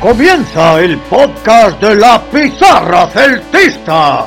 Comienza 0.00 0.80
el 0.80 0.98
podcast 0.98 1.80
de 1.80 1.94
la 1.94 2.22
Pizarra 2.30 3.06
Celtista. 3.08 4.26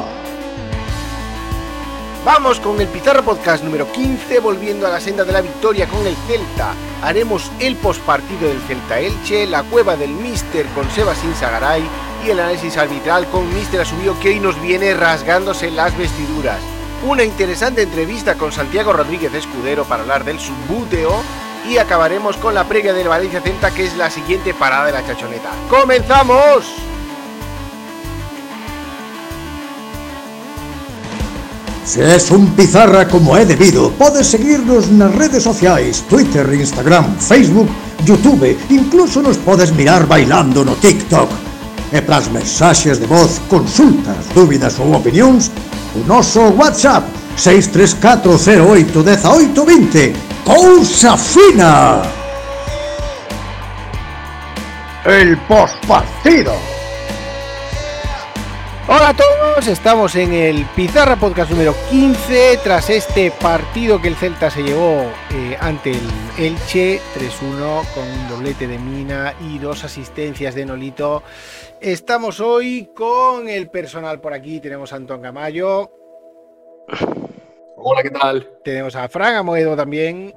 Vamos 2.26 2.60
con 2.60 2.82
el 2.82 2.88
Pizarra 2.88 3.22
Podcast 3.22 3.64
número 3.64 3.92
15, 3.92 4.40
volviendo 4.40 4.88
a 4.88 4.90
la 4.90 5.00
senda 5.00 5.24
de 5.24 5.32
la 5.32 5.42
victoria 5.42 5.88
con 5.88 6.06
el 6.08 6.16
Celta. 6.28 6.74
Haremos 7.04 7.52
el 7.60 7.76
postpartido 7.76 8.48
del 8.48 8.60
Celta 8.62 9.00
Elche, 9.00 9.46
la 9.46 9.64
cueva 9.64 9.96
del 9.96 10.10
Mister 10.10 10.66
con 10.68 10.90
Sebastián 10.90 11.36
Sagaray 11.36 11.84
y 12.26 12.32
el 12.32 12.40
análisis 12.40 12.76
arbitral 12.78 13.28
con 13.28 13.54
Mister 13.54 13.82
Asubio 13.82 14.20
que 14.20 14.30
hoy 14.30 14.40
nos 14.40 14.60
viene 14.62 14.94
rasgándose 14.96 15.70
las 15.70 15.96
vestiduras. 15.96 16.60
Una 17.08 17.24
interesante 17.24 17.84
entrevista 17.84 18.36
con 18.36 18.52
Santiago 18.52 18.92
Rodríguez 18.92 19.34
Escudero 19.34 19.86
para 19.86 20.02
hablar 20.02 20.24
del 20.24 20.40
subbuteo 20.40 21.22
y 21.68 21.78
acabaremos 21.78 22.38
con 22.38 22.54
la 22.54 22.64
previa 22.64 22.94
del 22.94 23.08
Valencia 23.08 23.42
Celta, 23.42 23.72
que 23.72 23.86
es 23.86 23.98
la 23.98 24.10
siguiente 24.10 24.54
parada 24.54 24.86
de 24.86 24.92
la 24.94 25.06
chachoneta. 25.06 25.50
¡Comenzamos! 25.70 26.66
Se 31.86 32.16
es 32.16 32.32
un 32.32 32.48
pizarra 32.52 33.08
como 33.08 33.38
é 33.38 33.46
debido, 33.46 33.92
podes 33.92 34.28
seguirnos 34.28 34.92
nas 34.92 35.16
redes 35.16 35.44
sociais, 35.44 36.04
Twitter, 36.10 36.44
Instagram, 36.54 37.16
Facebook, 37.16 37.70
Youtube, 38.04 38.58
incluso 38.70 39.22
nos 39.22 39.38
podes 39.38 39.72
mirar 39.72 40.06
bailando 40.06 40.66
no 40.66 40.76
TikTok. 40.76 41.32
E 41.94 42.02
para 42.02 42.18
as 42.18 42.28
mensaxes 42.28 43.00
de 43.00 43.08
voz, 43.08 43.40
consultas, 43.48 44.28
dúbidas 44.36 44.76
ou 44.80 44.92
opinións, 44.92 45.48
O 45.98 46.04
noso 46.06 46.52
WhatsApp 46.52 47.08
634081820 47.38 50.14
Cousa 50.44 51.18
fina. 51.18 52.04
El 55.06 55.38
postpartido 55.40 56.77
Hola 58.90 59.10
a 59.10 59.14
todos, 59.14 59.68
estamos 59.68 60.16
en 60.16 60.32
el 60.34 60.66
Pizarra 60.76 61.18
Podcast 61.18 61.52
número 61.52 61.76
15 61.90 62.60
tras 62.64 62.90
este 62.90 63.32
partido 63.32 64.02
que 64.02 64.08
el 64.08 64.16
Celta 64.16 64.50
se 64.50 64.64
llevó 64.64 65.02
eh, 65.32 65.58
ante 65.60 65.92
el 65.92 66.00
Elche 66.38 67.02
3-1 67.18 67.84
con 67.94 68.04
un 68.08 68.30
doblete 68.30 68.66
de 68.66 68.78
Mina 68.80 69.34
y 69.42 69.58
dos 69.60 69.84
asistencias 69.84 70.56
de 70.56 70.66
Nolito. 70.66 71.22
Estamos 71.82 72.40
hoy 72.40 72.90
con 72.96 73.50
el 73.50 73.70
personal 73.70 74.22
por 74.22 74.34
aquí, 74.34 74.62
tenemos 74.62 74.94
a 74.94 74.96
Antón 74.96 75.22
Camayo, 75.22 75.92
Hola, 77.76 78.02
¿qué 78.04 78.10
tal? 78.10 78.50
tenemos 78.64 78.96
a 78.96 79.10
Fran 79.10 79.36
Amoedo 79.36 79.76
también, 79.76 80.34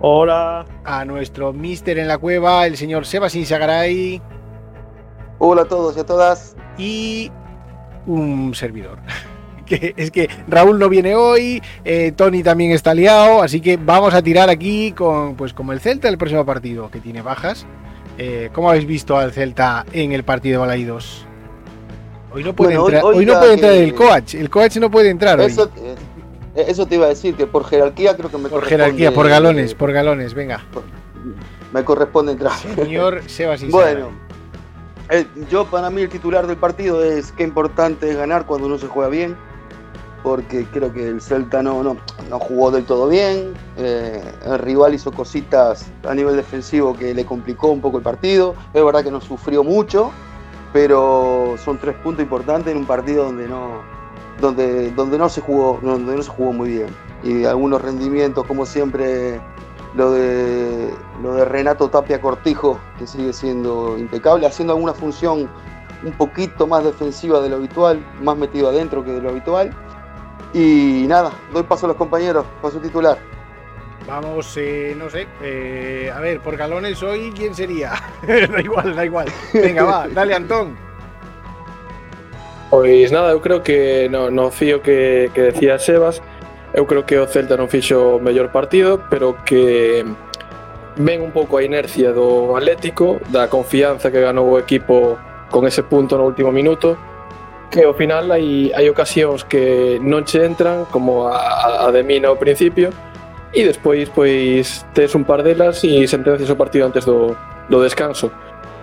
Hola. 0.00 0.64
a 0.84 1.04
nuestro 1.04 1.52
mister 1.52 1.98
en 1.98 2.08
la 2.08 2.16
cueva, 2.16 2.66
el 2.66 2.78
señor 2.78 3.04
Sebastián 3.04 3.44
Sagaray 3.44 4.22
Hola 5.38 5.62
a 5.62 5.64
todos 5.66 5.96
y 5.98 6.00
a 6.00 6.06
todas. 6.06 6.56
y 6.78 7.30
un 8.06 8.54
servidor. 8.54 8.98
Que 9.64 9.94
es 9.96 10.10
que 10.10 10.28
Raúl 10.46 10.78
no 10.78 10.90
viene 10.90 11.14
hoy, 11.14 11.62
eh, 11.86 12.12
Tony 12.14 12.42
también 12.42 12.72
está 12.72 12.92
liado, 12.92 13.40
así 13.42 13.62
que 13.62 13.78
vamos 13.78 14.12
a 14.12 14.20
tirar 14.20 14.50
aquí 14.50 14.92
con, 14.92 15.36
pues 15.36 15.54
como 15.54 15.72
el 15.72 15.80
Celta 15.80 16.06
el 16.10 16.18
próximo 16.18 16.44
partido, 16.44 16.90
que 16.90 17.00
tiene 17.00 17.22
bajas. 17.22 17.64
Eh, 18.18 18.50
¿Cómo 18.52 18.68
habéis 18.68 18.84
visto 18.86 19.16
al 19.16 19.32
Celta 19.32 19.86
en 19.94 20.12
el 20.12 20.22
partido 20.22 20.56
de 20.60 20.66
Balaidos? 20.66 21.24
Hoy 22.30 22.44
no 22.44 22.54
puede 22.54 22.76
Bueno, 22.76 22.82
hoy- 22.84 22.92
entrar, 22.92 23.04
hoy 23.06 23.16
hoy 23.16 23.24
no 23.24 23.38
puede 23.38 23.54
entrar 23.54 23.72
que- 23.72 23.84
el 23.84 23.94
coach, 23.94 24.34
el 24.34 24.50
coach 24.50 24.76
no 24.76 24.90
puede 24.90 25.08
entrar 25.08 25.40
hoy. 25.40 25.46
Eso, 25.46 25.70
eh, 25.78 26.64
eso 26.68 26.84
te 26.86 26.96
iba 26.96 27.06
a 27.06 27.08
decir, 27.08 27.34
que 27.34 27.46
por 27.46 27.64
jerarquía 27.64 28.14
creo 28.18 28.30
que 28.30 28.36
me 28.36 28.50
Por 28.50 28.66
jerarquía, 28.66 29.12
por 29.14 29.30
galones, 29.30 29.72
por 29.74 29.92
galones, 29.92 30.34
venga. 30.34 30.62
Me 31.72 31.82
corresponde 31.84 32.32
entrar. 32.32 32.52
Señor 32.76 33.22
Sebas 33.28 33.62
Bueno, 33.70 34.10
eh, 35.10 35.26
yo 35.50 35.66
para 35.66 35.90
mí 35.90 36.02
el 36.02 36.08
titular 36.08 36.46
del 36.46 36.56
partido 36.56 37.02
es 37.02 37.32
qué 37.32 37.42
importante 37.42 38.10
es 38.10 38.16
ganar 38.16 38.46
cuando 38.46 38.66
uno 38.66 38.78
se 38.78 38.86
juega 38.86 39.08
bien, 39.08 39.36
porque 40.22 40.66
creo 40.72 40.92
que 40.92 41.08
el 41.08 41.20
Celta 41.20 41.62
no, 41.62 41.82
no, 41.82 41.96
no 42.30 42.38
jugó 42.38 42.70
del 42.70 42.84
todo 42.84 43.08
bien, 43.08 43.52
eh, 43.76 44.22
el 44.46 44.58
rival 44.58 44.94
hizo 44.94 45.12
cositas 45.12 45.86
a 46.08 46.14
nivel 46.14 46.36
defensivo 46.36 46.96
que 46.96 47.12
le 47.12 47.26
complicó 47.26 47.68
un 47.68 47.80
poco 47.80 47.98
el 47.98 48.02
partido, 48.02 48.54
es 48.72 48.84
verdad 48.84 49.04
que 49.04 49.10
no 49.10 49.20
sufrió 49.20 49.62
mucho, 49.62 50.10
pero 50.72 51.56
son 51.62 51.78
tres 51.78 51.94
puntos 51.96 52.22
importantes 52.22 52.72
en 52.72 52.78
un 52.78 52.86
partido 52.86 53.24
donde 53.24 53.46
no, 53.46 53.82
donde, 54.40 54.90
donde 54.92 55.18
no 55.18 55.28
se 55.28 55.40
jugó, 55.40 55.78
donde 55.82 56.16
no 56.16 56.22
se 56.22 56.30
jugó 56.30 56.52
muy 56.52 56.70
bien. 56.70 56.86
Y 57.22 57.44
algunos 57.44 57.80
rendimientos, 57.80 58.46
como 58.46 58.66
siempre, 58.66 59.40
lo 59.96 60.12
de, 60.12 60.90
lo 61.22 61.34
de 61.34 61.44
Renato 61.44 61.88
Tapia 61.88 62.20
Cortijo, 62.20 62.80
que 62.98 63.06
sigue 63.06 63.32
siendo 63.32 63.96
impecable, 63.98 64.46
haciendo 64.46 64.74
alguna 64.74 64.94
función 64.94 65.48
un 66.04 66.12
poquito 66.12 66.66
más 66.66 66.84
defensiva 66.84 67.40
de 67.40 67.48
lo 67.48 67.56
habitual, 67.56 68.04
más 68.20 68.36
metido 68.36 68.68
adentro 68.68 69.04
que 69.04 69.12
de 69.12 69.22
lo 69.22 69.30
habitual. 69.30 69.70
Y 70.52 71.04
nada, 71.08 71.32
doy 71.52 71.62
paso 71.64 71.86
a 71.86 71.88
los 71.88 71.96
compañeros, 71.96 72.44
paso 72.60 72.78
titular. 72.78 73.18
Vamos, 74.06 74.54
eh, 74.58 74.94
no 74.96 75.08
sé, 75.08 75.26
eh, 75.42 76.12
a 76.14 76.20
ver, 76.20 76.40
por 76.40 76.56
galones 76.56 77.02
hoy, 77.02 77.32
¿quién 77.34 77.54
sería? 77.54 77.92
da 78.26 78.60
igual, 78.60 78.94
da 78.94 79.04
igual. 79.04 79.26
Venga, 79.52 79.84
va, 79.84 80.08
dale 80.08 80.34
Antón. 80.34 80.76
Pois 82.70 83.12
nada, 83.12 83.30
eu 83.30 83.40
creo 83.40 83.62
que 83.62 84.08
no, 84.10 84.30
no 84.30 84.50
fío 84.50 84.82
que, 84.82 85.30
que 85.32 85.42
decía 85.42 85.78
Sebas 85.78 86.20
Eu 86.74 86.86
creo 86.86 87.06
que 87.06 87.14
o 87.22 87.30
Celta 87.30 87.54
non 87.54 87.70
fixo 87.70 88.18
o 88.18 88.20
mellor 88.20 88.50
partido, 88.50 88.98
pero 89.06 89.38
que 89.46 90.02
ven 90.98 91.22
un 91.22 91.30
pouco 91.30 91.58
a 91.58 91.62
inercia 91.62 92.10
do 92.10 92.58
Atlético, 92.58 93.22
da 93.30 93.46
confianza 93.46 94.10
que 94.10 94.18
ganou 94.18 94.50
o 94.50 94.58
equipo 94.58 95.14
con 95.54 95.70
ese 95.70 95.86
punto 95.86 96.18
no 96.18 96.26
último 96.26 96.50
minuto, 96.50 96.98
que 97.70 97.86
ao 97.86 97.94
final 97.94 98.26
hai, 98.34 98.74
hai 98.74 98.90
ocasións 98.90 99.46
que 99.46 100.02
non 100.02 100.26
che 100.26 100.42
entran, 100.42 100.82
como 100.90 101.30
a, 101.30 101.86
a 101.86 101.94
de 101.94 102.02
Mina 102.02 102.34
ao 102.34 102.42
principio, 102.42 102.90
e 103.54 103.62
despois 103.62 104.10
pois 104.10 104.82
tes 104.98 105.14
un 105.14 105.22
par 105.22 105.46
delas 105.46 105.78
e 105.86 106.02
sentencias 106.10 106.50
o 106.50 106.58
partido 106.58 106.90
antes 106.90 107.06
do, 107.06 107.38
do 107.70 107.78
descanso. 107.86 108.34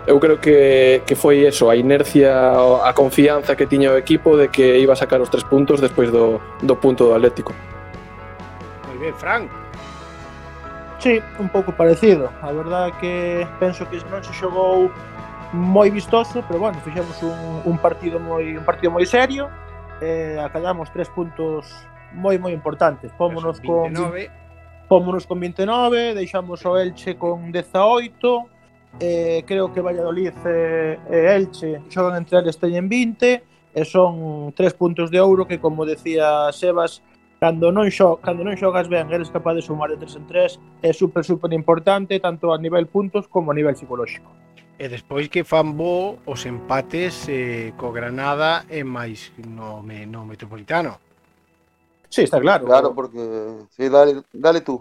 Eu 0.07 0.15
creo 0.15 0.39
que, 0.39 1.03
que 1.03 1.19
foi 1.19 1.43
eso, 1.43 1.67
a 1.67 1.75
inercia, 1.75 2.55
a 2.55 2.91
confianza 2.95 3.59
que 3.59 3.67
tiña 3.67 3.91
o 3.91 3.99
equipo 3.99 4.39
de 4.39 4.47
que 4.47 4.79
iba 4.79 4.95
a 4.95 4.99
sacar 4.99 5.19
os 5.19 5.27
tres 5.27 5.43
puntos 5.43 5.83
despois 5.83 6.07
do, 6.07 6.39
do 6.63 6.79
punto 6.79 7.11
do 7.11 7.13
Atlético 7.19 7.51
ben, 9.01 9.15
Fran. 9.15 9.49
Sí, 10.99 11.19
un 11.39 11.49
pouco 11.49 11.71
parecido. 11.71 12.29
A 12.41 12.51
verdade 12.51 12.93
que 13.01 13.47
penso 13.59 13.89
que 13.89 13.97
non 14.13 14.21
se 14.21 14.29
xogou 14.37 14.93
moi 15.49 15.89
vistoso, 15.89 16.45
pero 16.45 16.61
bueno, 16.61 16.77
fixemos 16.85 17.17
un, 17.25 17.65
un 17.65 17.77
partido 17.81 18.21
moi 18.21 18.45
un 18.53 18.63
partido 18.63 18.93
moi 18.93 19.03
serio. 19.09 19.49
Eh, 19.97 20.37
acallamos 20.37 20.93
tres 20.93 21.09
puntos 21.09 21.65
moi 22.13 22.37
moi 22.37 22.53
importantes. 22.53 23.09
Pómonos 23.17 23.57
con 23.65 23.89
29. 23.89 24.29
Pómonos 24.85 25.25
con 25.25 25.39
29, 25.41 26.13
deixamos 26.13 26.61
o 26.69 26.77
Elche 26.77 27.17
con 27.17 27.49
18. 27.49 29.01
Eh, 29.01 29.41
creo 29.47 29.73
que 29.73 29.81
Valladolid 29.81 30.37
e 30.45 30.99
eh, 31.09 31.33
Elche 31.33 31.81
xogan 31.89 32.13
entre 32.21 32.45
eles 32.45 32.61
teñen 32.61 32.85
20 32.85 33.41
e 33.73 33.81
son 33.87 34.53
tres 34.53 34.77
puntos 34.77 35.09
de 35.09 35.17
ouro 35.17 35.47
que 35.47 35.57
como 35.57 35.87
decía 35.87 36.51
Sebas 36.51 37.01
cando 37.41 37.73
non 37.73 37.89
xo, 37.89 38.21
cando 38.21 38.45
non 38.45 38.53
xogas 38.53 38.85
ben, 38.85 39.09
eres 39.09 39.33
capaz 39.33 39.57
de 39.57 39.65
sumar 39.65 39.89
de 39.89 39.97
3 39.97 40.21
en 40.21 40.25
3, 40.29 40.85
é 40.85 40.93
super 40.93 41.25
super 41.25 41.49
importante 41.57 42.21
tanto 42.21 42.53
a 42.53 42.57
nivel 42.61 42.85
puntos 42.85 43.25
como 43.25 43.49
a 43.49 43.57
nivel 43.57 43.73
psicolóxico. 43.73 44.29
E 44.77 44.85
despois 44.85 45.25
que 45.25 45.41
fan 45.41 45.73
bo 45.73 46.21
os 46.29 46.45
empates 46.45 47.25
eh, 47.33 47.73
co 47.81 47.89
Granada 47.89 48.69
e 48.69 48.85
máis 48.85 49.33
no, 49.41 49.81
me, 49.81 50.05
no 50.05 50.21
Metropolitano. 50.21 51.01
Sí, 52.13 52.29
está 52.29 52.37
claro. 52.37 52.69
Claro, 52.69 52.93
porque 52.93 53.17
sí, 53.73 53.89
dale, 53.89 54.21
dale 54.29 54.61
tú. 54.61 54.77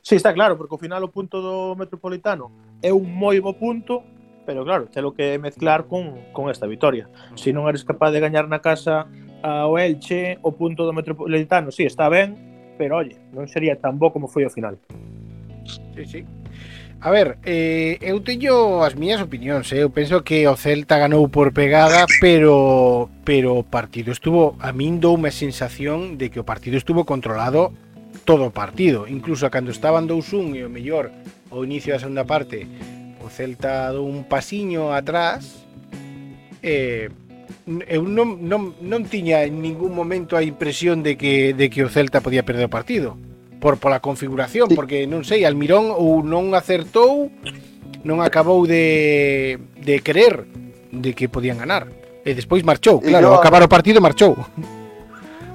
Sí, 0.00 0.16
está 0.16 0.32
claro, 0.32 0.56
porque 0.56 0.72
ao 0.72 0.80
final 0.80 1.04
o 1.04 1.12
punto 1.12 1.44
do 1.44 1.76
Metropolitano 1.76 2.80
é 2.80 2.96
un 2.96 3.12
moi 3.12 3.36
bo 3.44 3.52
punto, 3.60 4.00
pero 4.48 4.64
claro, 4.64 4.88
telo 4.88 5.12
que 5.12 5.36
mezclar 5.36 5.84
con, 5.84 6.32
con 6.32 6.48
esta 6.48 6.64
victoria. 6.64 7.12
Se 7.36 7.52
si 7.52 7.52
non 7.52 7.68
eres 7.68 7.84
capaz 7.84 8.08
de 8.08 8.24
gañar 8.24 8.48
na 8.48 8.64
casa 8.64 9.04
ao 9.42 9.78
Elche 9.78 10.38
o 10.42 10.52
punto 10.52 10.84
do 10.84 10.92
Metropolitano, 10.92 11.70
sí, 11.72 11.84
está 11.84 12.08
ben, 12.08 12.36
pero 12.78 12.96
olle, 12.96 13.16
non 13.36 13.48
sería 13.48 13.76
tan 13.76 14.00
bo 14.00 14.12
como 14.12 14.28
foi 14.28 14.44
o 14.44 14.52
final. 14.52 14.80
Sí, 15.94 16.04
sí. 16.06 16.20
A 17.00 17.08
ver, 17.08 17.40
eh, 17.48 17.96
eu 18.04 18.20
teño 18.20 18.84
as 18.84 18.92
miñas 18.92 19.24
opinións, 19.24 19.72
eh? 19.72 19.80
eu 19.80 19.88
penso 19.88 20.20
que 20.20 20.44
o 20.44 20.52
Celta 20.52 21.00
ganou 21.00 21.32
por 21.32 21.56
pegada, 21.56 22.04
pero 22.20 23.08
pero 23.24 23.56
o 23.56 23.64
partido 23.64 24.12
estuvo, 24.12 24.52
a 24.60 24.68
min 24.76 25.00
dou 25.00 25.16
unha 25.16 25.32
sensación 25.32 26.20
de 26.20 26.28
que 26.28 26.36
o 26.36 26.44
partido 26.44 26.76
estuvo 26.76 27.08
controlado 27.08 27.72
todo 28.28 28.48
o 28.48 28.52
partido, 28.52 29.08
incluso 29.08 29.48
cando 29.48 29.72
estaban 29.72 30.04
2-1 30.04 30.60
e 30.60 30.64
o 30.64 30.68
mellor 30.68 31.08
o 31.48 31.64
inicio 31.64 31.96
da 31.96 32.04
segunda 32.04 32.28
parte, 32.28 32.68
o 33.24 33.32
Celta 33.32 33.96
dou 33.96 34.04
un 34.04 34.28
pasiño 34.28 34.92
atrás, 34.92 35.64
eh, 36.60 37.08
eu 37.66 38.02
non, 38.02 38.40
non, 38.42 38.72
non 38.80 39.02
tiña 39.06 39.44
en 39.44 39.60
ningún 39.62 39.94
momento 39.94 40.36
a 40.36 40.42
impresión 40.42 41.02
de 41.02 41.16
que, 41.16 41.52
de 41.54 41.68
que 41.70 41.84
o 41.84 41.88
Celta 41.92 42.20
podía 42.24 42.42
perder 42.44 42.66
o 42.66 42.72
partido 42.72 43.14
por 43.60 43.76
pola 43.76 44.00
configuración, 44.00 44.68
Sí. 44.70 44.74
porque 44.74 45.04
non 45.06 45.22
sei, 45.22 45.44
Almirón 45.44 45.92
ou 45.92 46.24
non 46.24 46.52
acertou 46.56 47.28
non 48.06 48.24
acabou 48.24 48.64
de, 48.64 49.60
de 49.84 50.00
querer 50.00 50.48
de 50.90 51.12
que 51.12 51.28
podían 51.28 51.60
ganar. 51.60 51.86
E 52.24 52.32
despois 52.32 52.64
marchou, 52.64 53.00
claro, 53.00 53.32
yo- 53.32 53.36
acabar 53.36 53.60
o 53.64 53.68
partido 53.68 54.00
marchou. 54.00 54.36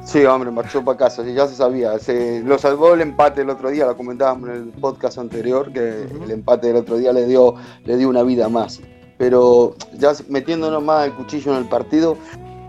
Sí, 0.06 0.22
hombre, 0.24 0.52
marchó 0.52 0.86
para 0.86 0.98
casa, 0.98 1.26
ya 1.26 1.48
se 1.48 1.56
sabía. 1.56 1.98
Se, 1.98 2.42
lo 2.46 2.58
salvó 2.60 2.94
el 2.94 3.02
empate 3.02 3.42
el 3.42 3.50
otro 3.50 3.72
día, 3.72 3.86
lo 3.90 3.98
comentábamos 3.98 4.50
en 4.50 4.56
el 4.56 4.64
podcast 4.70 5.18
anterior, 5.18 5.74
que 5.74 6.06
el 6.24 6.30
empate 6.30 6.68
del 6.68 6.76
otro 6.78 6.98
día 6.98 7.12
le 7.12 7.26
dio, 7.26 7.56
le 7.86 7.98
dio 7.98 8.08
una 8.08 8.22
vida 8.22 8.48
más. 8.48 8.82
Pero 9.18 9.76
ya 9.98 10.12
metiéndonos 10.28 10.84
más 10.84 11.06
el 11.08 11.14
cuchillo 11.14 11.52
en 11.54 11.60
el 11.60 11.66
partido, 11.70 12.18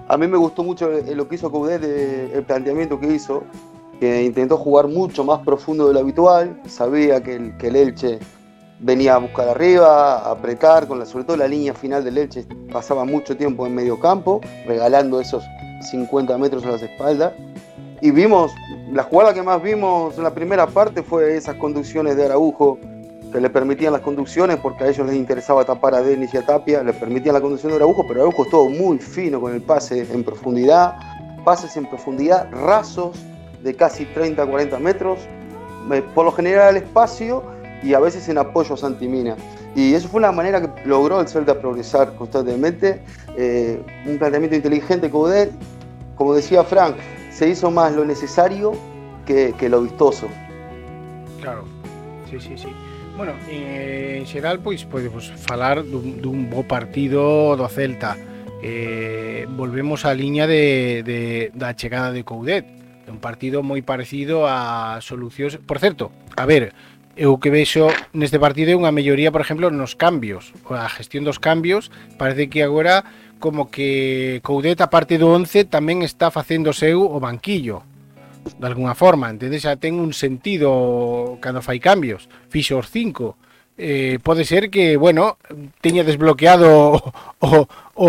a 0.08 0.16
mí 0.16 0.28
me 0.28 0.36
gustó 0.36 0.62
mucho 0.62 0.88
lo 0.88 1.28
que 1.28 1.34
hizo 1.34 1.50
Coudet, 1.50 1.80
de- 1.80 2.32
el 2.32 2.44
planteamiento 2.44 3.00
que 3.00 3.12
hizo, 3.12 3.42
que 3.98 4.22
intentó 4.24 4.56
jugar 4.56 4.86
mucho 4.88 5.24
más 5.24 5.40
profundo 5.40 5.88
de 5.88 5.94
lo 5.94 6.00
habitual, 6.00 6.60
sabía 6.68 7.22
que 7.22 7.34
el, 7.34 7.56
que 7.56 7.68
el 7.68 7.76
Elche 7.76 8.18
venía 8.78 9.14
a 9.14 9.18
buscar 9.18 9.48
arriba, 9.48 10.18
a 10.18 10.30
apretar, 10.32 10.86
con 10.86 10.98
la, 10.98 11.06
sobre 11.06 11.24
todo 11.24 11.36
la 11.38 11.48
línea 11.48 11.74
final 11.74 12.04
del 12.04 12.18
Elche, 12.18 12.46
pasaba 12.70 13.04
mucho 13.04 13.36
tiempo 13.36 13.66
en 13.66 13.74
medio 13.74 13.98
campo, 13.98 14.40
regalando 14.66 15.18
esos 15.20 15.42
50 15.90 16.36
metros 16.38 16.64
a 16.66 16.72
las 16.72 16.82
espaldas. 16.82 17.32
Y 18.02 18.10
vimos, 18.10 18.52
la 18.92 19.02
jugada 19.02 19.32
que 19.34 19.42
más 19.42 19.60
vimos 19.62 20.16
en 20.18 20.22
la 20.24 20.34
primera 20.34 20.66
parte 20.66 21.02
fue 21.02 21.36
esas 21.36 21.56
conducciones 21.56 22.16
de 22.16 22.26
Araujo 22.26 22.78
que 23.32 23.40
le 23.40 23.50
permitían 23.50 23.92
las 23.92 24.02
conducciones 24.02 24.58
porque 24.58 24.84
a 24.84 24.88
ellos 24.88 25.06
les 25.06 25.16
interesaba 25.16 25.64
tapar 25.64 25.94
a 25.94 26.02
Denis 26.02 26.32
y 26.34 26.36
a 26.36 26.46
Tapia, 26.46 26.82
le 26.82 26.92
permitían 26.92 27.34
la 27.34 27.40
conducción 27.40 27.72
de 27.72 27.76
Araujo, 27.76 28.04
pero 28.06 28.20
Araujo 28.20 28.44
estuvo 28.44 28.68
muy 28.68 28.98
fino 28.98 29.40
con 29.40 29.54
el 29.54 29.62
pase 29.62 30.06
en 30.12 30.24
profundidad, 30.24 30.96
pases 31.44 31.76
en 31.76 31.86
profundidad, 31.86 32.50
rasos 32.50 33.16
de 33.62 33.74
casi 33.74 34.04
30-40 34.04 34.78
metros, 34.78 35.20
eh, 35.92 36.02
por 36.14 36.24
lo 36.24 36.32
general 36.32 36.68
al 36.68 36.76
espacio 36.76 37.42
y 37.82 37.94
a 37.94 38.00
veces 38.00 38.28
en 38.28 38.38
apoyo 38.38 38.74
a 38.74 38.76
Santimina. 38.76 39.36
Y 39.74 39.94
eso 39.94 40.08
fue 40.08 40.18
una 40.18 40.32
manera 40.32 40.60
que 40.60 40.88
logró 40.88 41.20
el 41.20 41.28
Celta 41.28 41.60
progresar 41.60 42.14
constantemente, 42.16 43.02
eh, 43.36 43.80
un 44.06 44.18
planteamiento 44.18 44.56
inteligente 44.56 45.10
Coudet, 45.10 45.52
como 46.16 46.34
decía 46.34 46.64
Frank, 46.64 46.96
se 47.30 47.48
hizo 47.48 47.70
más 47.70 47.94
lo 47.94 48.04
necesario 48.04 48.72
que, 49.26 49.54
que 49.58 49.68
lo 49.68 49.82
vistoso. 49.82 50.28
Claro, 51.40 51.64
sí, 52.30 52.40
sí, 52.40 52.56
sí. 52.56 52.68
Bueno, 53.16 53.32
eh, 53.48 54.16
en 54.20 54.26
xeral, 54.26 54.60
pois 54.60 54.84
podemos 54.84 55.32
falar 55.48 55.80
dun, 55.80 56.20
dun 56.20 56.52
bo 56.52 56.68
partido 56.68 57.56
do 57.56 57.64
Celta. 57.64 58.12
Eh, 58.60 59.48
volvemos 59.56 60.04
á 60.04 60.12
liña 60.12 60.44
de, 60.44 61.00
de, 61.00 61.48
da 61.56 61.72
chegada 61.72 62.12
de 62.12 62.28
Coudet. 62.28 62.68
Un 63.08 63.16
partido 63.16 63.64
moi 63.64 63.80
parecido 63.80 64.44
a 64.44 65.00
solucións... 65.00 65.56
Por 65.64 65.80
certo, 65.80 66.12
a 66.36 66.44
ver, 66.44 66.76
eu 67.16 67.40
que 67.40 67.48
vexo 67.48 67.88
partido 68.36 68.68
é 68.68 68.76
unha 68.76 68.92
melloría, 68.92 69.32
por 69.32 69.40
exemplo, 69.40 69.72
nos 69.72 69.96
cambios. 69.96 70.52
A 70.68 70.84
gestión 70.92 71.24
dos 71.24 71.40
cambios 71.40 71.88
parece 72.20 72.52
que 72.52 72.60
agora 72.60 73.00
como 73.40 73.72
que 73.72 74.44
Coudet, 74.44 74.84
a 74.84 74.92
parte 74.92 75.16
do 75.16 75.32
11, 75.32 75.64
tamén 75.72 76.04
está 76.04 76.28
facendo 76.28 76.76
seu 76.76 77.00
o 77.00 77.16
banquillo 77.16 77.80
de 78.58 78.66
alguna 78.66 78.94
forma, 78.94 79.30
entendes? 79.30 79.66
Xa 79.66 79.76
ten 79.76 79.98
un 79.98 80.14
sentido 80.14 81.38
cando 81.42 81.64
fai 81.64 81.82
cambios. 81.82 82.30
Fixo 82.48 82.78
os 82.78 82.88
cinco. 82.88 83.36
Eh, 83.76 84.18
pode 84.22 84.48
ser 84.48 84.70
que, 84.70 84.96
bueno, 84.96 85.36
teña 85.84 86.00
desbloqueado 86.06 86.96
o, 87.44 87.68
o 87.94 88.08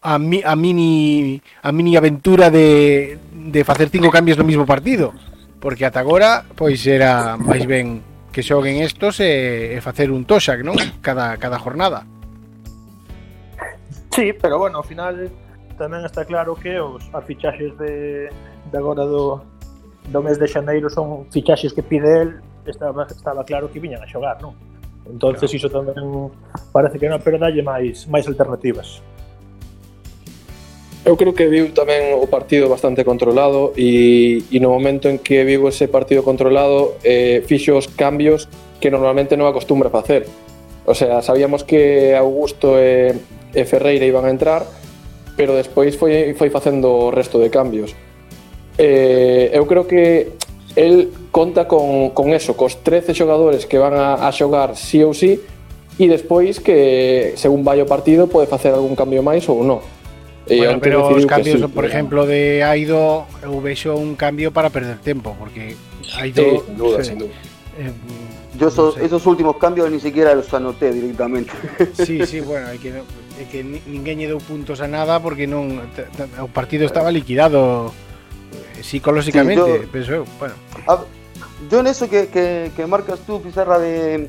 a, 0.00 0.18
mi, 0.18 0.40
a 0.44 0.56
mini 0.56 1.42
a 1.62 1.72
mini 1.72 1.96
aventura 1.96 2.50
de, 2.50 3.18
de 3.32 3.64
facer 3.64 3.88
cinco 3.90 4.10
cambios 4.10 4.38
no 4.38 4.44
mismo 4.44 4.64
partido, 4.64 5.12
porque 5.60 5.84
ata 5.84 6.00
agora 6.00 6.44
pois 6.56 6.86
era 6.86 7.36
máis 7.36 7.66
ben 7.66 8.00
que 8.32 8.46
xoguen 8.46 8.80
estos 8.80 9.20
e, 9.20 9.74
e 9.74 9.78
facer 9.82 10.08
un 10.14 10.24
toxac, 10.24 10.62
non? 10.62 10.78
Cada 11.02 11.36
cada 11.36 11.58
jornada. 11.58 12.06
Sí, 14.14 14.32
pero 14.32 14.58
bueno, 14.58 14.80
ao 14.80 14.86
final 14.86 15.28
tamén 15.76 16.06
está 16.06 16.24
claro 16.24 16.56
que 16.56 16.78
os 16.78 17.04
as 17.12 17.24
fichaxes 17.26 17.74
de 17.76 18.30
de 18.70 18.78
agora 18.78 19.04
do, 19.04 19.40
do 20.12 20.20
mes 20.22 20.38
de 20.38 20.48
xaneiro 20.48 20.88
son 20.88 21.26
fichaxes 21.32 21.72
que 21.72 21.82
pide 21.82 22.22
el, 22.22 22.30
estaba, 22.66 23.06
estaba 23.08 23.44
claro 23.44 23.70
que 23.72 23.80
viñan 23.80 24.02
a 24.02 24.08
xogar, 24.08 24.40
non? 24.40 24.54
Entonces 25.08 25.48
claro. 25.48 25.56
iso 25.56 25.68
tamén 25.72 26.32
parece 26.72 27.00
que 27.00 27.08
non, 27.08 27.20
pero 27.24 27.40
dalle 27.40 27.64
máis, 27.64 28.04
máis 28.08 28.28
alternativas. 28.28 29.00
Eu 31.08 31.16
creo 31.16 31.32
que 31.32 31.48
viu 31.48 31.72
tamén 31.72 32.20
o 32.20 32.28
partido 32.28 32.68
bastante 32.68 33.00
controlado 33.00 33.72
e, 33.72 34.44
e 34.52 34.60
no 34.60 34.68
momento 34.68 35.08
en 35.08 35.16
que 35.16 35.40
viu 35.48 35.64
ese 35.64 35.88
partido 35.88 36.20
controlado 36.20 37.00
eh, 37.00 37.40
fixo 37.48 37.80
os 37.80 37.88
cambios 37.88 38.52
que 38.76 38.92
normalmente 38.92 39.32
non 39.32 39.48
acostumbra 39.48 39.88
facer. 39.88 40.28
O 40.84 40.92
sea, 40.92 41.24
sabíamos 41.24 41.64
que 41.64 42.12
Augusto 42.12 42.76
e, 42.76 43.16
e 43.56 43.62
Ferreira 43.64 44.04
iban 44.04 44.28
a 44.28 44.32
entrar, 44.32 44.68
pero 45.32 45.56
despois 45.56 45.96
foi, 45.96 46.36
foi 46.36 46.52
facendo 46.52 47.08
o 47.08 47.14
resto 47.14 47.40
de 47.40 47.48
cambios 47.48 47.96
eh, 48.78 49.50
eu 49.52 49.66
creo 49.66 49.84
que 49.86 50.32
el 50.78 51.10
conta 51.30 51.66
con, 51.66 52.10
con 52.10 52.30
eso, 52.30 52.56
cos 52.56 52.80
13 52.86 53.12
xogadores 53.12 53.66
que 53.66 53.76
van 53.76 53.94
a, 53.98 54.26
a 54.26 54.32
xogar 54.32 54.78
sí 54.78 55.02
ou 55.02 55.12
sí, 55.12 55.42
e 55.98 56.06
despois 56.06 56.62
que 56.62 57.34
según 57.34 57.66
vai 57.66 57.82
o 57.82 57.86
partido 57.90 58.30
pode 58.30 58.46
facer 58.46 58.70
algún 58.70 58.94
cambio 58.94 59.20
máis 59.20 59.44
ou 59.50 59.66
non. 59.66 59.82
Bueno, 60.48 60.80
pero 60.80 61.04
os 61.04 61.26
cambios, 61.26 61.60
sí, 61.60 61.66
por 61.68 61.84
exemplo, 61.84 62.24
de 62.24 62.64
Aido, 62.64 63.28
eu 63.44 63.60
vexo 63.60 63.92
un 63.98 64.16
cambio 64.16 64.48
para 64.48 64.70
perder 64.70 64.96
tempo, 65.04 65.36
porque 65.36 65.76
Aido... 66.16 66.40
Sí, 66.40 66.48
sin 66.64 66.76
duda, 66.78 67.04
sin 67.04 67.18
duda. 67.18 67.34
Eh, 67.76 67.92
Yo 68.58 68.68
esos, 68.68 68.94
sé. 68.94 69.04
esos 69.04 69.26
últimos 69.26 69.56
cambios 69.56 69.90
ni 69.90 70.00
siquiera 70.00 70.34
los 70.34 70.52
anoté 70.54 70.92
directamente. 70.92 71.52
Sí, 71.92 72.24
sí, 72.26 72.40
bueno, 72.46 72.68
é 72.70 72.78
que, 72.78 72.90
é 72.90 73.44
que 73.50 73.62
ninguén 73.62 74.18
lle 74.18 74.26
deu 74.26 74.40
puntos 74.42 74.80
a 74.80 74.88
nada 74.88 75.20
porque 75.22 75.46
non 75.46 75.78
o 76.42 76.48
partido 76.50 76.82
estaba 76.88 77.12
liquidado. 77.12 77.92
Psicolóxicamente, 78.82 79.62
Sí, 79.64 79.82
yo- 79.82 79.88
penso 79.92 80.14
eu. 80.14 80.24
Bueno, 80.38 80.54
A- 80.86 81.04
Yo 81.70 81.80
en 81.80 81.88
eso 81.88 82.08
que, 82.08 82.28
que- 82.28 82.70
que 82.76 82.86
marcas 82.86 83.18
tú, 83.26 83.42
Pizarra, 83.42 83.78
de, 83.80 84.28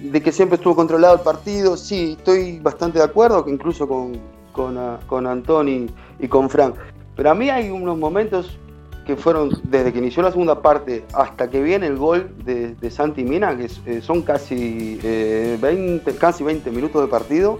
de 0.00 0.22
que 0.22 0.30
siempre 0.30 0.56
estuvo 0.56 0.76
controlado 0.76 1.14
el 1.14 1.20
partido, 1.20 1.76
sí, 1.76 2.14
estoy 2.16 2.60
bastante 2.60 2.98
de 2.98 3.04
acuerdo, 3.04 3.44
que 3.44 3.50
incluso 3.50 3.88
con, 3.88 4.12
con, 4.52 4.78
ah, 4.78 5.00
con 5.08 5.26
Antoni 5.26 5.86
y 6.20 6.28
con 6.28 6.48
Frank. 6.48 6.76
Pero 7.16 7.30
a 7.30 7.34
mí 7.34 7.50
hay 7.50 7.70
unos 7.70 7.98
momentos 7.98 8.56
que 9.04 9.16
fueron 9.16 9.50
desde 9.64 9.92
que 9.92 9.98
inició 9.98 10.22
la 10.22 10.30
segunda 10.30 10.62
parte 10.62 11.04
hasta 11.12 11.50
que 11.50 11.60
viene 11.60 11.88
el 11.88 11.96
gol 11.96 12.30
de, 12.44 12.74
de 12.76 12.90
Santi 12.90 13.24
Mina, 13.24 13.56
que 13.56 13.68
eh, 13.86 14.00
son 14.00 14.22
casi, 14.22 14.98
eh, 15.02 15.58
20, 15.60 16.14
casi 16.16 16.42
20 16.44 16.70
minutos 16.70 17.02
de 17.02 17.08
partido, 17.08 17.58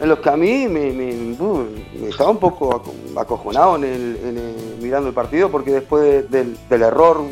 en 0.00 0.08
los 0.08 0.18
que 0.20 0.30
a 0.30 0.36
mí 0.36 0.68
me, 0.68 0.92
me- 0.92 1.36
me 2.00 2.08
estaba 2.08 2.30
un 2.30 2.38
poco 2.38 2.74
aco- 2.74 2.94
acojonado 3.20 3.76
en 3.76 3.84
el- 3.84 4.16
en 4.24 4.38
el- 4.38 4.76
mirando 4.82 5.08
el 5.08 5.14
partido, 5.14 5.50
porque 5.50 5.72
después 5.72 6.02
de- 6.02 6.22
del, 6.22 6.58
del 6.68 6.82
error 6.82 7.22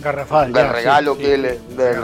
garrafal. 0.00 0.52
del 0.52 0.64
ya, 0.66 0.72
regalo 0.72 1.14
sí, 1.14 1.20
que 1.20 1.26
sí. 1.26 1.32
el, 1.32 1.42
del 1.42 1.96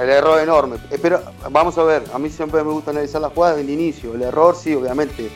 el 0.00 0.08
error 0.10 0.40
enorme. 0.40 0.76
Eh, 0.90 0.98
Pero 1.00 1.20
vamos 1.50 1.76
a 1.78 1.82
ver, 1.84 2.02
a 2.12 2.18
mí 2.18 2.28
siempre 2.30 2.62
me 2.62 2.70
gusta 2.72 2.90
analizar 2.90 3.20
las 3.20 3.32
jugadas 3.32 3.56
del 3.56 3.70
inicio. 3.70 4.14
El 4.14 4.22
error 4.22 4.54
sí, 4.54 4.74
obviamente, 4.74 5.30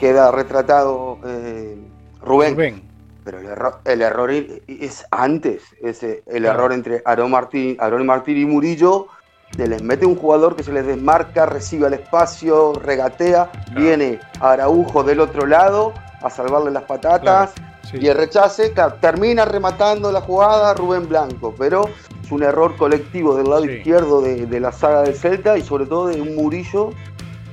queda 0.00 0.30
retratado 0.30 1.18
eh, 1.26 1.76
Rubén, 2.22 2.54
Rubén. 2.54 2.82
pero 3.24 3.40
el 3.40 3.46
error, 3.46 3.80
el 3.84 4.02
error 4.02 4.32
i- 4.32 4.62
es 4.68 5.04
antes. 5.10 5.62
Ese, 5.82 6.22
el 6.26 6.42
Claro. 6.42 6.58
error 6.58 6.72
entre 6.72 7.02
Aarón 7.04 7.30
Martín, 7.30 7.76
Aarón 7.80 8.06
Martín 8.06 8.38
y 8.38 8.44
Murillo. 8.44 9.08
Se 9.56 9.66
les 9.66 9.82
mete 9.82 10.06
un 10.06 10.14
jugador 10.16 10.54
que 10.56 10.62
se 10.62 10.72
les 10.72 10.86
desmarca, 10.86 11.46
recibe 11.46 11.88
el 11.88 11.94
espacio, 11.94 12.72
regatea, 12.74 13.50
viene 13.74 14.20
Araujo 14.40 15.02
del 15.02 15.20
otro 15.20 15.46
lado 15.46 15.92
a 16.22 16.30
salvarle 16.30 16.70
las 16.70 16.84
patatas. 16.84 17.52
Sí. 17.90 17.96
Y 18.02 18.08
el 18.08 18.16
rechace, 18.18 18.72
claro, 18.72 18.94
termina 19.00 19.46
rematando 19.46 20.12
la 20.12 20.20
jugada 20.20 20.74
Rubén 20.74 21.08
Blanco, 21.08 21.54
pero 21.58 21.88
es 22.22 22.30
un 22.30 22.42
error 22.42 22.76
colectivo 22.76 23.34
del 23.34 23.48
lado 23.48 23.62
Sí. 23.64 23.70
izquierdo 23.70 24.20
de, 24.20 24.44
de 24.46 24.60
la 24.60 24.70
saga 24.72 25.02
del 25.02 25.14
Celta 25.14 25.56
y 25.56 25.62
sobre 25.62 25.86
todo 25.86 26.08
de 26.08 26.20
un 26.20 26.36
Murillo 26.36 26.90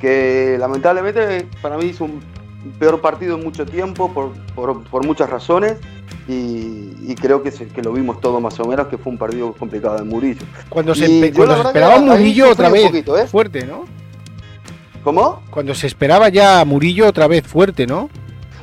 que 0.01 0.57
lamentablemente 0.59 1.47
para 1.61 1.77
mí 1.77 1.85
hizo 1.85 2.03
un 2.03 2.21
peor 2.79 2.99
partido 2.99 3.37
en 3.37 3.43
mucho 3.43 3.65
tiempo 3.65 4.11
por, 4.13 4.33
por- 4.53 4.83
por 4.83 5.05
muchas 5.05 5.29
razones 5.29 5.77
y, 6.27 6.93
y 7.07 7.15
creo 7.15 7.43
que, 7.43 7.51
se- 7.51 7.67
que 7.67 7.81
lo 7.81 7.91
vimos 7.93 8.19
todo 8.19 8.39
más 8.39 8.59
o 8.59 8.65
menos 8.65 8.87
que 8.87 8.97
fue 8.97 9.11
un 9.11 9.17
partido 9.17 9.53
complicado 9.53 9.97
de 9.97 10.03
Murillo. 10.03 10.41
Cuando 10.69 10.95
se, 10.95 11.05
Y 11.09 11.31
cuando 11.31 11.55
se 11.61 11.67
esperaba 11.67 11.99
Murillo 11.99 12.49
otra 12.49 12.69
vez 12.69 12.85
poquito, 12.87 13.17
¿eh? 13.17 13.27
fuerte, 13.27 13.65
¿no? 13.65 13.85
¿Cómo? 15.03 15.41
Cuando 15.51 15.75
se 15.75 15.87
esperaba 15.87 16.29
ya 16.29 16.65
Murillo 16.65 17.07
otra 17.07 17.27
vez 17.27 17.45
fuerte, 17.45 17.85
¿no? 17.85 18.09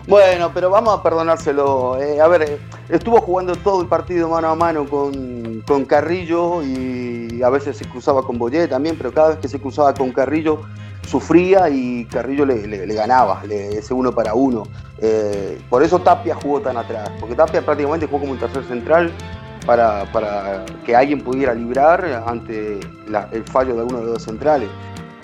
Bueno, 0.09 0.51
pero 0.53 0.69
vamos 0.69 0.99
a 0.99 1.03
perdonárselo. 1.03 1.97
Eh, 2.03 2.21
a 2.21 2.27
ver, 2.27 2.59
estuvo 2.89 3.21
jugando 3.21 3.55
todo 3.55 3.81
el 3.81 3.87
partido 3.87 4.29
mano 4.29 4.49
a 4.49 4.57
mano 4.57 4.85
con, 4.85 5.63
con 5.65 5.85
Carrillo 5.85 6.65
y 6.65 7.41
a 7.41 7.49
veces 7.51 7.77
se 7.77 7.85
cruzaba 7.85 8.25
con 8.25 8.37
Boyé 8.37 8.67
también, 8.67 8.97
pero 8.97 9.13
cada 9.13 9.29
vez 9.31 9.39
que 9.39 9.47
se 9.47 9.61
cruzaba 9.61 9.95
con 9.95 10.11
Carrillo 10.11 10.63
sufría 11.07 11.69
y 11.69 12.05
Carrillo 12.07 12.45
le, 12.47 12.87
ganaba, 12.95 13.43
le- 13.45 13.79
ese 13.79 13.93
uno 13.95 14.13
para 14.13 14.35
uno. 14.35 14.65
Eh, 14.99 15.61
por 15.69 15.83
eso 15.83 15.99
Tapia 16.01 16.35
jugó 16.35 16.61
tan 16.61 16.77
atrás, 16.77 17.11
porque 17.19 17.35
Tapia 17.35 17.61
prácticamente 17.65 18.07
jugó 18.07 18.21
como 18.21 18.33
un 18.33 18.39
tercer 18.39 18.65
central 18.65 19.11
para, 19.67 20.11
para 20.13 20.65
que 20.85 20.95
alguien 20.97 21.21
pudiera 21.21 21.55
librar 21.55 22.05
ante 22.27 22.79
el 23.33 23.45
fallo 23.45 23.75
de 23.75 23.81
alguno 23.81 23.99
de 23.99 24.05
los 24.05 24.15
dos 24.15 24.23
centrales. 24.23 24.69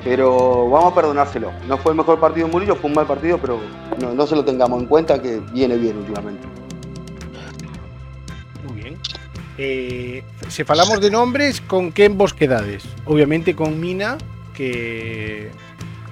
Pero 0.04 0.70
vamos 0.70 0.92
a 0.92 0.94
perdonárselo. 0.94 1.50
No 1.66 1.76
fue 1.76 1.90
el 1.92 1.98
mejor 1.98 2.20
partido 2.20 2.46
de 2.46 2.52
Murillo, 2.52 2.76
fue 2.76 2.88
un 2.88 2.94
mal 2.96 3.06
partido, 3.06 3.36
pero 3.38 3.58
no, 4.00 4.14
no 4.14 4.26
se 4.28 4.36
lo 4.36 4.44
tengamos 4.44 4.80
en 4.80 4.86
cuenta 4.86 5.20
que 5.20 5.40
viene 5.52 5.76
bien 5.76 5.96
últimamente. 5.98 6.46
Muy 8.68 8.80
bien. 8.82 8.96
Eh, 9.58 10.22
se 10.48 10.64
falamos 10.64 11.00
de 11.00 11.10
nombres, 11.10 11.60
con 11.60 11.90
quen 11.90 12.16
vos 12.16 12.32
quedades? 12.32 12.84
Obviamente 13.06 13.56
con 13.56 13.80
Mina, 13.80 14.18
que 14.54 15.50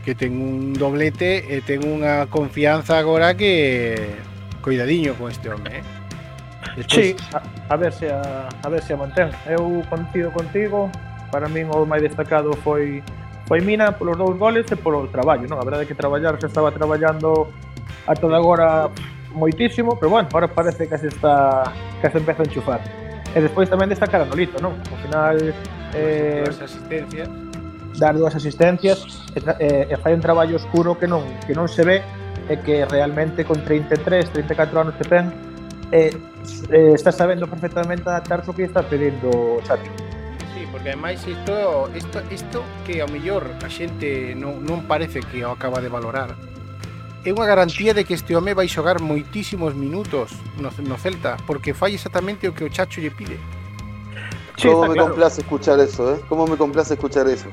que 0.06 0.14
ten 0.14 0.38
un 0.38 0.70
doblete 0.70 1.42
e 1.50 1.66
ten 1.66 1.82
unha 1.82 2.30
confianza 2.30 2.94
agora 2.94 3.34
que 3.34 3.98
coidadiño 4.62 5.18
con 5.18 5.34
este 5.34 5.50
home, 5.50 5.82
eh? 5.82 5.82
Despois... 6.78 7.18
Sí, 7.18 7.34
a, 7.34 7.42
a 7.42 7.76
ver 7.76 7.90
se 7.90 8.14
a, 8.14 8.46
a 8.46 8.68
ver 8.70 8.86
se 8.86 8.94
a 8.94 8.98
mantén. 9.02 9.34
Eu 9.50 9.82
coincido 9.90 10.30
contigo, 10.30 10.86
para 11.34 11.50
min 11.50 11.66
o 11.74 11.82
máis 11.82 12.06
destacado 12.06 12.54
foi 12.62 13.02
foi 13.50 13.58
Mina 13.66 13.98
polos 13.98 14.14
dous 14.14 14.38
goles 14.38 14.70
e 14.70 14.78
polo 14.78 15.10
traballo, 15.10 15.50
non? 15.50 15.58
A 15.58 15.66
verdade 15.66 15.82
é 15.82 15.88
que 15.90 15.98
traballar 15.98 16.38
se 16.38 16.46
estaba 16.46 16.70
traballando 16.70 17.50
ata 18.06 18.30
agora 18.30 18.86
moitísimo, 19.34 19.98
pero 19.98 20.14
bueno, 20.14 20.30
agora 20.30 20.46
parece 20.46 20.86
que 20.86 20.94
se 21.02 21.10
está 21.10 21.66
que 21.98 22.06
se 22.06 22.18
empeza 22.22 22.42
a 22.42 22.46
enchufar. 22.46 22.78
E 23.34 23.42
despois 23.42 23.66
tamén 23.66 23.90
destacar 23.90 24.22
a 24.22 24.26
Nolito, 24.30 24.62
non? 24.62 24.78
Ao 24.86 24.98
final 25.02 25.34
pois, 25.90 25.98
eh, 25.98 26.46
as 26.46 26.62
asistencias 26.62 27.45
dar 27.98 28.16
dúas 28.16 28.34
asistencias 28.34 29.26
e, 29.34 29.40
e, 29.60 29.68
e 29.92 29.96
fai 29.96 30.12
un 30.12 30.20
traballo 30.20 30.56
oscuro 30.56 30.96
que 30.96 31.06
non 31.08 31.24
que 31.44 31.54
non 31.56 31.68
se 31.68 31.82
ve 31.84 32.04
e 32.46 32.60
que 32.62 32.86
realmente 32.86 33.42
con 33.42 33.58
33, 33.64 34.30
34 34.30 34.80
anos 34.80 34.94
que 34.94 35.06
ten 35.08 35.32
eh, 35.90 36.14
eh, 36.70 36.92
está 36.94 37.10
sabendo 37.10 37.48
perfectamente 37.48 38.06
adaptarse 38.06 38.50
ao 38.50 38.54
que 38.54 38.66
está 38.66 38.82
pedindo 38.86 39.30
o 39.30 39.62
Xavi. 39.62 39.86
Sí, 40.54 40.62
porque 40.70 40.94
ademais 40.94 41.22
isto, 41.26 41.90
isto, 41.94 42.18
isto 42.30 42.58
que 42.86 43.02
ao 43.02 43.08
mellor 43.08 43.50
a 43.62 43.68
xente 43.70 44.34
non, 44.38 44.62
non 44.62 44.86
parece 44.86 45.20
que 45.20 45.42
o 45.42 45.50
acaba 45.50 45.82
de 45.82 45.90
valorar 45.90 46.36
é 47.26 47.34
unha 47.34 47.42
garantía 47.42 47.90
de 47.90 48.06
que 48.06 48.14
este 48.14 48.38
home 48.38 48.54
vai 48.54 48.70
xogar 48.70 49.02
moitísimos 49.02 49.74
minutos 49.74 50.30
no, 50.62 50.70
no 50.70 50.94
Celta 50.94 51.34
porque 51.42 51.74
fai 51.74 51.98
exactamente 51.98 52.46
o 52.46 52.54
que 52.54 52.62
o 52.62 52.70
Chacho 52.70 53.02
lle 53.02 53.10
pide 53.10 53.34
Sí, 54.56 54.68
¿Cómo 54.68 54.84
está 54.84 54.88
me 54.88 54.94
claro. 54.94 55.08
complace 55.10 55.40
escuchar 55.42 55.80
eso, 55.80 56.14
eh? 56.14 56.20
¿Cómo 56.28 56.46
me 56.46 56.56
complace 56.56 56.94
escuchar 56.94 57.28
eso? 57.28 57.48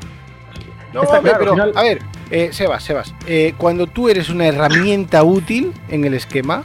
No, 0.93 1.03
Está 1.03 1.17
hombre, 1.17 1.31
claro, 1.31 1.39
pero, 1.39 1.51
final- 1.53 1.71
a 1.75 1.81
ver, 1.83 2.00
eh, 2.31 2.50
Sebas, 2.51 2.83
Sebas, 2.83 3.13
eh, 3.27 3.53
cuando 3.57 3.88
tú 3.88 4.09
eres 4.09 4.29
una 4.29 4.45
herramienta 4.47 5.23
útil 5.23 5.73
en 5.89 6.05
el 6.05 6.13
esquema, 6.13 6.63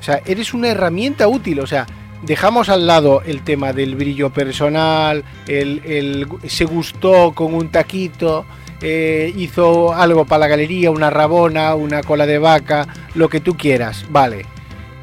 o 0.00 0.02
sea, 0.02 0.20
eres 0.24 0.54
una 0.54 0.68
herramienta 0.68 1.28
útil, 1.28 1.60
o 1.60 1.66
sea, 1.66 1.86
dejamos 2.22 2.68
al 2.68 2.86
lado 2.86 3.22
el 3.26 3.42
tema 3.42 3.72
del 3.72 3.94
brillo 3.96 4.30
personal, 4.30 5.24
el, 5.46 5.82
el- 5.84 6.26
se 6.48 6.64
gustó 6.64 7.32
con 7.34 7.54
un 7.54 7.68
taquito, 7.70 8.44
eh, 8.80 9.32
hizo 9.36 9.92
algo 9.92 10.24
para 10.24 10.40
la 10.40 10.46
galería, 10.48 10.90
una 10.90 11.10
rabona, 11.10 11.74
una 11.74 12.02
cola 12.02 12.26
de 12.26 12.38
vaca, 12.38 12.86
lo 13.14 13.28
que 13.28 13.40
tú 13.40 13.56
quieras, 13.56 14.06
vale. 14.10 14.46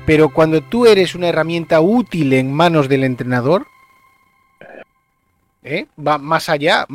Pero 0.05 0.29
cuando 0.29 0.61
tú 0.61 0.85
eres 0.85 1.13
una 1.15 1.27
herramienta 1.27 1.81
útil 1.81 2.31
en 2.33 2.53
manos 2.53 2.87
del 2.87 3.03
entrenador, 3.03 3.67
¿eh? 5.65 5.87
va 5.99 6.17
más 6.17 6.47
allá, 6.47 6.85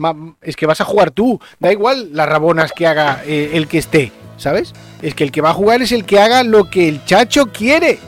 es 0.40 0.56
que 0.56 0.64
vas 0.66 0.80
a 0.80 0.84
jugar 0.84 1.10
tú, 1.10 1.38
da 1.58 1.70
igual 1.72 2.10
las 2.14 2.28
rabonas 2.28 2.72
que 2.72 2.86
haga 2.86 3.22
eh, 3.26 3.50
el 3.54 3.66
que 3.68 3.78
esté, 3.78 4.12
¿sabes? 4.38 4.72
Es 5.02 5.14
que 5.14 5.24
el 5.24 5.32
que 5.32 5.40
va 5.42 5.50
a 5.50 5.54
jugar 5.54 5.82
es 5.82 5.92
el 5.92 6.04
que 6.06 6.18
haga 6.20 6.42
lo 6.44 6.70
que 6.70 6.88
el 6.88 7.04
chacho 7.04 7.46
quiere. 7.52 7.98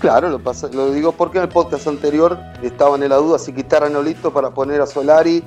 Claro, 0.00 0.28
lo, 0.28 0.38
pasa- 0.38 0.68
lo 0.72 0.90
digo 0.90 1.12
porque 1.12 1.38
en 1.38 1.44
el 1.44 1.48
podcast 1.48 1.86
anterior 1.86 2.38
estaban 2.62 3.02
en 3.02 3.08
la 3.08 3.16
duda 3.16 3.38
si 3.38 3.52
quitar 3.52 3.82
a 3.82 3.88
Nolito 3.88 4.30
para 4.32 4.50
poner 4.50 4.80
a 4.82 4.86
Solari 4.86 5.42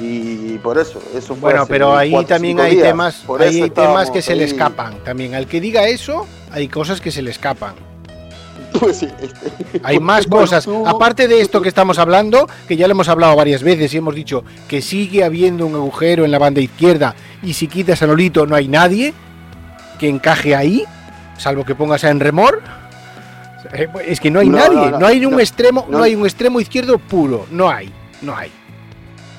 y 0.00 0.56
por 0.58 0.78
eso, 0.78 1.02
eso 1.12 1.34
fue 1.34 1.50
Bueno, 1.50 1.66
pero 1.66 1.96
ahí 1.96 2.12
cuatro, 2.12 2.28
también 2.28 2.60
hay 2.60 2.76
días. 2.76 2.86
temas, 2.86 3.14
Por 3.26 3.42
ahí 3.42 3.56
eso 3.56 3.64
hay 3.64 3.70
temas 3.70 4.10
que 4.10 4.22
se 4.22 4.36
le 4.36 4.44
escapan. 4.44 5.02
También 5.02 5.34
al 5.34 5.48
que 5.48 5.60
diga 5.60 5.88
eso, 5.88 6.26
hay 6.52 6.68
cosas 6.68 7.00
que 7.00 7.10
se 7.10 7.22
le 7.22 7.32
escapan. 7.32 7.74
Pues 8.78 8.98
sí, 8.98 9.08
este, 9.20 9.80
Hay 9.82 9.98
más 9.98 10.26
cosas. 10.26 10.68
Aparte 10.86 11.26
de 11.26 11.40
esto 11.40 11.60
que 11.62 11.68
estamos 11.68 11.98
hablando, 11.98 12.48
que 12.66 12.76
ya 12.76 12.86
lo 12.86 12.92
hemos 12.92 13.08
hablado 13.08 13.34
varias 13.34 13.62
veces 13.62 13.92
y 13.94 13.96
hemos 13.96 14.14
dicho 14.14 14.44
que 14.68 14.82
sigue 14.82 15.24
habiendo 15.24 15.66
un 15.66 15.74
agujero 15.74 16.24
en 16.24 16.30
la 16.30 16.38
banda 16.38 16.60
izquierda 16.60 17.14
y 17.42 17.54
si 17.54 17.66
quitas 17.66 18.02
a 18.02 18.06
Nolito 18.06 18.46
no 18.46 18.54
hay 18.54 18.68
nadie 18.68 19.14
que 19.98 20.08
encaje 20.08 20.54
ahí, 20.54 20.84
salvo 21.38 21.64
que 21.64 21.74
pongas 21.74 22.04
a 22.04 22.10
Enremor. 22.10 22.60
Eh, 23.72 23.88
Es 24.06 24.20
que 24.20 24.30
no 24.30 24.40
hay 24.40 24.48
No, 24.48 24.58
nadie, 24.58 24.76
no, 24.76 24.90
no, 24.90 24.98
no, 25.00 25.06
hay 25.06 25.24
un 25.26 25.40
extremo, 25.40 25.86
no, 25.90 26.02
hay 26.02 26.14
un 26.14 26.24
extremo 26.24 26.60
izquierdo 26.60 26.98
puro, 26.98 27.46
no 27.50 27.68
hay, 27.68 27.92
no 28.22 28.36
hay. 28.36 28.50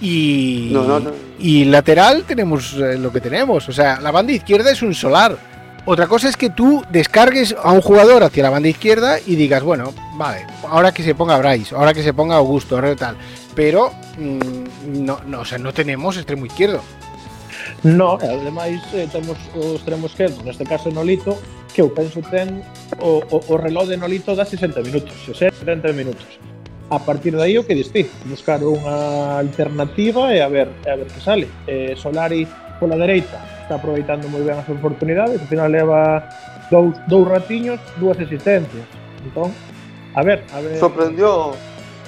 Y, 0.02 0.70
No, 0.72 0.84
no, 0.84 1.00
no. 1.00 1.12
y 1.40 1.66
lateral 1.66 2.24
tenemos 2.24 2.74
eh, 2.74 2.98
lo 2.98 3.12
que 3.12 3.22
tenemos, 3.22 3.68
o 3.70 3.72
sea, 3.74 4.00
la 4.02 4.12
banda 4.12 4.32
izquierda 4.32 4.72
es 4.72 4.82
un 4.82 4.94
solar. 4.94 5.38
Otra 5.86 6.08
cosa 6.08 6.30
es 6.30 6.38
que 6.38 6.50
tú 6.50 6.84
descargues 6.92 7.56
a 7.62 7.72
un 7.72 7.82
jugador 7.82 8.24
hacia 8.24 8.44
la 8.44 8.50
banda 8.50 8.70
izquierda 8.70 9.18
y 9.26 9.36
digas, 9.36 9.64
bueno, 9.64 9.94
vale, 10.16 10.46
ahora 10.68 10.92
que 10.92 11.04
se 11.04 11.16
ponga 11.16 11.38
Bryce, 11.38 11.74
ahora 11.74 11.94
que 11.94 12.04
se 12.04 12.14
ponga 12.14 12.36
Augusto, 12.36 12.76
ahora 12.76 12.96
tal. 12.96 13.16
Pero 13.56 13.92
mm, 14.18 15.04
no, 15.04 15.20
no, 15.26 15.42
o 15.42 15.46
sea, 15.46 15.58
no 15.58 15.74
tenemos 15.74 16.18
extremo 16.18 16.46
izquierdo. 16.46 16.82
No, 17.84 18.18
ademais 18.22 18.82
eh, 18.94 19.08
temos 19.12 19.38
o 19.56 19.76
extremo 19.76 20.08
esquerdo, 20.08 20.44
neste 20.44 20.66
caso 20.66 20.92
Nolito, 20.92 21.40
que 21.74 21.82
eu 21.82 21.90
penso 21.90 22.20
ten 22.28 22.60
o, 23.00 23.24
o, 23.24 23.56
reloj 23.56 23.88
de 23.88 23.96
Nolito 23.96 24.36
da 24.36 24.44
60 24.44 24.84
minutos, 24.84 25.16
70 25.32 25.94
minutos. 25.94 26.28
A 26.90 27.00
partir 27.00 27.36
de 27.36 27.44
aí 27.44 27.58
o 27.58 27.64
que 27.64 27.78
dis 27.78 27.88
ti, 27.94 28.10
buscar 28.26 28.60
unha 28.66 29.40
alternativa 29.40 30.34
e 30.36 30.42
a 30.44 30.50
ver, 30.52 30.68
e 30.84 30.90
a 30.90 30.98
ver 31.00 31.08
que 31.08 31.22
sale. 31.24 31.48
Eh, 31.70 31.96
Solari 31.96 32.44
pola 32.80 32.96
dereita 32.96 33.38
está 33.64 33.76
aproveitando 33.76 34.28
moi 34.32 34.42
ben 34.42 34.58
as 34.58 34.68
oportunidades, 34.72 35.38
ao 35.42 35.48
final 35.48 35.70
leva 35.70 36.24
dous, 36.72 36.96
dous 37.08 37.28
ratiños, 37.28 37.78
dúas 38.00 38.18
existencias. 38.20 38.86
Entón, 39.24 39.52
a 40.16 40.24
ver, 40.24 40.42
a 40.56 40.60
ver. 40.62 40.80
sorprendió, 40.80 41.52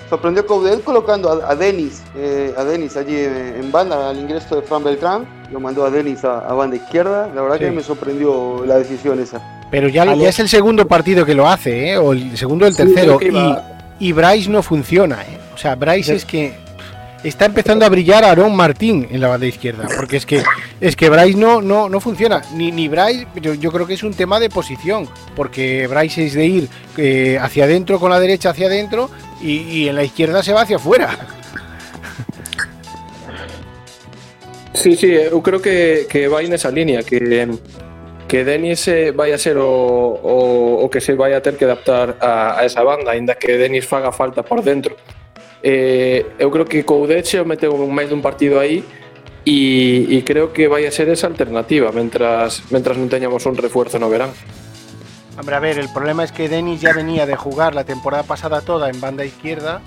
sorprendió 0.10 0.46
Coudet 0.48 0.84
colocando 0.84 1.30
a, 1.30 1.52
a 1.52 1.56
Denis, 1.56 2.02
eh, 2.16 2.54
a 2.58 2.64
Denis 2.64 2.98
allí 2.98 3.16
en, 3.16 3.72
banda 3.72 4.10
al 4.10 4.18
ingreso 4.18 4.56
de 4.56 4.62
Fran 4.64 4.84
Beltrán, 4.84 5.26
lo 5.52 5.60
mandó 5.60 5.86
a 5.86 5.92
Denis 5.92 6.24
a, 6.26 6.40
a 6.40 6.54
banda 6.54 6.76
izquierda, 6.78 7.30
la 7.36 7.42
verdad 7.42 7.58
Sí. 7.58 7.66
que 7.66 7.72
me 7.72 7.84
sorprendió 7.84 8.64
la 8.66 8.78
decisión 8.80 9.20
esa. 9.20 9.40
Pero 9.70 9.88
ya, 9.88 10.04
ya 10.16 10.30
es 10.30 10.40
el 10.40 10.50
segundo 10.50 10.88
partido 10.88 11.26
que 11.26 11.36
lo 11.36 11.48
hace, 11.48 11.92
¿eh? 11.92 11.98
o 11.98 12.12
el 12.14 12.36
segundo 12.38 12.66
o 12.66 12.68
el 12.68 12.74
Sí, 12.74 12.84
tercero. 12.84 13.20
iba- 13.22 13.64
Y, 14.00 14.08
y 14.10 14.12
Bryce 14.14 14.50
no 14.50 14.62
funciona. 14.64 15.22
¿eh? 15.24 15.38
O 15.54 15.58
sea, 15.58 15.76
Bryce 15.76 16.12
Sí. 16.12 16.18
es 16.18 16.26
que 16.26 16.54
está 17.24 17.46
empezando 17.46 17.86
a 17.86 17.90
brillar 17.90 18.24
Aaron 18.24 18.56
Martín 18.56 19.08
en 19.12 19.22
la 19.22 19.28
banda 19.28 19.46
izquierda. 19.46 19.88
Porque 19.96 20.18
es 20.18 20.26
que 20.26 20.44
es 20.80 20.96
que 20.96 21.10
Bryce 21.10 21.38
no, 21.38 21.62
no, 21.62 21.90
no 21.90 22.00
funciona. 22.00 22.42
Ni, 22.54 22.72
ni 22.72 22.88
Bryce, 22.88 23.28
yo, 23.42 23.54
yo 23.54 23.72
creo 23.72 23.88
que 23.88 23.94
es 23.94 24.04
un 24.04 24.14
tema 24.14 24.40
de 24.40 24.50
posición. 24.50 25.08
Porque 25.36 25.88
Bryce 25.88 26.26
es 26.26 26.34
de 26.34 26.46
ir 26.46 26.70
eh, 26.98 27.38
hacia 27.40 27.66
adentro 27.66 28.00
con 28.00 28.10
la 28.12 28.20
derecha 28.20 28.50
hacia 28.50 28.68
adentro 28.68 29.10
y, 29.42 29.60
y 29.60 29.90
en 29.90 29.96
la 29.96 30.04
izquierda 30.04 30.44
se 30.44 30.54
va 30.54 30.62
hacia 30.62 30.78
afuera. 30.78 31.18
Sí, 34.74 34.96
sí, 34.96 35.14
eu 35.14 35.44
creo 35.44 35.62
que, 35.62 36.08
que 36.10 36.28
vai 36.28 36.48
nesa 36.50 36.72
línea 36.72 37.04
que 37.04 37.20
que 38.28 38.46
Denis 38.46 38.88
eh, 38.88 39.12
vai 39.12 39.34
a 39.34 39.38
ser 39.38 39.58
o, 39.58 39.68
o, 39.68 40.90
que 40.90 41.02
se 41.02 41.14
vai 41.14 41.34
a 41.34 41.42
ter 41.44 41.58
que 41.58 41.66
adaptar 41.66 42.16
a, 42.22 42.64
esa 42.64 42.82
banda, 42.82 43.12
aínda 43.12 43.36
que 43.36 43.58
Denis 43.58 43.86
faga 43.86 44.14
falta 44.14 44.42
por 44.42 44.64
dentro. 44.64 44.96
Eh, 45.64 46.26
eu 46.42 46.50
creo 46.50 46.66
que 46.66 46.82
Coudet 46.84 47.26
se 47.26 47.38
o 47.38 47.46
meteu 47.46 47.74
un 47.78 47.94
máis 47.94 48.10
dun 48.10 48.18
partido 48.26 48.58
aí 48.58 48.82
e, 49.46 50.10
e 50.10 50.18
creo 50.26 50.50
que 50.54 50.66
vai 50.66 50.86
a 50.86 50.92
ser 50.92 51.06
esa 51.14 51.30
alternativa 51.30 51.94
mentras, 51.94 52.66
mentras 52.74 52.98
non 52.98 53.10
teñamos 53.14 53.46
un 53.46 53.54
refuerzo 53.54 54.02
no 54.02 54.10
verán. 54.10 54.34
Hombre, 55.38 55.56
a 55.56 55.62
ver, 55.62 55.78
el 55.78 55.90
problema 55.94 56.26
es 56.26 56.32
que 56.34 56.50
Denis 56.50 56.82
ya 56.82 56.94
venía 56.94 57.26
de 57.26 57.38
jugar 57.38 57.74
la 57.74 57.86
temporada 57.86 58.24
pasada 58.26 58.62
toda 58.62 58.90
en 58.90 59.00
banda 59.00 59.24
izquierda, 59.24 59.82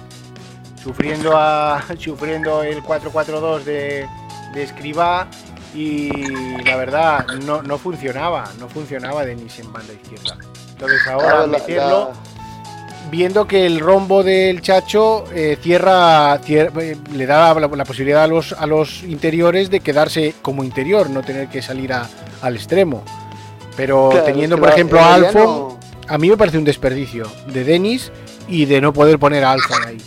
sufriendo, 0.82 1.36
a, 1.36 1.82
sufriendo 1.98 2.62
el 2.62 2.82
4-4-2 2.82 3.62
de, 3.64 4.06
de 4.54 4.62
Escribá 4.62 5.28
y 5.74 6.08
la 6.64 6.76
verdad 6.76 7.26
no, 7.44 7.62
no 7.62 7.78
funcionaba, 7.78 8.44
no 8.58 8.68
funcionaba 8.68 9.24
Denis 9.26 9.58
en 9.58 9.72
banda 9.72 9.92
izquierda. 9.92 10.38
Entonces 10.70 11.06
ahora 11.06 11.40
la- 11.40 11.46
meterlo, 11.46 12.10
la- 12.14 12.33
viendo 13.14 13.46
que 13.46 13.64
el 13.66 13.80
rombo 13.80 14.22
del 14.22 14.60
Chacho 14.60 15.24
eh, 15.32 15.56
eh, 15.64 16.96
le 17.12 17.26
da 17.26 17.54
la, 17.54 17.68
la 17.68 17.84
posibilidad 17.84 18.24
a 18.24 18.26
los, 18.26 18.52
a 18.52 18.66
los 18.66 19.02
interiores 19.04 19.70
de 19.70 19.80
quedarse 19.80 20.34
como 20.42 20.64
interior, 20.64 21.08
no 21.10 21.22
tener 21.22 21.48
que 21.48 21.62
salir 21.62 21.92
a- 21.92 22.08
al 22.42 22.56
extremo. 22.56 23.02
Pero 23.76 24.08
claro, 24.10 24.24
teniendo, 24.26 24.58
por 24.58 24.68
ejemplo, 24.70 25.00
a 25.00 25.14
Alfon, 25.14 25.78
a 26.08 26.18
mí 26.18 26.28
me 26.28 26.36
parece 26.36 26.58
un 26.58 26.64
desperdicio 26.64 27.26
de 27.52 27.64
Denis 27.64 28.10
y 28.48 28.64
de 28.66 28.80
no 28.80 28.92
poder 28.92 29.18
poner 29.18 29.44
a 29.44 29.52
Alfon 29.52 29.84
ahí. 29.86 29.98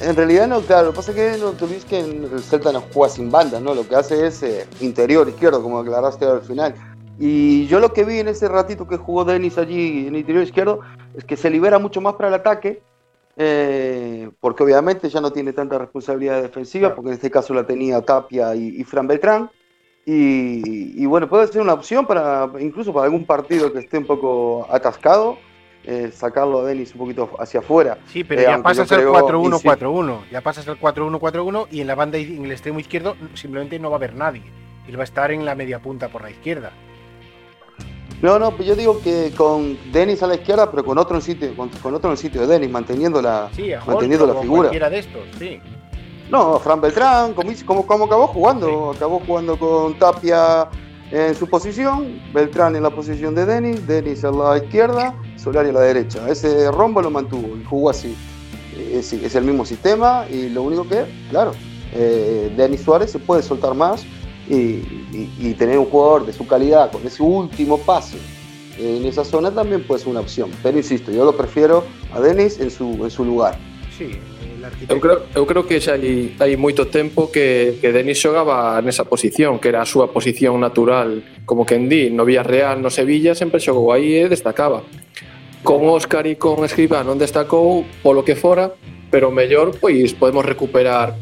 En 0.00 0.16
realidad 0.16 0.48
no, 0.48 0.60
claro, 0.62 0.86
lo 0.86 0.90
que 0.92 0.96
pasa 0.96 1.12
es 1.12 1.16
que 1.16 1.38
no 1.38 1.50
te 1.52 1.64
olvides 1.64 1.84
que 1.84 2.00
el 2.00 2.28
Celta 2.42 2.72
no 2.72 2.82
juega 2.92 3.12
sin 3.14 3.30
banda, 3.30 3.60
¿no? 3.60 3.72
Lo 3.74 3.86
que 3.88 3.94
hace 3.94 4.26
es 4.26 4.42
eh, 4.42 4.66
interior 4.80 5.28
izquierdo, 5.28 5.62
como 5.62 5.78
aclaraste 5.78 6.24
al 6.24 6.42
final. 6.42 6.74
Y 7.18 7.66
yo 7.66 7.78
lo 7.78 7.92
que 7.92 8.04
vi 8.04 8.18
en 8.18 8.28
ese 8.28 8.48
ratito 8.48 8.86
que 8.88 8.96
jugó 8.96 9.24
Denis 9.24 9.58
allí 9.58 10.06
en 10.06 10.16
interior 10.16 10.42
izquierdo 10.44 10.80
es 11.16 11.24
que 11.24 11.36
se 11.36 11.50
libera 11.50 11.78
mucho 11.78 12.00
más 12.00 12.14
para 12.14 12.28
el 12.28 12.34
ataque 12.34 12.82
eh, 13.36 14.30
porque 14.40 14.62
obviamente 14.62 15.08
ya 15.08 15.20
no 15.20 15.30
tiene 15.32 15.52
tanta 15.52 15.78
responsabilidad 15.78 16.42
defensiva, 16.42 16.94
porque 16.94 17.08
en 17.10 17.14
este 17.14 17.30
caso 17.30 17.54
la 17.54 17.64
tenía 17.66 18.00
Tapia 18.02 18.54
y, 18.54 18.76
y 18.80 18.84
Fran 18.84 19.06
Beltrán. 19.06 19.50
Y, 20.04 21.00
y, 21.00 21.06
bueno, 21.06 21.28
puede 21.28 21.46
ser 21.46 21.62
una 21.62 21.74
opción 21.74 22.04
para 22.06 22.50
incluso 22.58 22.92
para 22.92 23.04
algún 23.06 23.24
partido 23.24 23.72
que 23.72 23.78
esté 23.78 23.98
un 23.98 24.04
poco 24.04 24.66
atascado, 24.68 25.38
eh, 25.84 26.10
sacarlo 26.12 26.60
a 26.60 26.64
Denis 26.64 26.92
un 26.92 26.98
poquito 26.98 27.30
hacia 27.38 27.60
afuera. 27.60 27.98
Sí, 28.06 28.24
pero 28.24 28.40
Eh, 28.42 28.44
ya 28.44 28.60
pasas 28.62 28.88
yo 28.90 28.96
al 28.96 29.00
creo- 29.02 29.12
4-1-4-1. 29.14 30.24
Ya 30.30 30.40
pasas 30.40 30.66
al 30.68 30.78
4-1-4-1 30.78 31.68
y 31.70 31.80
en 31.80 31.86
la 31.86 31.94
banda 31.94 32.18
en 32.18 32.44
el 32.44 32.50
extremo 32.52 32.80
izquierdo 32.80 33.16
simplemente 33.34 33.78
no 33.78 33.90
va 33.90 33.96
a 33.96 33.98
haber 33.98 34.14
nadie. 34.14 34.42
Él 34.88 34.96
va 34.98 35.02
a 35.02 35.04
estar 35.04 35.30
en 35.30 35.44
la 35.44 35.54
media 35.54 35.78
punta 35.78 36.08
por 36.08 36.22
la 36.22 36.30
izquierda. 36.30 36.72
No, 38.22 38.38
no, 38.38 38.52
pues 38.52 38.68
yo 38.68 38.76
digo 38.76 39.00
que 39.02 39.32
con 39.36 39.76
Denis 39.92 40.22
a 40.22 40.28
la 40.28 40.36
izquierda, 40.36 40.70
pero 40.70 40.84
con 40.84 40.96
otro 40.96 41.16
en 41.16 41.22
sitio, 41.22 41.54
con, 41.56 41.68
con 41.68 41.92
otro 41.94 42.10
en 42.10 42.16
sitio 42.16 42.42
de 42.42 42.46
Denis, 42.46 42.70
manteniendo 42.70 43.20
la, 43.20 43.50
Sí, 43.54 43.72
a 43.72 43.78
Hulk 43.78 43.88
manteniendo 43.88 44.26
la 44.28 44.34
figura. 44.40 44.60
cualquiera 44.62 44.88
de 44.90 44.98
estos, 45.00 45.22
sí. 45.38 45.60
No, 46.30 46.58
Fran 46.60 46.80
Beltrán, 46.80 47.34
como, 47.34 47.84
como 47.84 48.04
acabó 48.04 48.28
jugando, 48.28 48.92
acabó 48.92 49.20
jugando 49.26 49.58
con 49.58 49.98
Tapia 49.98 50.68
en 51.10 51.34
su 51.34 51.46
posición, 51.48 52.22
Beltrán 52.32 52.74
en 52.76 52.84
la 52.84 52.90
posición 52.90 53.34
de 53.34 53.44
Denis, 53.44 53.86
Denis 53.86 54.24
a 54.24 54.30
la 54.30 54.56
izquierda, 54.56 55.14
Solari 55.36 55.68
a 55.70 55.72
la 55.72 55.80
derecha. 55.80 56.26
Ese 56.28 56.70
rombo 56.70 57.02
lo 57.02 57.10
mantuvo 57.10 57.56
y 57.56 57.64
jugó 57.64 57.90
así. 57.90 58.16
Eh, 58.76 58.98
Es, 59.00 59.12
es 59.12 59.34
el 59.34 59.44
mismo 59.44 59.66
sistema 59.66 60.24
y 60.30 60.48
lo 60.48 60.62
único 60.62 60.88
que, 60.88 61.04
claro, 61.28 61.52
eh, 61.92 62.50
Denis 62.56 62.80
Suárez 62.82 63.10
se 63.10 63.18
puede 63.18 63.42
soltar 63.42 63.74
más 63.74 64.06
y, 64.56 64.84
y, 65.16 65.30
y, 65.40 65.54
tener 65.54 65.78
un 65.78 65.86
jugador 65.86 66.26
de 66.26 66.32
su 66.32 66.46
calidad 66.46 66.92
con 66.92 67.06
ese 67.06 67.22
último 67.22 67.78
pase 67.78 68.18
en 68.78 69.04
esa 69.04 69.24
zona 69.24 69.50
también 69.50 69.82
puede 69.82 70.00
ser 70.00 70.08
una 70.08 70.20
opción. 70.20 70.50
Pero 70.62 70.78
insisto, 70.78 71.10
yo 71.10 71.24
lo 71.24 71.36
prefiero 71.36 71.84
a 72.12 72.20
Denis 72.20 72.58
en 72.60 72.70
su, 72.70 73.04
en 73.04 73.10
su 73.10 73.24
lugar. 73.24 73.56
Sí, 73.96 74.10
el 74.56 74.64
arquitecto. 74.64 74.94
Eu 74.94 75.00
creo, 75.00 75.18
eu 75.34 75.46
creo 75.46 75.66
que 75.66 75.80
xa 75.80 75.94
hai, 75.94 76.32
hai 76.40 76.56
moito 76.56 76.88
tempo 76.88 77.28
que, 77.28 77.76
que 77.80 77.92
Denis 77.92 78.18
xogaba 78.18 78.80
nesa 78.80 79.04
posición, 79.04 79.60
que 79.60 79.68
era 79.68 79.84
a 79.84 79.88
súa 79.88 80.08
posición 80.08 80.56
natural, 80.58 81.20
como 81.44 81.68
que 81.68 81.76
en 81.76 81.92
di, 81.92 82.08
no 82.08 82.24
Villarreal, 82.24 82.80
no 82.80 82.88
Sevilla, 82.88 83.36
sempre 83.36 83.60
xogou 83.60 83.92
aí 83.92 84.16
e 84.16 84.32
destacaba. 84.32 84.82
Con 85.62 85.86
Óscar 85.86 86.26
e 86.26 86.40
con 86.40 86.64
Escribá 86.64 87.04
non 87.04 87.20
destacou 87.20 87.84
polo 88.00 88.24
que 88.24 88.34
fora, 88.34 88.72
pero 89.12 89.28
mellor 89.28 89.76
pois 89.76 90.16
podemos 90.16 90.42
recuperar 90.48 91.14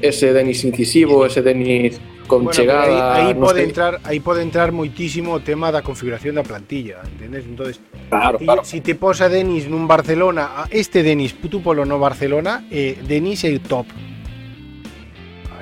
ese 0.00 0.32
Denis 0.32 0.64
incisivo, 0.64 1.28
ese 1.28 1.44
Denis 1.44 2.00
con 2.26 2.44
Bueno, 2.44 2.56
chegada, 2.56 2.88
aí, 2.88 3.28
aí 3.28 3.34
non 3.36 3.44
pode 3.44 3.60
sei. 3.60 3.68
entrar, 3.68 3.92
aí 4.04 4.18
pode 4.20 4.40
entrar 4.40 4.72
moitísimo 4.72 5.32
o 5.36 5.40
tema 5.44 5.68
da 5.70 5.84
configuración 5.84 6.34
da 6.34 6.42
plantilla, 6.42 7.04
entendes? 7.04 7.44
Entonces, 7.44 7.80
Claro, 8.08 8.38
ti- 8.38 8.44
claro. 8.44 8.64
si 8.64 8.80
te 8.80 8.94
posa 8.96 9.28
Denis 9.28 9.68
nun 9.68 9.84
Barcelona, 9.86 10.64
a 10.64 10.68
este 10.72 11.02
Denis, 11.04 11.36
tú 11.36 11.60
polo 11.60 11.84
no 11.84 12.00
Barcelona, 12.00 12.64
eh, 12.72 12.96
Denis 13.04 13.44
é 13.44 13.52
top. 13.60 13.86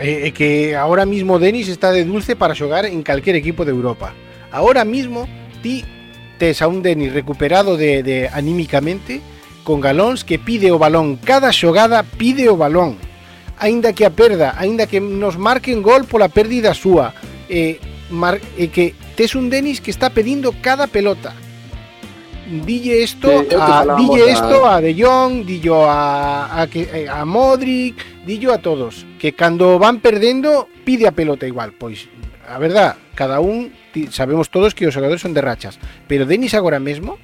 Eh, 0.01 0.29
eh, 0.29 0.33
que 0.33 0.75
ahora 0.75 1.05
mismo 1.07 1.39
Denis 1.39 1.69
está 1.69 1.93
de 1.93 2.05
dulce 2.05 2.35
para 2.35 2.55
xogar 2.55 2.87
en 2.87 3.03
calquer 3.03 3.37
equipo 3.37 3.65
de 3.65 3.71
Europa. 3.71 4.15
Ahora 4.51 4.85
mismo 4.85 5.29
ti 5.63 5.85
tes 6.39 6.63
a 6.63 6.67
un 6.69 6.83
Denis 6.83 7.13
recuperado 7.13 7.77
de, 7.77 8.03
de 8.03 8.29
anímicamente 8.29 9.21
con 9.63 9.79
galóns 9.81 10.25
que 10.25 10.39
pide 10.43 10.73
o 10.73 10.79
balón 10.79 11.15
cada 11.23 11.53
xogada 11.55 12.03
pide 12.03 12.49
o 12.51 12.57
balón 12.59 12.99
aínda 13.63 13.95
que 13.95 14.03
a 14.05 14.11
perda, 14.11 14.59
aínda 14.59 14.91
que 14.91 14.99
nos 15.01 15.39
marquen 15.39 15.81
gol 15.87 16.03
pola 16.11 16.27
pérdida 16.29 16.75
súa. 16.75 17.15
Eh, 17.49 17.79
mar, 18.11 18.43
eh, 18.59 18.69
que 18.69 18.93
tes 19.15 19.35
un 19.39 19.47
Denis 19.49 19.79
que 19.81 19.91
está 19.95 20.11
pedindo 20.11 20.51
cada 20.61 20.87
pelota. 20.91 21.33
Dille 22.67 23.01
isto 23.03 23.29
Sí, 23.49 23.55
a, 23.59 23.97
dille 23.97 24.29
isto 24.33 24.67
a 24.67 24.81
De 24.83 24.93
Jong 24.93 25.47
dillo 25.47 25.89
a, 25.89 26.61
a, 26.61 26.67
que- 26.67 26.91
eh, 26.93 27.09
a 27.09 27.25
Modric 27.25 27.95
dillo 28.27 28.53
a 28.53 28.59
todos. 28.59 29.07
Que 29.19 29.33
cando 29.33 29.79
van 29.79 30.01
perdendo 30.01 30.69
pide 30.85 31.07
a 31.09 31.13
pelota 31.13 31.47
igual. 31.47 31.73
Pois 31.73 32.09
a 32.47 32.59
verdad, 32.59 32.97
cada 33.15 33.41
un 33.41 33.73
sabemos 34.11 34.51
todos 34.51 34.75
que 34.75 34.87
os 34.87 34.93
xogadores 34.93 35.23
son 35.23 35.33
de 35.33 35.41
rachas. 35.41 35.79
Pero 36.09 36.27
Denis 36.27 36.53
agora 36.53 36.81
mesmo 36.83 37.17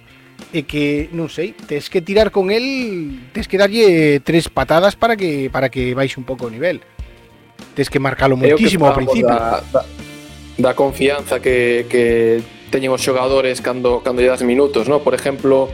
e 0.52 0.64
que, 0.64 1.12
non 1.12 1.28
sei, 1.28 1.52
tes 1.52 1.92
que 1.92 2.00
tirar 2.00 2.32
con 2.32 2.48
el, 2.48 3.28
tes 3.36 3.44
que 3.44 3.60
darlle 3.60 4.20
tres 4.24 4.48
patadas 4.48 4.96
para 4.96 5.16
que 5.16 5.52
para 5.52 5.68
que 5.68 5.92
baixe 5.92 6.16
un 6.16 6.24
pouco 6.24 6.48
o 6.48 6.52
nivel. 6.52 6.80
Tes 7.76 7.92
que 7.92 8.00
marcalo 8.00 8.36
moitísimo 8.38 8.88
ao 8.88 8.96
principio. 8.96 9.28
Da, 9.28 9.60
da, 9.68 9.82
da 10.56 10.72
confianza 10.72 11.38
que, 11.38 11.84
que 11.92 12.40
teñen 12.72 12.92
os 12.92 13.04
xogadores 13.04 13.60
cando 13.60 14.00
cando 14.00 14.24
lle 14.24 14.32
das 14.32 14.40
minutos, 14.40 14.88
no? 14.88 15.04
Por 15.04 15.12
exemplo, 15.12 15.68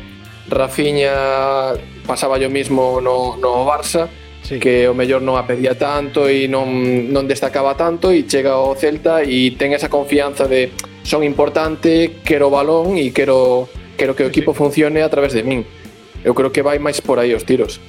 Rafinha 0.51 1.79
pasaba 2.07 2.39
yo 2.39 2.51
mismo 2.51 3.01
no, 3.01 3.37
no 3.39 3.65
Barça, 3.65 4.11
sí. 4.43 4.59
que 4.59 4.89
o 4.91 4.95
mellor 4.95 5.23
non 5.23 5.39
a 5.41 5.47
pedía 5.47 5.79
tanto 5.79 6.29
e 6.29 6.51
non, 6.51 6.69
non 7.15 7.25
destacaba 7.25 7.79
tanto 7.79 8.13
e 8.13 8.27
chega 8.29 8.59
ao 8.59 8.77
Celta 8.77 9.25
e 9.25 9.57
ten 9.57 9.73
esa 9.73 9.89
confianza 9.89 10.45
de 10.45 10.75
son 11.07 11.25
importante, 11.25 12.21
quero 12.25 12.53
balón 12.53 12.99
e 13.01 13.15
quero 13.15 13.71
quero 13.97 14.15
que 14.17 14.25
o 14.25 14.27
equipo 14.27 14.55
funcione 14.55 15.03
a 15.03 15.09
través 15.11 15.33
de 15.33 15.43
min. 15.43 15.65
Eu 16.25 16.35
creo 16.35 16.51
que 16.51 16.63
vai 16.63 16.79
máis 16.79 17.01
por 17.01 17.19
aí 17.19 17.35
os 17.35 17.45
tiros. 17.45 17.81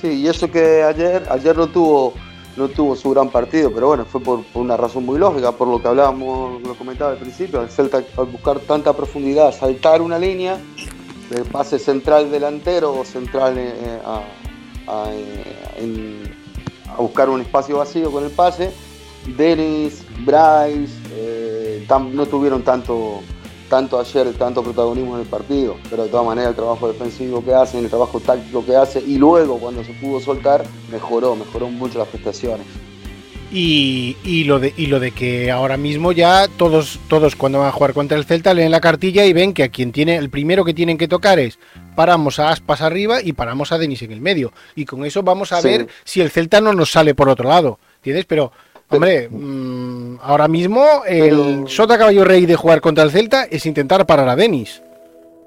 Sí, 0.00 0.22
y 0.22 0.28
eso 0.28 0.50
que 0.50 0.82
ayer, 0.82 1.24
ayer 1.30 1.56
no 1.56 1.68
tuvo, 1.68 2.14
no 2.56 2.68
tuvo 2.68 2.96
su 2.96 3.10
gran 3.10 3.28
partido, 3.30 3.70
pero 3.72 3.88
bueno, 3.88 4.04
fue 4.04 4.20
por, 4.20 4.44
por 4.44 4.62
una 4.62 4.76
razón 4.76 5.04
muy 5.04 5.18
lógica, 5.18 5.52
por 5.52 5.68
lo 5.68 5.80
que 5.80 5.88
hablábamos, 5.88 6.62
lo 6.62 6.74
comentaba 6.74 7.12
al 7.12 7.18
principio, 7.18 7.62
el 7.62 7.68
Celta 7.68 7.98
al 8.16 8.26
buscar 8.26 8.60
tanta 8.60 8.92
profundidad, 8.92 9.52
saltar 9.52 10.00
una 10.02 10.18
línea 10.18 10.58
de 11.30 11.44
pase 11.44 11.78
central 11.78 12.30
delantero 12.30 12.92
o 13.00 13.04
central 13.04 13.56
eh, 13.58 13.72
a, 14.04 14.22
a, 14.86 15.10
eh, 15.12 15.80
en- 15.80 16.34
a 16.88 17.00
buscar 17.00 17.28
un 17.28 17.40
espacio 17.40 17.78
vacío 17.78 18.10
con 18.12 18.24
el 18.24 18.30
pase, 18.30 18.70
Denis, 19.36 20.04
Bryce, 20.24 20.92
eh, 21.12 21.84
tam- 21.88 22.12
no 22.12 22.26
tuvieron 22.26 22.62
tanto, 22.62 23.20
tanto 23.74 23.98
ayer, 23.98 24.32
tanto 24.34 24.62
protagonismo 24.62 25.16
en 25.16 25.22
el 25.22 25.26
partido, 25.26 25.74
pero 25.90 26.04
de 26.04 26.08
todas 26.08 26.24
maneras 26.24 26.50
el 26.50 26.54
trabajo 26.54 26.86
defensivo 26.86 27.44
que 27.44 27.52
hacen, 27.52 27.82
el 27.82 27.90
trabajo 27.90 28.20
táctico 28.20 28.64
que 28.64 28.76
hace 28.76 29.00
y 29.04 29.18
luego 29.18 29.58
cuando 29.58 29.82
se 29.82 29.92
pudo 29.94 30.20
soltar, 30.20 30.62
mejoró, 30.92 31.34
mejoró 31.34 31.68
mucho 31.68 31.98
las 31.98 32.06
prestaciones. 32.06 32.64
Y, 33.52 34.16
y 34.24 34.44
lo 34.44 34.60
de 34.60 34.72
y 34.76 34.86
lo 34.86 35.00
de 35.00 35.10
que 35.10 35.50
ahora 35.50 35.76
mismo 35.76 36.12
ya 36.12 36.46
todos 36.56 36.98
todos 37.08 37.34
cuando 37.34 37.58
van 37.58 37.68
a 37.68 37.72
jugar 37.72 37.94
contra 37.94 38.16
el 38.16 38.24
Celta 38.24 38.54
leen 38.54 38.70
la 38.70 38.80
cartilla 38.80 39.24
y 39.26 39.32
ven 39.32 39.52
que 39.52 39.64
a 39.64 39.68
quien 39.68 39.90
tiene 39.92 40.16
el 40.16 40.30
primero 40.30 40.64
que 40.64 40.72
tienen 40.74 40.96
que 40.98 41.08
tocar 41.08 41.38
es 41.40 41.58
paramos 41.96 42.38
a 42.38 42.50
Aspas 42.50 42.80
arriba 42.80 43.22
y 43.22 43.32
paramos 43.32 43.72
a 43.72 43.78
Denis 43.78 44.02
en 44.02 44.12
el 44.12 44.20
medio 44.20 44.52
y 44.76 44.84
con 44.84 45.04
eso 45.04 45.22
vamos 45.24 45.50
a 45.52 45.60
Sí. 45.60 45.68
ver 45.68 45.88
si 46.04 46.20
el 46.20 46.30
Celta 46.30 46.60
no 46.60 46.72
nos 46.72 46.90
sale 46.92 47.14
por 47.14 47.28
otro 47.28 47.48
lado, 47.48 47.78
¿entiendes? 47.96 48.24
Pero 48.24 48.50
hombre, 48.90 49.28
mm, 49.28 50.18
ahora 50.22 50.48
mismo 50.48 50.84
el 51.06 51.30
Pero- 51.30 51.68
sota 51.68 51.98
caballo 51.98 52.24
rey 52.24 52.46
de 52.46 52.56
jugar 52.56 52.80
contra 52.80 53.04
el 53.04 53.10
Celta 53.10 53.44
es 53.44 53.66
intentar 53.66 54.06
parar 54.06 54.28
a 54.28 54.36
Denis. 54.36 54.82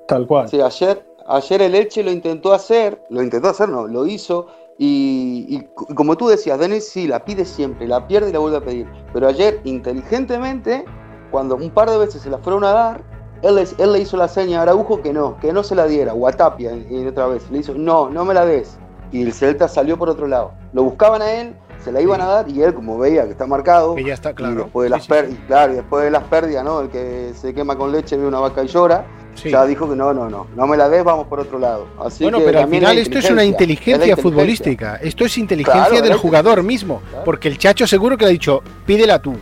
Tal 0.08 0.26
cual. 0.26 0.50
Sí, 0.50 0.62
ayer, 0.62 1.06
ayer 1.28 1.62
el 1.62 1.76
Elche 1.76 2.04
lo 2.04 2.12
intentó 2.12 2.54
hacer, 2.54 3.02
lo 3.10 3.22
intentó 3.22 3.50
hacer, 3.50 3.70
no, 3.70 3.88
lo 3.88 4.06
hizo. 4.06 4.48
Y, 4.80 5.64
como 5.96 6.16
tú 6.18 6.28
decías, 6.28 6.60
Denis 6.60 6.88
sí, 6.88 7.08
la 7.08 7.26
pide 7.26 7.46
siempre, 7.46 7.88
la 7.88 8.08
pierde 8.08 8.30
y 8.30 8.34
la 8.34 8.40
vuelve 8.40 8.58
a 8.58 8.62
pedir. 8.62 8.88
Pero 9.12 9.28
ayer, 9.28 9.60
inteligentemente, 9.64 10.86
cuando 11.32 11.56
un 11.56 11.72
par 11.72 11.90
de 11.90 11.98
veces 11.98 12.22
se 12.22 12.30
la 12.30 12.38
fueron 12.38 12.64
a 12.64 12.72
dar, 12.72 13.02
él, 13.42 13.56
le 13.92 14.00
hizo 14.00 14.18
la 14.18 14.28
seña 14.28 14.60
a 14.60 14.62
Araujo 14.64 15.02
que 15.02 15.14
no, 15.14 15.38
que 15.40 15.52
no 15.52 15.64
se 15.64 15.76
la 15.76 15.86
diera, 15.88 16.14
o 16.14 16.28
a 16.28 16.32
Tapia, 16.32 16.74
y, 16.74 16.88
y 16.92 17.08
otra 17.08 17.28
vez. 17.28 17.50
Le 17.52 17.60
hizo, 17.60 17.74
no, 17.74 18.10
no 18.10 18.24
me 18.24 18.34
la 18.34 18.46
des. 18.46 18.78
Y 19.12 19.24
el 19.24 19.34
Celta 19.34 19.68
salió 19.68 19.98
por 19.98 20.10
otro 20.10 20.28
lado. 20.28 20.52
Lo 20.74 20.84
buscaban 20.84 21.22
a 21.22 21.32
él, 21.32 21.56
se 21.88 21.94
la 21.94 22.02
iban 22.02 22.20
a 22.20 22.26
dar, 22.26 22.50
y 22.50 22.62
él, 22.62 22.74
como 22.74 22.98
veía 22.98 23.24
que 23.24 23.32
está 23.32 23.48
marcado, 23.48 23.96
Que 23.96 24.04
ya 24.04 24.14
está 24.14 24.32
y 24.32 24.34
claro. 24.34 24.64
después 24.64 24.84
de 24.86 24.90
las 24.90 25.04
sí, 25.04 25.10
pérdidas, 25.10 25.40
claro, 25.48 25.72
y 25.72 25.76
después 25.78 26.04
de 26.04 26.12
las 26.12 26.24
pérdidas, 26.26 26.66
¿no? 26.66 26.82
El 26.82 26.90
que 26.90 27.32
se 27.34 27.54
quema 27.54 27.78
con 27.78 27.94
leche 27.94 28.18
ve 28.18 28.28
una 28.28 28.40
vaca 28.40 28.62
y 28.64 28.68
llora. 28.68 29.06
Ya 29.46 29.66
dijo 29.66 29.88
que 29.88 29.96
no, 29.96 30.14
no, 30.14 30.30
no, 30.30 30.48
no 30.56 30.68
me 30.68 30.76
la 30.76 30.90
des, 30.90 31.04
vamos 31.04 31.28
por 31.28 31.40
otro 31.40 31.60
lado. 31.60 31.88
Así 32.04 32.24
Bueno, 32.26 32.40
que 32.40 32.46
pero 32.46 32.60
al 32.62 32.68
final 32.70 32.98
esto 32.98 33.20
es 33.20 33.30
una 33.30 33.44
inteligencia 33.46 34.18
futbolística. 34.18 34.96
Esto 34.96 35.24
es 35.26 35.38
inteligencia 35.38 35.86
Claro, 35.90 36.04
del 36.04 36.18
jugador 36.18 36.64
mismo. 36.64 37.02
claro. 37.10 37.24
Porque 37.24 37.48
el 37.48 37.58
Chacho 37.60 37.86
seguro 37.88 38.18
que 38.18 38.26
le 38.26 38.30
ha 38.30 38.34
dicho, 38.34 38.62
pídela 38.86 39.22
tú. 39.22 39.36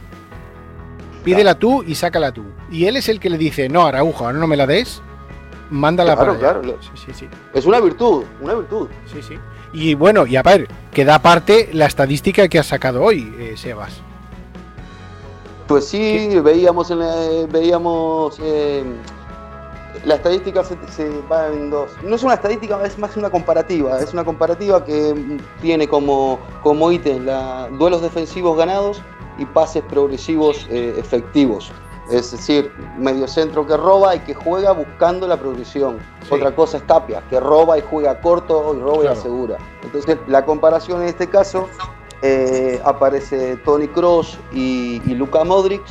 Pídela 1.23 1.55
tú 1.57 1.81
y 1.83 1.95
sácala 1.95 2.31
tú. 2.31 2.43
Y 2.69 2.85
él 2.85 2.97
es 2.97 3.09
el 3.09 3.19
que 3.19 3.29
le 3.29 3.37
dice, 3.37 3.69
no, 3.69 3.85
Araujo, 3.87 4.25
ahora 4.25 4.37
no 4.37 4.47
me 4.47 4.57
la 4.57 4.67
des, 4.67 5.01
mándala 5.71 6.13
Claro, 6.15 6.33
para 6.37 6.51
allá". 6.51 6.61
claro, 6.61 6.77
Sí, 6.81 6.89
sí, 7.05 7.11
sí, 7.13 7.27
Es 7.53 7.65
una 7.65 7.79
virtud, 7.79 8.23
una 8.41 8.53
virtud. 8.53 8.87
sí, 9.11 9.21
sí. 9.21 9.35
Y 9.75 9.93
bueno, 9.93 10.25
y 10.25 10.37
a 10.37 10.41
ver, 10.41 10.69
queda 10.93 11.15
aparte 11.15 11.69
la 11.73 11.85
estadística 11.85 12.47
que 12.47 12.57
has 12.57 12.67
sacado 12.67 13.03
hoy, 13.03 13.29
eh, 13.37 13.55
Sebas. 13.57 13.97
Pues 15.67 15.85
sí, 15.85 16.29
veíamos, 16.41 16.91
en 16.91 16.99
la- 16.99 17.45
veíamos 17.51 18.37
eh, 18.41 18.83
la 20.05 20.15
estadística 20.15 20.63
se, 20.63 20.77
se 20.95 21.09
va 21.29 21.47
en 21.47 21.71
dos. 21.71 21.91
No 22.03 22.15
es 22.15 22.23
una 22.23 22.35
estadística, 22.35 22.81
es 22.85 22.97
más 22.97 23.17
una 23.17 23.29
comparativa. 23.29 23.99
Es 23.99 24.13
una 24.13 24.23
comparativa 24.23 24.85
que 24.85 25.37
tiene 25.61 25.89
como, 25.89 26.39
como 26.63 26.89
ítem 26.89 27.25
la, 27.25 27.67
duelos 27.77 28.01
defensivos 28.01 28.57
ganados 28.57 29.01
y 29.37 29.43
pases 29.45 29.83
progresivos 29.89 30.67
eh, 30.69 30.93
efectivos. 30.97 31.69
Es 32.11 32.31
decir, 32.31 32.71
medio 32.97 33.27
centro 33.27 33.65
que 33.65 33.75
roba 33.75 34.15
y 34.15 34.19
que 34.19 34.33
juega 34.35 34.71
buscando 34.73 35.27
la 35.27 35.37
progresión. 35.37 35.97
Sí. 36.27 36.35
Otra 36.35 36.55
cosa 36.55 36.77
es 36.77 36.85
Tapia, 36.85 37.23
que 37.29 37.39
roba 37.39 37.77
y 37.77 37.81
juega 37.81 38.21
corto 38.21 38.75
y 38.75 38.79
roba 38.79 38.99
Claro. 39.01 39.15
y 39.15 39.19
asegura. 39.19 39.57
Entonces, 39.83 40.17
la 40.27 40.45
comparación 40.45 41.01
en 41.01 41.07
este 41.07 41.27
caso 41.27 41.67
eh, 42.21 42.79
aparece 42.85 43.57
Tony 43.57 43.87
Cross 43.87 44.37
y, 44.53 45.01
y 45.05 45.15
Modric 45.45 45.81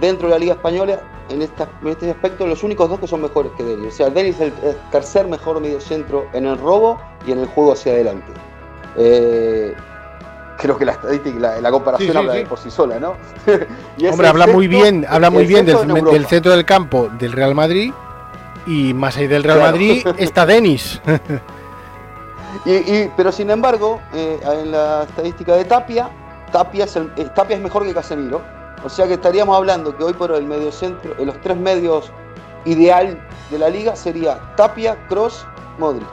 dentro 0.00 0.28
de 0.28 0.34
la 0.34 0.38
Liga 0.38 0.52
Española. 0.54 1.00
En, 1.30 1.42
esta- 1.42 1.68
en 1.82 1.88
este 1.88 2.10
aspecto, 2.10 2.46
los 2.46 2.62
únicos 2.62 2.88
dos 2.88 3.00
que 3.00 3.06
son 3.06 3.20
mejores 3.20 3.52
que 3.56 3.62
Denis. 3.64 3.92
O 3.94 3.96
sea, 3.96 4.10
Denis 4.10 4.36
es 4.40 4.52
el, 4.62 4.76
tercer 4.90 5.26
mejor 5.26 5.60
medio 5.60 5.80
centro 5.80 6.26
en 6.32 6.46
el 6.46 6.56
robo 6.58 6.98
y 7.26 7.32
en 7.32 7.40
el 7.40 7.46
juego 7.48 7.72
hacia 7.72 7.92
adelante. 7.92 8.32
Eh, 8.96 9.74
creo 10.58 10.76
que 10.76 10.84
la 10.84 10.92
estadística, 10.92 11.38
la, 11.38 11.60
la 11.60 11.70
comparación 11.70 12.08
Sí, 12.08 12.12
sí, 12.12 12.18
habla 12.18 12.32
sí. 12.32 12.38
de 12.40 12.46
por 12.46 12.58
sí 12.58 12.70
sola, 12.70 12.98
¿no? 13.00 13.14
Y 13.96 14.06
Hombre, 14.08 14.28
habla 14.28 14.46
muy 14.48 14.68
bien, 14.68 15.06
habla 15.08 15.30
muy 15.30 15.46
bien 15.46 15.64
del, 15.64 16.26
centro 16.26 16.50
del 16.52 16.64
campo 16.64 17.08
del 17.18 17.32
Real 17.32 17.54
Madrid 17.54 17.92
y 18.66 18.92
más 18.92 19.16
allá 19.16 19.28
del 19.28 19.44
Real 19.44 19.58
Claro. 19.58 19.72
Madrid 19.72 20.06
está 20.18 20.44
Denis. 20.44 21.00
Y, 22.64 22.72
y- 22.72 23.12
pero 23.16 23.30
sin 23.32 23.50
embargo, 23.50 24.00
eh, 24.12 24.38
en 24.42 24.72
la 24.72 25.04
estadística 25.04 25.54
de 25.54 25.64
Tapia, 25.64 26.10
Tapia 26.52 26.84
es, 26.84 26.96
el- 26.96 27.12
eh, 27.16 27.28
Tapia 27.34 27.56
es 27.56 27.62
mejor 27.62 27.84
que 27.84 27.94
Casemiro. 27.94 28.42
O 28.84 28.88
sea 28.88 29.06
que 29.06 29.14
estaríamos 29.14 29.56
hablando 29.56 29.96
que 29.96 30.04
hoy 30.04 30.12
por 30.12 30.32
el 30.32 30.44
medio 30.44 30.70
centro, 30.72 31.14
en 31.18 31.26
los 31.26 31.40
tres 31.40 31.56
medios 31.56 32.10
ideal 32.64 33.18
de 33.50 33.58
la 33.58 33.68
liga 33.68 33.96
sería 33.96 34.38
Tapia, 34.56 34.96
Cross, 35.08 35.46
Modric. 35.78 36.06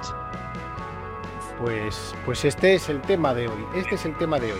Pues, 1.61 2.13
pues 2.25 2.43
este 2.45 2.75
es 2.75 2.89
el 2.89 3.01
tema 3.01 3.33
de 3.33 3.47
hoy. 3.47 3.65
Este 3.75 3.95
es 3.95 4.05
el 4.05 4.17
tema 4.17 4.39
de 4.39 4.53
hoy. 4.53 4.59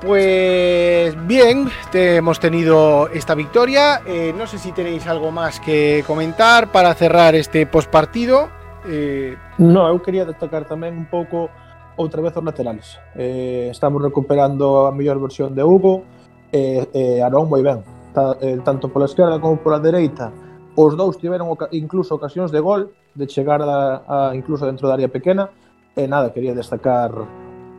Pues 0.00 1.14
bien, 1.26 1.68
te- 1.90 2.16
hemos 2.16 2.38
tenido 2.40 3.08
esta 3.08 3.34
victoria. 3.34 4.02
Eh, 4.06 4.34
no 4.36 4.46
sé 4.46 4.58
si 4.58 4.72
tenéis 4.72 5.06
algo 5.06 5.30
más 5.30 5.60
que 5.60 6.04
comentar 6.06 6.70
para 6.72 6.92
cerrar 6.94 7.34
este 7.34 7.66
postpartido. 7.66 8.48
Eh, 8.86 9.36
No, 9.56 9.88
eu 9.88 9.96
quería 10.04 10.26
destacar 10.28 10.68
tamén 10.68 10.92
un 10.92 11.08
pouco 11.08 11.48
outra 11.96 12.20
vez 12.20 12.36
os 12.36 12.44
laterales. 12.44 13.00
Eh, 13.16 13.68
estamos 13.72 14.02
recuperando 14.04 14.84
a 14.84 14.92
mellor 14.92 15.16
versión 15.24 15.54
de 15.56 15.64
Hugo 15.64 16.04
e 16.52 16.84
eh, 16.92 17.22
Arón 17.24 17.48
moi 17.48 17.64
ben. 17.64 17.80
Ta, 18.12 18.36
eh, 18.44 18.60
tanto 18.60 18.92
pola 18.92 19.08
esquerda 19.08 19.40
como 19.40 19.56
pola 19.56 19.80
dereita. 19.80 20.28
Os 20.76 20.92
dous 21.00 21.16
tiveron 21.16 21.48
oca 21.48 21.72
incluso 21.72 22.12
ocasións 22.18 22.52
de 22.52 22.60
gol, 22.60 22.92
de 23.16 23.24
chegar 23.24 23.62
a, 23.64 24.04
a 24.04 24.16
incluso 24.36 24.66
dentro 24.68 24.84
da 24.84 25.00
área 25.00 25.08
pequena. 25.08 25.48
E 25.96 26.08
nada, 26.10 26.34
quería 26.34 26.54
destacar 26.54 27.14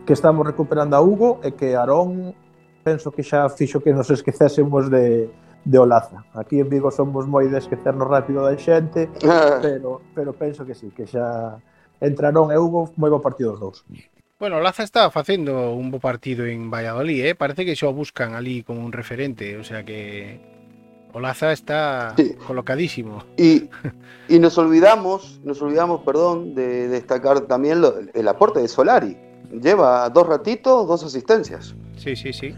que 0.06 0.13
estamos 0.13 0.47
recuperando 0.47 0.95
a 0.95 1.01
Hugo 1.01 1.43
e 1.43 1.51
que 1.51 1.75
Arón 1.75 2.32
penso 2.80 3.12
que 3.12 3.28
xa 3.28 3.49
fixo 3.51 3.84
que 3.84 3.91
nos 3.91 4.08
esquecésemos 4.08 4.88
de, 4.88 5.28
de 5.65 5.78
Olaza. 5.80 6.23
Aquí 6.32 6.62
en 6.62 6.69
Vigo 6.69 6.93
somos 6.95 7.28
moi 7.28 7.51
de 7.51 7.60
esquecernos 7.60 8.08
rápido 8.08 8.45
da 8.45 8.56
xente, 8.56 9.12
pero, 9.65 9.99
pero 10.15 10.32
penso 10.32 10.63
que 10.63 10.78
sí, 10.78 10.93
que 10.95 11.04
xa 11.04 11.60
entraron 11.99 12.54
e 12.54 12.58
Hugo 12.62 12.95
moi 12.95 13.12
bo 13.12 13.19
partido 13.19 13.58
os 13.58 13.60
dous. 13.60 13.78
Bueno, 14.39 14.63
Laza 14.63 14.84
está 14.88 15.12
facendo 15.12 15.75
un 15.75 15.91
bo 15.91 15.99
partido 15.99 16.47
en 16.47 16.71
Valladolid, 16.71 17.25
eh? 17.25 17.36
parece 17.36 17.67
que 17.67 17.75
xa 17.75 17.91
o 17.91 17.97
buscan 17.97 18.32
ali 18.32 18.63
como 18.63 18.80
un 18.80 18.95
referente, 18.95 19.60
o 19.60 19.65
sea 19.67 19.84
que 19.84 20.55
Olaza 21.15 21.54
está 21.54 22.13
Sí. 22.17 22.34
colocadísimo. 22.45 23.23
Y, 23.38 23.69
y 24.28 24.38
nos 24.39 24.58
olvidamos, 24.58 25.39
nos 25.45 25.62
olvidamos, 25.62 26.01
perdón, 26.04 26.54
de 26.56 26.89
destacar 26.89 27.41
también 27.41 27.80
lo- 27.82 27.95
el 28.13 28.28
aporte 28.28 28.60
de 28.60 28.67
Solari. 28.67 29.17
Lleva 29.49 30.10
dos 30.10 30.28
ratitos, 30.28 30.86
dos 30.88 31.04
asistencias. 31.06 31.73
Sí, 31.97 32.15
sí, 32.17 32.34
sí. 32.34 32.54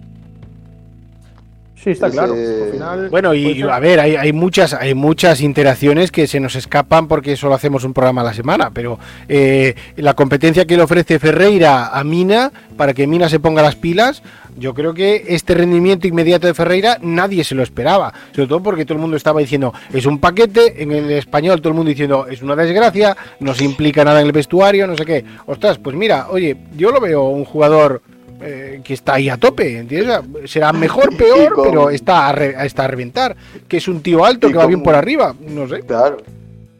Sí, 1.87 1.91
está 1.91 2.09
claro. 2.09 2.35
Final, 2.73 3.09
Bueno, 3.09 3.33
y 3.33 3.61
a 3.61 3.79
ver, 3.79 4.01
hay, 4.01 4.17
hay 4.17 4.33
muchas 4.33 4.73
hay 4.73 4.93
muchas 4.93 5.39
interacciones 5.39 6.11
que 6.11 6.27
se 6.27 6.41
nos 6.41 6.57
escapan 6.57 7.07
porque 7.07 7.37
solo 7.37 7.55
hacemos 7.55 7.85
un 7.85 7.93
programa 7.93 8.19
a 8.19 8.23
la 8.25 8.33
semana, 8.33 8.71
pero 8.73 8.99
eh, 9.29 9.73
la 9.95 10.13
competencia 10.13 10.65
que 10.65 10.75
le 10.75 10.83
ofrece 10.83 11.17
Ferreira 11.17 11.97
a 11.97 12.03
Mina 12.03 12.51
para 12.75 12.93
que 12.93 13.07
Mina 13.07 13.29
se 13.29 13.39
ponga 13.39 13.61
las 13.61 13.77
pilas, 13.77 14.21
yo 14.57 14.73
creo 14.73 14.93
que 14.93 15.23
este 15.29 15.53
rendimiento 15.53 16.07
inmediato 16.07 16.45
de 16.45 16.53
Ferreira 16.53 16.97
nadie 17.01 17.45
se 17.45 17.55
lo 17.55 17.63
esperaba, 17.63 18.13
sobre 18.35 18.49
todo 18.49 18.61
porque 18.61 18.83
todo 18.83 18.95
el 18.95 19.01
mundo 19.01 19.15
estaba 19.15 19.39
diciendo 19.39 19.73
es 19.93 20.05
un 20.05 20.19
paquete, 20.19 20.83
en 20.83 20.91
el 20.91 21.09
español 21.11 21.61
todo 21.61 21.69
el 21.69 21.75
mundo 21.75 21.87
diciendo 21.87 22.27
es 22.29 22.41
una 22.41 22.57
desgracia, 22.57 23.15
no 23.39 23.53
se 23.53 23.63
implica 23.63 24.03
nada 24.03 24.19
en 24.19 24.25
el 24.25 24.33
vestuario, 24.33 24.87
no 24.87 24.97
sé 24.97 25.05
qué. 25.05 25.23
Ostras, 25.45 25.77
pues 25.77 25.95
mira, 25.95 26.27
oye, 26.31 26.57
yo 26.75 26.91
lo 26.91 26.99
veo 26.99 27.29
un 27.29 27.45
jugador 27.45 28.01
eh, 28.41 28.81
que 28.83 28.93
está 28.93 29.15
ahí 29.15 29.29
a 29.29 29.37
tope, 29.37 29.79
¿entiendes? 29.79 30.19
Será 30.45 30.71
mejor, 30.73 31.15
peor, 31.17 31.53
con- 31.53 31.65
pero 31.69 31.89
está 31.89 32.27
a, 32.27 32.31
re- 32.31 32.55
está 32.65 32.85
a 32.85 32.87
reventar. 32.87 33.35
Que 33.67 33.77
es 33.77 33.87
un 33.87 34.01
tío 34.01 34.23
alto 34.25 34.47
que 34.49 34.55
va 34.55 34.65
bien 34.65 34.83
por 34.83 34.95
arriba, 34.95 35.35
no 35.39 35.67
sé. 35.67 35.81
Claro. 35.81 36.17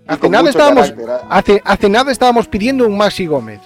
Hace 0.07 0.29
nada 0.29 0.49
estábamos, 0.49 0.89
¿eh? 0.89 0.95
hace, 1.29 1.61
hace 1.65 1.89
nada 1.89 2.11
estábamos 2.11 2.47
pidiendo 2.47 2.85
un 2.87 2.95
Maxi 2.97 3.25
Gómez. 3.25 3.59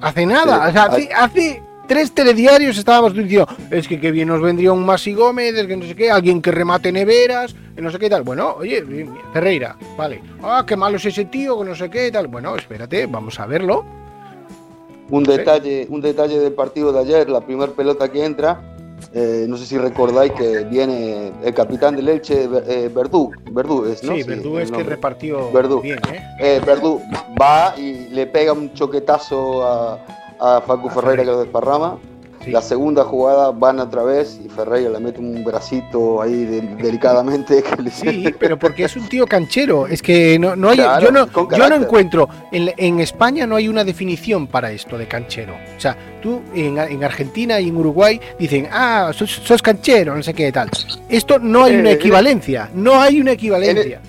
Hace 0.00 0.26
nada, 0.26 0.64
Sí, 0.64 0.68
o 0.68 0.72
sea, 0.72 0.82
hace, 0.84 1.08
hace 1.14 1.62
tres 1.86 2.12
telediarios 2.12 2.76
estábamos 2.76 3.14
diciendo, 3.14 3.46
es 3.70 3.86
que 3.86 4.00
qué 4.00 4.10
bien 4.10 4.26
nos 4.26 4.40
vendría 4.40 4.72
un 4.72 4.84
Maxi 4.84 5.12
Gómez, 5.14 5.54
es 5.54 5.66
que 5.68 5.76
no 5.76 5.84
sé 5.86 5.94
qué, 5.94 6.10
alguien 6.10 6.42
que 6.42 6.50
remate 6.50 6.90
neveras, 6.90 7.54
que 7.76 7.80
no 7.80 7.90
sé 7.92 8.00
qué 8.00 8.10
tal. 8.10 8.22
Bueno, 8.22 8.56
oye, 8.58 8.80
bien, 8.80 9.14
Ferreira, 9.32 9.76
vale. 9.96 10.20
Ah, 10.42 10.64
qué 10.66 10.74
malo 10.76 10.96
es 10.96 11.04
ese 11.04 11.26
tío, 11.26 11.56
que 11.60 11.64
no 11.68 11.74
sé 11.76 11.88
qué 11.88 12.10
tal. 12.10 12.26
Bueno, 12.26 12.56
espérate, 12.56 13.06
vamos 13.06 13.38
a 13.38 13.46
verlo. 13.46 13.84
Un 15.10 15.24
detalle, 15.24 15.86
un 15.90 16.00
detalle 16.00 16.38
del 16.38 16.52
partido 16.52 16.92
de 16.92 17.00
ayer, 17.00 17.28
la 17.28 17.40
primera 17.40 17.70
pelota 17.72 18.10
que 18.10 18.24
entra, 18.24 18.60
eh, 19.12 19.44
no 19.48 19.56
sé 19.58 19.66
si 19.66 19.76
recordáis 19.76 20.32
que 20.32 20.60
viene 20.64 21.32
el 21.44 21.52
capitán 21.54 21.96
del 21.96 22.08
Elche, 22.08 22.48
eh, 22.66 22.90
Verdú, 22.94 23.30
Verdú 23.50 23.84
es, 23.86 24.02
¿no? 24.04 24.14
Sí, 24.14 24.22
Verdú 24.22 24.58
es 24.58 24.70
que 24.70 24.82
repartió 24.82 25.50
Verdú. 25.52 25.80
bien, 25.80 25.98
¿eh? 26.12 26.22
Eh, 26.40 26.60
Verdú 26.64 27.00
va 27.40 27.74
y 27.76 28.08
le 28.08 28.26
pega 28.26 28.52
un 28.52 28.72
choquetazo 28.72 29.66
a, 29.66 29.98
a 30.40 30.60
Facu 30.62 30.88
Ferreira. 30.88 31.22
que 31.24 31.30
lo 31.30 31.40
desparrama. 31.42 31.98
Sí. 32.44 32.50
La 32.50 32.60
segunda 32.62 33.04
jugada 33.04 33.50
van 33.52 33.78
otra 33.78 34.02
vez 34.02 34.40
y 34.44 34.48
Ferreira 34.48 34.90
le 34.90 34.98
mete 35.00 35.20
un 35.20 35.44
bracito 35.44 36.20
ahí 36.20 36.44
de- 36.44 36.60
delicadamente. 36.82 37.62
Que 37.62 37.82
le... 37.82 37.90
Sí, 37.90 38.34
pero 38.40 38.58
porque 38.58 38.84
es 38.84 38.96
un 38.96 39.08
tío 39.08 39.26
canchero. 39.26 39.86
Es 39.86 40.02
que 40.02 40.38
no, 40.38 40.56
no 40.56 40.70
hay, 40.70 40.76
Claro, 40.78 41.06
yo, 41.06 41.12
no, 41.12 41.26
yo 41.56 41.68
no 41.68 41.74
encuentro, 41.76 42.28
en, 42.50 42.72
en 42.76 43.00
España 43.00 43.46
no 43.46 43.56
hay 43.56 43.68
una 43.68 43.84
definición 43.84 44.46
para 44.46 44.72
esto 44.72 44.98
de 44.98 45.06
canchero. 45.06 45.54
O 45.76 45.80
sea, 45.80 45.96
tú 46.20 46.42
en, 46.54 46.78
en 46.78 47.04
Argentina 47.04 47.60
y 47.60 47.68
en 47.68 47.76
Uruguay 47.76 48.20
dicen, 48.38 48.68
ah, 48.72 49.10
sos, 49.14 49.30
sos 49.30 49.62
canchero, 49.62 50.14
no 50.16 50.22
sé 50.22 50.34
qué 50.34 50.50
tal. 50.50 50.68
Esto 51.08 51.38
no 51.38 51.64
hay 51.64 51.74
Eh, 51.74 51.80
una 51.80 51.90
eh, 51.90 51.94
equivalencia, 51.94 52.70
no 52.74 53.00
hay 53.00 53.20
una 53.20 53.32
equivalencia. 53.32 54.00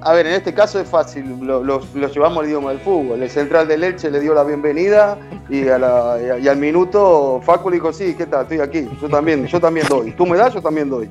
A 0.00 0.12
ver, 0.12 0.26
en 0.26 0.34
este 0.34 0.54
caso 0.54 0.78
es 0.80 0.88
fácil, 0.88 1.38
lo, 1.42 1.62
lo- 1.62 1.80
lo 1.94 2.08
llevamos 2.08 2.38
al 2.38 2.46
idioma 2.46 2.70
del 2.70 2.78
fútbol. 2.80 3.20
El 3.22 3.28
central 3.30 3.66
del 3.66 3.82
Elche 3.82 4.10
le 4.10 4.20
dio 4.20 4.32
la 4.32 4.44
bienvenida 4.44 5.18
y, 5.50 5.66
a 5.68 5.76
la- 5.78 6.18
y 6.24 6.30
a- 6.30 6.38
y 6.38 6.46
al 6.48 6.56
minuto 6.56 7.40
Facu 7.42 7.68
le 7.68 7.76
dijo, 7.76 7.92
sí, 7.92 8.14
¿qué 8.16 8.26
tal? 8.26 8.42
Estoy 8.42 8.60
aquí, 8.60 8.88
yo 9.02 9.08
también, 9.08 9.46
yo 9.46 9.60
también 9.60 9.86
doy. 9.88 10.12
Tú 10.12 10.24
me 10.24 10.36
das, 10.36 10.54
yo 10.54 10.62
también 10.62 10.88
doy. 10.88 11.10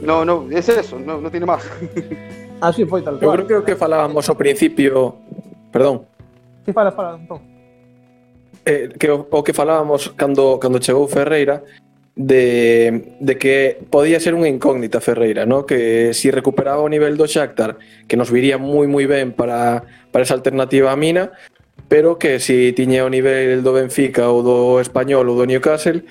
No, 0.00 0.24
no, 0.24 0.46
es 0.50 0.68
eso, 0.68 0.98
no, 0.98 1.20
no 1.20 1.30
tiene 1.30 1.46
más. 1.46 1.62
Así 2.60 2.84
foi 2.84 3.02
tal 3.02 3.14
Eu 3.22 3.30
cual. 3.30 3.46
creo 3.46 3.46
que 3.46 3.54
o 3.54 3.64
que 3.64 3.76
falábamos 3.76 4.26
ao 4.28 4.34
principio, 4.34 5.14
perdón, 5.70 6.02
Sí, 6.66 6.72
fala, 6.72 6.90
fala, 6.90 7.14
entón. 7.16 7.38
eh, 8.66 8.88
que 8.98 9.10
o, 9.10 9.26
o 9.30 9.42
que 9.44 9.52
falábamos 9.54 10.10
cando, 10.16 10.58
cando 10.58 10.78
chegou 10.82 11.06
Ferreira 11.06 11.62
de, 12.18 13.14
de 13.20 13.38
que 13.38 13.78
podía 13.90 14.18
ser 14.18 14.34
unha 14.34 14.50
incógnita 14.50 14.98
Ferreira, 14.98 15.46
¿no? 15.46 15.62
que 15.62 16.10
si 16.10 16.34
recuperaba 16.34 16.82
o 16.82 16.90
nivel 16.90 17.14
do 17.14 17.30
Shakhtar, 17.30 17.78
que 18.10 18.18
nos 18.18 18.34
viría 18.34 18.58
moi 18.58 18.90
moi 18.90 19.06
ben 19.06 19.30
para, 19.30 19.86
para 20.10 20.26
esa 20.26 20.34
alternativa 20.34 20.90
a 20.90 20.98
Mina, 20.98 21.30
pero 21.86 22.18
que 22.18 22.42
si 22.42 22.74
tiña 22.74 23.06
o 23.06 23.08
nivel 23.08 23.62
do 23.62 23.70
Benfica 23.70 24.34
ou 24.34 24.42
do 24.42 24.58
Español 24.82 25.30
ou 25.30 25.38
do 25.38 25.46
Newcastle, 25.46 26.02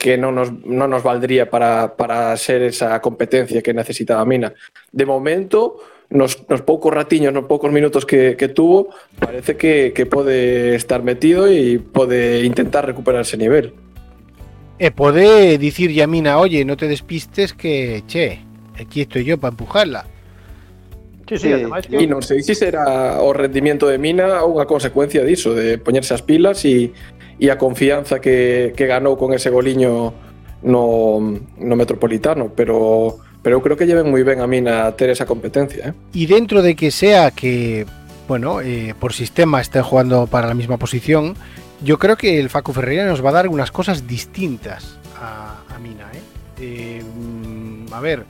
que 0.00 0.16
non 0.16 0.32
nos, 0.32 0.48
non 0.64 0.88
nos 0.88 1.04
valdría 1.04 1.52
para, 1.52 1.92
para 1.92 2.32
ser 2.40 2.64
esa 2.64 2.96
competencia 3.04 3.60
que 3.60 3.76
necesitaba 3.76 4.24
Mina. 4.24 4.56
De 4.88 5.04
momento, 5.04 5.76
nos, 6.08 6.40
nos 6.48 6.64
poucos 6.64 6.88
ratiños, 6.88 7.36
nos 7.36 7.44
poucos 7.44 7.68
minutos 7.68 8.08
que, 8.08 8.32
que 8.32 8.48
tuvo, 8.48 8.96
parece 9.20 9.60
que, 9.60 9.92
que 9.92 10.08
pode 10.08 10.72
estar 10.72 11.04
metido 11.04 11.44
e 11.44 11.84
pode 11.84 12.48
intentar 12.48 12.88
recuperar 12.88 13.28
ese 13.28 13.36
nivel. 13.36 13.89
E 14.80 14.88
pode 14.90 15.60
dicir 15.60 15.92
Yamina, 15.92 16.40
oye, 16.40 16.64
no 16.64 16.72
te 16.80 16.88
despistes 16.88 17.52
que, 17.52 18.02
che, 18.08 18.40
aquí 18.80 19.02
estoy 19.02 19.24
yo 19.24 19.36
para 19.36 19.52
empujarla. 19.52 20.06
Sí, 21.28 21.36
sí, 21.36 21.52
ademais 21.52 21.86
que 21.86 22.00
E 22.00 22.08
non 22.08 22.24
sei 22.24 22.40
se 22.40 22.56
será 22.56 23.20
o 23.20 23.30
rendimento 23.36 23.86
de 23.86 24.00
Mina 24.00 24.40
ou 24.40 24.56
unha 24.56 24.64
consecuencia 24.64 25.20
diso, 25.20 25.52
de 25.52 25.76
poñerse 25.76 26.16
as 26.16 26.24
pilas 26.24 26.64
e, 26.64 26.96
e 27.36 27.46
a 27.52 27.60
confianza 27.60 28.24
que, 28.24 28.72
que 28.72 28.88
ganou 28.88 29.20
con 29.20 29.36
ese 29.36 29.52
goliño 29.52 30.16
no, 30.64 31.20
no 31.60 31.74
Metropolitano, 31.76 32.48
pero 32.56 33.20
pero 33.44 33.56
eu 33.56 33.62
creo 33.62 33.76
que 33.76 33.84
lleven 33.84 34.08
moi 34.08 34.24
ben 34.24 34.40
a 34.40 34.48
Mina 34.48 34.90
ter 34.96 35.12
esa 35.12 35.28
competencia, 35.28 35.92
eh? 35.92 35.94
Y 36.16 36.24
dentro 36.24 36.64
de 36.64 36.72
que 36.72 36.88
sea 36.90 37.30
que, 37.30 37.84
bueno, 38.26 38.64
eh, 38.64 38.96
por 38.96 39.12
sistema 39.12 39.60
estén 39.60 39.84
jugando 39.84 40.26
para 40.26 40.48
la 40.48 40.56
misma 40.56 40.80
posición, 40.80 41.36
yo 41.82 41.98
creo 41.98 42.16
que 42.16 42.38
el 42.38 42.50
Facu 42.50 42.72
Ferreira 42.72 43.06
nos 43.06 43.24
va 43.24 43.30
a 43.30 43.34
dar 43.34 43.48
unas 43.48 43.70
cosas 43.70 44.06
distintas 44.06 44.98
a, 45.20 45.56
Mina. 45.82 46.10
¿eh? 46.12 46.20
Eh, 46.60 47.02
mm, 47.02 47.92
a 47.92 48.00
ver, 48.00 48.24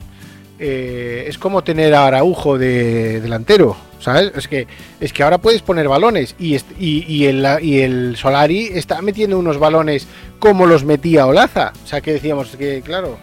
eh, 0.59 1.25
es 1.27 1.39
como 1.39 1.65
tener 1.65 1.95
a 1.95 2.07
Araujo 2.07 2.59
de 2.59 3.21
delantero, 3.21 3.77
¿sabes? 3.99 4.31
Es 4.37 4.47
que, 4.47 4.67
es 5.01 5.13
que 5.13 5.23
ahora 5.23 5.39
puedes 5.39 5.63
poner 5.63 5.89
balones 5.89 6.37
y, 6.39 6.57
y, 6.79 7.05
y 7.09 7.27
el, 7.27 7.47
y 7.61 7.81
el 7.81 8.17
Solari 8.17 8.67
está 8.73 9.03
metiendo 9.03 9.39
unos 9.39 9.59
balones 9.59 10.07
como 10.39 10.67
los 10.67 10.85
metía 10.85 11.27
Olaza. 11.27 11.73
O 11.83 11.87
sea, 11.87 12.01
que 12.01 12.13
decíamos 12.13 12.57
que, 12.57 12.83
claro, 12.83 13.19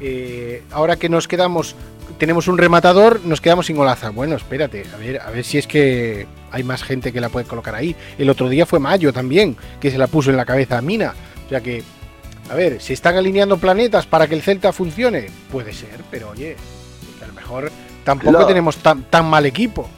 eh, 0.00 0.62
ahora 0.72 0.96
que 0.96 1.08
nos 1.08 1.28
quedamos, 1.28 1.76
tenemos 2.18 2.48
un 2.48 2.58
rematador, 2.58 3.20
nos 3.24 3.40
quedamos 3.40 3.66
sin 3.66 3.78
Olaza. 3.78 4.10
Bueno, 4.10 4.36
espérate, 4.36 4.84
a 4.94 4.96
ver, 4.96 5.20
a 5.20 5.30
ver 5.30 5.44
si 5.44 5.58
es 5.58 5.66
que 5.66 6.26
hay 6.50 6.62
más 6.62 6.82
gente 6.82 7.12
que 7.12 7.20
la 7.20 7.28
puede 7.28 7.46
colocar 7.46 7.74
ahí. 7.74 7.96
El 8.18 8.30
otro 8.30 8.48
día 8.48 8.66
fue 8.66 8.78
Mayo 8.78 9.12
también, 9.12 9.56
que 9.80 9.90
se 9.90 9.98
la 9.98 10.06
puso 10.06 10.30
en 10.30 10.36
la 10.36 10.44
cabeza 10.44 10.78
a 10.78 10.82
Mina. 10.82 11.14
O 11.46 11.48
sea 11.48 11.60
que, 11.60 11.82
a 12.50 12.54
ver, 12.54 12.80
¿se 12.80 12.92
están 12.92 13.16
alineando 13.16 13.58
planetas 13.58 14.06
para 14.06 14.26
que 14.26 14.34
el 14.34 14.42
Celta 14.42 14.72
funcione? 14.72 15.26
Puede 15.50 15.72
ser, 15.72 16.00
pero 16.10 16.30
oye, 16.30 16.56
a 17.22 17.26
lo 17.26 17.32
mejor 17.32 17.70
tampoco 18.04 18.46
tenemos 18.46 18.76
tan, 18.78 19.02
tan 19.04 19.26
mal 19.26 19.46
equipo. 19.46 19.88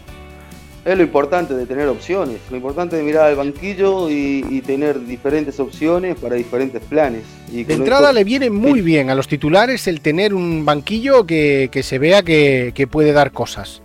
Es 0.86 0.96
lo 0.96 1.02
importante 1.02 1.52
de 1.54 1.66
tener 1.66 1.88
opciones, 1.88 2.38
lo 2.48 2.56
importante 2.56 2.94
de 2.96 3.02
mirar 3.02 3.26
al 3.26 3.34
banquillo 3.34 4.08
y, 4.08 4.44
y 4.48 4.60
tener 4.60 5.04
diferentes 5.04 5.58
opciones 5.58 6.16
para 6.16 6.36
diferentes 6.36 6.80
planes. 6.80 7.24
Y 7.52 7.64
De 7.64 7.74
entrada 7.74 8.02
esto- 8.10 8.12
le 8.14 8.22
viene 8.24 8.50
muy 8.50 8.80
bien 8.82 9.10
a 9.10 9.16
los 9.16 9.26
titulares 9.26 9.88
el 9.88 10.00
tener 10.00 10.32
un 10.32 10.64
banquillo 10.64 11.26
que, 11.26 11.68
que 11.72 11.82
se 11.82 11.98
vea 11.98 12.22
que, 12.22 12.70
que 12.72 12.86
puede 12.86 13.12
dar 13.12 13.32
cosas. 13.32 13.82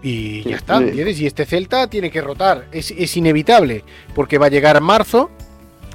Y 0.00 0.42
ya 0.48 0.56
está. 0.56 0.76
¿entiendes? 0.78 1.18
Y 1.20 1.26
este 1.26 1.44
Celta 1.44 1.88
tiene 1.88 2.08
que 2.10 2.20
rotar, 2.20 2.66
es, 2.70 2.92
es 2.92 3.16
inevitable, 3.16 3.82
porque 4.14 4.38
va 4.38 4.46
a 4.46 4.50
llegar 4.50 4.80
marzo 4.80 5.30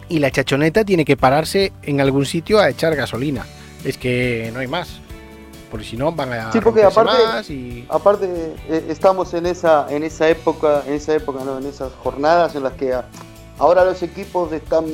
y 0.09 0.19
la 0.19 0.29
chachoneta 0.31 0.83
tiene 0.83 1.05
que 1.05 1.15
pararse 1.15 1.71
en 1.83 2.01
algún 2.01 2.25
sitio 2.25 2.59
a 2.59 2.69
echar 2.69 2.95
gasolina. 2.97 3.45
Es 3.85 3.97
que 3.97 4.49
no 4.53 4.59
hay 4.59 4.67
más. 4.67 4.99
Porque 5.69 5.85
si 5.85 5.97
no 5.97 6.11
van 6.11 6.33
a 6.33 6.51
Sí, 6.51 6.59
porque 6.61 6.83
aparte- 6.83 7.23
más 7.25 7.49
y... 7.49 7.85
Aparte, 7.89 8.55
eh, 8.67 8.85
estamos 8.89 9.33
en 9.33 9.45
esa, 9.45 9.85
en 9.89 10.03
esa 10.03 10.27
época, 10.27 10.83
en 10.87 10.93
esa 10.93 11.13
época, 11.13 11.43
no, 11.45 11.57
en 11.59 11.65
esas 11.65 11.91
jornadas 12.03 12.55
en 12.55 12.63
las 12.63 12.73
que 12.73 12.93
ahora 13.59 13.85
los 13.85 14.01
equipos 14.01 14.51
están 14.51 14.85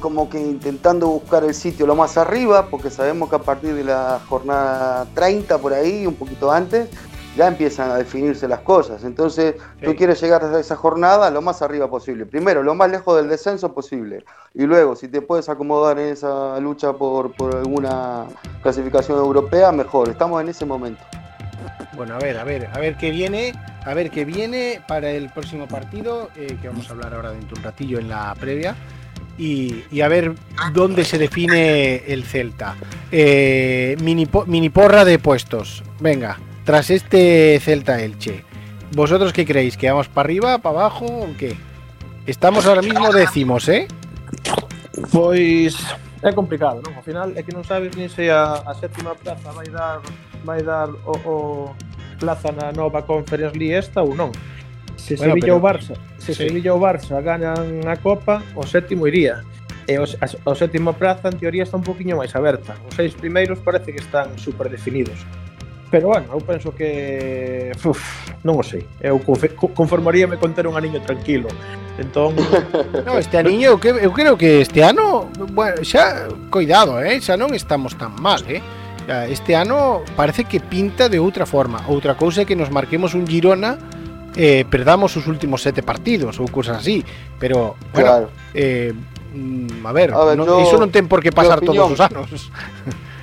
como 0.00 0.28
que 0.28 0.40
intentando 0.40 1.06
buscar 1.08 1.44
el 1.44 1.54
sitio 1.54 1.86
lo 1.86 1.94
más 1.94 2.16
arriba, 2.16 2.66
porque 2.70 2.90
sabemos 2.90 3.28
que 3.30 3.36
a 3.36 3.40
partir 3.40 3.74
de 3.74 3.84
la 3.84 4.20
jornada 4.28 5.06
30 5.14 5.58
por 5.58 5.72
ahí, 5.72 6.06
un 6.06 6.14
poquito 6.14 6.50
antes, 6.50 6.88
ya 7.36 7.48
empiezan 7.48 7.90
a 7.90 7.96
definirse 7.96 8.46
las 8.48 8.60
cosas. 8.60 9.04
Entonces, 9.04 9.56
tú 9.82 9.94
quieres 9.96 10.20
llegar 10.20 10.44
a 10.44 10.60
esa 10.60 10.76
jornada 10.76 11.30
lo 11.30 11.42
más 11.42 11.62
arriba 11.62 11.88
posible. 11.88 12.26
Primero, 12.26 12.62
lo 12.62 12.74
más 12.74 12.90
lejos 12.90 13.16
del 13.16 13.28
descenso 13.28 13.74
posible. 13.74 14.24
Y 14.54 14.64
luego, 14.64 14.94
si 14.96 15.08
te 15.08 15.20
puedes 15.20 15.48
acomodar 15.48 15.98
en 15.98 16.08
esa 16.08 16.58
lucha 16.60 16.92
por, 16.92 17.32
por 17.32 17.56
alguna 17.56 18.26
clasificación 18.62 19.18
europea, 19.18 19.72
mejor. 19.72 20.08
Estamos 20.08 20.40
en 20.42 20.48
ese 20.48 20.64
momento. 20.64 21.02
Bueno, 21.96 22.14
a 22.14 22.18
ver, 22.18 22.36
a 22.38 22.44
ver, 22.44 22.68
a 22.72 22.78
ver 22.78 22.96
qué 22.96 23.10
viene, 23.10 23.52
a 23.84 23.94
ver 23.94 24.10
qué 24.10 24.24
viene 24.24 24.82
para 24.86 25.10
el 25.10 25.30
próximo 25.30 25.68
partido, 25.68 26.28
eh, 26.36 26.58
que 26.60 26.68
vamos 26.68 26.88
a 26.88 26.92
hablar 26.92 27.14
ahora 27.14 27.30
dentro 27.30 27.54
de 27.54 27.60
un 27.60 27.64
ratillo 27.64 27.98
en 27.98 28.08
la 28.08 28.34
previa, 28.38 28.74
y, 29.38 29.84
y 29.90 30.00
a 30.00 30.08
ver 30.08 30.34
dónde 30.72 31.04
se 31.04 31.18
define 31.18 31.96
el 32.06 32.24
Celta. 32.24 32.76
Eh, 33.10 33.96
mini, 34.02 34.28
mini 34.46 34.70
porra 34.70 35.04
de 35.04 35.18
puestos. 35.18 35.82
Venga, 36.00 36.38
tras 36.64 36.90
este 36.90 37.60
Celta 37.60 38.00
Elche, 38.00 38.44
¿vosotros 38.96 39.32
qué 39.32 39.44
creéis? 39.44 39.76
¿Que 39.76 39.90
vamos 39.90 40.08
para 40.08 40.26
arriba, 40.26 40.58
para 40.58 40.80
abajo 40.80 41.04
o 41.04 41.28
qué? 41.38 41.56
Estamos 42.26 42.66
ahora 42.66 42.82
mismo 42.82 43.12
décimos, 43.12 43.68
¿eh? 43.68 43.86
Pois 45.12 45.76
é 46.22 46.32
complicado, 46.32 46.80
non? 46.80 46.96
Ao 46.96 47.04
final 47.04 47.36
é 47.36 47.44
que 47.44 47.52
non 47.52 47.68
sabes 47.68 47.92
nin 47.92 48.08
se 48.08 48.32
a, 48.32 48.64
a 48.64 48.72
sétima 48.72 49.12
plaza 49.12 49.52
vai 49.52 49.68
dar 49.68 50.00
vai 50.40 50.64
dar 50.64 50.88
o, 51.04 51.14
o 51.28 51.36
plaza 52.16 52.48
na 52.48 52.72
nova 52.72 53.04
Conference 53.04 53.52
League 53.52 53.76
esta 53.76 54.00
ou 54.00 54.16
non. 54.16 54.32
Se 54.96 55.20
bueno, 55.20 55.36
Sevilla 55.36 55.52
pero... 55.52 55.60
ou 55.60 55.60
Barça, 55.60 55.94
se 56.16 56.32
sí. 56.32 56.48
Sevilla 56.48 56.72
ou 56.72 56.80
Barça 56.80 57.20
ganan 57.20 57.84
a 57.84 58.00
Copa, 58.00 58.40
o 58.56 58.64
sétimo 58.64 59.04
iría. 59.04 59.44
E 59.84 60.00
o, 60.00 60.08
a, 60.08 60.26
o 60.48 60.56
sétima 60.56 60.96
plaza 60.96 61.28
en 61.28 61.36
teoría 61.36 61.68
está 61.68 61.76
un 61.76 61.84
poquinho 61.84 62.16
máis 62.16 62.32
aberta. 62.32 62.72
Os 62.88 62.96
seis 62.96 63.12
primeiros 63.12 63.60
parece 63.60 63.92
que 63.92 64.00
están 64.00 64.32
super 64.40 64.72
definidos. 64.72 65.20
Pero 65.94 66.08
bueno, 66.08 66.26
eu 66.34 66.42
penso 66.42 66.74
que 66.74 67.70
uf, 67.86 68.02
non 68.42 68.58
o 68.58 68.66
sei. 68.66 68.82
Eu 68.98 69.22
conformaríame 69.22 70.42
con 70.42 70.50
ter 70.50 70.66
un 70.66 70.74
aniño 70.74 70.98
tranquilo. 70.98 71.46
Entón, 71.94 72.34
no, 73.06 73.14
este 73.14 73.38
aniño 73.38 73.70
eu, 73.70 73.78
que, 73.78 73.94
eu 73.94 74.10
creo 74.10 74.34
que 74.34 74.58
este 74.58 74.82
ano, 74.82 75.30
bueno, 75.54 75.86
xa 75.86 76.26
coidado, 76.50 76.98
eh, 76.98 77.22
xa 77.22 77.38
non 77.38 77.54
estamos 77.54 77.94
tan 77.94 78.10
mal, 78.18 78.42
eh. 78.50 78.58
Este 79.30 79.54
ano 79.54 80.02
parece 80.18 80.50
que 80.50 80.58
pinta 80.58 81.06
de 81.06 81.22
outra 81.22 81.46
forma. 81.46 81.86
Outra 81.86 82.18
cousa 82.18 82.42
é 82.42 82.44
que 82.44 82.58
nos 82.58 82.74
marquemos 82.74 83.14
un 83.14 83.22
Girona 83.30 83.78
eh, 84.34 84.66
perdamos 84.66 85.14
os 85.14 85.30
últimos 85.30 85.62
sete 85.62 85.86
partidos 85.86 86.42
ou 86.42 86.50
cousas 86.50 86.74
así, 86.74 87.06
pero 87.38 87.78
bueno, 87.94 88.26
claro. 88.26 88.26
eh, 88.50 88.90
mm, 89.30 89.86
a 89.86 89.92
ver, 89.94 90.10
a 90.10 90.26
ver 90.26 90.34
non, 90.34 90.42
yo, 90.42 90.58
iso 90.58 90.74
non 90.74 90.90
ten 90.90 91.06
por 91.06 91.22
que 91.22 91.30
pasar 91.30 91.62
todos 91.62 91.86
os 91.86 92.02
anos. 92.02 92.50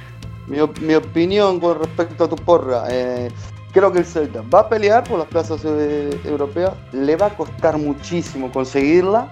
Mi, 0.48 0.58
mi 0.82 0.96
opinión 0.96 1.60
con 1.60 1.80
respecto 1.80 2.24
a 2.26 2.30
tu 2.30 2.36
porra, 2.36 2.86
eh, 2.90 3.30
creo 3.72 3.92
que 3.92 4.00
el 4.00 4.06
Celta 4.06 4.42
va 4.54 4.62
a 4.62 4.70
pelear 4.70 5.04
por 5.04 5.20
las 5.20 5.28
plazas 5.28 5.62
eh, 5.66 6.20
europeas, 6.26 6.74
le 6.92 7.16
va 7.16 7.28
a 7.28 7.30
costar 7.36 7.78
muchísimo 7.78 8.52
conseguirla, 8.52 9.30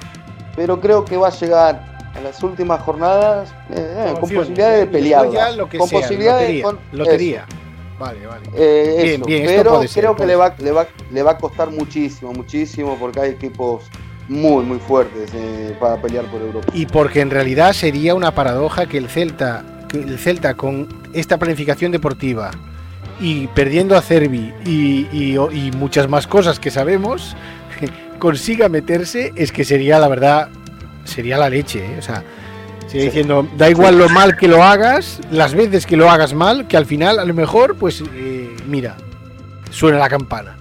pero 0.56 0.80
creo 0.80 1.04
que 1.04 1.17
va 1.17 1.28
a 1.28 1.32
llegar 1.32 1.98
a 2.15 2.22
las 2.22 2.41
últimas 2.43 2.82
jornadas 2.82 3.54
eh, 3.69 4.13
con 4.19 4.30
posibilidades 4.30 4.80
de 4.80 4.88
pelear. 4.88 5.26
con 5.26 5.88
sea, 5.88 6.00
posibilidades 6.00 6.41
lotería, 6.41 6.63
con 6.63 6.80
lotería. 6.91 7.45
Vale, 8.00 8.26
vale. 8.26 8.43
eh, 8.56 8.95
Bien, 9.04 9.15
eso, 9.15 9.26
bien, 9.26 9.43
pero 9.45 9.82
ser, 9.82 10.04
creo 10.04 10.15
que 10.15 10.26
le 10.26 10.36
va, 10.36 10.56
le, 10.58 10.72
va, 10.72 10.88
le 11.12 11.24
va 11.24 11.32
a 11.32 11.38
costar 11.38 11.69
muchísimo, 11.69 12.32
muchísimo, 12.32 12.98
porque 12.98 13.19
hay 13.19 13.32
equipos 13.32 13.84
muy, 14.30 14.63
muy 14.63 14.80
fuertes 14.80 15.32
eh, 15.34 15.76
para 15.80 16.02
pelear 16.02 16.26
por 16.26 16.41
Europa. 16.41 16.67
Y 16.74 16.86
porque 16.86 17.19
en 17.19 17.30
realidad 17.30 17.74
sería 17.74 18.15
una 18.15 18.34
paradoja 18.34 18.86
que 18.86 18.98
el 18.98 19.10
Celta, 19.10 19.65
que 19.89 19.99
el 20.02 20.17
Celta 20.17 20.54
con 20.54 20.88
esta 21.13 21.38
planificación 21.38 21.91
deportiva 21.91 22.52
y 23.19 23.47
perdiendo 23.47 23.97
a 23.97 24.02
Cervi 24.02 24.54
y, 24.65 25.08
y- 25.12 25.36
y 25.36 25.71
muchas 25.75 26.08
más 26.08 26.25
cosas 26.28 26.60
que 26.60 26.71
sabemos, 26.71 27.36
consiga 28.19 28.69
meterse, 28.69 29.34
es 29.36 29.52
que 29.52 29.65
sería 29.65 29.99
la 29.99 30.08
verdad, 30.08 30.49
sería 31.04 31.38
la 31.38 31.49
leche, 31.49 31.80
¿eh? 31.84 31.95
o 31.99 32.02
sea, 32.02 32.23
sigue 32.88 33.02
Sí. 33.02 33.06
diciendo, 33.08 33.47
da 33.58 33.69
igual 33.69 33.97
lo 33.97 34.08
mal 34.10 34.38
que 34.38 34.47
lo 34.47 34.63
hagas, 34.63 35.19
las 35.32 35.54
veces 35.54 35.86
que 35.86 35.97
lo 35.97 36.10
hagas 36.10 36.34
mal, 36.34 36.67
que 36.67 36.78
al 36.78 36.86
final 36.86 37.19
a 37.19 37.25
lo 37.25 37.34
mejor, 37.34 37.75
pues 37.75 38.02
eh, 38.15 38.56
mira, 38.67 38.95
suena 39.69 39.97
la 39.97 40.08
campana. 40.10 40.56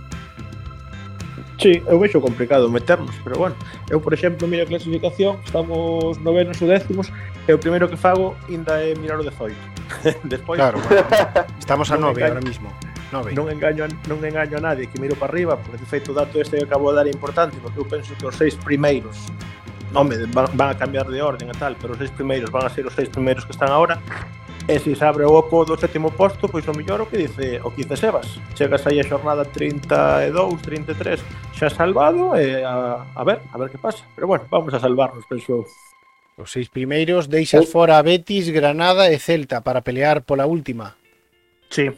Sí, 1.59 1.83
eu 1.87 1.99
vexo 1.99 2.21
complicado 2.21 2.71
meternos, 2.71 3.15
pero 3.25 3.37
bueno, 3.37 3.57
eu 3.91 4.01
por 4.01 4.15
exemplo 4.15 4.47
miro 4.47 4.63
a 4.63 4.67
clasificación, 4.67 5.43
estamos 5.45 6.17
novenos 6.23 6.63
ou 6.63 6.69
décimos, 6.69 7.11
e 7.49 7.53
o 7.53 7.59
primeiro 7.59 7.91
que 7.91 7.97
fago 7.97 8.39
ainda 8.47 8.79
é 8.79 8.95
mirar 8.95 9.19
o 9.19 9.25
dezoito. 9.27 9.59
Despois 10.23 10.55
Claro, 10.55 10.79
bueno, 10.87 11.03
estamos 11.59 11.91
a 11.91 11.99
nove 11.99 12.23
ahora 12.23 12.41
mismo. 12.41 12.71
Nove. 13.11 13.35
Non 13.35 13.51
engaño, 13.51 13.91
non 14.07 14.23
engaño 14.23 14.55
a 14.55 14.63
nadie 14.63 14.87
que 14.87 15.03
miro 15.03 15.19
para 15.19 15.35
arriba, 15.35 15.59
porque 15.59 15.83
de 15.83 15.89
feito 15.91 16.13
o 16.13 16.15
dato 16.15 16.39
este 16.39 16.63
que 16.63 16.65
acabo 16.71 16.95
de 16.95 17.03
dar 17.03 17.07
é 17.09 17.11
importante, 17.11 17.59
porque 17.59 17.83
eu 17.83 17.87
penso 17.91 18.15
que 18.15 18.23
os 18.23 18.39
seis 18.39 18.55
primeiros 18.55 19.27
Home, 19.95 20.15
van, 20.29 20.47
van 20.53 20.69
a 20.69 20.77
cambiar 20.77 21.09
de 21.09 21.23
orden 21.23 21.49
e 21.49 21.57
tal, 21.57 21.75
pero 21.81 21.97
os 21.97 21.99
seis 21.99 22.13
primeiros 22.13 22.53
van 22.53 22.67
a 22.67 22.71
ser 22.71 22.87
os 22.87 22.95
seis 22.95 23.09
primeiros 23.09 23.43
que 23.43 23.53
están 23.53 23.73
agora 23.73 23.99
E 24.69 24.79
se 24.79 24.93
se 24.95 25.01
abre 25.01 25.25
o 25.25 25.33
oco 25.33 25.65
do 25.65 25.81
sétimo 25.81 26.13
posto, 26.13 26.45
pois 26.45 26.69
o 26.69 26.77
mellor 26.77 27.01
o 27.01 27.09
que 27.09 27.17
dice 27.17 27.57
o 27.65 27.73
que 27.73 27.89
dice 27.89 27.97
Sebas. 27.97 28.37
Chegas 28.53 28.85
aí 28.85 29.01
a 29.01 29.09
xornada 29.09 29.49
32, 29.49 30.29
33, 30.61 31.25
xa 31.57 31.73
salvado 31.73 32.37
e 32.37 32.61
a, 32.61 33.01
a 33.17 33.23
ver, 33.25 33.41
a 33.49 33.57
ver 33.57 33.73
que 33.73 33.81
pasa. 33.81 34.05
Pero 34.13 34.29
bueno, 34.29 34.45
vamos 34.53 34.77
a 34.77 34.79
salvarnos, 34.79 35.25
penso. 35.25 35.65
Os 36.37 36.53
seis 36.53 36.69
primeiros 36.69 37.33
deixas 37.33 37.65
fora 37.65 37.97
a 37.97 38.05
Betis, 38.05 38.53
Granada 38.53 39.09
e 39.09 39.17
Celta 39.17 39.65
para 39.65 39.81
pelear 39.81 40.29
pola 40.29 40.45
última. 40.45 41.01
Sí. 41.73 41.89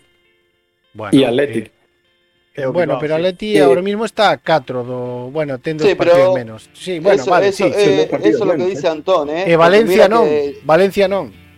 Bueno, 0.94 1.10
e 1.10 1.26
Athletic. 1.26 1.74
Eh... 2.54 2.62
eh 2.62 2.66
bueno, 2.70 3.02
pero 3.02 3.18
Atleti 3.18 3.50
sí. 3.50 3.58
Eh, 3.58 3.66
ahora 3.66 3.82
mismo 3.82 4.06
está 4.06 4.30
a 4.30 4.38
4 4.38 4.86
do, 4.86 5.30
bueno, 5.34 5.58
ten 5.58 5.74
dos 5.74 5.90
sí, 5.90 5.98
partidos 5.98 6.38
menos. 6.38 6.70
Sí, 6.70 7.02
bueno, 7.02 7.18
eso, 7.18 7.30
vale, 7.34 7.50
eso, 7.50 7.66
sí, 7.66 7.74
eh, 7.74 8.06
eso 8.06 8.22
es 8.22 8.46
lo 8.46 8.54
que 8.54 8.66
dice 8.66 8.86
eh. 8.86 8.90
Antón, 8.94 9.26
eh. 9.30 9.50
E 9.50 9.58
Valencia 9.58 10.06
non, 10.06 10.22
que... 10.22 10.62
Valencia 10.62 11.10
non. 11.10 11.49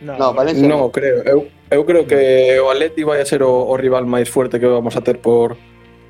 No, 0.00 0.32
Valencia 0.32 0.66
no, 0.66 0.90
creo. 0.90 1.22
Eu, 1.24 1.48
eu 1.70 1.84
creo 1.84 2.06
que 2.06 2.58
o 2.60 2.70
Atleti 2.70 3.04
vai 3.04 3.20
a 3.20 3.26
ser 3.26 3.42
o, 3.42 3.68
o 3.68 3.76
rival 3.76 4.06
máis 4.06 4.28
fuerte 4.28 4.58
que 4.58 4.66
vamos 4.66 4.96
a 4.96 5.00
ter 5.00 5.18
por 5.20 5.56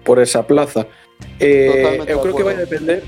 por 0.04 0.18
esa 0.18 0.46
plaza. 0.46 0.86
Eh, 1.38 1.66
Totalmente 1.68 2.12
eu 2.12 2.18
creo 2.20 2.34
que 2.34 2.42
vai 2.42 2.54
a 2.54 2.64
depender 2.64 3.02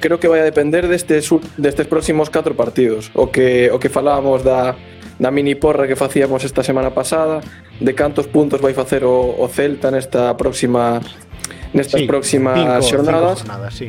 creo 0.00 0.18
que 0.18 0.28
vai 0.28 0.40
a 0.40 0.44
depender 0.44 0.86
destes 0.86 1.30
destes 1.56 1.86
próximos 1.86 2.30
4 2.30 2.54
partidos. 2.54 3.10
O 3.14 3.30
que 3.30 3.70
o 3.70 3.78
que 3.78 3.88
falábamos 3.88 4.42
da 4.42 4.76
da 5.18 5.30
mini 5.30 5.54
porra 5.54 5.86
que 5.86 5.96
facíamos 5.96 6.44
esta 6.44 6.62
semana 6.62 6.94
pasada, 6.94 7.40
de 7.80 7.92
cantos 7.94 8.26
puntos 8.28 8.60
vai 8.60 8.72
facer 8.72 9.02
o, 9.02 9.34
o 9.38 9.48
Celta 9.48 9.90
nesta 9.90 10.34
próxima 10.36 11.02
nestas 11.74 12.02
sí, 12.02 12.06
próximas 12.06 12.84
cinco, 12.84 13.02
xornadas. 13.02 13.38
Cinco 13.38 13.48
jornadas, 13.48 13.74
sí. 13.74 13.88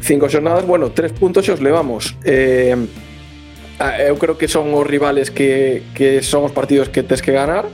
Cinco 0.00 0.28
xornadas, 0.28 0.64
bueno, 0.66 0.90
tres 0.90 1.12
puntos 1.12 1.44
xa 1.44 1.54
os 1.54 1.60
levamos. 1.60 2.16
Eh, 2.24 2.76
Ah, 3.82 3.98
eu 3.98 4.14
creo 4.14 4.38
que 4.38 4.46
son 4.46 4.70
os 4.78 4.86
rivales 4.86 5.34
que, 5.34 5.82
que 5.90 6.22
son 6.22 6.46
os 6.46 6.54
partidos 6.54 6.86
que 6.86 7.02
tens 7.02 7.18
que 7.18 7.34
ganar. 7.34 7.66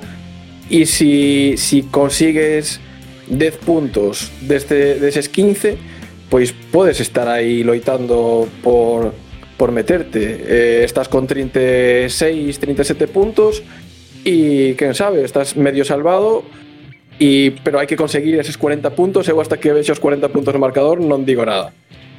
E 0.73 0.89
si, 0.89 1.61
si 1.61 1.85
consigues 1.85 2.81
10 3.29 3.61
puntos 3.61 4.33
deste, 4.41 4.97
deses 4.97 5.29
15 5.29 5.99
pois 6.29 6.53
podes 6.53 7.01
estar 7.01 7.29
aí 7.29 7.65
loitando 7.65 8.49
por, 8.63 9.13
por 9.57 9.73
meterte. 9.73 10.45
Eh, 10.45 10.81
estás 10.85 11.09
con 11.09 11.27
36, 11.27 12.09
37 12.09 13.09
puntos 13.09 13.65
e 14.25 14.77
quen 14.77 14.93
sabe, 14.93 15.25
estás 15.25 15.57
medio 15.57 15.85
salvado. 15.85 16.45
Y, 17.19 17.51
pero 17.67 17.83
hai 17.83 17.89
que 17.91 17.99
conseguir 17.99 18.39
eses 18.39 18.55
40 18.55 18.95
puntos. 18.95 19.27
Eu 19.27 19.41
hasta 19.41 19.59
que 19.59 19.75
vexo 19.75 19.91
os 19.91 20.01
40 20.01 20.31
puntos 20.31 20.55
no 20.55 20.61
marcador 20.63 21.03
non 21.03 21.27
digo 21.27 21.43
nada. 21.43 21.75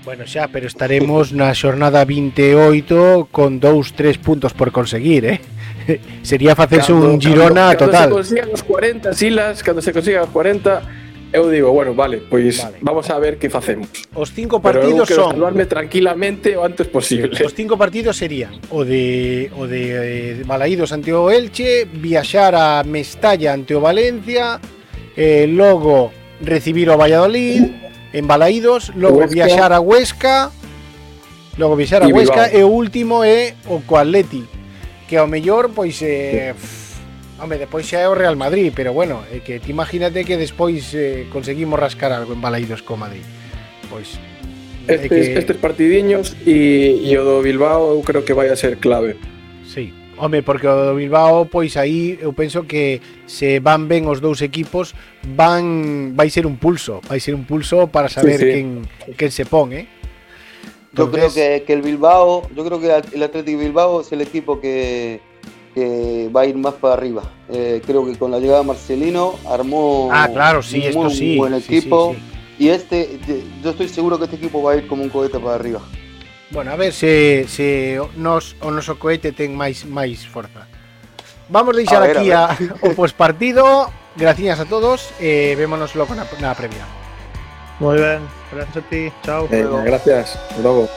Bueno, 0.05 0.25
xa, 0.25 0.47
pero 0.47 0.65
estaremos 0.65 1.35
na 1.35 1.51
xornada 1.51 2.07
28 2.07 3.27
con 3.35 3.59
dous, 3.59 3.91
tres 3.91 4.17
puntos 4.17 4.55
por 4.55 4.71
conseguir, 4.71 5.25
eh? 5.27 5.39
Sería 6.23 6.55
facerse 6.55 6.95
cando, 6.95 7.11
un 7.11 7.19
Girona 7.19 7.75
cando, 7.75 7.85
total. 7.85 8.09
Cando 8.09 8.23
se 8.23 8.35
consigan 8.35 8.49
os 8.53 8.63
40, 8.63 9.13
Silas, 9.13 9.63
cando 9.63 9.81
se 9.81 9.91
consigan 9.91 10.23
os 10.23 10.31
40, 10.31 10.81
eu 11.31 11.51
digo, 11.51 11.69
bueno, 11.71 11.93
vale, 11.93 12.23
pois 12.25 12.63
vale. 12.63 12.77
vamos 12.81 13.09
a 13.11 13.19
ver 13.19 13.37
que 13.37 13.51
facemos. 13.51 13.89
Os 14.15 14.31
cinco 14.31 14.63
partidos 14.63 15.05
pero 15.05 15.19
eu 15.19 15.25
son 15.27 15.31
salvarme 15.35 15.67
tranquilamente 15.67 16.55
o 16.55 16.63
antes 16.63 16.87
posible. 16.87 17.35
Os 17.35 17.53
cinco 17.53 17.77
partidos 17.77 18.17
serían 18.17 18.55
o 18.71 18.87
de 18.87 19.51
o 19.53 19.67
de, 19.67 19.83
eh, 19.93 20.33
de 20.41 20.43
Malaídos 20.47 20.95
ante 20.95 21.11
o 21.11 21.29
Elche, 21.29 21.85
viaxar 21.85 22.55
a 22.55 22.81
Mestalla 22.87 23.53
ante 23.53 23.75
o 23.75 23.83
Valencia, 23.83 24.63
eh, 25.13 25.45
logo 25.45 26.09
recibir 26.41 26.89
o 26.89 26.97
Valladolid, 26.97 27.88
en 28.13 28.27
Balaídos, 28.27 28.93
logo 28.95 29.19
Huesca. 29.19 29.33
viaxar 29.33 29.73
a 29.73 29.79
Huesca, 29.79 30.51
logo 31.57 31.75
viaxar 31.75 32.03
a 32.03 32.07
Huesca 32.07 32.49
e 32.51 32.63
o 32.63 32.69
último 32.69 33.23
é 33.23 33.55
o 33.67 33.81
co 33.81 33.97
Atleti, 33.97 34.43
que 35.07 35.17
ao 35.17 35.27
mellor 35.27 35.71
pois 35.73 36.01
eh, 36.01 36.53
pff, 36.53 36.89
Home, 37.39 37.55
despois 37.55 37.87
xa 37.87 38.03
é 38.03 38.07
o 38.09 38.15
Real 38.15 38.35
Madrid, 38.35 38.73
pero 38.75 38.91
bueno, 38.91 39.23
é 39.31 39.39
que 39.39 39.63
ti 39.63 39.71
imagínate 39.71 40.27
que 40.27 40.35
despois 40.35 40.91
eh, 40.91 41.31
conseguimos 41.31 41.79
rascar 41.79 42.11
algo 42.11 42.35
en 42.35 42.41
Balaídos 42.43 42.83
co 42.83 42.99
Madrid. 42.99 43.23
Pois 43.87 44.19
Estes, 44.89 45.37
estes 45.37 45.57
partidiños 45.57 46.35
e, 46.49 47.05
e 47.05 47.13
o 47.13 47.21
do 47.21 47.45
Bilbao 47.45 47.93
eu 47.93 48.01
creo 48.01 48.25
que 48.25 48.33
vai 48.33 48.49
a 48.49 48.57
ser 48.57 48.81
clave. 48.81 49.21
Sí. 49.61 49.93
Home, 50.19 50.43
porque 50.43 50.67
o 50.67 50.75
do 50.75 50.95
Bilbao, 50.95 51.45
pois 51.47 51.77
aí 51.77 52.19
eu 52.21 52.33
penso 52.35 52.67
que 52.67 52.99
se 53.25 53.59
van 53.63 53.87
ben 53.87 54.03
os 54.05 54.19
dous 54.19 54.41
equipos, 54.43 54.93
van 55.35 56.13
vai 56.15 56.29
ser 56.29 56.45
un 56.45 56.57
pulso, 56.59 56.99
vai 57.07 57.19
ser 57.19 57.33
un 57.33 57.45
pulso 57.47 57.87
para 57.87 58.09
saber 58.11 58.37
Sí, 58.37 58.45
sí. 58.45 58.51
quen 58.51 58.67
quen 59.15 59.31
se 59.31 59.45
pon, 59.47 59.71
eh. 59.73 59.87
Yo 60.91 61.09
creo 61.11 61.25
Entonces- 61.29 61.59
que, 61.61 61.63
que 61.63 61.73
el 61.73 61.81
Bilbao, 61.81 62.43
yo 62.55 62.65
creo 62.65 62.79
que 62.81 62.87
el 63.15 63.23
Atlético 63.23 63.59
Bilbao 63.59 64.01
es 64.01 64.11
el 64.11 64.21
equipo 64.21 64.59
que, 64.59 65.21
que 65.75 66.29
va 66.35 66.41
a 66.41 66.45
ir 66.47 66.57
más 66.57 66.73
para 66.73 66.95
arriba. 66.95 67.23
Eh, 67.47 67.79
creo 67.85 68.03
que 68.05 68.17
con 68.17 68.31
la 68.31 68.39
llegada 68.39 68.59
de 68.61 68.65
Marcelino 68.67 69.35
armó 69.47 70.09
Ah, 70.11 70.27
claro, 70.33 70.61
sí, 70.63 70.77
un 70.79 70.83
esto 70.83 71.01
muy 71.03 71.13
sí. 71.13 71.37
buen 71.37 71.53
sí, 71.61 71.67
sí, 71.67 71.77
equipo. 71.77 72.15
sí. 72.15 72.65
Y 72.65 72.69
este, 72.69 73.19
yo 73.63 73.69
estoy 73.69 73.87
seguro 73.87 74.17
que 74.17 74.25
este 74.25 74.35
equipo 74.35 74.61
va 74.61 74.73
a 74.73 74.75
ir 74.75 74.87
como 74.87 75.03
un 75.03 75.09
cohete 75.09 75.39
para 75.39 75.55
arriba. 75.55 75.79
Bueno, 76.51 76.71
a 76.71 76.75
ver 76.75 76.93
se 76.93 77.45
se 77.47 77.99
o 77.99 78.09
nos 78.17 78.55
o 78.61 78.71
noso 78.73 78.97
cohete 78.97 79.31
ten 79.31 79.53
máis 79.53 79.85
máis 79.85 80.25
forza. 80.25 80.65
Vamos 81.47 81.73
a 81.73 81.77
deixar 81.77 82.01
A 82.01 82.07
ver, 82.09 82.17
aquí 82.17 82.31
a 82.33 82.49
a, 82.49 82.57
o 82.81 82.97
pospartido. 82.97 83.93
Gracias 84.17 84.59
a 84.59 84.65
todos. 84.65 85.13
Eh, 85.21 85.53
vémonos 85.57 85.93
logo 85.93 86.17
na, 86.17 86.25
na 86.41 86.57
previa. 86.57 86.85
Muy 87.79 87.97
bien, 88.01 88.25
gracias 88.51 88.83
a 88.83 88.89
ti, 88.89 89.13
chao. 89.21 89.47
Venga, 89.47 89.81
gracias. 89.83 90.35
Hasta 90.35 90.61
Logo. 90.61 90.89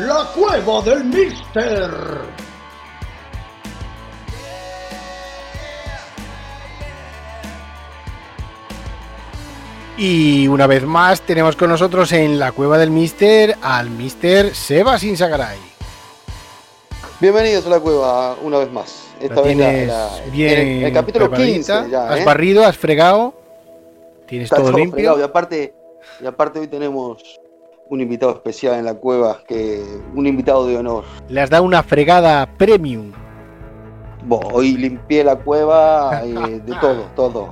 La 0.00 0.24
cueva 0.34 0.82
del 0.82 1.04
Mister. 1.04 1.90
Y 9.96 10.48
una 10.48 10.66
vez 10.66 10.82
más 10.84 11.20
tenemos 11.22 11.54
con 11.54 11.70
nosotros 11.70 12.10
en 12.12 12.38
la 12.38 12.52
cueva 12.52 12.78
del 12.78 12.90
Mister 12.90 13.56
al 13.62 13.90
Mister 13.90 14.54
Sebas 14.54 15.04
Insagaray. 15.04 15.58
Bienvenidos 17.20 17.66
a 17.66 17.70
la 17.70 17.80
cueva 17.80 18.36
una 18.42 18.58
vez 18.58 18.70
más. 18.72 19.04
Esta 19.20 19.40
vez 19.40 19.56
la- 19.56 19.68
tienes 19.70 19.88
la- 19.88 20.10
bien 20.32 20.58
en 20.58 20.68
el, 20.78 20.84
el 20.84 20.92
capítulo 20.92 21.30
15 21.30 21.72
preparadita, 21.72 21.86
ya, 21.88 22.12
has 22.12 22.20
¿eh? 22.20 22.24
barrido, 22.24 22.64
has 22.66 22.76
fregado, 22.76 23.34
tienes 24.26 24.46
Está 24.46 24.56
todo 24.56 24.66
todo 24.70 24.78
limpio. 24.78 24.94
fregado. 24.94 25.20
Y 25.20 25.22
aparte, 25.22 25.74
y 26.20 26.26
aparte 26.26 26.58
hoy 26.58 26.66
tenemos 26.66 27.22
un 27.88 28.00
invitado 28.00 28.32
especial 28.32 28.74
en 28.74 28.84
la 28.86 28.94
cueva, 28.94 29.42
que 29.46 29.80
un 30.14 30.26
invitado 30.26 30.66
de 30.66 30.76
honor. 30.76 31.04
Le 31.28 31.40
has 31.40 31.50
dado 31.50 31.62
una 31.62 31.84
fregada 31.84 32.46
premium. 32.58 33.12
Hoy 34.28 34.76
limpié 34.76 35.22
la 35.24 35.36
cueva 35.36 36.22
eh, 36.24 36.60
de 36.64 36.74
todo, 36.80 37.02
todo. 37.14 37.50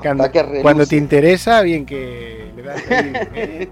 Cuando, 0.62 0.86
te 0.86 0.96
interesa, 0.96 1.60
bien 1.62 1.84
que 1.86 2.50
le 2.56 2.62
das 2.62 2.82
ahí, 2.90 3.12
¿eh? 3.34 3.68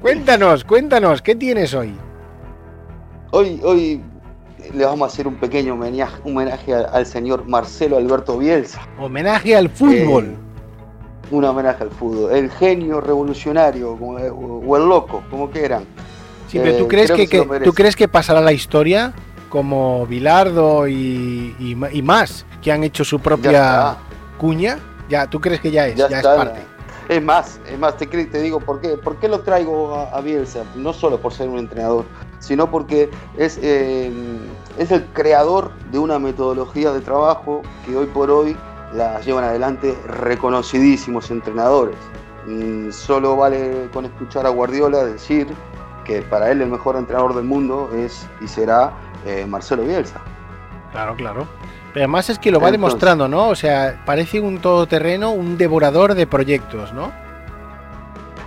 Cuéntanos, 0.00 0.64
cuéntanos, 0.64 1.20
¿qué 1.22 1.34
tienes 1.34 1.74
hoy? 1.74 1.94
Hoy, 3.32 3.60
hoy 3.62 4.00
le 4.74 4.84
vamos 4.84 5.08
a 5.10 5.12
hacer 5.12 5.26
un 5.28 5.36
pequeño 5.36 5.74
homenaje, 5.74 6.16
homenaje 6.24 6.74
al, 6.74 6.86
al 6.92 7.06
señor 7.06 7.46
Marcelo 7.46 7.96
Alberto 7.96 8.38
Bielsa. 8.38 8.80
Homenaje 8.98 9.54
al 9.56 9.68
fútbol. 9.68 10.24
Eh, 10.24 10.36
un 11.32 11.44
homenaje 11.44 11.82
al 11.84 11.90
fútbol. 11.90 12.32
El 12.32 12.50
genio 12.50 13.00
revolucionario, 13.00 13.96
como- 13.96 14.16
o, 14.16 14.76
el 14.76 14.88
loco, 14.88 15.22
como 15.30 15.50
quieran. 15.50 15.84
sí, 16.48 16.58
pero 16.62 16.78
¿tú 16.78 16.88
crees 16.88 17.10
que, 17.12 17.28
que 17.28 17.46
que- 17.46 17.60
tú 17.60 17.72
crees 17.72 17.94
que 17.94 18.08
pasará 18.08 18.40
la 18.40 18.52
historia 18.52 19.12
como 19.50 20.06
Bilardo 20.06 20.88
y, 20.88 21.54
y 21.58 21.74
ma- 21.74 21.92
y 21.92 22.00
más 22.00 22.46
que 22.62 22.72
han 22.72 22.82
hecho 22.84 23.04
su 23.04 23.20
propia 23.20 23.96
cuña? 24.38 24.78
Ya, 25.10 25.28
¿tú 25.28 25.40
crees 25.40 25.60
que 25.60 25.70
ya 25.70 25.86
es? 25.88 25.96
Ya 25.96 26.06
es 26.06 26.22
parte. 26.36 26.60
Es 27.08 27.20
más, 27.20 27.60
es 27.68 27.76
más, 27.78 27.96
te, 27.96 28.06
te 28.06 28.40
digo 28.40 28.60
por 28.60 28.80
qué. 28.80 28.90
¿Por 28.96 29.16
qué 29.16 29.28
lo 29.28 29.40
traigo 29.40 29.94
a, 29.96 30.16
a 30.16 30.20
Bielsa? 30.20 30.62
No 30.76 30.92
solo 30.92 31.18
por 31.20 31.32
ser 31.32 31.48
un 31.48 31.58
entrenador, 31.58 32.04
sino 32.38 32.70
porque 32.70 33.10
es, 33.36 33.58
eh, 33.60 34.12
es 34.78 34.92
el 34.92 35.04
creador 35.06 35.72
de 35.90 35.98
una 35.98 36.20
metodología 36.20 36.92
de 36.92 37.00
trabajo 37.00 37.62
que 37.84 37.96
hoy 37.96 38.06
por 38.06 38.30
hoy 38.30 38.56
la 38.94 39.20
llevan 39.22 39.42
adelante 39.42 39.96
reconocidísimos 40.06 41.30
entrenadores. 41.32 41.96
Mm, 42.46 42.90
Solo 42.92 43.36
vale 43.36 43.88
con 43.92 44.04
escuchar 44.04 44.46
a 44.46 44.50
Guardiola 44.50 45.04
decir 45.04 45.48
que 46.04 46.22
para 46.22 46.50
él 46.50 46.62
el 46.62 46.68
mejor 46.70 46.96
entrenador 46.96 47.34
del 47.34 47.44
mundo 47.44 47.90
es 47.94 48.26
y 48.40 48.48
será 48.48 48.92
eh, 49.26 49.46
Marcelo 49.46 49.84
Bielsa. 49.84 50.20
Claro, 50.92 51.14
claro. 51.16 51.46
Pero 51.92 52.04
además 52.04 52.30
es 52.30 52.38
que 52.38 52.50
lo 52.50 52.58
va 52.60 52.68
Entonces- 52.68 52.80
demostrando, 52.88 53.28
¿no? 53.28 53.48
O 53.48 53.54
sea, 53.54 54.00
parece 54.06 54.40
un 54.40 54.58
todoterreno, 54.58 55.30
un 55.32 55.56
devorador 55.58 56.14
de 56.14 56.26
proyectos, 56.26 56.92
¿no? 56.92 57.10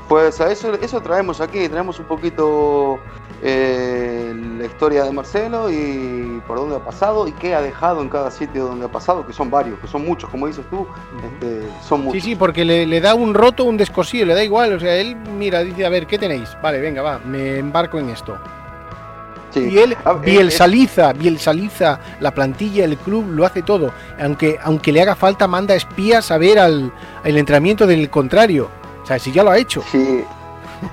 Pues 0.07 0.39
a 0.41 0.51
eso, 0.51 0.73
eso 0.75 1.01
traemos 1.01 1.41
aquí, 1.41 1.67
traemos 1.69 1.97
un 1.99 2.05
poquito 2.05 2.99
eh, 3.41 4.33
la 4.59 4.65
historia 4.65 5.03
de 5.05 5.11
Marcelo 5.11 5.71
y 5.71 6.41
por 6.47 6.57
dónde 6.57 6.75
ha 6.75 6.79
pasado 6.79 7.27
y 7.27 7.31
qué 7.31 7.55
ha 7.55 7.61
dejado 7.61 8.01
en 8.01 8.09
cada 8.09 8.29
sitio 8.29 8.65
donde 8.65 8.85
ha 8.85 8.89
pasado, 8.91 9.25
que 9.25 9.33
son 9.33 9.49
varios, 9.49 9.79
que 9.79 9.87
son 9.87 10.05
muchos, 10.05 10.29
como 10.29 10.45
dices 10.47 10.65
tú, 10.69 10.85
este, 11.25 11.67
son 11.81 12.11
Sí, 12.11 12.21
sí, 12.21 12.35
porque 12.35 12.63
le, 12.63 12.85
le 12.85 13.01
da 13.01 13.15
un 13.15 13.33
roto, 13.33 13.63
un 13.63 13.77
descosido, 13.77 14.25
le 14.27 14.35
da 14.35 14.43
igual. 14.43 14.73
O 14.73 14.79
sea, 14.79 14.95
él 14.95 15.15
mira, 15.15 15.59
dice, 15.63 15.85
a 15.85 15.89
ver, 15.89 16.05
¿qué 16.05 16.17
tenéis? 16.19 16.55
Vale, 16.61 16.79
venga, 16.79 17.01
va, 17.01 17.19
me 17.19 17.57
embarco 17.57 17.97
en 17.97 18.09
esto. 18.09 18.37
Sí. 19.53 19.69
Y 19.71 19.77
él 19.77 19.95
Ah, 20.05 20.15
eh, 20.23 20.25
bielsaliza, 20.31 21.13
bielsaliza 21.13 21.99
la 22.19 22.31
plantilla, 22.31 22.85
el 22.85 22.97
club, 22.97 23.29
lo 23.31 23.45
hace 23.45 23.61
todo. 23.61 23.91
Aunque, 24.21 24.57
aunque 24.63 24.91
le 24.91 25.01
haga 25.01 25.15
falta, 25.15 25.47
manda 25.47 25.75
espías 25.75 26.31
a 26.31 26.37
ver 26.37 26.59
al, 26.59 26.91
al 27.23 27.37
entrenamiento 27.37 27.85
del 27.85 28.09
contrario. 28.09 28.69
O 29.03 29.05
sea, 29.05 29.19
si 29.19 29.31
ya 29.31 29.43
lo 29.43 29.51
ha 29.51 29.57
hecho. 29.57 29.81
eh, 29.81 29.85
sí. 29.91 30.23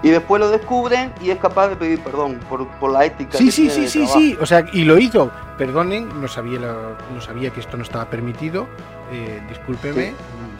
Y 0.02 0.10
después 0.10 0.40
lo 0.40 0.50
descubren 0.50 1.12
y 1.20 1.30
es 1.30 1.38
capaz 1.38 1.68
de 1.68 1.76
pedir 1.76 2.00
perdón 2.00 2.40
por, 2.48 2.66
por 2.78 2.90
la 2.92 3.04
ética. 3.04 3.38
Sí, 3.38 3.46
que 3.46 3.50
sí, 3.52 3.68
tiene 3.68 3.74
sí, 3.74 3.88
sí, 3.88 3.98
trabajo. 3.98 4.18
sí. 4.20 4.38
O 4.40 4.46
sea, 4.46 4.64
y 4.72 4.84
lo 4.84 4.98
hizo. 4.98 5.30
Perdonen, 5.58 6.20
no 6.20 6.28
sabía, 6.28 6.58
no 6.60 7.20
sabía 7.20 7.50
que 7.50 7.60
esto 7.60 7.76
no 7.76 7.82
estaba 7.82 8.06
permitido. 8.06 8.66
Eh, 9.12 9.40
discúlpeme. 9.48 10.14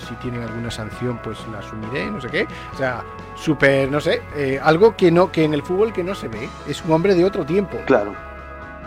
Si 0.07 0.15
tienen 0.17 0.43
alguna 0.43 0.71
sanción, 0.71 1.21
pues 1.23 1.39
la 1.53 1.59
asumiré, 1.59 2.11
no 2.11 2.21
sé 2.21 2.29
qué. 2.29 2.47
O 2.75 2.77
sea, 2.77 3.05
súper, 3.35 3.91
no 3.91 4.01
sé, 4.01 4.23
eh, 4.35 4.59
algo 4.63 4.97
que 4.97 5.11
no, 5.11 5.31
que 5.31 5.45
en 5.45 5.53
el 5.53 5.63
fútbol 5.63 5.93
que 5.93 6.03
no 6.03 6.15
se 6.15 6.29
ve. 6.29 6.49
Es 6.67 6.83
un 6.85 6.93
hombre 6.93 7.15
de 7.15 7.25
otro 7.25 7.45
tiempo. 7.45 7.77
Claro. 7.87 8.15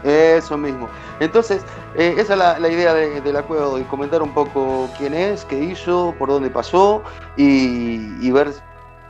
Eso 0.03 0.57
mismo. 0.57 0.89
Entonces, 1.21 1.63
eh, 1.95 2.15
esa 2.17 2.33
es 2.33 2.39
la, 2.39 2.59
la 2.59 2.67
idea 2.67 2.93
de, 2.93 3.21
de 3.21 3.31
la 3.31 3.43
cueva 3.43 3.77
de 3.77 3.85
comentar 3.85 4.21
un 4.21 4.33
poco 4.33 4.89
quién 4.97 5.13
es, 5.13 5.45
qué 5.45 5.57
hizo, 5.63 6.13
por 6.19 6.27
dónde 6.29 6.49
pasó 6.49 7.03
y, 7.37 8.17
y 8.19 8.31
ver, 8.31 8.53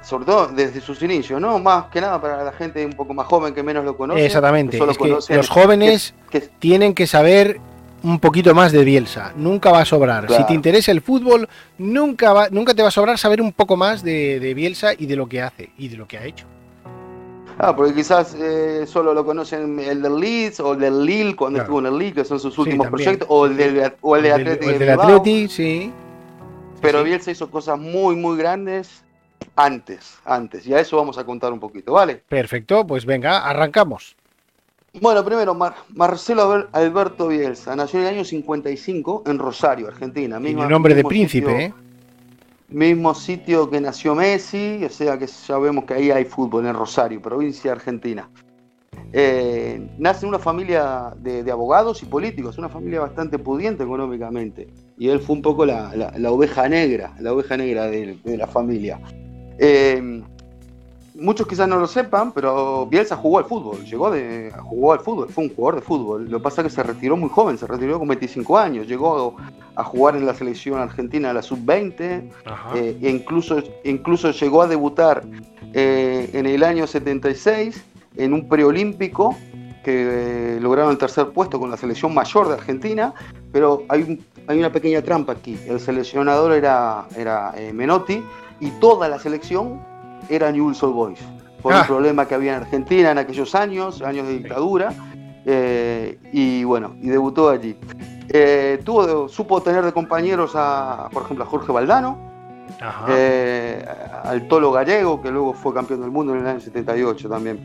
sobre 0.03 0.25
todo 0.25 0.47
desde 0.47 0.81
sus 0.81 1.01
inicios, 1.01 1.39
¿no? 1.41 1.57
Más 1.59 1.85
que 1.85 2.01
nada 2.01 2.21
para 2.21 2.43
la 2.43 2.51
gente 2.51 2.85
un 2.85 2.93
poco 2.93 3.13
más 3.13 3.25
joven 3.27 3.53
que 3.53 3.63
menos 3.63 3.83
lo 3.85 3.95
conoce. 3.97 4.25
Exactamente. 4.25 4.71
que 4.71 4.77
solo 4.77 4.91
Es 4.91 4.97
que 4.97 5.03
conocen 5.09 5.37
los 5.37 5.49
jóvenes 5.49 6.13
que- 6.29 6.41
que- 6.41 6.49
tienen 6.59 6.93
que 6.93 7.07
saber 7.07 7.59
un 8.03 8.19
poquito 8.19 8.53
más 8.53 8.71
de 8.73 8.83
Bielsa. 8.83 9.31
Nunca 9.37 9.71
va 9.71 9.79
a 9.81 9.85
sobrar. 9.85 10.25
Claro. 10.25 10.43
Si 10.43 10.47
te 10.47 10.53
interesa 10.53 10.91
el 10.91 11.01
fútbol, 11.01 11.47
nunca, 11.77 12.33
va, 12.33 12.49
nunca 12.49 12.73
te 12.73 12.81
va 12.81 12.89
a 12.89 12.91
sobrar 12.91 13.17
saber 13.17 13.41
un 13.41 13.53
poco 13.53 13.77
más 13.77 14.03
de, 14.03 14.39
de 14.41 14.53
Bielsa 14.53 14.91
y 14.97 15.05
de 15.05 15.15
lo 15.15 15.27
que 15.27 15.41
hace 15.41 15.69
y 15.77 15.87
de 15.87 15.95
lo 15.97 16.05
que 16.05 16.17
ha 16.17 16.25
hecho. 16.25 16.45
Ah, 17.59 17.75
porque 17.75 17.93
quizás 17.93 18.35
eh, 18.37 18.85
solo 18.87 19.13
lo 19.13 19.23
conocen 19.23 19.79
el 19.79 20.01
del 20.01 20.19
Leeds 20.19 20.59
o 20.59 20.73
el 20.73 20.79
del 20.79 21.05
Lille 21.05 21.35
cuando 21.35 21.57
Claro. 21.59 21.63
estuvo 21.65 21.79
en 21.79 21.85
el 21.93 21.99
Lille, 21.99 22.13
que 22.13 22.25
son 22.25 22.39
sus 22.39 22.57
últimos 22.57 22.87
proyectos, 22.87 23.27
o 23.29 23.45
el 23.45 23.55
del, 23.55 23.93
o 24.01 24.15
el 24.17 24.23
de 24.23 24.29
El 24.31 24.37
del- 24.37 24.47
Atlético 24.47 24.71
el 24.71 24.79
de 24.79 24.85
del 24.85 24.97
Bilbao. 24.97 25.17
Atleti, 25.17 25.47
sí. 25.49 25.91
Pero 26.81 26.99
sí. 26.99 27.05
Bielsa 27.05 27.31
hizo 27.31 27.49
cosas 27.51 27.79
muy, 27.79 28.15
muy 28.15 28.37
grandes 28.37 29.02
antes, 29.55 30.17
antes. 30.25 30.65
Y 30.67 30.73
a 30.73 30.79
eso 30.79 30.97
vamos 30.97 31.17
a 31.17 31.23
contar 31.25 31.51
un 31.53 31.59
poquito, 31.59 31.93
¿vale? 31.93 32.21
Perfecto, 32.27 32.85
pues 32.85 33.05
venga, 33.05 33.39
arrancamos. 33.47 34.15
Bueno, 35.01 35.25
primero, 35.25 35.55
Mar- 35.55 35.75
Marcelo 35.89 36.43
Albert- 36.43 36.69
Alberto 36.73 37.27
Bielsa 37.29 37.75
nació 37.75 37.99
en 38.01 38.07
el 38.07 38.13
año 38.15 38.23
55 38.25 39.23
en 39.25 39.39
Rosario, 39.39 39.87
Argentina. 39.87 40.39
Misma- 40.39 40.67
nombre 40.67 40.93
de 40.93 41.03
príncipe, 41.03 41.47
sitio- 41.47 41.59
¿eh? 41.59 41.73
Mismo 42.69 43.13
sitio 43.13 43.69
que 43.69 43.79
nació 43.81 44.15
Messi, 44.15 44.83
o 44.83 44.89
sea 44.89 45.17
que 45.17 45.27
ya 45.27 45.57
vemos 45.59 45.85
que 45.85 45.93
ahí 45.95 46.11
hay 46.11 46.25
fútbol 46.25 46.65
en 46.65 46.73
Rosario, 46.73 47.21
provincia 47.21 47.71
Argentina. 47.71 48.29
Eh, 49.11 49.89
nace 49.99 50.25
en 50.25 50.29
una 50.29 50.39
familia 50.39 51.11
de, 51.17 51.43
de 51.43 51.51
abogados 51.51 52.01
y 52.01 52.07
políticos, 52.07 52.57
una 52.57 52.69
familia 52.69 53.01
bastante 53.01 53.37
pudiente 53.37 53.83
económicamente. 53.83 54.67
Y 54.97 55.09
él 55.09 55.19
fue 55.19 55.35
un 55.35 55.41
poco 55.43 55.65
la, 55.65 55.95
la- 55.95 56.13
la 56.17 56.31
oveja 56.31 56.67
negra, 56.67 57.13
la 57.19 57.33
oveja 57.33 57.57
negra 57.57 57.85
de, 57.87 58.17
de 58.23 58.37
la 58.37 58.47
familia. 58.47 58.99
Eh, 59.59 60.21
muchos 61.15 61.45
quizás 61.47 61.67
no 61.67 61.77
lo 61.77 61.87
sepan, 61.87 62.31
pero 62.31 62.85
Bielsa 62.87 63.15
jugó 63.15 63.37
al 63.37 63.45
fútbol, 63.45 63.85
llegó 63.85 64.09
de, 64.09 64.51
jugó 64.63 64.93
al 64.93 64.99
fútbol, 64.99 65.29
fue 65.29 65.43
un 65.45 65.53
jugador 65.55 65.79
de 65.81 65.85
fútbol. 65.85 66.29
Lo 66.29 66.37
que 66.39 66.43
pasa 66.43 66.61
es 66.61 66.67
que 66.67 66.73
se 66.73 66.83
retiró 66.83 67.15
muy 67.17 67.29
joven, 67.29 67.57
se 67.57 67.67
retiró 67.67 67.99
con 67.99 68.07
25 68.07 68.57
años, 68.57 68.87
llegó 68.87 69.35
a 69.75 69.83
jugar 69.83 70.15
en 70.15 70.25
la 70.25 70.33
selección 70.33 70.79
argentina, 70.79 71.31
la 71.33 71.41
sub-20, 71.41 72.29
Ajá. 72.45 72.77
eh, 72.77 72.97
e 73.01 73.09
incluso, 73.09 73.61
incluso 73.83 74.31
llegó 74.31 74.61
a 74.63 74.67
debutar 74.67 75.23
eh, 75.73 76.29
en 76.33 76.45
el 76.45 76.63
año 76.63 76.85
76 76.87 77.83
en 78.17 78.33
un 78.33 78.47
preolímpico 78.47 79.35
que 79.83 80.55
eh, 80.55 80.59
lograron 80.61 80.91
el 80.91 80.97
tercer 80.97 81.29
puesto 81.29 81.59
con 81.59 81.69
la 81.69 81.77
selección 81.77 82.13
mayor 82.13 82.47
de 82.47 82.53
Argentina, 82.53 83.13
pero 83.51 83.83
hay, 83.89 84.01
un- 84.03 84.25
hay 84.47 84.57
una 84.59 84.71
pequeña 84.71 85.01
trampa 85.01 85.33
aquí. 85.33 85.57
El 85.67 85.79
seleccionador 85.79 86.53
era, 86.53 87.05
era 87.17 87.53
Menotti 87.73 88.23
y 88.63 88.69
toda 88.79 89.07
la 89.09 89.19
selección 89.19 89.81
era 90.29 90.51
Newell's 90.51 90.81
Old 90.83 90.93
Boys, 90.95 91.19
por 91.61 91.73
Ah. 91.73 91.81
un 91.81 91.87
problema 91.87 92.25
que 92.25 92.35
había 92.35 92.55
en 92.55 92.61
Argentina 92.63 93.11
en 93.11 93.17
aquellos 93.17 93.53
años, 93.55 94.01
años 94.01 94.25
de 94.27 94.37
dictadura, 94.37 94.93
eh, 95.45 96.17
y 96.31 96.63
bueno, 96.63 96.95
y 97.01 97.09
debutó 97.09 97.49
allí. 97.49 97.75
Eh, 98.29 98.79
tuvo, 98.85 99.27
supo 99.27 99.61
tener 99.61 99.83
de 99.83 99.91
compañeros 99.91 100.53
a, 100.55 101.09
por 101.11 101.23
ejemplo, 101.23 101.43
a 101.43 101.47
Jorge 101.47 101.71
Valdano, 101.73 102.17
eh, 103.09 103.85
al 104.23 104.47
Tolo 104.47 104.71
Gallego, 104.71 105.21
que 105.21 105.29
luego 105.29 105.53
fue 105.53 105.73
campeón 105.73 106.01
del 106.01 106.11
mundo 106.11 106.33
en 106.33 106.39
el 106.41 106.47
año 106.47 106.59
78 106.61 107.27
también. 107.29 107.59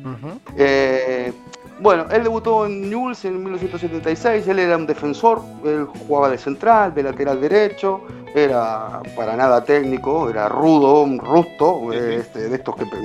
Bueno, 1.81 2.07
él 2.11 2.22
debutó 2.24 2.66
en 2.66 2.89
Newell's 2.91 3.24
en 3.24 3.43
1976, 3.43 4.47
él 4.49 4.59
era 4.59 4.76
un 4.76 4.87
defensor, 4.87 5.41
él 5.64 5.87
jugaba 6.07 6.29
de 6.31 6.39
central, 6.39 6.95
de 6.95 7.03
lateral 7.05 7.41
derecho, 7.41 8.01
era 8.35 9.01
para 9.16 9.37
nada 9.37 9.64
técnico, 9.64 10.29
era 10.29 10.49
rudo, 10.49 11.03
un 11.03 11.18
rusto, 11.18 11.93
este, 11.93 12.49
de 12.49 12.57
estos 12.57 12.76
que 12.76 12.85
pe- 12.85 12.97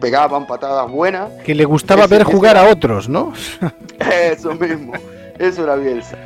pegaban 0.00 0.46
patadas 0.46 0.90
buenas. 0.90 1.30
Que 1.44 1.54
le 1.54 1.64
gustaba 1.64 2.04
Ese- 2.04 2.14
ver 2.16 2.24
jugar 2.24 2.56
a 2.56 2.68
otros, 2.68 3.08
¿no? 3.08 3.32
Eso 4.00 4.54
mismo, 4.54 4.92
eso 5.38 5.64
era 5.64 5.76
Bielsa. 5.76 6.16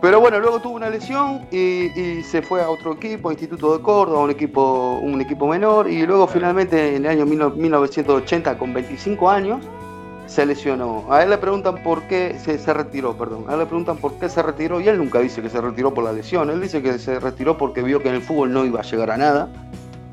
Pero 0.00 0.20
bueno, 0.20 0.38
luego 0.38 0.60
tuvo 0.60 0.74
una 0.76 0.88
lesión 0.90 1.46
y, 1.50 1.86
y 2.00 2.22
se 2.22 2.40
fue 2.40 2.62
a 2.62 2.70
otro 2.70 2.92
equipo, 2.92 3.32
Instituto 3.32 3.76
de 3.76 3.82
Córdoba, 3.82 4.20
un 4.20 4.30
equipo, 4.30 4.98
un 5.02 5.20
equipo 5.20 5.46
menor, 5.48 5.90
y 5.90 6.06
luego 6.06 6.26
finalmente 6.28 6.94
en 6.96 7.04
el 7.04 7.10
año 7.10 7.26
1980, 7.26 8.56
con 8.58 8.72
25 8.72 9.28
años, 9.28 9.60
se 10.28 10.44
lesionó. 10.44 11.06
A 11.10 11.22
él 11.22 11.30
le 11.30 11.38
preguntan 11.38 11.82
por 11.82 12.02
qué 12.02 12.38
se, 12.38 12.72
retiró, 12.72 13.16
perdón. 13.16 13.46
A 13.48 13.54
él 13.54 13.60
le 13.60 13.66
preguntan 13.66 13.96
por 13.96 14.12
qué 14.18 14.28
se 14.28 14.42
retiró 14.42 14.80
y 14.80 14.86
él 14.86 14.98
nunca 14.98 15.18
dice 15.20 15.42
que 15.42 15.48
se 15.48 15.60
retiró 15.60 15.92
por 15.92 16.04
la 16.04 16.12
lesión. 16.12 16.50
Él 16.50 16.60
dice 16.60 16.82
que 16.82 16.98
se 16.98 17.18
retiró 17.18 17.56
porque 17.56 17.82
vio 17.82 18.02
que 18.02 18.10
en 18.10 18.16
el 18.16 18.22
fútbol 18.22 18.52
no 18.52 18.64
iba 18.64 18.80
a 18.80 18.82
llegar 18.82 19.10
a 19.10 19.16
nada. 19.16 19.48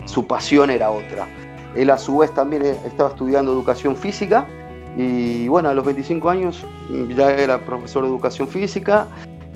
Su 0.06 0.26
pasión 0.26 0.70
era 0.72 0.90
otra. 0.90 1.28
Él 1.76 1.90
a 1.90 1.98
su 1.98 2.18
vez 2.18 2.34
también 2.34 2.64
eh, 2.66 2.78
estaba 2.86 3.10
estudiando 3.10 3.52
educación 3.52 3.98
física 3.98 4.48
y 4.96 5.50
bueno, 5.50 5.68
a 5.68 5.74
los 5.74 5.86
25 5.86 6.30
años 6.30 6.66
ya 7.14 7.32
era 7.32 7.60
profesor 7.60 8.04
de 8.04 8.10
educación 8.10 8.48
física 8.48 9.08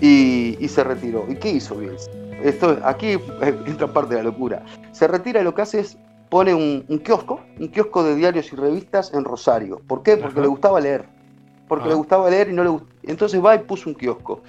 y, 0.01 0.57
y 0.59 0.67
se 0.67 0.83
retiró. 0.83 1.25
¿Y 1.29 1.35
qué 1.35 1.51
hizo 1.51 1.75
Bielsa? 1.75 2.11
Esto, 2.43 2.77
aquí 2.83 3.07
eh, 3.07 3.19
entra 3.65 3.87
parte 3.87 4.15
de 4.15 4.23
la 4.23 4.29
locura. 4.29 4.63
Se 4.91 5.07
retira 5.07 5.39
y 5.39 5.45
lo 5.45 5.55
que 5.55 5.61
hace 5.61 5.79
es 5.79 5.97
pone 6.29 6.53
un, 6.53 6.85
un 6.87 6.99
kiosco, 6.99 7.39
un 7.59 7.67
kiosco 7.69 8.03
de 8.03 8.15
diarios 8.15 8.51
y 8.53 8.55
revistas 8.55 9.11
en 9.13 9.23
Rosario. 9.23 9.81
¿Por 9.87 10.03
qué? 10.03 10.15
Porque 10.17 10.33
Ajá. 10.33 10.41
le 10.41 10.47
gustaba 10.47 10.79
leer. 10.79 11.05
Porque 11.67 11.85
Ah. 11.85 11.89
le 11.89 11.93
gustaba 11.95 12.29
leer 12.29 12.49
y 12.49 12.53
no 12.53 12.63
le 12.63 12.69
gust- 12.69 12.85
Entonces 13.03 13.43
va 13.43 13.55
y 13.55 13.59
puso 13.59 13.89
un 13.89 13.95
kiosco. 13.95 14.41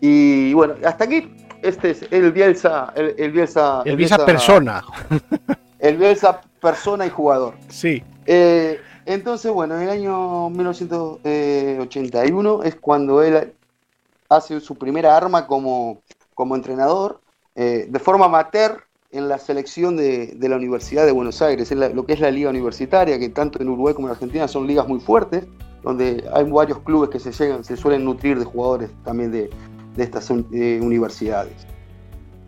Y 0.00 0.52
bueno, 0.54 0.74
hasta 0.84 1.04
aquí 1.04 1.32
este 1.62 1.90
es 1.90 2.04
el 2.10 2.32
Bielsa, 2.32 2.92
el, 2.96 3.14
el 3.16 3.30
Bielsa, 3.32 3.82
El 3.84 3.96
Bielsa 3.96 4.26
persona. 4.26 4.82
el 5.78 5.96
Bielsa 5.96 6.40
persona 6.60 7.06
y 7.06 7.10
jugador. 7.10 7.54
Sí. 7.68 8.02
Eh, 8.26 8.80
entonces, 9.06 9.52
bueno, 9.52 9.76
en 9.76 9.82
el 9.82 9.90
año 9.90 10.50
1981 10.50 12.62
es 12.64 12.74
cuando 12.76 13.22
él 13.22 13.52
hace 14.28 14.60
su 14.60 14.74
primera 14.76 15.16
arma 15.16 15.46
como, 15.46 15.98
como 16.34 16.54
entrenador, 16.56 17.20
eh, 17.54 17.86
de 17.88 17.98
forma 17.98 18.26
amateur 18.26 18.82
en 19.14 19.28
la 19.28 19.38
selección 19.38 19.96
de, 19.96 20.34
de 20.36 20.48
la 20.48 20.56
Universidad 20.56 21.06
de 21.06 21.12
Buenos 21.12 21.40
Aires, 21.40 21.70
en 21.72 21.80
la- 21.80 21.88
lo 21.88 22.04
que 22.04 22.12
es 22.14 22.20
la 22.20 22.30
liga 22.30 22.50
universitaria, 22.50 23.18
que 23.18 23.28
tanto 23.30 23.60
en 23.62 23.68
Uruguay 23.68 23.94
como 23.94 24.08
en 24.08 24.12
Argentina 24.12 24.46
son 24.48 24.66
ligas 24.66 24.86
muy 24.88 25.00
fuertes, 25.00 25.44
donde 25.82 26.24
hay 26.32 26.44
varios 26.50 26.78
clubes 26.80 27.10
que 27.10 27.18
se, 27.20 27.30
llegan, 27.32 27.62
se 27.64 27.76
suelen 27.76 28.04
nutrir 28.04 28.38
de 28.38 28.44
jugadores 28.44 28.90
también 29.04 29.30
de, 29.30 29.50
de 29.96 30.02
estas 30.02 30.30
eh, 30.52 30.80
universidades. 30.82 31.66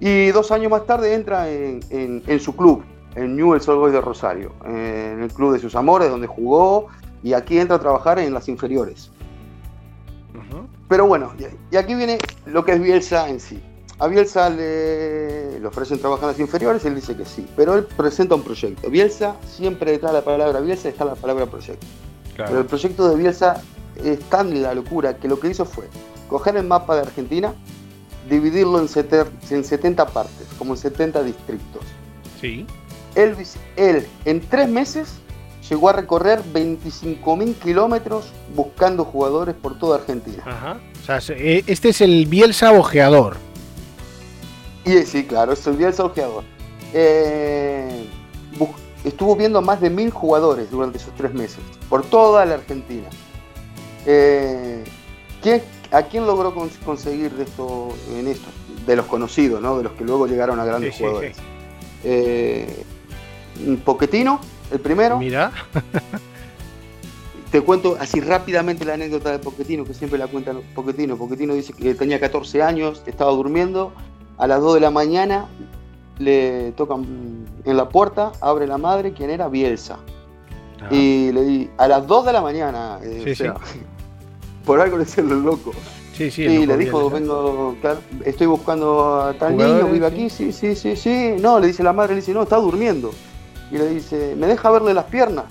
Y 0.00 0.28
dos 0.28 0.50
años 0.52 0.70
más 0.70 0.84
tarde 0.86 1.14
entra 1.14 1.50
en, 1.50 1.80
en- 1.90 2.22
en 2.26 2.40
su 2.40 2.54
club, 2.54 2.82
en 3.14 3.36
Newell's 3.36 3.66
Old 3.68 3.78
Boys 3.80 3.92
de 3.92 4.00
Rosario, 4.00 4.52
en 4.66 5.22
el 5.22 5.32
club 5.32 5.52
de 5.52 5.58
sus 5.58 5.74
amores, 5.74 6.10
donde 6.10 6.26
jugó, 6.26 6.88
y 7.22 7.32
aquí 7.32 7.58
entra 7.58 7.76
a 7.76 7.80
trabajar 7.80 8.18
en 8.18 8.34
las 8.34 8.48
inferiores. 8.48 9.10
Ujú. 10.34 10.66
Pero 10.88 11.06
bueno, 11.06 11.32
y 11.70 11.76
aquí 11.76 11.94
viene 11.94 12.18
lo 12.46 12.64
que 12.64 12.72
es 12.72 12.80
Bielsa 12.80 13.28
en 13.28 13.40
sí. 13.40 13.62
A 13.98 14.08
Bielsa 14.08 14.50
le, 14.50 15.58
le 15.58 15.66
ofrecen 15.66 15.98
trabajar 15.98 16.24
en 16.24 16.30
las 16.32 16.40
inferiores, 16.40 16.84
él 16.84 16.94
dice 16.94 17.16
que 17.16 17.24
sí, 17.24 17.46
pero 17.56 17.74
él 17.76 17.84
presenta 17.84 18.34
un 18.34 18.42
proyecto. 18.42 18.90
Bielsa, 18.90 19.36
siempre 19.46 19.92
detrás 19.92 20.12
de 20.12 20.18
la 20.18 20.24
palabra 20.24 20.60
Bielsa 20.60 20.88
está 20.90 21.04
la 21.06 21.14
palabra 21.14 21.46
proyecto. 21.46 21.86
Pero 22.36 22.58
el 22.60 22.66
proyecto 22.66 23.08
de 23.08 23.16
Bielsa 23.16 23.62
es 24.04 24.20
tan 24.28 24.60
la 24.62 24.74
locura 24.74 25.16
que 25.16 25.26
lo 25.28 25.40
que 25.40 25.48
hizo 25.48 25.64
fue 25.64 25.84
coger 26.28 26.56
el 26.58 26.66
mapa 26.66 26.94
de 26.96 27.02
Argentina, 27.02 27.54
dividirlo 28.28 28.78
en, 28.80 28.88
sete- 28.88 29.24
en 29.50 29.64
70 29.64 30.06
partes, 30.08 30.46
como 30.58 30.74
en 30.74 30.78
70 30.78 31.22
distritos. 31.22 31.82
Sí. 32.40 32.66
Él, 33.14 33.34
vis- 33.34 33.56
él 33.76 34.06
en 34.26 34.40
tres 34.40 34.68
meses 34.68 35.14
llegó 35.70 35.88
a 35.88 35.94
recorrer 35.94 36.42
25.000 36.52 37.54
kilómetros 37.54 38.26
buscando 38.54 39.04
jugadores 39.04 39.54
por 39.54 39.78
toda 39.78 39.96
Argentina. 39.96 40.42
Ajá. 40.44 40.78
O 41.00 41.04
sea, 41.06 41.20
se- 41.22 41.58
eh, 41.58 41.64
este 41.66 41.88
es 41.88 42.00
el 42.02 42.26
Bielsa 42.26 42.72
ojeador. 42.72 43.38
Y 44.86 45.02
sí, 45.04 45.24
claro, 45.24 45.52
es 45.52 45.66
el 45.66 45.76
ojeador. 46.00 46.44
Eh, 46.94 48.06
estuvo 49.04 49.34
viendo 49.36 49.58
a 49.58 49.62
más 49.62 49.80
de 49.80 49.90
mil 49.90 50.10
jugadores 50.10 50.70
durante 50.70 50.98
esos 50.98 51.12
tres 51.16 51.34
meses, 51.34 51.58
por 51.88 52.04
toda 52.04 52.46
la 52.46 52.54
Argentina. 52.54 53.08
Eh, 54.06 54.84
¿quién- 55.42 55.62
¿A 55.92 56.02
quién 56.02 56.26
logró 56.26 56.54
cons- 56.54 56.78
conseguir 56.84 57.32
de 57.32 57.44
esto, 57.44 57.88
en 58.16 58.26
esto? 58.28 58.46
De 58.86 58.96
los 58.96 59.06
conocidos, 59.06 59.60
¿no? 59.60 59.76
De 59.78 59.84
los 59.84 59.92
que 59.92 60.04
luego 60.04 60.26
llegaron 60.26 60.58
a 60.60 60.64
grandes 60.64 60.92
Sí, 60.94 60.98
sí, 60.98 61.02
jugadores. 61.04 61.36
Eh, 62.04 62.84
Poquetino, 63.84 64.40
el 64.70 64.80
primero. 64.80 65.18
Mira. 65.18 65.50
Te 67.50 67.60
cuento 67.62 67.96
así 67.98 68.20
rápidamente 68.20 68.84
la 68.84 68.94
anécdota 68.94 69.30
de 69.30 69.38
Poquetino, 69.38 69.84
que 69.84 69.94
siempre 69.94 70.18
la 70.18 70.26
cuentan 70.26 70.60
Poquetino. 70.74 71.16
Poquetino 71.16 71.54
dice 71.54 71.72
que 71.72 71.94
tenía 71.94 72.18
14 72.20 72.62
años, 72.62 73.02
estaba 73.06 73.30
durmiendo, 73.32 73.92
a 74.38 74.46
las 74.46 74.60
2 74.60 74.74
de 74.74 74.80
la 74.80 74.90
mañana 74.90 75.46
le 76.18 76.72
tocan 76.72 77.46
en 77.64 77.76
la 77.76 77.88
puerta, 77.88 78.32
abre 78.40 78.66
la 78.66 78.78
madre, 78.78 79.12
quien 79.12 79.30
era 79.30 79.48
Bielsa. 79.48 79.98
Ah. 80.80 80.88
Y 80.90 81.32
le 81.32 81.42
di, 81.44 81.70
a 81.76 81.88
las 81.88 82.06
2 82.06 82.26
de 82.26 82.32
la 82.32 82.42
mañana, 82.42 82.98
eh, 83.02 83.22
Sí, 83.24 83.30
o 83.30 83.34
sea, 83.34 83.54
por 84.64 84.80
algo 84.80 84.98
le 84.98 85.04
decían 85.04 85.28
los 85.28 85.42
loco. 85.42 85.72
Sí, 86.12 86.30
sí. 86.30 86.44
y 86.44 86.64
le 86.64 86.78
dijo, 86.78 87.10
vengo, 87.10 87.76
claro, 87.82 88.00
estoy 88.24 88.46
buscando 88.46 89.20
a 89.20 89.34
tal 89.34 89.54
niño, 89.54 89.86
vive 89.88 90.06
aquí, 90.06 90.30
sí, 90.30 90.50
sí, 90.50 90.74
sí, 90.74 90.96
sí. 90.96 91.34
No, 91.38 91.60
le 91.60 91.66
dice 91.66 91.82
la 91.82 91.92
madre, 91.92 92.14
le 92.14 92.20
dice, 92.20 92.32
no, 92.32 92.42
está 92.42 92.56
durmiendo. 92.56 93.10
Y 93.70 93.76
le 93.76 93.88
dice, 93.90 94.34
¿me 94.34 94.46
deja 94.46 94.70
verle 94.70 94.94
las 94.94 95.04
piernas? 95.04 95.44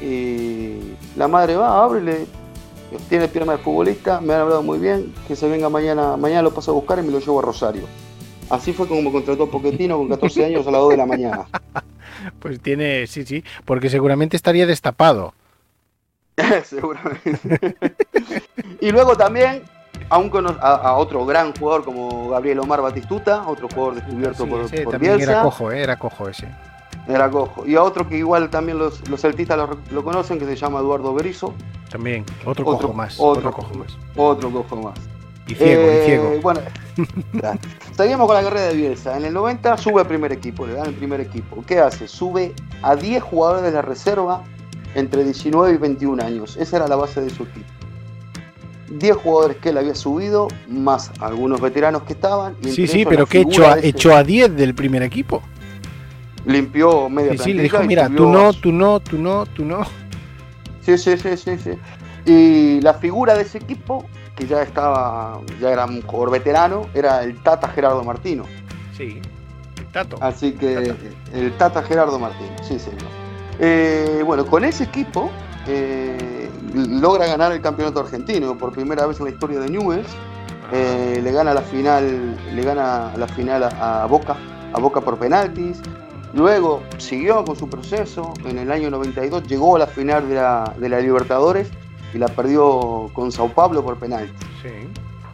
Y 0.00 0.96
la 1.14 1.28
madre 1.28 1.54
va, 1.54 1.84
abre, 1.84 2.02
le, 2.02 2.26
tiene 3.08 3.28
pierna 3.28 3.52
de 3.52 3.58
futbolista, 3.58 4.20
me 4.20 4.34
han 4.34 4.42
hablado 4.42 4.62
muy 4.62 4.78
bien, 4.78 5.14
que 5.28 5.36
se 5.36 5.48
venga 5.48 5.68
mañana, 5.68 6.16
mañana 6.16 6.42
lo 6.42 6.52
paso 6.52 6.72
a 6.72 6.74
buscar 6.74 6.98
y 6.98 7.02
me 7.02 7.12
lo 7.12 7.20
llevo 7.20 7.38
a 7.38 7.42
Rosario. 7.42 7.84
Así 8.50 8.72
fue 8.72 8.86
como 8.86 9.10
contrató 9.12 9.48
Poquetino 9.50 9.96
con 9.98 10.08
14 10.08 10.44
años 10.46 10.66
a 10.66 10.70
las 10.70 10.80
2 10.80 10.90
de 10.90 10.96
la 10.96 11.06
mañana. 11.06 11.44
Pues 12.38 12.60
tiene, 12.60 13.06
sí, 13.06 13.24
sí. 13.26 13.44
Porque 13.64 13.90
seguramente 13.90 14.36
estaría 14.36 14.66
destapado. 14.66 15.34
Seguramente. 16.64 17.76
y 18.80 18.90
luego 18.92 19.16
también 19.16 19.62
a, 20.08 20.18
un 20.18 20.30
a- 20.60 20.74
a 20.74 20.94
otro 20.96 21.26
gran 21.26 21.54
jugador 21.54 21.84
como 21.84 22.30
Gabriel 22.30 22.60
Omar 22.60 22.80
Batistuta, 22.82 23.46
otro 23.46 23.68
jugador 23.68 23.96
descubierto 23.96 24.44
Sí, 24.44 24.50
por, 24.50 24.60
ese 24.62 24.82
por 24.84 24.98
Bielsa. 24.98 25.32
era 25.32 25.42
cojo, 25.42 25.72
eh, 25.72 25.82
era 25.82 25.98
cojo 25.98 26.28
ese. 26.28 26.48
Era 27.08 27.30
cojo. 27.30 27.66
Y 27.66 27.74
a 27.76 27.82
otro 27.82 28.08
que 28.08 28.16
igual 28.16 28.48
también 28.48 28.78
los, 28.78 29.06
los 29.08 29.20
celtistas 29.20 29.58
lo, 29.58 29.78
lo 29.90 30.04
conocen, 30.04 30.38
que 30.38 30.46
se 30.46 30.56
llama 30.56 30.78
Eduardo 30.80 31.12
Berizzo. 31.14 31.52
También, 31.90 32.24
otro, 32.44 32.64
Otro- 32.66 32.88
cojo 32.88 32.94
más. 32.94 33.16
otro 33.18 33.48
Otro, 33.50 33.52
cojo 33.52 33.74
más. 33.74 33.96
Otro 34.16 34.50
cojo 34.50 34.76
más. 34.76 34.94
Y 35.46 35.54
ciego, 35.54 35.82
Eh, 35.82 36.00
y 36.02 36.06
ciego. 36.06 36.40
Bueno, 36.42 36.60
claro. 37.40 37.58
seguimos 37.96 38.26
con 38.26 38.36
la 38.36 38.42
carrera 38.42 38.66
de 38.68 38.74
Bielsa. 38.76 39.16
En 39.16 39.24
el 39.24 39.34
90 39.34 39.76
sube 39.76 40.00
al 40.00 40.06
primer 40.06 40.32
equipo, 40.32 40.66
le 40.66 40.74
dan 40.74 40.86
el 40.86 40.94
primer 40.94 41.20
equipo. 41.20 41.62
¿Qué 41.66 41.78
hace? 41.78 42.08
Sube 42.08 42.54
a 42.82 42.96
10 42.96 43.22
jugadores 43.22 43.62
de 43.64 43.72
la 43.72 43.82
reserva 43.82 44.42
entre 44.94 45.24
19 45.24 45.74
y 45.74 45.76
21 45.76 46.22
años. 46.22 46.56
Esa 46.56 46.76
era 46.78 46.88
la 46.88 46.96
base 46.96 47.20
de 47.20 47.30
su 47.30 47.42
equipo. 47.42 47.66
10 48.90 49.16
jugadores 49.16 49.56
que 49.56 49.70
él 49.70 49.78
había 49.78 49.94
subido, 49.94 50.48
más 50.68 51.10
algunos 51.20 51.60
veteranos 51.60 52.02
que 52.04 52.12
estaban. 52.12 52.54
y 52.62 52.70
Sí, 52.70 52.86
sí, 52.86 53.04
pero 53.04 53.26
que 53.26 53.40
echó 53.40 53.66
a, 53.66 53.78
echó 53.80 54.14
a 54.14 54.22
10 54.22 54.54
del 54.56 54.74
primer 54.74 55.02
equipo. 55.02 55.42
Limpió 56.46 57.08
media 57.08 57.32
Sí, 57.32 57.38
sí, 57.38 57.52
le 57.54 57.62
dijo, 57.64 57.82
mira, 57.84 58.08
tú 58.08 58.28
no, 58.28 58.52
tú 58.52 58.70
no, 58.70 59.00
tú 59.00 59.18
no, 59.18 59.46
tú 59.46 59.64
no. 59.64 59.84
Sí, 60.82 60.98
sí, 60.98 61.16
sí, 61.16 61.36
sí, 61.36 61.56
sí. 61.58 61.70
Y 62.26 62.80
la 62.82 62.94
figura 62.94 63.34
de 63.34 63.42
ese 63.42 63.58
equipo, 63.58 64.04
que 64.34 64.46
ya 64.46 64.62
estaba, 64.62 65.40
ya 65.60 65.70
era 65.72 65.84
un 65.84 66.02
jugador 66.02 66.30
veterano, 66.30 66.86
era 66.94 67.22
el 67.22 67.40
Tata 67.42 67.68
Gerardo 67.68 68.02
Martino. 68.02 68.44
Sí. 68.96 69.20
Tato. 69.92 70.16
Así 70.20 70.52
que 70.52 70.74
Tata. 70.74 70.96
el 71.32 71.56
Tata 71.56 71.82
Gerardo 71.82 72.18
Martino, 72.18 72.56
sí, 72.62 72.78
señor. 72.78 73.02
Eh, 73.60 74.22
bueno, 74.26 74.44
con 74.46 74.64
ese 74.64 74.84
equipo 74.84 75.30
eh, 75.68 76.50
logra 76.74 77.26
ganar 77.26 77.52
el 77.52 77.60
campeonato 77.60 78.00
argentino 78.00 78.58
por 78.58 78.72
primera 78.72 79.06
vez 79.06 79.18
en 79.20 79.26
la 79.26 79.30
historia 79.30 79.60
de 79.60 79.70
Newell's. 79.70 80.10
Eh, 80.72 81.20
le 81.22 81.30
gana 81.30 81.54
la 81.54 81.62
final, 81.62 82.36
le 82.52 82.62
gana 82.62 83.12
la 83.16 83.28
final 83.28 83.62
a, 83.62 84.02
a 84.02 84.06
Boca, 84.06 84.36
a 84.72 84.80
Boca 84.80 85.00
por 85.00 85.18
penaltis. 85.18 85.80
Luego 86.32 86.82
siguió 86.98 87.44
con 87.44 87.54
su 87.54 87.68
proceso. 87.70 88.34
En 88.44 88.58
el 88.58 88.72
año 88.72 88.90
92 88.90 89.46
llegó 89.46 89.76
a 89.76 89.78
la 89.80 89.86
final 89.86 90.28
de 90.28 90.34
la, 90.34 90.74
de 90.76 90.88
la 90.88 90.98
Libertadores 90.98 91.70
y 92.14 92.18
la 92.18 92.28
perdió 92.28 93.10
con 93.12 93.30
Sao 93.32 93.48
Paulo 93.48 93.82
por 93.84 93.98
penaltis. 93.98 94.34
Sí. 94.62 94.68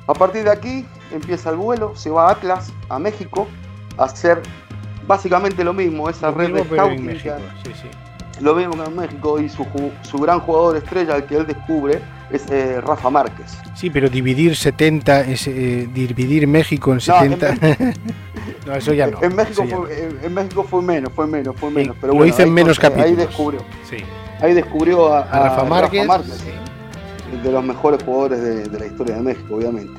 A 0.06 0.14
partir 0.14 0.44
de 0.44 0.50
aquí 0.50 0.86
empieza 1.12 1.50
el 1.50 1.56
vuelo, 1.56 1.94
se 1.94 2.10
va 2.10 2.28
a 2.28 2.32
Atlas, 2.32 2.72
a 2.88 2.98
México, 2.98 3.46
a 3.98 4.04
hacer 4.04 4.42
básicamente 5.06 5.62
lo 5.62 5.72
mismo, 5.72 6.08
esa 6.08 6.30
Lo 6.30 6.36
red 6.38 6.48
mismo, 6.50 6.64
de 6.64 6.76
scouting, 6.76 7.06
México. 7.06 7.34
que- 7.64 7.70
Sí, 7.72 7.76
sí. 7.82 7.88
lo 8.44 8.54
mismo 8.54 8.72
que 8.82 8.88
en 8.90 8.96
México, 8.96 9.40
y 9.40 9.48
su, 9.48 9.66
su 10.02 10.18
gran 10.18 10.40
jugador 10.40 10.76
estrella, 10.76 11.14
al 11.14 11.26
que 11.26 11.36
él 11.36 11.46
descubre, 11.46 12.00
es 12.30 12.48
eh, 12.50 12.80
Rafa 12.80 13.10
Márquez. 13.10 13.58
Sí, 13.74 13.90
pero 13.90 14.08
dividir 14.08 14.56
70, 14.56 15.20
es, 15.22 15.46
eh, 15.48 15.88
dividir 15.92 16.46
México 16.46 16.92
en 16.92 17.00
No, 17.06 17.22
en 17.24 17.30
70. 17.40 17.94
No, 18.66 18.74
eso 18.74 18.92
ya 18.92 19.06
no. 19.08 19.22
en, 19.22 19.34
México 19.34 19.64
fue, 19.68 20.04
en, 20.04 20.18
en 20.24 20.34
México 20.34 20.62
fue 20.64 20.80
menos, 20.82 21.12
fue 21.12 21.26
menos, 21.26 21.56
fue 21.56 21.70
menos. 21.70 21.96
pero 22.00 22.12
lo 22.12 22.18
bueno, 22.18 22.32
hice 22.32 22.42
en 22.44 22.52
menos 22.54 22.78
con- 22.78 22.86
Ahí 22.92 22.96
capítulos. 22.98 23.26
descubrió. 23.28 23.60
Sí. 23.88 23.96
ahí 24.40 24.54
descubrió 24.54 25.12
a, 25.12 25.20
A 25.22 25.48
Rafa 25.48 25.64
Márquez. 25.64 26.06
sí. 26.38 26.50
De 27.42 27.52
los 27.52 27.64
mejores 27.64 28.02
jugadores 28.02 28.40
de, 28.42 28.68
de 28.68 28.78
la 28.78 28.86
historia 28.86 29.16
de 29.16 29.22
México, 29.22 29.54
obviamente. 29.56 29.92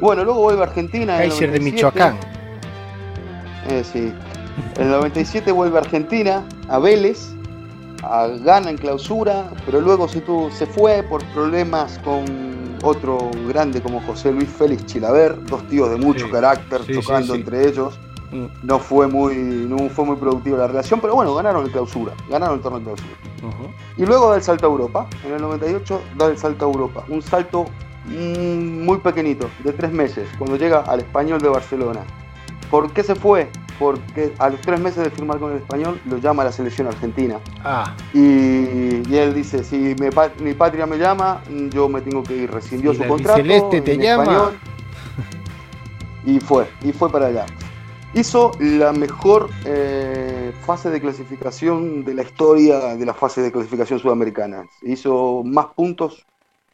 Bueno, 0.00 0.24
luego 0.24 0.40
vuelve 0.42 0.62
a 0.62 0.66
Argentina. 0.66 1.16
Kaiser 1.18 1.50
de 1.52 1.58
97. 1.58 1.64
Michoacán. 1.64 2.16
Eh, 3.68 3.82
sí. 3.84 4.12
En 4.76 4.82
el 4.84 4.90
97 4.90 5.52
vuelve 5.52 5.78
a 5.78 5.80
Argentina, 5.82 6.44
a 6.68 6.78
Vélez, 6.78 7.30
a, 8.02 8.26
gana 8.28 8.70
en 8.70 8.76
clausura, 8.78 9.50
pero 9.64 9.80
luego 9.80 10.08
se, 10.08 10.20
tuvo, 10.20 10.50
se 10.50 10.66
fue 10.66 11.02
por 11.02 11.24
problemas 11.26 11.98
con 12.04 12.24
otro 12.82 13.30
grande 13.48 13.80
como 13.80 14.00
José 14.02 14.32
Luis 14.32 14.48
Félix 14.48 14.86
Chilaver, 14.86 15.42
dos 15.46 15.66
tíos 15.68 15.90
de 15.90 15.96
mucho 15.96 16.26
Sí. 16.26 16.32
carácter, 16.32 16.80
Sí, 16.86 16.94
sí, 16.94 17.00
chocando 17.00 17.34
sí. 17.34 17.40
entre 17.40 17.66
ellos. 17.68 17.98
No 18.62 18.78
fue, 18.78 19.06
muy, 19.06 19.34
no 19.36 19.88
fue 19.88 20.04
muy 20.04 20.16
productiva 20.16 20.58
la 20.58 20.66
relación, 20.66 21.00
pero 21.00 21.14
bueno, 21.14 21.34
ganaron 21.34 21.64
en 21.64 21.70
clausura, 21.72 22.12
ganaron 22.28 22.56
el 22.56 22.60
torneo 22.60 22.80
de 22.80 22.84
clausura. 22.84 23.10
Y 23.96 24.04
luego 24.04 24.30
da 24.30 24.36
el 24.36 24.42
salto 24.42 24.66
a 24.66 24.70
Europa. 24.70 25.06
En 25.24 25.32
el 25.34 25.40
98 25.42 26.02
da 26.16 26.26
el 26.26 26.36
salto 26.36 26.64
a 26.66 26.68
Europa. 26.68 27.04
Un 27.08 27.22
salto 27.22 27.66
mm, 28.06 28.84
muy 28.84 28.98
pequeñito, 28.98 29.48
de 29.64 29.72
tres 29.72 29.92
meses, 29.92 30.28
cuando 30.38 30.56
llega 30.56 30.80
al 30.80 31.00
español 31.00 31.40
de 31.40 31.48
Barcelona. 31.48 32.00
¿Por 32.70 32.90
qué 32.92 33.02
se 33.04 33.14
fue? 33.14 33.48
Porque 33.78 34.32
a 34.38 34.48
los 34.48 34.60
tres 34.62 34.80
meses 34.80 35.04
de 35.04 35.10
firmar 35.10 35.38
con 35.38 35.52
el 35.52 35.58
español 35.58 36.00
lo 36.06 36.16
llama 36.18 36.42
la 36.42 36.50
selección 36.50 36.88
argentina. 36.88 37.36
Ah, 37.62 37.94
Y, 38.12 38.18
y 39.08 39.16
él 39.16 39.34
dice, 39.34 39.62
si 39.62 39.94
mi, 40.00 40.10
pa- 40.10 40.30
mi 40.40 40.52
patria 40.54 40.86
me 40.86 40.96
llama, 40.98 41.42
yo 41.70 41.88
me 41.88 42.00
tengo 42.00 42.22
que 42.22 42.36
ir. 42.36 42.50
Rescindió 42.50 42.92
su 42.94 43.06
contrato. 43.06 43.38
albiceleste 43.38 43.82
te 43.82 43.96
llama. 43.98 44.22
español. 44.24 44.58
y 46.24 46.40
fue, 46.40 46.66
y 46.82 46.92
fue 46.92 47.10
para 47.10 47.26
allá. 47.26 47.46
Hizo 48.16 48.52
la 48.60 48.92
mejor 48.92 49.50
eh, 49.66 50.50
fase 50.64 50.88
de 50.88 51.00
clasificación 51.02 52.02
de 52.02 52.14
la 52.14 52.22
historia 52.22 52.96
de 52.96 53.04
la 53.04 53.12
fase 53.12 53.42
de 53.42 53.52
clasificación 53.52 53.98
sudamericana. 53.98 54.64
Hizo 54.82 55.42
más 55.44 55.66
puntos. 55.66 56.24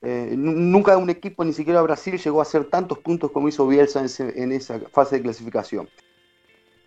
eh, 0.04 0.34
nu- 0.36 0.52
nunca 0.52 0.96
un 0.96 1.10
equipo, 1.10 1.44
ni 1.44 1.52
siquiera 1.52 1.80
Brasil, 1.82 2.18
llegó 2.18 2.40
a 2.40 2.42
hacer 2.42 2.64
tantos 2.64 2.98
puntos 2.98 3.30
como 3.30 3.46
hizo 3.48 3.66
Bielsa 3.68 4.00
en, 4.00 4.06
ese- 4.06 4.42
en 4.42 4.50
esa 4.50 4.80
fase 4.92 5.16
de 5.16 5.22
clasificación. 5.22 5.88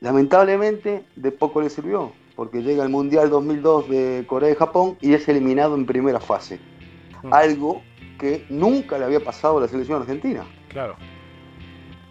Lamentablemente, 0.01 1.03
de 1.16 1.32
poco 1.32 1.62
le 1.62 1.70
sirvió, 1.70 2.12
porque 2.36 2.62
llega 2.62 2.84
el 2.84 2.89
Mundial 2.89 3.30
2002 3.30 3.89
de 3.89 4.26
Corea 4.28 4.51
y 4.51 4.56
Japón 4.56 4.97
y 4.99 5.14
es 5.14 5.28
eliminado 5.30 5.76
en 5.76 5.86
primera 5.86 6.20
fase. 6.20 6.60
Mm. 7.24 7.34
Algo 7.34 7.82
que 8.20 8.45
nunca 8.49 8.97
le 8.97 9.06
había 9.06 9.22
pasado 9.24 9.58
a 9.58 9.62
la 9.62 9.68
selección 9.70 10.01
argentina. 10.01 10.45
claro. 10.70 10.95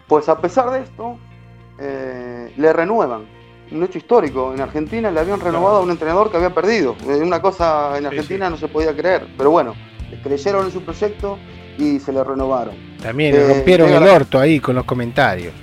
Pues 0.07 0.27
a 0.29 0.39
pesar 0.41 0.69
de 0.71 0.81
esto, 0.81 1.17
eh, 1.79 2.53
le 2.57 2.73
renuevan. 2.73 3.25
Un 3.71 3.83
hecho 3.83 3.97
histórico. 3.97 4.53
En 4.53 4.61
Argentina 4.61 5.09
le 5.09 5.19
habían 5.19 5.39
renovado 5.39 5.77
a 5.77 5.81
un 5.81 5.89
entrenador 5.89 6.29
que 6.29 6.37
había 6.37 6.53
perdido. 6.53 6.95
Eh, 7.07 7.15
Una 7.23 7.41
cosa 7.41 7.97
en 7.97 8.01
Sí, 8.03 8.07
Argentina 8.07 8.49
no 8.49 8.57
se 8.57 8.67
podía 8.67 8.95
creer. 8.95 9.27
Pero 9.37 9.49
bueno, 9.51 9.73
creyeron 10.23 10.65
en 10.67 10.71
su 10.71 10.81
proyecto 10.81 11.37
y 11.77 11.99
se 11.99 12.13
le 12.13 12.23
renovaron. 12.23 12.75
También 13.01 13.35
Eh, 13.35 13.47
rompieron 13.47 13.89
el 13.89 14.03
orto 14.03 14.39
ahí 14.39 14.59
con 14.59 14.75
los 14.75 14.85
comentarios. 14.85 15.53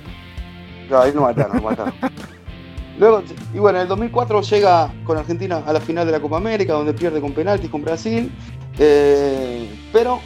Ahí 0.93 1.11
lo 1.13 1.21
mataron, 1.21 1.57
lo 1.57 1.63
mataron. 1.63 1.93
Luego, 2.99 3.23
y 3.53 3.57
bueno, 3.57 3.79
en 3.79 3.83
el 3.83 3.87
2004 3.87 4.41
llega 4.41 4.93
con 5.05 5.17
Argentina 5.17 5.63
a 5.65 5.73
la 5.73 5.79
final 5.79 6.05
de 6.05 6.11
la 6.11 6.19
Copa 6.19 6.37
América, 6.37 6.73
donde 6.73 6.93
pierde 6.93 7.19
con 7.21 7.31
penaltis 7.33 7.69
con 7.71 7.81
Brasil, 7.81 8.31
eh, 8.77 9.67
pero 9.91 10.19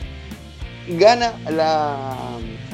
gana 0.89 1.31
la, 1.49 2.15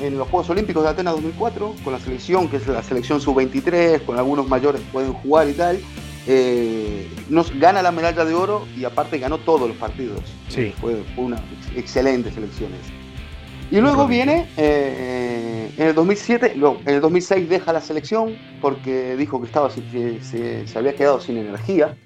en 0.06 0.18
los 0.18 0.28
Juegos 0.28 0.50
Olímpicos 0.50 0.84
de 0.84 0.90
Atenas 0.90 1.14
2004 1.16 1.76
con 1.84 1.94
la 1.94 2.00
selección, 2.00 2.50
que 2.50 2.58
es 2.58 2.68
la 2.68 2.84
selección 2.84 3.22
sub-23, 3.22 4.04
con 4.06 4.18
algunos 4.18 4.48
mayores 4.48 4.82
que 4.82 4.88
pueden 4.92 5.14
jugar 5.14 5.50
y 5.50 5.54
tal. 5.54 5.80
eh, 6.28 7.08
nos 7.30 7.58
gana 7.60 7.82
la 7.82 7.92
medalla 7.92 8.24
de 8.24 8.34
oro 8.34 8.66
y 8.78 8.86
aparte 8.86 9.18
ganó 9.18 9.38
todos 9.40 9.68
los 9.68 9.76
partidos. 9.78 10.22
Sí. 10.50 10.74
Fue, 10.80 11.04
fue 11.16 11.26
una 11.26 11.38
ex- 11.38 11.78
excelente 11.78 12.32
selección 12.32 12.72
esa. 12.74 12.92
Y 13.76 13.82
luego 13.82 14.08
viene, 14.08 14.48
eh, 14.56 15.72
en 15.78 15.88
el 15.88 15.96
2007, 15.96 16.54
no, 16.56 16.78
en 16.86 16.96
el 16.96 17.02
2006 17.02 17.50
deja 17.50 17.74
la 17.74 17.82
selección 17.82 18.36
porque 18.62 19.16
dijo 19.18 19.40
que 19.42 19.48
estaba, 19.48 19.70
que 19.70 20.20
se, 20.22 20.68
se 20.68 20.78
había 20.78 20.94
quedado 20.96 21.20
sin 21.20 21.38
energía 21.38 21.98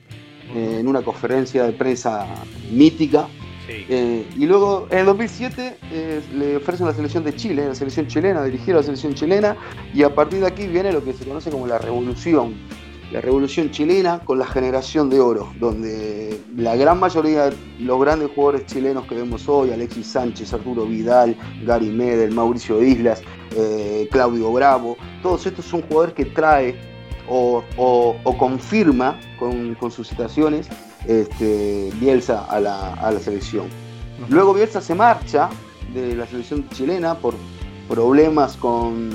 eh, 0.56 0.78
en 0.80 0.88
una 0.88 1.02
conferencia 1.02 1.64
de 1.66 1.74
prensa 1.74 2.26
mítica. 2.72 3.28
Eh, 3.70 4.26
y 4.36 4.46
luego 4.46 4.88
en 4.90 5.00
el 5.00 5.06
2007 5.08 5.78
eh, 5.92 6.22
le 6.34 6.58
ofrecen 6.58 6.88
la 6.88 6.94
selección 6.94 7.24
de 7.24 7.36
Chile, 7.36 7.68
la 7.68 7.76
selección 7.76 8.08
chilena, 8.08 8.44
dirigir 8.44 8.74
a 8.74 8.78
la 8.78 8.84
selección 8.84 9.14
chilena, 9.14 9.58
y 9.94 10.04
a 10.04 10.14
partir 10.14 10.40
de 10.40 10.48
aquí 10.48 10.68
viene 10.68 10.92
lo 10.92 11.04
que 11.04 11.14
se 11.14 11.26
conoce 11.26 11.50
como 11.50 11.68
la 11.68 11.78
revolución. 11.78 12.56
La 13.12 13.22
revolución 13.22 13.72
chilena 13.72 14.20
con 14.20 14.38
la 14.38 14.46
generación 14.46 15.10
de 15.10 15.22
oro, 15.22 15.54
donde 15.62 16.42
la 16.58 16.76
gran 16.76 17.00
mayoría 17.00 17.50
los 17.80 18.02
grandes 18.02 18.30
jugadores 18.36 18.66
chilenos 18.66 19.06
que 19.08 19.16
vemos 19.16 19.48
hoy, 19.48 19.72
Alexis 19.72 20.08
Sánchez, 20.08 20.54
Arturo 20.54 20.86
Vidal, 20.86 21.38
Gary 21.66 21.90
Medel, 21.90 22.34
Mauricio 22.34 22.84
Islas, 22.84 23.22
eh, 23.56 24.10
Claudio 24.12 24.52
Bravo, 24.52 24.98
todos 25.24 25.46
estos 25.46 25.64
son 25.64 25.84
jugadores 25.84 26.16
que 26.16 26.26
trae 26.26 26.76
o, 27.30 27.64
confirma 28.38 29.18
con, 29.40 29.76
con 29.76 29.90
sus 29.90 30.10
citaciones 30.10 30.68
este, 31.06 31.92
Bielsa 32.00 32.46
a 32.46 32.60
la, 32.60 32.94
a 32.94 33.12
la 33.12 33.20
selección. 33.20 33.68
Luego 34.30 34.54
Bielsa 34.54 34.82
se 34.82 34.96
marcha 34.96 35.50
de 35.94 36.16
la 36.16 36.26
selección 36.28 36.68
chilena 36.70 37.16
por 37.16 37.34
problemas 37.88 38.58
con, 38.58 39.10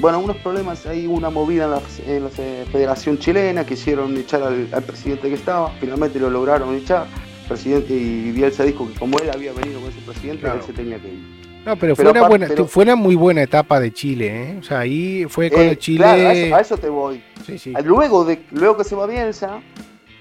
bueno, 0.00 0.18
unos 0.20 0.36
problemas, 0.38 0.84
hay 0.86 1.06
una 1.06 1.30
movida 1.30 1.64
en 1.64 1.70
la, 1.70 1.80
en 2.16 2.24
la 2.24 2.30
Federación 2.30 3.18
Chilena, 3.18 3.64
quisieron 3.64 4.16
echar 4.16 4.42
al, 4.42 4.68
al 4.72 4.82
presidente 4.82 5.28
que 5.28 5.34
estaba, 5.34 5.70
finalmente 5.80 6.18
lo 6.18 6.28
lograron 6.28 6.74
echar, 6.74 7.06
presidente 7.48 7.94
y 7.94 8.30
Bielsa 8.32 8.64
dijo 8.64 8.86
que 8.88 8.98
como 8.98 9.18
él 9.20 9.30
había 9.32 9.52
venido 9.52 9.80
con 9.80 9.90
ese 9.90 10.00
presidente, 10.00 10.42
Claro. 10.42 10.58
él 10.60 10.66
se 10.66 10.72
tenía 10.72 10.98
que 10.98 11.08
ir. 11.08 11.42
No, 11.64 11.76
pero, 11.76 11.94
Pero 11.94 11.96
fue, 11.96 12.04
una 12.10 12.20
aparte- 12.20 12.28
buena, 12.28 12.46
pero- 12.48 12.66
fue 12.66 12.82
una 12.84 12.96
muy 12.96 13.14
buena 13.14 13.42
etapa 13.42 13.78
de 13.78 13.92
Chile, 13.92 14.26
¿eh? 14.50 14.56
O 14.58 14.62
sea, 14.64 14.80
ahí 14.80 15.24
fue 15.28 15.48
con 15.48 15.60
Eh, 15.62 15.78
Chile. 15.78 15.98
Claro, 15.98 16.28
a 16.28 16.32
eso, 16.34 16.54
a 16.56 16.60
eso 16.60 16.76
te 16.76 16.88
voy. 16.88 17.22
Sí, 17.46 17.56
sí. 17.56 17.72
Luego, 17.84 18.24
de, 18.24 18.42
luego 18.50 18.76
que 18.78 18.84
se 18.84 18.96
va 18.96 19.06
Bielsa, 19.06 19.60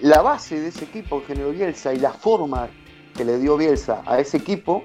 la 0.01 0.21
base 0.21 0.59
de 0.59 0.69
ese 0.69 0.85
equipo 0.85 1.21
que 1.21 1.27
generó 1.33 1.51
Bielsa 1.51 1.93
y 1.93 1.99
la 1.99 2.11
forma 2.11 2.67
que 3.15 3.25
le 3.25 3.37
dio 3.39 3.57
Bielsa 3.57 4.01
a 4.05 4.19
ese 4.19 4.37
equipo, 4.37 4.83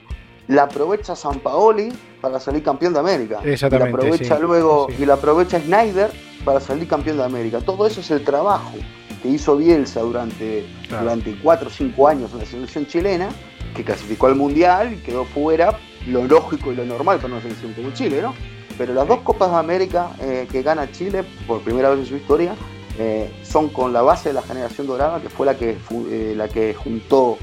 la 0.48 0.64
aprovecha 0.64 1.16
San 1.16 1.40
Paoli 1.40 1.92
para 2.20 2.38
salir 2.40 2.62
campeón 2.62 2.92
de 2.92 3.00
América. 3.00 3.40
Exactamente, 3.44 3.88
Y 3.88 3.92
la 3.92 3.98
aprovecha 4.08 4.36
sí, 4.36 4.42
luego, 4.42 4.86
sí. 4.90 5.02
y 5.02 5.06
la 5.06 5.14
aprovecha 5.14 5.60
Snyder 5.60 6.10
para 6.44 6.60
salir 6.60 6.86
campeón 6.88 7.16
de 7.18 7.24
América. 7.24 7.60
Todo 7.60 7.86
eso 7.86 8.00
es 8.00 8.10
el 8.10 8.24
trabajo 8.24 8.72
que 9.22 9.28
hizo 9.28 9.56
Bielsa 9.56 10.00
durante, 10.00 10.64
Claro. 10.88 11.04
durante 11.04 11.36
4 11.42 11.68
o 11.68 11.70
5 11.70 12.08
años 12.08 12.32
en 12.32 12.38
la 12.38 12.44
selección 12.44 12.86
chilena, 12.86 13.28
que 13.74 13.84
clasificó 13.84 14.26
al 14.26 14.36
Mundial 14.36 14.92
y 14.94 14.96
quedó 14.98 15.24
fuera 15.24 15.78
lo 16.06 16.24
lógico 16.24 16.72
y 16.72 16.76
lo 16.76 16.84
normal 16.84 17.18
para 17.18 17.32
una 17.34 17.42
selección 17.42 17.72
como 17.72 17.90
Chile, 17.92 18.22
¿no? 18.22 18.34
Pero 18.78 18.94
las 18.94 19.08
dos 19.08 19.20
Copas 19.20 19.50
de 19.50 19.56
América 19.56 20.10
eh, 20.20 20.46
que 20.50 20.62
gana 20.62 20.90
Chile 20.92 21.24
por 21.46 21.60
primera 21.62 21.90
vez 21.90 22.00
en 22.00 22.06
su 22.06 22.16
historia 22.16 22.54
eh, 22.98 23.30
son 23.42 23.68
con 23.68 23.92
la 23.92 24.02
base 24.02 24.30
de 24.30 24.34
la 24.34 24.42
generación 24.42 24.86
dorada, 24.86 25.20
que 25.20 25.28
fue 25.28 25.44
la 25.44 25.56
que, 25.56 25.76
eh, 26.10 26.34
la 26.36 26.48
que 26.48 26.74
juntó, 26.74 27.36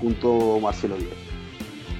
juntó 0.00 0.58
Marcelo 0.60 0.96
Díaz. 0.96 1.12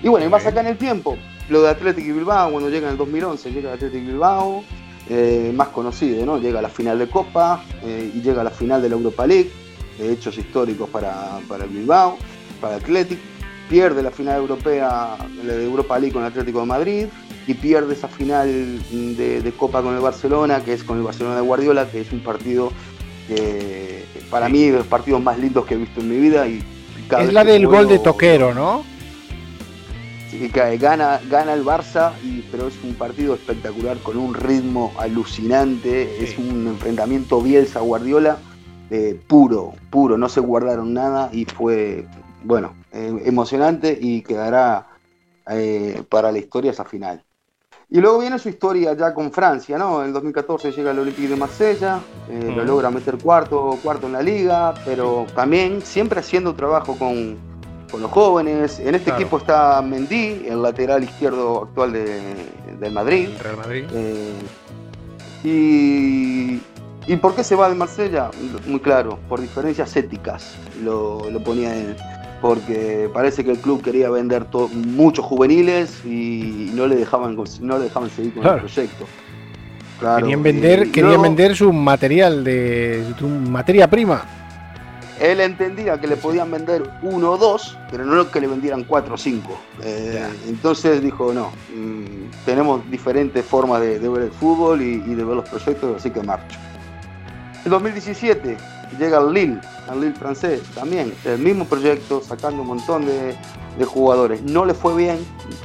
Y 0.03 0.09
bueno, 0.09 0.27
y 0.27 0.29
más 0.29 0.45
acá 0.45 0.61
en 0.61 0.69
el 0.69 0.77
tiempo, 0.77 1.17
lo 1.49 1.63
de 1.63 1.71
Athletic 1.71 2.05
y 2.05 2.13
Bilbao, 2.13 2.51
cuando 2.51 2.69
llega 2.69 2.87
en 2.89 2.93
el 2.93 2.99
2011, 2.99 3.53
llega 3.53 3.71
el 3.71 3.77
Athletic 3.77 4.07
Bilbao, 4.07 4.65
eh, 5.09 5.53
más 5.55 5.69
conocido, 5.69 6.27
¿no? 6.27 6.39
Llega 6.39 6.59
a 6.59 6.63
la 6.63 6.69
final 6.69 6.99
de 6.99 7.09
Copa 7.09 7.63
y 7.85 8.21
llega 8.21 8.41
a 8.41 8.45
la 8.45 8.51
final 8.51 8.83
de 8.83 8.89
la 8.89 8.97
Europa 8.97 9.25
League, 9.27 9.51
de 9.99 10.13
hechos 10.13 10.37
históricos 10.37 10.91
para, 10.91 11.39
para 11.49 11.65
el 11.65 11.71
Bilbao, 11.71 12.19
para 12.61 12.77
el 12.77 12.83
Athletic, 12.83 13.19
pierde 13.69 14.03
la 14.03 14.11
final 14.11 14.41
europea, 14.41 15.17
la 15.45 15.53
de 15.55 15.65
Europa 15.65 15.99
League 15.99 16.13
con 16.13 16.23
el 16.23 16.29
Atlético 16.29 16.61
de 16.61 16.67
Madrid 16.67 17.07
y 17.47 17.55
pierde 17.55 17.95
esa 17.95 18.09
final 18.09 18.49
de, 18.91 19.41
de 19.41 19.53
Copa 19.53 19.83
con 19.83 19.95
el 19.95 20.01
Barcelona, 20.01 20.65
que 20.65 20.73
es 20.73 20.83
con 20.83 20.99
el 20.99 21.05
Barcelona 21.05 21.37
de 21.37 21.43
Guardiola, 21.43 21.89
que 21.89 22.01
es 22.01 22.13
un 22.13 22.21
partido 22.21 22.73
que 23.29 24.05
para 24.31 24.49
mí 24.49 24.65
es 24.65 24.73
de 24.73 24.79
los 24.79 24.87
partidos 24.87 25.23
más 25.23 25.39
lindos 25.39 25.67
que 25.67 25.75
he 25.75 25.77
visto 25.77 26.01
en 26.01 26.09
mi 26.09 26.17
vida 26.17 26.47
y 26.47 26.63
cada 27.09 27.23
Es 27.25 27.33
la 27.33 27.45
del 27.45 27.67
gol 27.67 27.89
de 27.89 27.99
Toquero, 27.99 28.55
¿no? 28.55 28.85
Sí, 30.31 30.51
que 30.51 30.77
gana, 30.77 31.21
gana 31.31 31.55
el 31.55 31.65
Barça, 31.65 32.13
y, 32.23 32.43
pero 32.51 32.67
es 32.69 32.75
un 32.83 32.95
partido 32.95 33.35
espectacular 33.35 33.99
con 33.99 34.17
un 34.17 34.35
ritmo 34.35 34.93
alucinante. 34.99 36.23
Es 36.23 36.37
un 36.37 36.67
enfrentamiento 36.67 37.41
Bielsa-Guardiola 37.41 38.39
eh, 38.91 39.21
puro, 39.27 39.75
puro. 39.91 40.19
No 40.19 40.29
se 40.29 40.41
guardaron 40.41 40.95
nada 40.95 41.31
y 41.33 41.45
fue, 41.45 42.07
bueno, 42.43 42.75
eh, 42.93 43.23
emocionante 43.25 43.97
y 44.01 44.23
quedará 44.23 44.89
eh, 45.49 46.03
para 46.09 46.33
la 46.33 46.39
historia 46.39 46.73
esa 46.73 46.85
final. 46.85 47.23
Y 47.89 48.01
luego 48.01 48.19
viene 48.19 48.39
su 48.41 48.49
historia 48.49 48.95
ya 48.95 49.15
con 49.15 49.31
Francia, 49.31 49.79
¿no? 49.79 50.05
En 50.05 50.13
2014 50.13 50.73
llega 50.73 50.91
al 50.91 50.99
Olympique 50.99 51.29
de 51.29 51.37
Marsella, 51.37 52.01
eh, 52.29 52.53
lo 52.55 52.65
logra 52.65 52.91
meter 52.91 53.17
cuarto, 53.17 53.79
cuarto 53.83 54.09
en 54.09 54.15
la 54.15 54.23
liga, 54.23 54.75
pero 54.85 55.25
también 55.37 55.81
siempre 55.83 56.19
haciendo 56.19 56.53
trabajo 56.55 56.97
con, 56.99 57.37
con 57.91 58.03
los 58.03 58.11
jóvenes. 58.11 58.81
En 58.81 58.97
este 58.97 59.05
Claro. 59.11 59.21
equipo 59.21 59.37
está 59.39 59.81
Mendy, 59.83 60.47
el 60.49 60.63
lateral 60.63 61.05
izquierdo 61.05 61.63
actual 61.63 61.93
de, 61.93 62.35
del 62.81 62.93
Madrid. 62.93 63.29
El 63.29 63.39
Real 63.39 63.57
Madrid. 63.57 63.85
Eh, 63.93 64.33
y, 65.45 66.61
¿Y 67.07 67.17
por 67.19 67.37
qué 67.37 67.45
se 67.45 67.55
va 67.55 67.69
de 67.69 67.77
Marsella? 67.77 68.31
Muy 68.67 68.81
claro, 68.81 69.19
por 69.29 69.41
diferencias 69.41 69.95
éticas, 69.97 70.57
lo, 70.83 71.31
lo 71.31 71.41
ponía 71.45 71.73
él. 71.77 71.97
Porque 72.41 73.09
parece 73.13 73.45
que 73.45 73.51
el 73.53 73.59
club 73.59 73.83
quería 73.83 74.11
vender 74.11 74.47
muchos 74.73 75.25
juveniles 75.25 76.05
y 76.05 76.71
no 76.75 76.87
le 76.87 76.97
dejaban, 76.97 77.37
no 77.61 77.79
le 77.79 77.85
dejaban 77.85 78.11
seguir 78.11 78.35
con 78.35 78.43
Claro. 78.43 78.57
el 78.59 78.63
proyecto. 78.65 79.07
Claro, 79.99 80.23
querían 80.27 80.43
vender, 80.43 80.91
querían 80.91 81.07
luego 81.09 81.23
vender 81.23 81.57
su 81.57 81.73
material 81.73 82.45
de 82.45 83.07
su 83.19 83.27
materia 83.29 83.89
prima. 83.89 84.25
Él 85.19 85.41
entendía 85.41 85.99
que 85.99 86.07
le 86.07 86.17
podían 86.19 86.51
vender 86.51 86.83
uno 87.01 87.31
o 87.33 87.39
dos, 87.39 87.79
pero 87.91 88.05
no 88.05 88.31
que 88.31 88.39
le 88.39 88.49
vendieran 88.49 88.85
cuatro 88.85 89.15
o 89.15 89.17
cinco. 89.17 89.59
Eh, 89.83 90.23
entonces 90.47 91.01
dijo, 91.03 91.33
no, 91.33 91.47
mm, 91.75 92.45
tenemos 92.45 92.89
diferentes 92.91 93.43
formas 93.43 93.81
de, 93.81 93.99
de 93.99 94.09
ver 94.11 94.25
el 94.25 94.31
fútbol 94.31 94.83
y, 94.83 94.97
y 95.07 95.15
de 95.15 95.25
ver 95.25 95.37
los 95.37 95.49
proyectos, 95.49 95.97
así 95.97 96.11
que 96.11 96.23
marcho. 96.23 96.59
En 97.65 97.71
2017 97.71 98.59
llega 98.99 99.19
al 99.19 99.33
Lille, 99.33 99.61
al 99.89 100.01
Lille 100.01 100.15
francés, 100.15 100.63
también 100.75 101.13
el 101.25 101.39
mismo 101.39 101.65
proyecto, 101.65 102.23
sacando 102.23 102.63
un 102.63 102.69
montón 102.69 103.07
de, 103.07 103.37
de 103.79 103.85
jugadores. 103.85 104.43
No 104.43 104.65
le 104.65 104.75
fue 104.75 104.97
bien, 104.97 105.19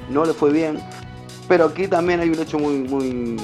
no 0.10 0.26
le 0.26 0.34
fue 0.34 0.52
bien, 0.52 0.80
pero 1.48 1.66
aquí 1.66 1.88
también 1.88 2.20
hay 2.20 2.30
un 2.30 2.40
hecho 2.40 2.60
muy, 2.60 2.80
muy 2.80 3.38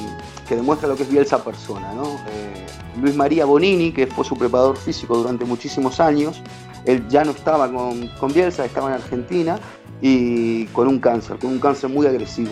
que 0.47 0.55
demuestra 0.55 0.87
lo 0.87 0.95
que 0.95 1.03
es 1.03 1.09
Bielsa 1.09 1.43
persona, 1.43 1.93
¿no? 1.93 2.05
Eh, 2.05 2.65
Luis 3.01 3.15
María 3.15 3.45
Bonini, 3.45 3.91
que 3.91 4.07
fue 4.07 4.23
su 4.23 4.37
preparador 4.37 4.77
físico 4.77 5.17
durante 5.17 5.45
muchísimos 5.45 5.99
años, 5.99 6.41
él 6.85 7.05
ya 7.09 7.23
no 7.23 7.31
estaba 7.31 7.71
con, 7.71 8.07
con 8.19 8.33
Bielsa, 8.33 8.65
estaba 8.65 8.87
en 8.87 8.93
Argentina 8.95 9.59
y 10.01 10.65
con 10.67 10.87
un 10.87 10.99
cáncer, 10.99 11.37
con 11.37 11.51
un 11.51 11.59
cáncer 11.59 11.89
muy 11.89 12.07
agresivo. 12.07 12.51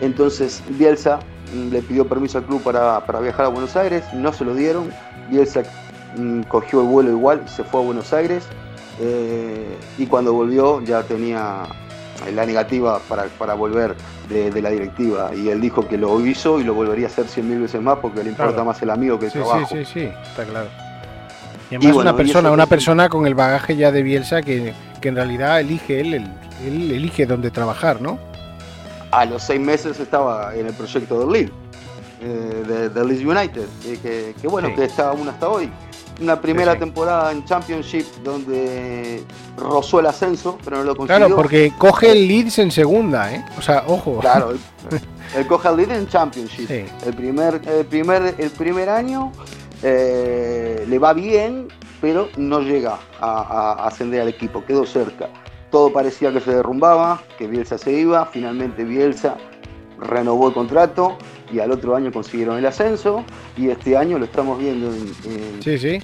Entonces 0.00 0.62
Bielsa 0.68 1.20
mm, 1.54 1.72
le 1.72 1.82
pidió 1.82 2.06
permiso 2.06 2.38
al 2.38 2.44
club 2.44 2.62
para, 2.62 3.04
para 3.06 3.20
viajar 3.20 3.46
a 3.46 3.48
Buenos 3.48 3.74
Aires, 3.76 4.04
no 4.12 4.32
se 4.32 4.44
lo 4.44 4.54
dieron, 4.54 4.90
Bielsa 5.30 5.62
cogió 6.48 6.80
el 6.82 6.86
vuelo 6.88 7.10
igual, 7.10 7.42
se 7.48 7.64
fue 7.64 7.80
a 7.80 7.84
Buenos 7.84 8.12
Aires 8.12 8.44
eh, 9.00 9.76
y 9.98 10.06
cuando 10.06 10.32
volvió 10.32 10.80
ya 10.82 11.02
tenía 11.02 11.62
la 12.34 12.44
negativa 12.44 13.00
para, 13.08 13.24
para 13.38 13.54
volver 13.54 13.94
de, 14.28 14.50
de 14.50 14.60
la 14.62 14.70
directiva 14.70 15.30
y 15.34 15.48
él 15.48 15.60
dijo 15.60 15.88
que 15.88 15.96
lo 15.96 16.24
hizo 16.26 16.60
y 16.60 16.64
lo 16.64 16.74
volvería 16.74 17.06
a 17.06 17.10
hacer 17.10 17.26
cien 17.28 17.48
mil 17.48 17.60
veces 17.60 17.80
más 17.80 17.98
porque 17.98 18.22
le 18.22 18.30
importa 18.30 18.52
Claro. 18.52 18.66
más 18.66 18.82
el 18.82 18.90
amigo 18.90 19.18
que 19.18 19.26
el 19.26 19.32
Sí, 19.32 19.38
trabajo. 19.38 19.66
sí, 19.70 19.84
sí, 19.84 19.92
sí, 20.00 20.10
está 20.28 20.44
claro. 20.44 20.68
Y 21.70 21.76
además 21.76 21.94
bueno, 21.94 22.10
una 22.10 22.16
persona, 22.16 22.48
eso 22.48 22.54
una 22.54 22.66
persona 22.66 23.08
con 23.08 23.26
el 23.26 23.34
bagaje 23.34 23.76
ya 23.76 23.90
de 23.92 24.02
Bielsa 24.02 24.42
que, 24.42 24.74
que 25.00 25.08
en 25.08 25.14
realidad 25.16 25.60
elige 25.60 26.00
él, 26.00 26.14
él, 26.14 26.26
él 26.66 26.90
elige 26.90 27.24
dónde 27.26 27.50
trabajar, 27.50 28.02
¿no? 28.02 28.18
a 29.12 29.24
los 29.24 29.42
seis 29.42 29.60
meses 29.60 29.98
estaba 29.98 30.54
en 30.54 30.66
el 30.66 30.72
proyecto 30.74 31.18
del 31.18 31.32
Lille, 31.32 31.52
eh, 32.22 32.62
de, 32.68 32.88
de 32.90 33.04
Leeds 33.04 33.24
United, 33.24 33.66
eh, 33.86 33.98
que, 34.00 34.34
que 34.40 34.46
bueno, 34.46 34.68
Sí. 34.68 34.74
que 34.76 34.84
está 34.84 35.08
aún 35.08 35.26
hasta 35.28 35.48
hoy. 35.48 35.68
Una 36.20 36.40
primera 36.40 36.74
sí. 36.74 36.80
temporada 36.80 37.32
en 37.32 37.44
Championship 37.44 38.04
donde 38.22 39.24
rozó 39.56 40.00
el 40.00 40.06
ascenso, 40.06 40.58
pero 40.62 40.78
no 40.78 40.84
lo 40.84 40.96
consiguió. 40.96 41.26
Claro, 41.26 41.36
porque 41.36 41.72
coge 41.78 42.12
el 42.12 42.28
Leeds 42.28 42.58
en 42.58 42.70
segunda, 42.70 43.34
¿eh? 43.34 43.44
O 43.56 43.62
sea, 43.62 43.84
ojo. 43.86 44.18
Claro, 44.20 44.50
él, 44.50 44.60
él 45.36 45.46
coge 45.46 45.68
al 45.68 45.76
Lille 45.76 45.96
en 45.96 46.08
Championship. 46.08 46.68
Sí. 46.68 46.84
El, 47.06 47.14
primer, 47.14 47.60
el, 47.66 47.86
primer, 47.86 48.34
el 48.36 48.50
primer 48.50 48.88
año 48.90 49.32
eh, 49.82 50.84
le 50.86 50.98
va 50.98 51.12
bien, 51.12 51.68
pero 52.00 52.28
no 52.36 52.60
llega 52.60 52.98
a, 53.20 53.40
a 53.40 53.86
ascender 53.86 54.20
al 54.20 54.28
equipo, 54.28 54.64
quedó 54.64 54.84
cerca. 54.84 55.28
Todo 55.70 55.92
parecía 55.92 56.32
que 56.32 56.40
se 56.40 56.52
derrumbaba, 56.52 57.22
que 57.38 57.46
Bielsa 57.46 57.78
se 57.78 57.92
iba, 57.92 58.26
finalmente 58.26 58.84
Bielsa 58.84 59.36
renovó 60.00 60.48
el 60.48 60.54
contrato 60.54 61.16
y 61.52 61.58
al 61.60 61.70
otro 61.72 61.96
año 61.96 62.12
consiguieron 62.12 62.56
el 62.58 62.66
ascenso 62.66 63.24
y 63.56 63.68
este 63.68 63.96
año 63.96 64.18
lo 64.18 64.24
estamos 64.24 64.58
viendo 64.58 64.88
en, 64.92 65.12
en- 65.24 65.62
Sí, 65.62 65.78
sí. 65.78 65.98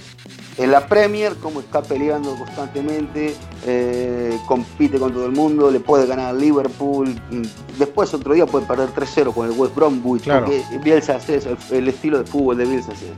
en 0.58 0.70
la 0.70 0.86
Premier, 0.88 1.34
como 1.36 1.60
está 1.60 1.82
peleando 1.82 2.34
constantemente, 2.36 3.34
eh, 3.66 4.38
compite 4.46 4.98
con 4.98 5.12
todo 5.12 5.26
el 5.26 5.32
mundo, 5.32 5.70
le 5.70 5.80
puede 5.80 6.06
ganar 6.06 6.26
al 6.30 6.40
Liverpool, 6.40 7.08
mm, 7.30 7.42
después 7.78 8.12
otro 8.14 8.34
día 8.34 8.46
puede 8.46 8.66
perder 8.66 8.88
3-0 8.90 9.32
con 9.32 9.46
el 9.50 9.58
West 9.58 9.74
Bromwich, 9.74 10.22
Claro. 10.24 10.46
porque 10.46 10.62
Bielsa 10.82 11.16
hace 11.16 11.36
eso, 11.36 11.50
el, 11.50 11.76
el 11.76 11.88
estilo 11.88 12.18
de 12.18 12.24
fútbol 12.24 12.56
de 12.56 12.64
Bielsa 12.64 12.92
hace 12.92 13.04
eso. 13.06 13.14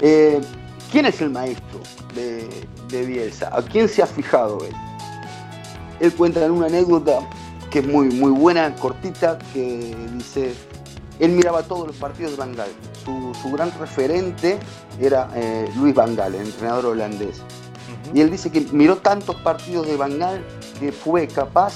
Eh, 0.00 0.40
¿Quién 0.90 1.06
es 1.06 1.20
el 1.20 1.30
maestro 1.30 1.80
de, 2.14 2.46
de 2.88 3.06
Bielsa? 3.06 3.50
¿A 3.56 3.62
quién 3.62 3.88
se 3.88 4.02
ha 4.02 4.06
fijado 4.06 4.58
él? 4.64 4.74
Él 6.00 6.12
cuenta 6.14 6.44
en 6.44 6.50
una 6.50 6.66
anécdota 6.66 7.20
que 7.70 7.78
es 7.78 7.86
muy, 7.86 8.08
muy 8.08 8.30
buena, 8.30 8.74
cortita, 8.74 9.38
que 9.54 9.94
dice, 10.12 10.52
él 11.24 11.32
miraba 11.32 11.62
todos 11.62 11.86
los 11.86 11.96
partidos 11.96 12.32
de 12.32 12.36
Van 12.38 12.54
Gaal. 12.54 12.70
Su, 13.04 13.32
su 13.40 13.50
gran 13.52 13.70
referente 13.78 14.58
era 15.00 15.28
eh, 15.34 15.68
Luis 15.76 15.94
Van 15.94 16.14
Gaal, 16.16 16.34
el 16.34 16.46
entrenador 16.46 16.86
holandés. 16.86 17.42
Y 18.14 18.20
él 18.20 18.30
dice 18.30 18.50
que 18.50 18.60
miró 18.72 18.96
tantos 18.98 19.36
partidos 19.36 19.86
de 19.86 19.96
Van 19.96 20.18
Gaal 20.18 20.44
que 20.80 20.90
fue 20.92 21.26
capaz 21.28 21.74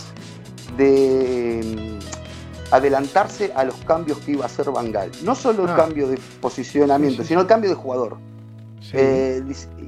de 0.77 1.99
mm, 2.01 2.75
adelantarse 2.75 3.53
a 3.55 3.65
los 3.65 3.77
cambios 3.87 4.19
que 4.19 4.33
iba 4.33 4.43
a 4.45 4.47
hacer 4.47 4.71
Van 4.71 4.91
Gaal. 4.93 5.11
No 5.23 5.35
solo 5.35 5.65
el 5.65 5.71
Ah. 5.71 5.77
cambio 5.77 6.09
de 6.09 6.19
posicionamiento, 6.41 7.23
Sí, 7.23 7.29
sino 7.29 7.41
el 7.43 7.47
cambio 7.47 7.71
de 7.71 7.77
jugador. 7.77 8.17
Sí. 8.81 8.93
Eh, 8.95 9.43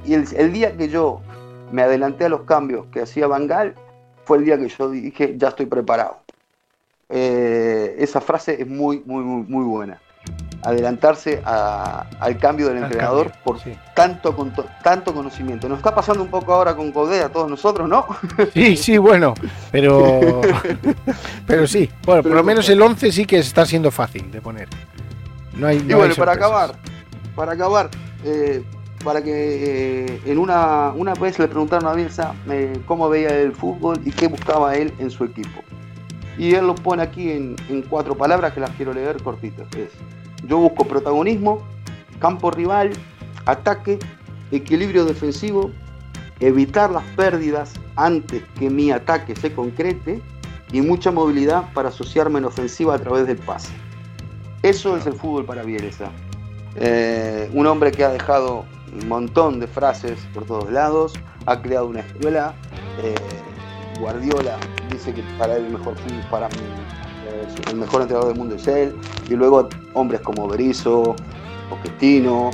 y 0.06 0.14
el, 0.14 0.24
el 0.36 0.52
día 0.52 0.76
que 0.76 0.88
yo 0.88 1.20
me 1.72 1.82
adelanté 1.82 2.26
a 2.26 2.28
los 2.28 2.42
cambios 2.42 2.86
que 2.92 3.02
hacía 3.02 3.26
Van 3.26 3.46
Gaal, 3.46 3.74
fue 4.24 4.38
el 4.38 4.44
día 4.44 4.58
que 4.58 4.68
yo 4.68 4.90
dije, 4.90 5.34
ya 5.38 5.48
estoy 5.48 5.66
preparado. 5.66 6.18
Eh, 7.08 7.96
esa 7.98 8.20
frase 8.20 8.60
es 8.60 8.66
muy, 8.68 9.02
muy, 9.06 9.22
muy, 9.24 9.42
muy 9.48 9.64
buena. 9.64 9.98
Adelantarse 10.62 11.40
a- 11.44 12.04
al 12.20 12.36
cambio 12.38 12.68
del 12.68 12.78
Al 12.78 12.84
entrenador 12.84 13.26
cambio, 13.30 13.40
por 13.44 13.60
sí. 13.60 13.72
tanto, 13.94 14.34
con 14.36 14.52
tanto 14.82 15.14
conocimiento. 15.14 15.68
Nos 15.68 15.78
está 15.78 15.94
pasando 15.94 16.22
un 16.22 16.28
poco 16.30 16.52
ahora 16.52 16.74
con 16.74 16.90
Codé 16.92 17.22
a 17.22 17.28
todos 17.30 17.48
nosotros, 17.48 17.88
¿no? 17.88 18.04
Sí, 18.52 18.76
sí, 18.76 18.98
bueno, 18.98 19.34
pero 19.70 20.40
pero 21.46 21.66
sí, 21.66 21.88
bueno, 22.04 22.22
por 22.22 22.32
lo 22.32 22.42
menos 22.44 22.68
el 22.68 22.82
11 22.82 23.12
sí 23.12 23.24
que 23.24 23.38
está 23.38 23.64
siendo 23.64 23.90
fácil 23.90 24.30
de 24.30 24.40
poner. 24.42 24.68
No 25.56 25.66
hay, 25.68 25.78
Y 25.78 25.82
no 25.84 25.96
bueno, 25.98 26.12
hay 26.12 26.18
para 26.18 26.32
acabar, 26.32 26.74
para 27.34 27.52
acabar, 27.52 27.88
eh, 28.24 28.62
para 29.04 29.22
que 29.22 30.06
eh, 30.06 30.20
en 30.26 30.38
una, 30.38 30.92
una 30.94 31.14
vez 31.14 31.38
le 31.38 31.46
preguntaron 31.48 31.88
a 31.88 31.94
Bielsa 31.94 32.34
eh, 32.50 32.78
cómo 32.84 33.08
veía 33.08 33.30
el 33.30 33.52
fútbol 33.52 34.00
y 34.04 34.10
qué 34.10 34.26
buscaba 34.26 34.74
él 34.74 34.92
en 34.98 35.10
su 35.10 35.24
equipo. 35.24 35.62
Y 36.38 36.54
él 36.54 36.66
lo 36.66 36.74
pone 36.76 37.02
aquí 37.02 37.32
en, 37.32 37.56
cuatro 37.90 38.16
palabras 38.16 38.52
que 38.52 38.60
las 38.60 38.70
quiero 38.70 38.94
leer 38.94 39.20
cortitas. 39.22 39.66
Es, 39.76 39.90
yo 40.46 40.58
busco 40.58 40.84
protagonismo, 40.84 41.62
campo 42.20 42.50
rival, 42.50 42.92
ataque, 43.44 43.98
equilibrio 44.52 45.04
defensivo, 45.04 45.72
evitar 46.38 46.90
las 46.90 47.02
pérdidas 47.16 47.74
antes 47.96 48.44
que 48.58 48.70
mi 48.70 48.92
ataque 48.92 49.34
se 49.34 49.52
concrete 49.52 50.22
y 50.70 50.80
mucha 50.80 51.10
movilidad 51.10 51.72
para 51.72 51.88
asociarme 51.88 52.38
en 52.38 52.44
ofensiva 52.44 52.94
a 52.94 52.98
través 52.98 53.26
del 53.26 53.38
pase. 53.38 53.72
Eso 54.62 54.96
es 54.96 55.06
el 55.06 55.14
fútbol 55.14 55.44
para 55.44 55.64
Bielsa. 55.64 56.10
Eh, 56.76 57.50
un 57.52 57.66
hombre 57.66 57.90
que 57.90 58.04
ha 58.04 58.10
dejado 58.10 58.64
un 58.92 59.08
montón 59.08 59.58
de 59.58 59.66
frases 59.66 60.18
por 60.32 60.44
todos 60.44 60.70
lados, 60.70 61.14
ha 61.46 61.60
creado 61.60 61.88
una 61.88 62.00
escuela. 62.00 62.54
eh, 63.02 63.14
Guardiola 64.00 64.56
dice 64.90 65.12
que 65.12 65.22
para 65.38 65.56
él 65.56 65.66
el 65.66 65.72
mejor 65.72 65.94
para 66.30 66.48
mí, 66.48 66.54
el 67.70 67.76
mejor 67.76 68.02
entrenador 68.02 68.28
del 68.30 68.38
mundo 68.38 68.54
es 68.56 68.66
él. 68.68 68.94
Y 69.28 69.34
luego 69.34 69.68
hombres 69.94 70.20
como 70.20 70.48
Berizzo, 70.48 71.14
Pochettino, 71.68 72.50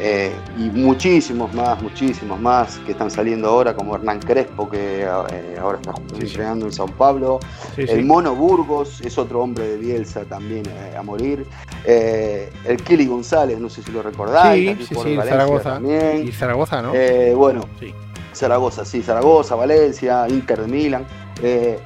eh, 0.00 0.32
y 0.56 0.70
muchísimos 0.70 1.52
más, 1.54 1.82
muchísimos 1.82 2.38
más 2.40 2.78
que 2.86 2.92
están 2.92 3.10
saliendo 3.10 3.48
ahora, 3.48 3.74
como 3.74 3.96
Hernán 3.96 4.20
Crespo, 4.20 4.68
que 4.70 5.00
eh, 5.02 5.58
ahora 5.60 5.78
está 5.78 5.92
Sí, 5.94 6.02
sí. 6.20 6.26
entrenando 6.26 6.66
en 6.66 6.72
Sao 6.72 6.86
Paulo. 6.86 7.40
Sí, 7.74 7.82
El. 7.88 8.04
Mono 8.04 8.34
Burgos 8.34 9.00
es 9.00 9.18
otro 9.18 9.40
hombre 9.42 9.66
de 9.70 9.76
Bielsa 9.76 10.24
también 10.24 10.62
eh, 10.68 10.96
a 10.96 11.02
morir. 11.02 11.44
El 11.84 12.76
Kili 12.84 13.06
González, 13.06 13.58
no 13.58 13.68
sé 13.68 13.82
si 13.82 13.90
lo 13.90 14.02
recordáis. 14.02 14.78
Sí, 14.78 14.84
sí, 14.86 14.94
Valencia 14.94 15.24
Zaragoza. 15.24 15.70
También. 15.74 16.28
Y 16.28 16.32
Zaragoza, 16.32 16.82
¿no? 16.82 16.92
Bueno, 17.36 17.62
Sí. 17.80 17.92
Zaragoza, 18.38 18.84
sí, 18.84 19.02
Zaragoza, 19.02 19.54
Valencia, 19.54 20.26
Inter 20.28 20.62
de 20.62 20.68
Milán. 20.68 21.04
Eh, 21.42 21.78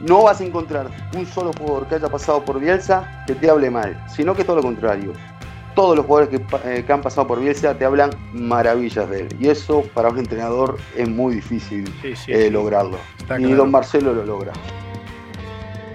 no 0.00 0.24
vas 0.24 0.40
a 0.40 0.44
encontrar 0.44 0.88
un 1.16 1.24
solo 1.26 1.52
jugador 1.58 1.86
que 1.86 1.94
haya 1.96 2.08
pasado 2.08 2.44
por 2.44 2.58
Bielsa 2.60 3.24
que 3.26 3.34
te 3.34 3.48
hable 3.48 3.70
mal, 3.70 4.02
sino 4.14 4.34
que 4.34 4.44
todo 4.44 4.56
lo 4.56 4.62
contrario. 4.62 5.12
Todos 5.74 5.96
los 5.96 6.04
jugadores 6.04 6.28
que, 6.38 6.44
eh, 6.68 6.84
que 6.84 6.92
han 6.92 7.00
pasado 7.00 7.26
por 7.26 7.40
Bielsa 7.40 7.72
te 7.74 7.84
hablan 7.84 8.10
maravillas 8.34 9.08
de 9.08 9.20
él. 9.22 9.28
Y 9.40 9.48
eso 9.48 9.82
para 9.94 10.08
un 10.10 10.18
entrenador 10.18 10.76
es 10.96 11.08
muy 11.08 11.36
difícil 11.36 11.90
Sí, 12.02 12.14
sí, 12.16 12.32
eh, 12.32 12.50
lograrlo. 12.50 12.98
Y 13.20 13.24
claro. 13.24 13.56
don 13.56 13.70
Marcelo 13.70 14.12
lo 14.12 14.24
logra. 14.26 14.52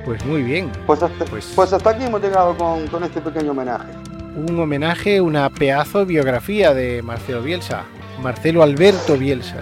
Pues 0.05 0.25
muy 0.25 0.41
bien. 0.41 0.71
Pues 0.85 1.03
hasta, 1.03 1.25
Pues- 1.25 1.51
pues 1.55 1.73
hasta 1.73 1.89
aquí 1.91 2.05
hemos 2.05 2.21
llegado 2.21 2.55
con, 2.57 2.87
con 2.87 3.03
este 3.03 3.19
pequeño 3.21 3.51
homenaje. 3.51 3.91
Un 4.35 4.57
homenaje, 4.59 5.19
una 5.19 5.49
pedazo 5.49 5.99
de 5.99 6.05
biografía 6.05 6.73
de 6.73 7.01
Marcelo 7.03 7.41
Bielsa. 7.41 7.83
Marcelo 8.21 8.63
Alberto 8.63 9.17
Bielsa. 9.17 9.57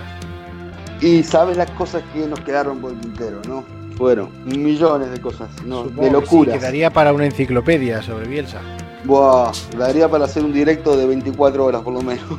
Y 1.01 1.23
sabes 1.23 1.57
las 1.57 1.69
cosas 1.71 2.03
que 2.13 2.25
nos 2.27 2.39
quedaron 2.41 2.79
por 2.79 2.91
el 2.91 2.99
tintero, 2.99 3.41
¿no? 3.47 3.63
Fueron 3.97 4.29
millones 4.45 5.11
de 5.11 5.21
cosas, 5.21 5.49
¿no? 5.63 5.83
Supongo 5.83 6.01
de 6.01 6.07
que 6.07 6.13
locuras. 6.13 6.53
Sí, 6.53 6.59
quedaría 6.59 6.89
para 6.91 7.13
una 7.13 7.25
enciclopedia 7.25 8.01
sobre 8.01 8.27
Bielsa. 8.27 8.61
Buah, 9.05 9.51
daría 9.77 10.09
para 10.09 10.25
hacer 10.25 10.43
un 10.43 10.51
directo 10.51 10.97
de 10.97 11.05
24 11.05 11.63
horas 11.65 11.81
por 11.81 11.93
lo 11.93 12.01
menos. 12.01 12.25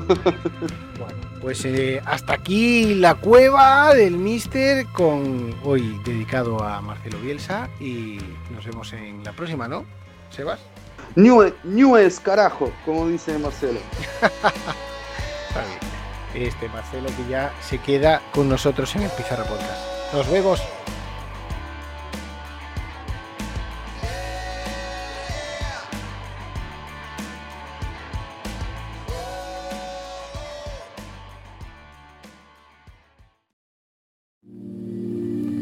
Bueno, 0.98 1.20
pues 1.42 1.62
eh, 1.66 2.00
hasta 2.06 2.32
aquí 2.32 2.94
la 2.94 3.14
cueva 3.14 3.94
del 3.94 4.16
Mister 4.16 4.86
con 4.86 5.54
hoy 5.62 6.00
dedicado 6.04 6.62
a 6.62 6.80
Marcelo 6.80 7.20
Bielsa 7.20 7.68
y 7.78 8.18
nos 8.50 8.64
vemos 8.64 8.92
en 8.94 9.22
la 9.22 9.32
próxima, 9.32 9.68
¿no? 9.68 9.84
Sebas. 10.30 10.58
New, 11.14 11.52
Newes, 11.64 12.18
carajo, 12.18 12.72
como 12.84 13.06
dice 13.08 13.38
Marcelo. 13.38 13.78
Está 14.22 15.60
bien. 15.60 15.85
Este 16.36 16.68
Marcelo 16.68 17.08
que 17.16 17.30
ya 17.30 17.52
se 17.62 17.78
queda 17.78 18.20
con 18.32 18.48
nosotros 18.48 18.94
en 18.94 19.02
el 19.02 19.10
Pizarra 19.10 19.44
Podcast. 19.44 20.12
Nos 20.12 20.30
vemos. 20.30 20.60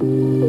Os 0.00 0.43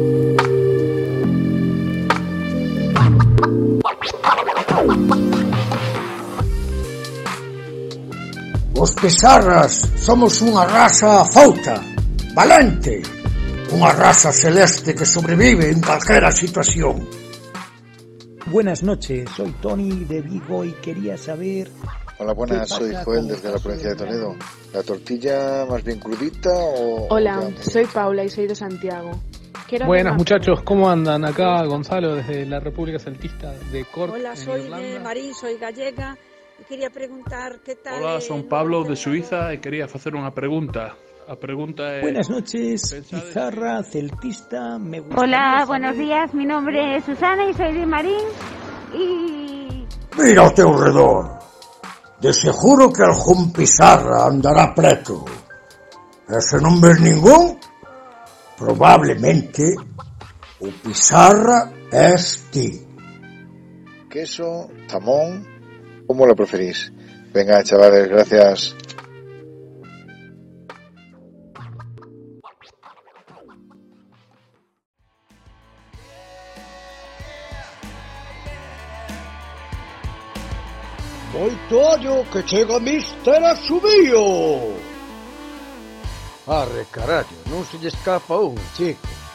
Pizarras 9.00 9.92
somos 10.00 10.40
unha 10.40 10.64
raza 10.64 11.20
fouta, 11.28 11.76
valente, 12.32 13.04
unha 13.76 13.92
raza 13.92 14.32
celeste 14.32 14.96
que 14.96 15.04
sobrevive 15.04 15.68
en 15.68 15.84
calquera 15.84 16.32
situación. 16.32 17.04
Buenas 18.48 18.80
noches, 18.82 19.28
soy 19.36 19.52
Tony 19.60 20.08
de 20.08 20.22
Vigo 20.22 20.64
y 20.64 20.72
quería 20.80 21.18
saber 21.18 21.68
Hola, 22.18 22.32
buenas, 22.32 22.72
¿Qué 22.72 22.74
soy 22.74 22.94
Joel 23.04 23.28
desde 23.28 23.52
la 23.52 23.58
provincia 23.58 23.90
de 23.90 23.96
Toledo. 23.96 24.34
¿La 24.72 24.82
tortilla 24.82 25.66
más 25.68 25.84
bien 25.84 25.98
crudita 26.00 26.48
o...? 26.48 27.08
Hola, 27.10 27.50
soy 27.60 27.84
Paula 27.84 28.24
y 28.24 28.30
soy 28.30 28.46
de 28.46 28.54
Santiago. 28.54 29.10
Quiero 29.68 29.84
Buenas 29.86 30.16
muchachos. 30.16 30.62
¿cómo 30.62 30.88
andan? 30.88 31.26
Acá 31.26 31.62
Gonzalo 31.66 32.14
desde 32.14 32.46
la 32.46 32.60
República 32.60 32.98
Celtista 32.98 33.52
de 33.70 33.84
Cork, 33.84 34.14
Hola, 34.14 34.30
en 34.30 34.36
soy 34.38 34.60
Irlanda. 34.62 34.88
de 34.88 35.00
Marín, 35.00 35.34
soy 35.34 35.58
gallega 35.58 36.16
quería 36.68 36.90
preguntar 36.90 37.60
que 37.60 37.76
tal 37.76 38.02
Hola, 38.02 38.20
son 38.20 38.48
Pablo 38.48 38.84
de? 38.84 38.96
Suiza 38.96 39.52
e 39.52 39.60
quería 39.62 39.86
facer 39.88 40.14
unha 40.14 40.30
pregunta. 40.34 40.94
A 41.26 41.34
pregunta 41.34 41.82
é... 41.90 42.02
Buenas 42.06 42.30
noches, 42.30 42.86
Pizarra 43.10 43.82
Celtista, 43.82 44.78
me 44.78 45.00
gustaría 45.02 45.22
Hola, 45.22 45.44
saber- 45.58 45.66
buenos 45.66 45.94
días. 45.98 46.26
Mi 46.34 46.46
nombre 46.46 46.96
es 46.96 47.04
Susana 47.04 47.50
y 47.50 47.52
soy 47.54 47.74
de 47.74 47.86
Marín. 47.86 48.24
Y 48.94 49.86
Mira 50.16 50.42
ao 50.46 50.54
teu 50.54 50.70
redor. 50.72 51.34
De 52.22 52.32
seguro 52.32 52.88
que 52.94 53.02
algún 53.02 53.52
Pizarra 53.52 54.24
andará 54.26 54.72
preto. 54.72 55.26
E 56.30 56.38
se 56.40 56.58
non 56.62 56.78
ves 56.80 56.98
ningún, 57.02 57.58
probablemente 58.56 59.76
o 60.62 60.66
Pizarra 60.82 61.70
es 61.92 62.46
ti. 62.50 62.82
Queso, 64.08 64.70
jamón, 64.88 65.44
¿cómo 66.06 66.26
lo 66.26 66.34
preferís? 66.34 66.92
Venga, 67.32 67.62
chavales, 67.62 68.08
gracias. 68.08 68.74
Moito 81.32 81.78
ollo 81.78 82.24
que 82.32 82.42
chega 82.44 82.80
Mister 82.80 83.44
Asubío. 83.44 84.72
Arre, 86.46 86.86
carallo, 86.90 87.36
non 87.50 87.64
se 87.66 87.76
lle 87.76 87.88
escapa 87.88 88.36
un, 88.38 88.56
chico. 88.74 89.25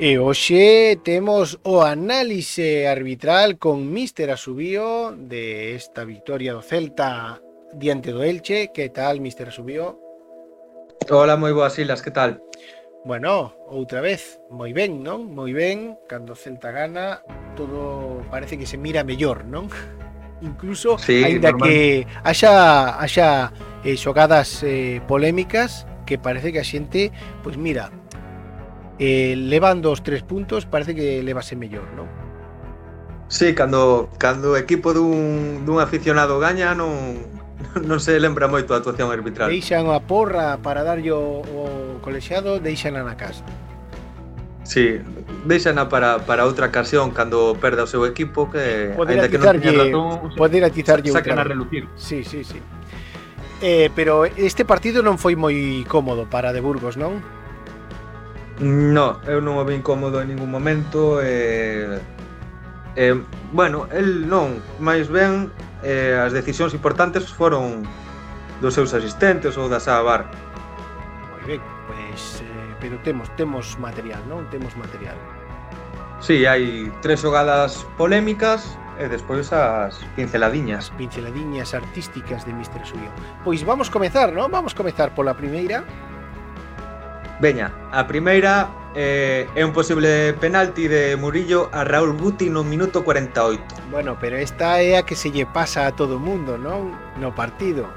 E 0.00 0.16
hoxe 0.16 0.96
temos 1.04 1.60
o 1.60 1.84
análise 1.84 2.88
arbitral 2.88 3.60
con 3.60 3.92
Mister 3.92 4.32
Asubío 4.32 5.12
de 5.12 5.76
esta 5.76 6.08
victoria 6.08 6.56
do 6.56 6.64
Celta 6.64 7.36
diante 7.76 8.08
do 8.08 8.24
Elche. 8.24 8.72
Que 8.72 8.88
tal, 8.88 9.20
Mister 9.20 9.52
Asubío? 9.52 10.00
Hola, 11.12 11.36
moi 11.36 11.52
boas 11.52 11.76
ilas, 11.76 12.00
que 12.00 12.08
tal? 12.08 12.40
Bueno, 13.04 13.52
outra 13.68 14.00
vez, 14.00 14.40
moi 14.48 14.72
ben, 14.72 15.04
non? 15.04 15.28
Moi 15.28 15.52
ben, 15.52 16.00
cando 16.08 16.32
Celta 16.32 16.72
gana, 16.72 17.20
todo 17.52 18.24
parece 18.32 18.56
que 18.56 18.64
se 18.64 18.80
mira 18.80 19.04
mellor, 19.04 19.44
non? 19.44 19.68
Incluso, 20.40 20.96
sí, 20.96 21.20
ainda 21.20 21.52
normal. 21.52 21.68
que 21.68 22.08
haxa, 22.24 22.96
haxa 22.96 23.52
eh, 23.84 24.00
xogadas 24.00 24.64
eh, 24.64 25.04
polémicas, 25.04 25.84
que 26.08 26.16
parece 26.16 26.56
que 26.56 26.60
a 26.60 26.64
xente, 26.64 27.12
pois 27.44 27.60
mira, 27.60 27.92
eh, 29.00 29.34
levando 29.34 29.88
os 29.88 30.04
tres 30.04 30.20
puntos 30.20 30.68
parece 30.68 30.92
que 30.94 31.24
levase 31.24 31.56
mellor, 31.56 31.88
non? 31.96 32.06
Sí, 33.32 33.56
cando, 33.56 34.12
cando 34.20 34.52
o 34.52 34.60
equipo 34.60 34.92
dun, 34.92 35.64
dun 35.64 35.80
aficionado 35.80 36.36
gaña 36.36 36.76
non, 36.76 37.16
non 37.88 37.96
se 37.96 38.20
lembra 38.20 38.44
moito 38.44 38.76
a 38.76 38.84
actuación 38.84 39.08
arbitral. 39.08 39.48
Deixan 39.48 39.88
a 39.88 40.04
porra 40.04 40.60
para 40.60 40.84
darlle 40.84 41.16
o, 41.16 41.40
o 41.40 41.62
colexiado, 42.04 42.60
deixan 42.60 43.00
na 43.00 43.16
casa. 43.16 43.40
Sí, 44.68 45.00
deixana 45.48 45.88
para, 45.88 46.20
para 46.28 46.44
outra 46.44 46.68
ocasión 46.68 47.10
cando 47.16 47.56
perda 47.56 47.86
o 47.86 47.90
seu 47.90 48.04
equipo 48.04 48.52
que 48.52 48.92
poder 48.92 49.24
ainda 49.24 49.32
que 49.32 49.40
non 49.40 49.56
teña 49.56 49.72
razón, 49.72 50.36
poder 50.36 50.62
atizarlle 50.68 51.08
outra. 51.08 51.24
Sacan 51.24 51.40
a 51.40 51.46
relucir. 51.48 51.88
Sí, 51.96 52.20
sí, 52.20 52.44
sí. 52.44 52.60
Eh, 53.64 53.88
pero 53.96 54.28
este 54.28 54.68
partido 54.68 55.00
non 55.00 55.16
foi 55.16 55.40
moi 55.40 55.88
cómodo 55.88 56.28
para 56.28 56.52
De 56.52 56.60
Burgos, 56.60 57.00
non? 57.00 57.39
No, 58.60 59.16
eu 59.24 59.40
non 59.40 59.56
o 59.56 59.64
vi 59.64 59.80
incómodo 59.80 60.20
en 60.20 60.36
ningún 60.36 60.52
momento 60.52 61.24
e... 61.24 61.96
eh, 61.96 63.12
eh, 63.12 63.16
Bueno, 63.56 63.88
el 63.88 64.28
non, 64.28 64.60
máis 64.76 65.08
ben 65.08 65.48
eh, 65.80 66.20
as 66.20 66.36
decisións 66.36 66.76
importantes 66.76 67.32
foron 67.32 67.88
dos 68.60 68.76
seus 68.76 68.92
asistentes 68.92 69.56
ou 69.56 69.72
da 69.72 69.80
Sabar 69.80 70.28
Moi 71.32 71.56
ben, 71.56 71.60
pois, 71.88 72.44
eh, 72.44 72.70
pero 72.84 73.00
temos, 73.00 73.32
temos 73.40 73.80
material, 73.80 74.20
non? 74.28 74.44
Temos 74.52 74.76
material 74.76 75.16
Si, 76.20 76.44
sí, 76.44 76.44
hai 76.44 76.92
tres 77.00 77.24
xogadas 77.24 77.88
polémicas 77.96 78.76
e 79.00 79.08
despois 79.08 79.48
as 79.56 79.96
pinceladiñas. 80.12 80.92
As 80.92 80.96
pinceladiñas 81.00 81.72
artísticas 81.72 82.44
de 82.44 82.52
Mr. 82.52 82.84
Suyo. 82.84 83.08
Pois 83.40 83.64
vamos 83.64 83.88
comezar, 83.88 84.28
non? 84.36 84.52
Vamos 84.52 84.76
comezar 84.76 85.16
pola 85.16 85.32
primeira, 85.32 85.80
Veña, 87.40 87.72
a 87.90 88.04
primeira 88.04 88.68
eh, 88.94 89.48
é 89.56 89.64
un 89.64 89.72
posible 89.72 90.36
penalti 90.36 90.88
de 90.88 91.16
Murillo 91.16 91.72
a 91.72 91.88
Raúl 91.88 92.12
Guti 92.12 92.52
no 92.52 92.60
minuto 92.60 93.02
48. 93.02 93.88
Bueno, 93.90 94.20
pero 94.20 94.36
esta 94.36 94.76
é 94.84 95.00
a 95.00 95.02
que 95.08 95.16
se 95.16 95.32
lle 95.32 95.48
pasa 95.48 95.88
a 95.88 95.96
todo 95.96 96.20
mundo, 96.20 96.60
non? 96.60 96.92
No 97.16 97.32
partido. 97.32 97.88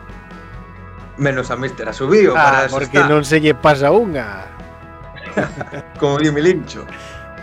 Menos 1.20 1.52
a 1.52 1.60
Mister 1.60 1.91
a 1.91 1.94
subido 1.94 2.39
ah, 2.39 2.64
para 2.64 2.72
porque 2.72 3.04
está. 3.04 3.12
non 3.12 3.28
se 3.28 3.44
lle 3.44 3.52
pasa 3.52 3.91
unha. 3.91 4.48
Como 6.00 6.24
di 6.24 6.32
Milincho. 6.32 6.88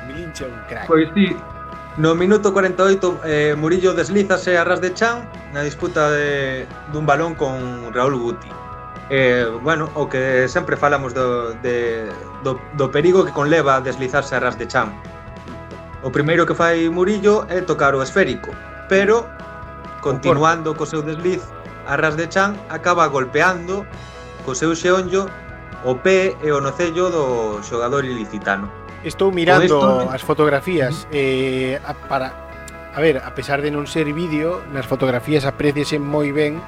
Milincho 0.09 0.48
un 0.48 0.57
crack. 0.64 0.88
Pois 0.88 1.12
sí, 1.12 1.36
No 2.01 2.14
minuto 2.14 2.55
48 2.55 3.20
eh, 3.28 3.55
Murillo 3.59 3.92
deslízase 3.92 4.57
a 4.57 4.64
ras 4.64 4.80
de 4.80 4.94
chan 4.94 5.28
na 5.53 5.61
disputa 5.61 6.09
de, 6.09 6.64
dun 6.96 7.05
balón 7.05 7.36
con 7.36 7.92
Raúl 7.92 8.16
Guti 8.16 8.48
eh, 9.11 9.46
bueno, 9.62 9.90
o 9.94 10.08
que 10.08 10.46
sempre 10.48 10.76
falamos 10.76 11.12
do, 11.12 11.54
de, 11.61 12.08
do, 12.42 12.61
do 12.78 12.90
perigo 12.90 13.26
que 13.26 13.32
conleva 13.34 13.80
deslizarse 13.82 14.34
a 14.36 14.40
ras 14.40 14.56
de 14.56 14.66
chan. 14.70 14.94
O 16.02 16.14
primeiro 16.14 16.46
que 16.46 16.54
fai 16.54 16.88
Murillo 16.88 17.44
é 17.50 17.61
tocar 17.61 17.92
o 17.94 18.00
esférico, 18.00 18.54
pero 18.88 19.26
continuando 20.00 20.72
co 20.72 20.86
seu 20.86 21.02
desliz 21.02 21.42
a 21.84 21.98
ras 21.98 22.16
de 22.16 22.30
chan 22.30 22.56
acaba 22.70 23.11
golpeando 23.11 23.84
co 24.46 24.54
seu 24.54 24.72
xeonllo 24.72 25.26
o 25.84 25.98
pé 25.98 26.38
e 26.40 26.48
o 26.54 26.62
nocello 26.62 27.11
do 27.11 27.24
xogador 27.66 28.06
ilicitano. 28.06 28.70
Estou 29.02 29.32
mirando 29.32 29.64
esto... 29.64 30.08
as 30.08 30.22
fotografías 30.22 31.08
eh, 31.12 31.80
para 32.08 32.48
A 32.90 33.00
ver, 33.00 33.22
a 33.22 33.30
pesar 33.30 33.62
de 33.62 33.70
non 33.70 33.86
ser 33.86 34.11
vídeo, 34.11 34.66
nas 34.74 34.82
fotografías 34.82 35.46
apreciase 35.46 36.02
moi 36.02 36.34
ben 36.34 36.58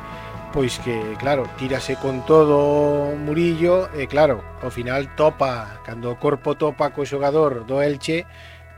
pois 0.53 0.78
que, 0.78 1.16
claro, 1.18 1.48
tírase 1.57 1.96
con 1.96 2.24
todo 2.26 3.16
Murillo 3.16 3.88
e, 3.96 4.07
claro, 4.07 4.44
ao 4.61 4.70
final 4.70 5.09
topa, 5.16 5.80
cando 5.82 6.12
o 6.12 6.20
corpo 6.20 6.55
topa 6.55 6.92
co 6.92 7.09
xogador 7.09 7.64
do 7.64 7.80
Elche, 7.80 8.28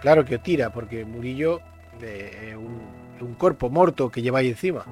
claro 0.01 0.23
que 0.25 0.39
o 0.39 0.41
tira, 0.41 0.71
porque 0.71 1.05
Murillo 1.05 1.61
eh, 2.01 2.55
é 2.55 2.57
un, 2.57 2.79
un 3.21 3.35
corpo 3.35 3.69
morto 3.69 4.09
que 4.09 4.23
lle 4.23 4.31
vai 4.31 4.47
encima. 4.47 4.87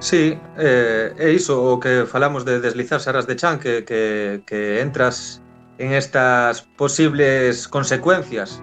Sí, 0.00 0.36
eh, 0.56 1.12
é 1.16 1.28
iso 1.32 1.56
o 1.56 1.80
que 1.80 2.04
falamos 2.04 2.44
de 2.44 2.60
deslizarse 2.60 3.08
aras 3.08 3.28
de 3.28 3.36
chan 3.36 3.60
que, 3.60 3.84
que, 3.84 4.40
que 4.44 4.80
entras 4.80 5.40
en 5.78 5.92
estas 5.92 6.62
posibles 6.76 7.68
consecuencias. 7.68 8.60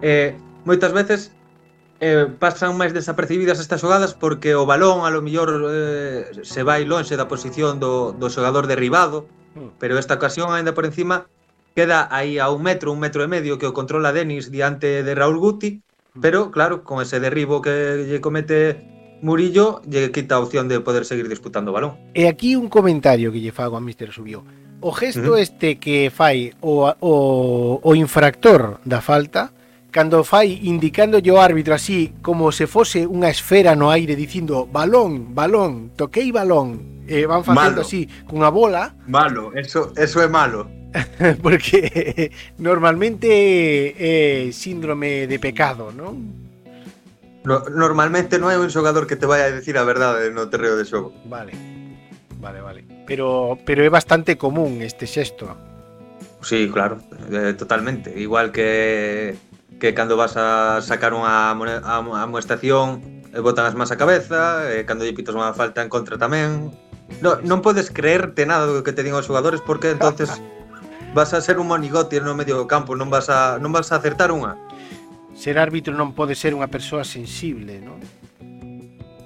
Eh, 0.00 0.36
moitas 0.64 0.92
veces 0.92 1.32
eh, 2.00 2.26
pasan 2.40 2.80
máis 2.80 2.96
desapercibidas 2.96 3.60
estas 3.60 3.84
xogadas 3.84 4.16
porque 4.16 4.56
o 4.56 4.64
balón 4.64 5.04
a 5.04 5.12
lo 5.12 5.20
mellor 5.20 5.68
eh, 5.68 6.32
se 6.42 6.64
vai 6.64 6.88
lonxe 6.88 7.20
da 7.20 7.28
posición 7.28 7.76
do, 7.76 8.16
do 8.16 8.32
xogador 8.32 8.64
derribado 8.64 9.28
hmm. 9.54 9.76
pero 9.76 10.00
esta 10.00 10.16
ocasión 10.16 10.50
aínda 10.50 10.72
por 10.72 10.88
encima 10.88 11.28
queda 11.76 12.08
aí 12.10 12.40
a 12.40 12.48
un 12.48 12.64
metro, 12.64 12.90
un 12.90 12.98
metro 12.98 13.22
e 13.22 13.28
medio 13.28 13.60
que 13.60 13.68
o 13.68 13.76
controla 13.76 14.16
Denis 14.16 14.48
diante 14.48 15.04
de 15.04 15.12
Raúl 15.14 15.38
Guti 15.38 15.84
hmm. 15.84 16.20
pero 16.24 16.48
claro, 16.48 16.82
con 16.82 17.04
ese 17.04 17.20
derribo 17.20 17.60
que 17.60 18.08
lle 18.08 18.24
comete 18.24 18.80
Murillo 19.20 19.84
lle 19.84 20.08
quita 20.10 20.40
a 20.40 20.40
opción 20.40 20.64
de 20.72 20.80
poder 20.80 21.04
seguir 21.04 21.28
disputando 21.28 21.70
o 21.70 21.76
balón. 21.76 22.00
E 22.16 22.24
aquí 22.24 22.56
un 22.56 22.72
comentario 22.72 23.28
que 23.28 23.44
lle 23.44 23.52
fago 23.52 23.76
a 23.76 23.84
Mister 23.84 24.08
Subió. 24.16 24.40
O 24.80 24.96
gesto 24.96 25.36
uh 25.36 25.36
-huh. 25.36 25.44
este 25.44 25.76
que 25.76 26.08
fai 26.08 26.56
o, 26.64 26.88
o, 26.88 27.14
o 27.84 27.90
infractor 27.92 28.80
da 28.88 29.04
falta 29.04 29.52
cando 29.90 30.24
fai 30.24 30.60
indicando 30.62 31.18
o 31.18 31.36
árbitro 31.38 31.74
así 31.74 32.14
como 32.22 32.52
se 32.52 32.66
fose 32.66 33.06
unha 33.06 33.28
esfera 33.28 33.74
no 33.74 33.90
aire 33.90 34.14
dicindo 34.14 34.66
balón, 34.66 35.34
balón, 35.34 35.92
toquei 35.98 36.30
balón, 36.30 37.04
e 37.10 37.26
van 37.26 37.42
facendo 37.42 37.82
Malo. 37.82 37.86
así 37.86 38.06
cunha 38.26 38.50
bola, 38.50 38.94
Malo, 39.06 39.50
eso, 39.58 39.92
eso 39.98 40.22
é 40.22 40.28
malo. 40.30 40.70
porque 41.42 42.32
normalmente 42.58 43.94
é 43.94 44.50
síndrome 44.50 45.26
de 45.26 45.38
pecado, 45.38 45.94
non? 45.94 46.18
No, 47.46 47.64
normalmente 47.70 48.36
non 48.36 48.52
é 48.52 48.58
un 48.58 48.68
xogador 48.68 49.06
que 49.06 49.16
te 49.16 49.24
vai 49.26 49.42
a 49.42 49.50
decir 49.50 49.78
a 49.78 49.86
verdade 49.86 50.30
no 50.30 50.50
terreo 50.52 50.76
de 50.76 50.84
xogo. 50.84 51.14
Vale. 51.24 51.54
Vale, 52.40 52.60
vale. 52.60 52.80
Pero 53.06 53.58
pero 53.64 53.82
é 53.82 53.90
bastante 53.90 54.36
común 54.36 54.82
este 54.82 55.06
xesto. 55.06 55.50
Sí, 56.42 56.68
claro, 56.72 57.00
eh, 57.32 57.52
totalmente. 57.56 58.12
Igual 58.16 58.52
que 58.52 59.36
que 59.80 59.94
cando 59.94 60.16
vas 60.16 60.36
a 60.36 60.78
sacar 60.84 61.16
unha 61.16 61.50
amoestación 61.56 63.00
eh, 63.32 63.40
botan 63.40 63.66
as 63.66 63.74
más 63.74 63.90
a 63.90 63.96
cabeza, 63.96 64.68
e 64.68 64.84
cando 64.84 65.08
lle 65.08 65.16
pitas 65.16 65.34
unha 65.34 65.56
falta 65.56 65.80
en 65.80 65.88
contra 65.88 66.20
tamén. 66.20 66.70
No, 67.24 67.40
non 67.42 67.64
podes 67.64 67.90
creerte 67.90 68.46
nada 68.46 68.68
do 68.68 68.84
que 68.84 68.94
te 68.94 69.02
digan 69.02 69.18
os 69.18 69.26
xogadores 69.26 69.64
porque 69.64 69.96
entonces 69.96 70.30
vas 71.16 71.34
a 71.34 71.40
ser 71.40 71.58
un 71.58 71.66
monigote 71.66 72.20
no 72.20 72.36
medio 72.36 72.60
do 72.60 72.68
campo, 72.68 72.94
non 72.94 73.10
vas 73.10 73.32
a 73.32 73.58
non 73.58 73.72
vas 73.72 73.90
a 73.90 73.98
acertar 73.98 74.30
unha. 74.30 74.54
Ser 75.34 75.56
árbitro 75.56 75.96
non 75.96 76.12
pode 76.12 76.36
ser 76.36 76.52
unha 76.52 76.68
persoa 76.68 77.02
sensible, 77.02 77.80
non? 77.80 77.98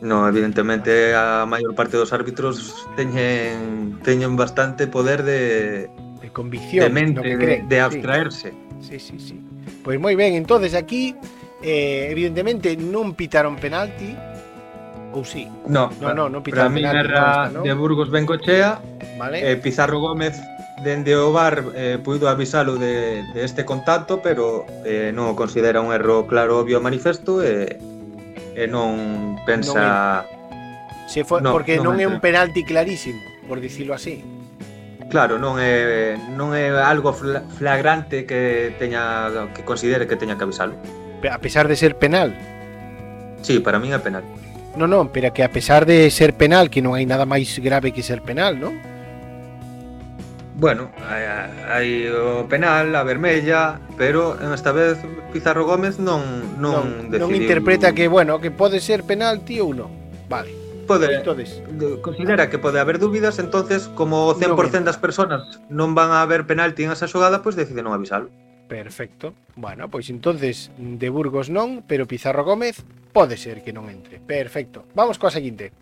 No, 0.04 0.28
evidentemente 0.28 1.16
a 1.16 1.48
maior 1.48 1.74
parte 1.74 1.98
dos 1.98 2.14
árbitros 2.14 2.86
teñen 2.94 3.98
teñen 4.06 4.38
bastante 4.38 4.86
poder 4.86 5.26
de 5.26 5.88
de 6.22 6.28
convicción, 6.32 6.88
de 6.88 6.90
mente, 6.92 7.18
no 7.18 7.22
que 7.24 7.36
creen, 7.36 7.68
de, 7.68 7.76
de 7.76 7.80
abstraerse. 7.80 8.52
Sí, 8.80 9.00
sí, 9.00 9.18
sí. 9.18 9.36
sí. 9.36 9.53
Pois 9.84 10.00
moi 10.00 10.16
ben, 10.16 10.32
entonces 10.32 10.72
aquí 10.72 11.12
eh, 11.60 12.08
evidentemente 12.08 12.72
non 12.72 13.12
pitaron 13.12 13.60
penalti 13.60 14.16
ou 15.12 15.22
si? 15.22 15.44
Sí. 15.44 15.52
No, 15.68 15.92
no, 16.00 16.16
no, 16.16 16.32
non 16.32 16.40
pitaron 16.40 16.72
para 16.72 17.04
penalti. 17.04 17.12
Para 17.12 17.52
no? 17.52 17.60
de 17.60 17.72
Burgos 17.76 18.08
Bencochea, 18.08 18.80
vale. 19.20 19.44
eh, 19.44 19.60
Pizarro 19.60 20.00
Gómez 20.00 20.40
dende 20.82 21.14
o 21.14 21.30
bar 21.36 21.76
eh, 21.76 22.00
puido 22.02 22.32
avisalo 22.32 22.80
de, 22.80 23.22
de 23.36 23.44
este 23.44 23.64
contacto, 23.64 24.24
pero 24.24 24.64
eh, 24.88 25.12
non 25.12 25.32
o 25.32 25.38
considera 25.38 25.84
un 25.84 25.92
erro 25.92 26.24
claro 26.24 26.64
obvio 26.64 26.80
manifesto 26.80 27.44
e, 27.44 27.76
e 28.56 28.64
non 28.64 29.36
pensa... 29.44 30.24
Non 30.24 30.32
é, 30.32 31.08
se 31.12 31.20
foi, 31.28 31.44
no, 31.44 31.52
porque 31.52 31.76
non, 31.76 31.94
non 31.94 32.00
é 32.00 32.06
un 32.08 32.18
penalti 32.24 32.64
clarísimo, 32.64 33.20
por 33.44 33.60
dicilo 33.60 33.92
así. 33.92 34.24
Claro, 35.10 35.38
non 35.38 35.60
é 35.60 36.16
non 36.34 36.56
é 36.56 36.72
algo 36.74 37.12
flagrante 37.12 38.24
que 38.24 38.74
teña 38.80 39.30
que 39.54 39.62
considere 39.62 40.08
que 40.08 40.16
teña 40.16 40.34
que 40.34 40.44
avisalo. 40.44 40.74
A 41.24 41.38
pesar 41.38 41.68
de 41.68 41.76
ser 41.76 41.96
penal. 41.96 42.34
Sí, 43.42 43.60
para 43.60 43.78
min 43.78 43.92
é 43.92 44.00
penal. 44.00 44.24
Non, 44.74 44.90
non, 44.90 45.12
pero 45.14 45.30
que 45.30 45.46
a 45.46 45.52
pesar 45.52 45.86
de 45.86 46.10
ser 46.10 46.34
penal, 46.34 46.66
que 46.66 46.82
non 46.82 46.98
hai 46.98 47.06
nada 47.06 47.28
máis 47.28 47.62
grave 47.62 47.94
que 47.94 48.02
ser 48.02 48.26
penal, 48.26 48.58
non? 48.58 48.74
Bueno, 50.58 50.90
hai, 51.06 51.22
hai 51.66 51.88
o 52.10 52.46
penal, 52.50 52.94
a 52.94 53.02
vermella, 53.02 53.78
pero 53.98 54.34
esta 54.54 54.72
vez 54.72 54.98
Pizarro 55.30 55.66
Gómez 55.66 55.98
non 55.98 56.58
non, 56.58 57.06
non 57.06 57.10
decidiu... 57.10 57.26
Non 57.26 57.38
interpreta 57.38 57.94
que, 57.94 58.06
bueno, 58.06 58.38
que 58.42 58.50
pode 58.50 58.82
ser 58.82 59.02
penalti 59.06 59.58
ou 59.62 59.74
non. 59.74 59.90
Vale 60.26 60.63
pode, 60.84 61.12
entonces, 61.14 61.62
considera 62.00 62.48
que 62.48 62.58
pode 62.58 62.78
haber 62.78 62.98
dúbidas, 62.98 63.38
entonces 63.38 63.88
como 63.88 64.26
o 64.26 64.36
100% 64.36 64.54
no 64.54 64.84
das 64.84 64.96
persoas 64.96 65.60
non 65.68 65.96
van 65.96 66.12
a 66.12 66.22
haber 66.22 66.46
penalti 66.46 66.84
en 66.84 66.92
esa 66.92 67.08
xogada, 67.08 67.42
pois 67.42 67.56
pues 67.56 67.66
decide 67.66 67.82
non 67.82 67.96
avisalo. 67.96 68.30
Perfecto. 68.68 69.34
Bueno, 69.56 69.90
pois 69.90 70.08
entonces 70.08 70.72
de 70.78 71.08
Burgos 71.10 71.50
non, 71.50 71.84
pero 71.84 72.08
Pizarro 72.08 72.44
Gómez 72.44 72.84
pode 73.12 73.36
ser 73.36 73.60
que 73.60 73.72
non 73.72 73.90
entre. 73.92 74.20
Perfecto. 74.20 74.88
Vamos 74.96 75.20
coa 75.20 75.32
seguinte. 75.32 75.72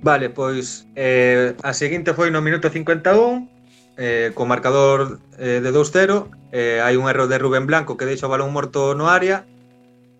Vale, 0.00 0.30
pois 0.30 0.86
eh, 0.94 1.58
a 1.62 1.74
seguinte 1.74 2.14
foi 2.14 2.30
no 2.30 2.38
minuto 2.38 2.70
51 2.70 3.50
eh, 3.98 4.30
co 4.30 4.46
marcador 4.46 5.18
eh, 5.42 5.58
de 5.58 5.70
2-0 5.74 6.30
eh, 6.54 6.78
hai 6.78 6.94
un 6.94 7.10
erro 7.10 7.26
de 7.26 7.36
Rubén 7.42 7.66
Blanco 7.66 7.98
que 7.98 8.06
deixa 8.06 8.30
o 8.30 8.32
balón 8.32 8.54
morto 8.54 8.94
no 8.94 9.10
área 9.10 9.42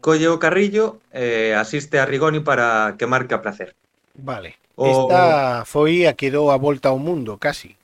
colle 0.08 0.24
o 0.32 0.40
carrillo 0.40 1.04
e 1.12 1.52
asiste 1.52 2.00
a 2.00 2.08
Rigoni 2.08 2.40
para 2.40 2.96
que 2.96 3.04
marque 3.04 3.36
a 3.36 3.44
placer. 3.44 3.76
Vale. 4.16 4.56
O... 4.72 4.88
Esta 4.88 5.68
foi 5.68 6.08
a 6.08 6.16
que 6.16 6.32
dou 6.32 6.48
a 6.48 6.56
volta 6.56 6.88
ao 6.88 6.96
mundo, 6.96 7.36
casi. 7.36 7.76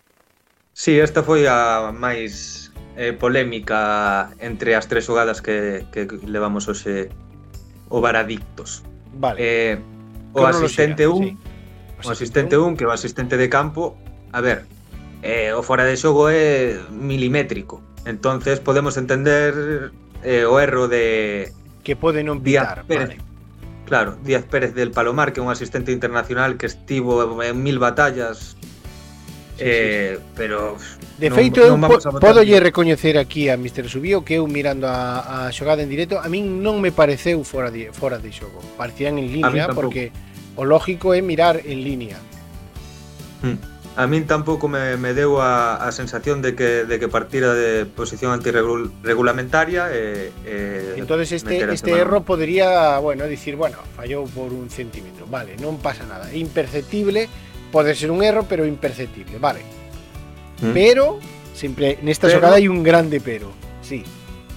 Sí, 0.72 0.96
esta 0.96 1.20
foi 1.20 1.44
a 1.44 1.92
máis 1.92 2.72
eh, 2.96 3.12
polémica 3.12 4.32
entre 4.40 4.72
as 4.72 4.88
tres 4.88 5.04
xogadas 5.04 5.44
que, 5.44 5.84
que 5.92 6.08
levamos 6.24 6.64
hoxe 6.64 7.12
o 7.92 8.00
Varadictos. 8.00 8.80
Vale. 9.12 9.38
Eh, 9.44 9.76
o 10.34 10.46
asistente 10.46 11.06
1 11.06 11.18
sí. 11.22 11.36
o 12.04 12.10
asistente 12.10 12.56
1 12.56 12.76
que 12.76 12.84
é 12.84 12.86
o 12.86 12.90
asistente 12.90 13.36
de 13.36 13.48
campo 13.48 13.94
a 14.32 14.40
ver 14.40 14.66
eh, 15.22 15.54
o 15.54 15.62
fora 15.62 15.86
de 15.86 15.96
xogo 15.96 16.26
é 16.28 16.74
milimétrico 16.90 17.80
entonces 18.04 18.58
podemos 18.58 18.98
entender 18.98 19.94
eh, 20.26 20.44
o 20.44 20.58
erro 20.58 20.88
de 20.88 21.54
que 21.84 21.94
pitar. 22.64 22.88
Pérez. 22.88 23.08
Vale. 23.14 23.20
Claro, 23.84 24.16
Díaz 24.24 24.44
Pérez 24.48 24.72
del 24.74 24.90
Palomar, 24.90 25.30
que 25.36 25.38
é 25.38 25.42
un 25.44 25.52
asistente 25.52 25.92
internacional 25.92 26.56
que 26.56 26.64
estivo 26.64 27.20
en 27.44 27.60
mil 27.62 27.76
batallas, 27.78 28.56
eh, 29.60 30.18
pero 30.34 30.80
De 31.20 31.28
non- 31.30 31.36
feito, 31.36 31.60
non 31.68 31.78
vamos 31.84 32.00
aquí. 32.58 32.64
recoñecer 32.64 33.20
aquí 33.20 33.52
a 33.52 33.60
Mr. 33.60 33.86
Subío 33.92 34.24
que 34.24 34.40
eu 34.40 34.48
mirando 34.48 34.88
a, 34.88 35.46
a 35.46 35.52
xogada 35.52 35.84
en 35.84 35.92
directo, 35.92 36.16
a 36.18 36.26
min 36.32 36.64
non 36.64 36.80
me 36.80 36.90
pareceu 36.96 37.44
fora 37.44 37.68
de, 37.70 37.92
fora 37.92 38.16
de 38.16 38.32
xogo. 38.32 38.58
Parecían 38.80 39.20
en 39.20 39.28
línea, 39.30 39.68
porque 39.76 40.10
o 40.56 40.64
lógico 40.64 41.12
é 41.12 41.20
mirar 41.20 41.60
en 41.62 41.84
línea. 41.84 42.16
a 43.94 44.06
min 44.10 44.26
tampouco 44.26 44.66
me, 44.66 44.98
me 44.98 45.14
deu 45.14 45.38
a, 45.38 45.78
a 45.78 45.94
sensación 45.94 46.42
de 46.42 46.58
que, 46.58 46.82
de 46.82 46.98
que 46.98 47.06
partira 47.06 47.54
de 47.54 47.86
posición 47.86 48.34
antirregulamentaria 48.34 49.86
e, 49.94 50.34
e 50.42 50.98
entonces 50.98 51.30
este, 51.30 51.62
este 51.70 51.94
erro 51.94 52.26
podría 52.26 52.98
bueno, 52.98 53.30
dicir, 53.30 53.54
bueno, 53.54 53.78
fallou 53.94 54.26
por 54.26 54.50
un 54.50 54.66
centímetro 54.66 55.30
vale, 55.30 55.54
non 55.62 55.78
pasa 55.78 56.02
nada, 56.10 56.26
é 56.26 56.38
imperceptible 56.42 57.30
pode 57.74 57.94
ser 57.98 58.14
un 58.14 58.22
erro, 58.22 58.46
pero 58.46 58.64
imperceptible. 58.64 59.38
Vale, 59.38 59.58
¿Mm? 60.62 60.70
pero 60.70 61.18
sempre, 61.52 61.98
nesta 62.06 62.30
pero, 62.30 62.38
xogada 62.38 62.54
hai 62.62 62.70
un 62.70 62.86
grande 62.86 63.18
pero 63.18 63.50
sí 63.82 64.06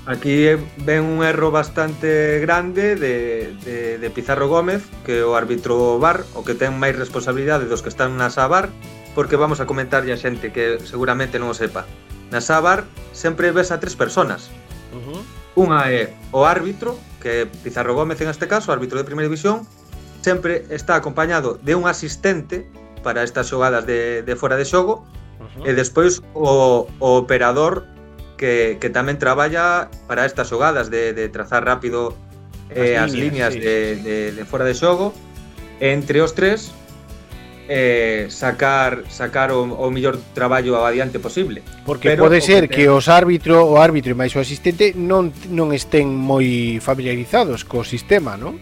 Aquí 0.07 0.47
ven 0.87 1.03
un 1.03 1.19
erro 1.19 1.51
bastante 1.51 2.39
grande 2.39 2.95
de, 2.95 3.51
de, 3.65 3.97
de 3.99 4.09
Pizarro 4.09 4.47
Gómez, 4.47 4.87
que 5.03 5.19
o 5.19 5.35
árbitro 5.35 5.99
VAR, 5.99 6.23
o 6.31 6.47
que 6.47 6.55
ten 6.55 6.79
máis 6.79 6.95
responsabilidade 6.95 7.67
dos 7.67 7.83
que 7.83 7.91
están 7.91 8.15
na 8.15 8.31
Sabar, 8.31 8.71
porque 9.17 9.35
vamos 9.35 9.59
a 9.59 9.65
comentarlle 9.65 10.13
a 10.13 10.21
xente 10.21 10.53
que 10.53 10.77
seguramente 10.85 11.41
non 11.41 11.49
o 11.49 11.57
sepa. 11.57 11.89
Na 12.29 12.37
Sábar 12.37 12.85
sempre 13.17 13.49
ves 13.49 13.73
a 13.73 13.81
tres 13.81 13.97
personas. 13.97 14.53
Uh 14.93 15.01
-huh. 15.01 15.21
Unha 15.57 15.89
é 15.89 16.13
o 16.29 16.45
árbitro, 16.45 16.93
que 17.17 17.49
Pizarro 17.65 17.97
Gómez 17.97 18.21
en 18.21 18.29
este 18.29 18.45
caso, 18.45 18.69
árbitro 18.69 19.01
de 19.01 19.09
primeira 19.09 19.25
división, 19.25 19.65
sempre 20.21 20.69
está 20.69 20.93
acompañado 20.93 21.57
de 21.65 21.73
un 21.73 21.89
asistente 21.89 22.69
para 23.01 23.25
estas 23.25 23.49
xogadas 23.49 23.89
de, 23.89 24.21
de 24.21 24.33
fora 24.37 24.53
de 24.53 24.69
xogo, 24.69 25.01
uh 25.01 25.49
-huh. 25.49 25.65
e 25.65 25.73
despois 25.73 26.21
o, 26.37 26.85
o 27.01 27.09
operador 27.17 27.89
que, 28.37 28.77
que 28.77 28.93
tamén 28.93 29.17
traballa 29.17 29.89
para 30.05 30.29
estas 30.29 30.45
xogadas 30.45 30.93
de, 30.93 31.17
de 31.17 31.25
trazar 31.33 31.65
rápido 31.65 32.13
eh, 32.69 32.93
as, 33.01 33.09
as 33.09 33.17
líneas, 33.17 33.49
líneas 33.49 33.53
sí, 33.57 33.65
de, 33.65 33.77
sí. 33.81 34.01
De, 34.05 34.15
de 34.37 34.43
fora 34.45 34.61
de 34.61 34.77
xogo. 34.77 35.09
Entre 35.81 36.21
os 36.21 36.37
tres 36.37 36.69
eh, 37.67 38.27
sacar 38.29 39.03
sacar 39.11 39.51
o, 39.51 39.63
o 39.63 39.91
mellor 39.91 40.19
traballo 40.33 40.83
adiante 40.83 41.19
posible. 41.19 41.61
Porque 41.85 42.15
Pero, 42.15 42.23
pode 42.25 42.41
ser 42.41 42.67
que, 42.67 42.75
ten... 42.75 42.77
que 42.77 42.89
os 42.89 43.07
árbitro 43.11 43.63
o 43.63 43.77
árbitro 43.77 44.11
e 44.11 44.17
máis 44.17 44.33
o 44.35 44.39
asistente 44.39 44.95
non 44.95 45.29
non 45.51 45.75
estén 45.75 46.07
moi 46.07 46.79
familiarizados 46.79 47.67
co 47.67 47.83
sistema, 47.83 48.39
non? 48.39 48.57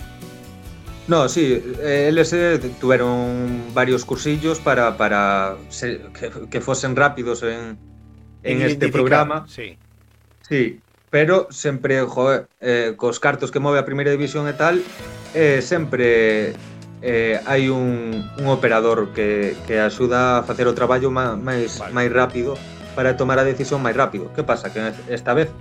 No, 1.08 1.30
sí, 1.30 1.62
eles 1.86 2.34
eh, 2.34 2.60
varios 3.74 4.06
cursillos 4.06 4.60
para, 4.60 4.98
para 4.98 5.56
ser, 5.70 6.10
que, 6.18 6.50
que 6.50 6.62
fosen 6.62 6.96
rápidos 6.96 7.44
en, 7.44 7.78
en 8.42 8.62
este 8.62 8.90
programa. 8.90 9.46
Sí. 9.48 9.78
Sí, 10.42 10.80
pero 11.10 11.48
sempre, 11.50 12.02
joder, 12.02 12.48
eh, 12.60 12.94
cos 12.98 13.20
cartos 13.20 13.52
que 13.52 13.60
move 13.60 13.78
a 13.78 13.86
primeira 13.86 14.12
división 14.12 14.50
e 14.50 14.54
tal, 14.54 14.82
eh, 15.34 15.62
sempre 15.62 16.54
eh, 17.02 17.42
hai 17.46 17.70
un, 17.70 18.24
un 18.38 18.48
operador 18.48 19.12
que, 19.12 19.56
que 19.68 19.80
axuda 19.80 20.40
a 20.40 20.44
facer 20.44 20.68
o 20.68 20.74
traballo 20.78 21.12
máis, 21.12 21.80
vale. 21.80 21.92
máis 21.92 22.10
rápido 22.12 22.56
para 22.96 23.18
tomar 23.18 23.40
a 23.40 23.46
decisión 23.46 23.84
máis 23.84 23.96
rápido. 23.96 24.32
Que 24.32 24.44
pasa? 24.44 24.72
Que 24.72 24.94
esta 25.12 25.36
vez 25.36 25.52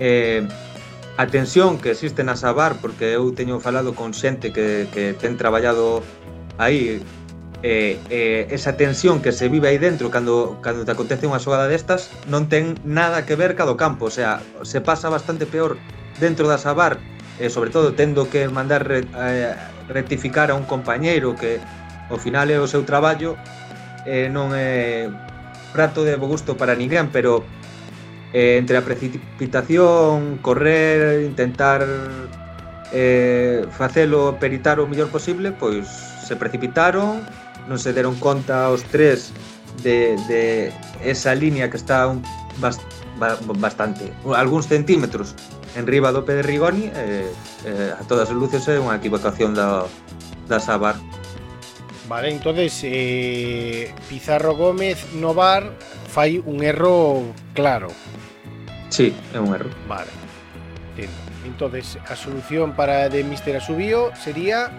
eh, 0.00 0.46
a 1.16 1.26
tensión 1.26 1.78
que 1.78 1.92
existe 1.92 2.24
na 2.24 2.36
Sabar, 2.36 2.80
porque 2.80 3.12
eu 3.12 3.30
teño 3.36 3.60
falado 3.60 3.92
con 3.92 4.16
xente 4.16 4.52
que, 4.52 4.88
que 4.90 5.12
ten 5.12 5.36
traballado 5.36 6.00
aí, 6.56 7.04
eh, 7.62 8.00
eh, 8.08 8.48
esa 8.50 8.76
tensión 8.76 9.20
que 9.20 9.30
se 9.30 9.48
vive 9.48 9.68
aí 9.68 9.78
dentro 9.78 10.10
cando, 10.10 10.58
cando 10.64 10.84
te 10.84 10.92
acontece 10.92 11.28
unha 11.28 11.38
xogada 11.38 11.68
destas 11.70 12.10
non 12.26 12.48
ten 12.50 12.74
nada 12.82 13.22
que 13.28 13.36
ver 13.36 13.54
ca 13.54 13.68
do 13.68 13.76
campo, 13.76 14.08
o 14.08 14.12
sea, 14.12 14.40
se 14.64 14.80
pasa 14.80 15.12
bastante 15.12 15.46
peor 15.46 15.76
dentro 16.18 16.48
da 16.48 16.56
Sabar, 16.56 16.98
eh, 17.38 17.52
sobre 17.52 17.70
todo 17.70 17.92
tendo 17.92 18.26
que 18.32 18.48
mandar 18.48 18.88
eh, 18.90 19.04
rectificar 19.88 20.50
a 20.50 20.54
un 20.54 20.64
compañeiro 20.64 21.34
que 21.34 21.58
ao 22.10 22.18
final 22.18 22.50
é 22.50 22.58
o 22.60 22.68
seu 22.68 22.84
traballo 22.84 23.38
eh, 24.06 24.28
non 24.28 24.52
é 24.52 25.08
prato 25.72 26.04
de 26.04 26.14
bo 26.20 26.28
gusto 26.28 26.58
para 26.58 26.76
ninguén, 26.76 27.08
pero 27.08 27.42
eh, 28.32 28.58
entre 28.60 28.76
a 28.76 28.84
precipitación, 28.84 30.38
correr, 30.44 31.24
intentar 31.24 31.86
eh, 32.92 33.64
facelo 33.72 34.36
peritar 34.36 34.80
o 34.80 34.86
mellor 34.86 35.08
posible, 35.08 35.52
pois 35.52 35.88
se 35.88 36.36
precipitaron, 36.36 37.24
non 37.66 37.78
se 37.80 37.94
deron 37.96 38.18
conta 38.20 38.68
os 38.68 38.84
tres 38.90 39.32
de, 39.80 40.18
de 40.28 40.72
esa 41.00 41.32
línea 41.32 41.70
que 41.72 41.80
está 41.80 42.06
un 42.06 42.20
bast, 42.60 42.82
bastante, 43.58 44.12
algúns 44.36 44.68
centímetros 44.68 45.34
en 45.76 45.86
riba 45.86 46.12
do 46.12 46.24
pé 46.24 46.38
de 46.38 46.42
Rigoni 46.42 46.90
e, 46.92 47.30
e 47.64 47.70
a 47.92 48.02
todas 48.04 48.28
as 48.28 48.36
luces 48.36 48.66
é 48.68 48.76
unha 48.76 48.96
equivocación 48.98 49.56
da, 49.56 49.88
da 50.48 50.58
Sabar. 50.60 50.96
Vale, 52.08 52.28
entonces 52.28 52.76
eh, 52.84 53.94
Pizarro 54.08 54.52
Gómez 54.56 55.16
no 55.16 55.32
bar 55.32 55.72
fai 56.12 56.42
un 56.44 56.60
erro 56.60 57.32
claro. 57.56 57.88
Sí, 58.92 59.16
é 59.32 59.40
un 59.40 59.54
erro. 59.54 59.70
Vale. 59.88 60.12
Entendo. 60.92 61.16
Entonces, 61.46 61.98
a 62.06 62.14
solución 62.14 62.76
para 62.76 63.08
de 63.08 63.24
Mister 63.24 63.56
Asubio 63.56 64.12
sería 64.14 64.70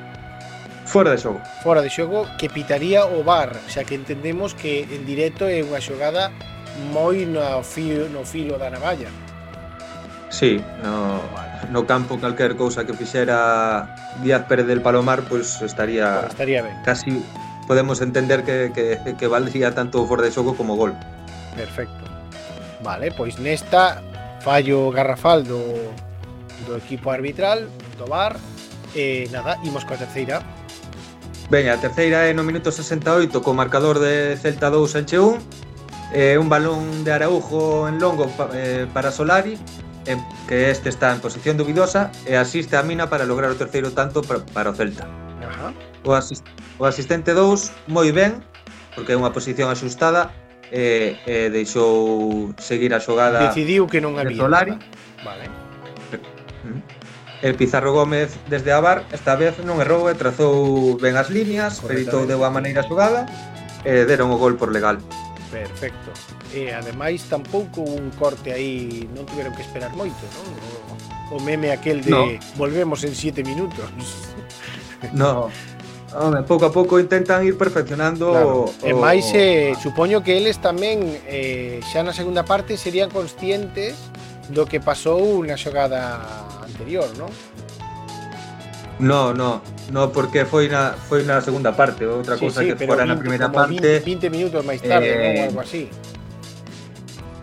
fora 0.85 1.11
de 1.11 1.17
xogo. 1.17 1.41
Fora 1.63 1.81
de 1.81 1.89
xogo 1.89 2.27
que 2.37 2.49
pitaría 2.49 3.05
o 3.05 3.23
bar, 3.23 3.57
xa 3.67 3.83
que 3.83 3.95
entendemos 3.95 4.53
que 4.53 4.85
en 4.85 5.03
directo 5.03 5.49
é 5.49 5.65
unha 5.65 5.81
xogada 5.81 6.29
moi 6.93 7.25
no 7.25 7.41
filo, 7.65 8.07
no 8.13 8.23
filo 8.23 8.61
da 8.61 8.69
navalla. 8.69 9.09
Sí, 10.33 10.59
no, 10.81 11.21
no 11.69 11.85
campo 11.85 12.17
calquer 12.17 12.57
cousa 12.57 12.89
que 12.89 12.97
fixera 12.97 13.85
Díaz 14.23 14.49
Pérez 14.49 14.65
del 14.65 14.81
Palomar, 14.81 15.21
pois 15.29 15.61
pues 15.61 15.69
estaría 15.69 16.25
pues 16.25 16.33
estaría 16.33 16.63
ben. 16.63 16.73
Casi 16.81 17.23
podemos 17.67 18.01
entender 18.01 18.41
que, 18.43 18.73
que, 18.73 19.13
que 19.13 19.27
valdría 19.27 19.75
tanto 19.75 20.01
fora 20.09 20.23
de 20.25 20.31
xogo 20.31 20.57
como 20.57 20.75
gol. 20.75 20.97
Perfecto. 21.55 22.01
Vale, 22.81 23.13
pois 23.13 23.37
nesta 23.37 24.01
fallo 24.41 24.89
garrafal 24.89 25.45
do, 25.45 25.61
do 26.65 26.81
equipo 26.81 27.13
arbitral, 27.13 27.69
do 28.01 28.09
bar, 28.09 28.33
e 28.97 29.29
nada, 29.29 29.61
imos 29.61 29.85
coa 29.85 30.01
terceira. 30.01 30.41
Veña, 31.53 31.77
a 31.77 31.79
terceira 31.79 32.25
é 32.25 32.33
no 32.33 32.41
minuto 32.41 32.73
68 32.73 33.37
co 33.37 33.53
marcador 33.53 34.01
de 34.01 34.33
Celta 34.41 34.73
2 34.73 34.97
Elche 34.97 35.21
1 35.21 35.37
eh, 36.13 36.37
un 36.41 36.49
balón 36.49 37.03
de 37.05 37.11
Araujo 37.13 37.87
en 37.87 38.01
longo 38.01 38.25
pa, 38.33 38.49
eh, 38.53 38.87
para 38.89 39.13
Solari 39.13 39.57
en 40.05 40.19
que 40.47 40.71
este 40.71 40.89
está 40.89 41.11
en 41.11 41.19
posición 41.19 41.57
dubidosa 41.57 42.11
e 42.25 42.35
asiste 42.35 42.75
a 42.75 42.83
Mina 42.83 43.09
para 43.09 43.25
lograr 43.25 43.51
o 43.51 43.57
terceiro 43.57 43.91
tanto 43.91 44.21
para 44.23 44.69
o 44.69 44.75
Celta. 44.75 45.07
Ajá. 45.43 45.71
O, 46.03 46.13
asist 46.13 46.43
o 46.79 46.85
asistente 46.85 47.31
2 47.31 47.91
moi 47.91 48.11
ben, 48.11 48.43
porque 48.95 49.13
é 49.13 49.17
unha 49.17 49.31
posición 49.31 49.71
axustada, 49.71 50.31
e, 50.73 51.15
e 51.29 51.49
deixou 51.53 52.49
seguir 52.57 52.93
a 52.97 52.99
xogada 52.99 53.45
Decidiu 53.45 53.85
que 53.85 54.01
non 54.01 54.17
había. 54.17 54.41
Solari. 54.41 54.73
Vale. 55.21 55.45
Mm. 56.65 56.81
El 57.45 57.53
Pizarro 57.53 57.93
Gómez 57.93 58.33
desde 58.49 58.73
a 58.73 58.81
bar 58.81 59.05
esta 59.13 59.37
vez 59.37 59.59
non 59.61 59.77
errou 59.83 60.09
e 60.09 60.17
trazou 60.17 60.97
ben 60.97 61.13
as 61.13 61.29
líneas, 61.29 61.77
peritou 61.83 62.25
de 62.25 62.33
boa 62.33 62.49
maneira 62.49 62.81
a 62.81 62.87
xogada 62.89 63.29
e 63.85 64.07
deron 64.09 64.33
o 64.33 64.41
gol 64.41 64.57
por 64.57 64.73
legal. 64.73 64.97
Perfecto. 65.53 66.09
E 66.49 66.73
ademais 66.73 67.21
tampouco 67.29 67.85
un 67.85 68.09
corte 68.17 68.49
aí, 68.49 69.05
non 69.13 69.29
tiveron 69.29 69.53
que 69.53 69.61
esperar 69.61 69.93
moito, 69.93 70.17
non? 70.33 70.49
O, 71.29 71.37
o 71.37 71.45
meme 71.45 71.69
aquel 71.69 72.01
de 72.01 72.09
no. 72.09 72.25
volvemos 72.57 73.05
en 73.05 73.13
7 73.13 73.45
minutos. 73.45 73.85
No. 75.11 75.51
Home, 76.15 76.47
pouco 76.47 76.63
a 76.63 76.71
pouco 76.71 76.95
intentan 76.95 77.43
ir 77.43 77.59
perfeccionando 77.59 78.31
claro. 78.31 78.47
o, 78.47 78.71
o... 78.71 78.87
E 78.87 78.95
máis, 78.95 79.27
eh, 79.35 79.75
supoño 79.83 80.23
que 80.23 80.31
eles 80.31 80.55
tamén 80.63 81.03
eh, 81.27 81.83
xa 81.83 82.07
na 82.07 82.15
segunda 82.15 82.47
parte 82.47 82.79
serían 82.79 83.11
conscientes 83.11 83.99
do 84.47 84.63
que 84.63 84.79
pasou 84.79 85.43
na 85.43 85.59
xogada 85.59 86.23
anterior, 86.63 87.11
non? 87.19 87.27
No, 89.03 89.33
no, 89.33 89.61
no, 89.91 90.11
porque 90.15 90.47
foi 90.47 90.71
na 90.71 90.95
foi 90.95 91.27
na 91.27 91.43
segunda 91.43 91.75
parte, 91.75 92.07
outra 92.07 92.39
sí, 92.39 92.47
cousa 92.47 92.63
sí, 92.63 92.71
que 92.71 92.87
fora 92.87 93.03
20, 93.03 93.11
na 93.11 93.15
primeira 93.19 93.47
parte. 93.51 93.99
20 93.99 94.31
minutos 94.31 94.63
máis 94.63 94.79
tarde, 94.79 95.11
eh, 95.11 95.43
ou 95.43 95.51
algo 95.51 95.59
así. 95.59 95.91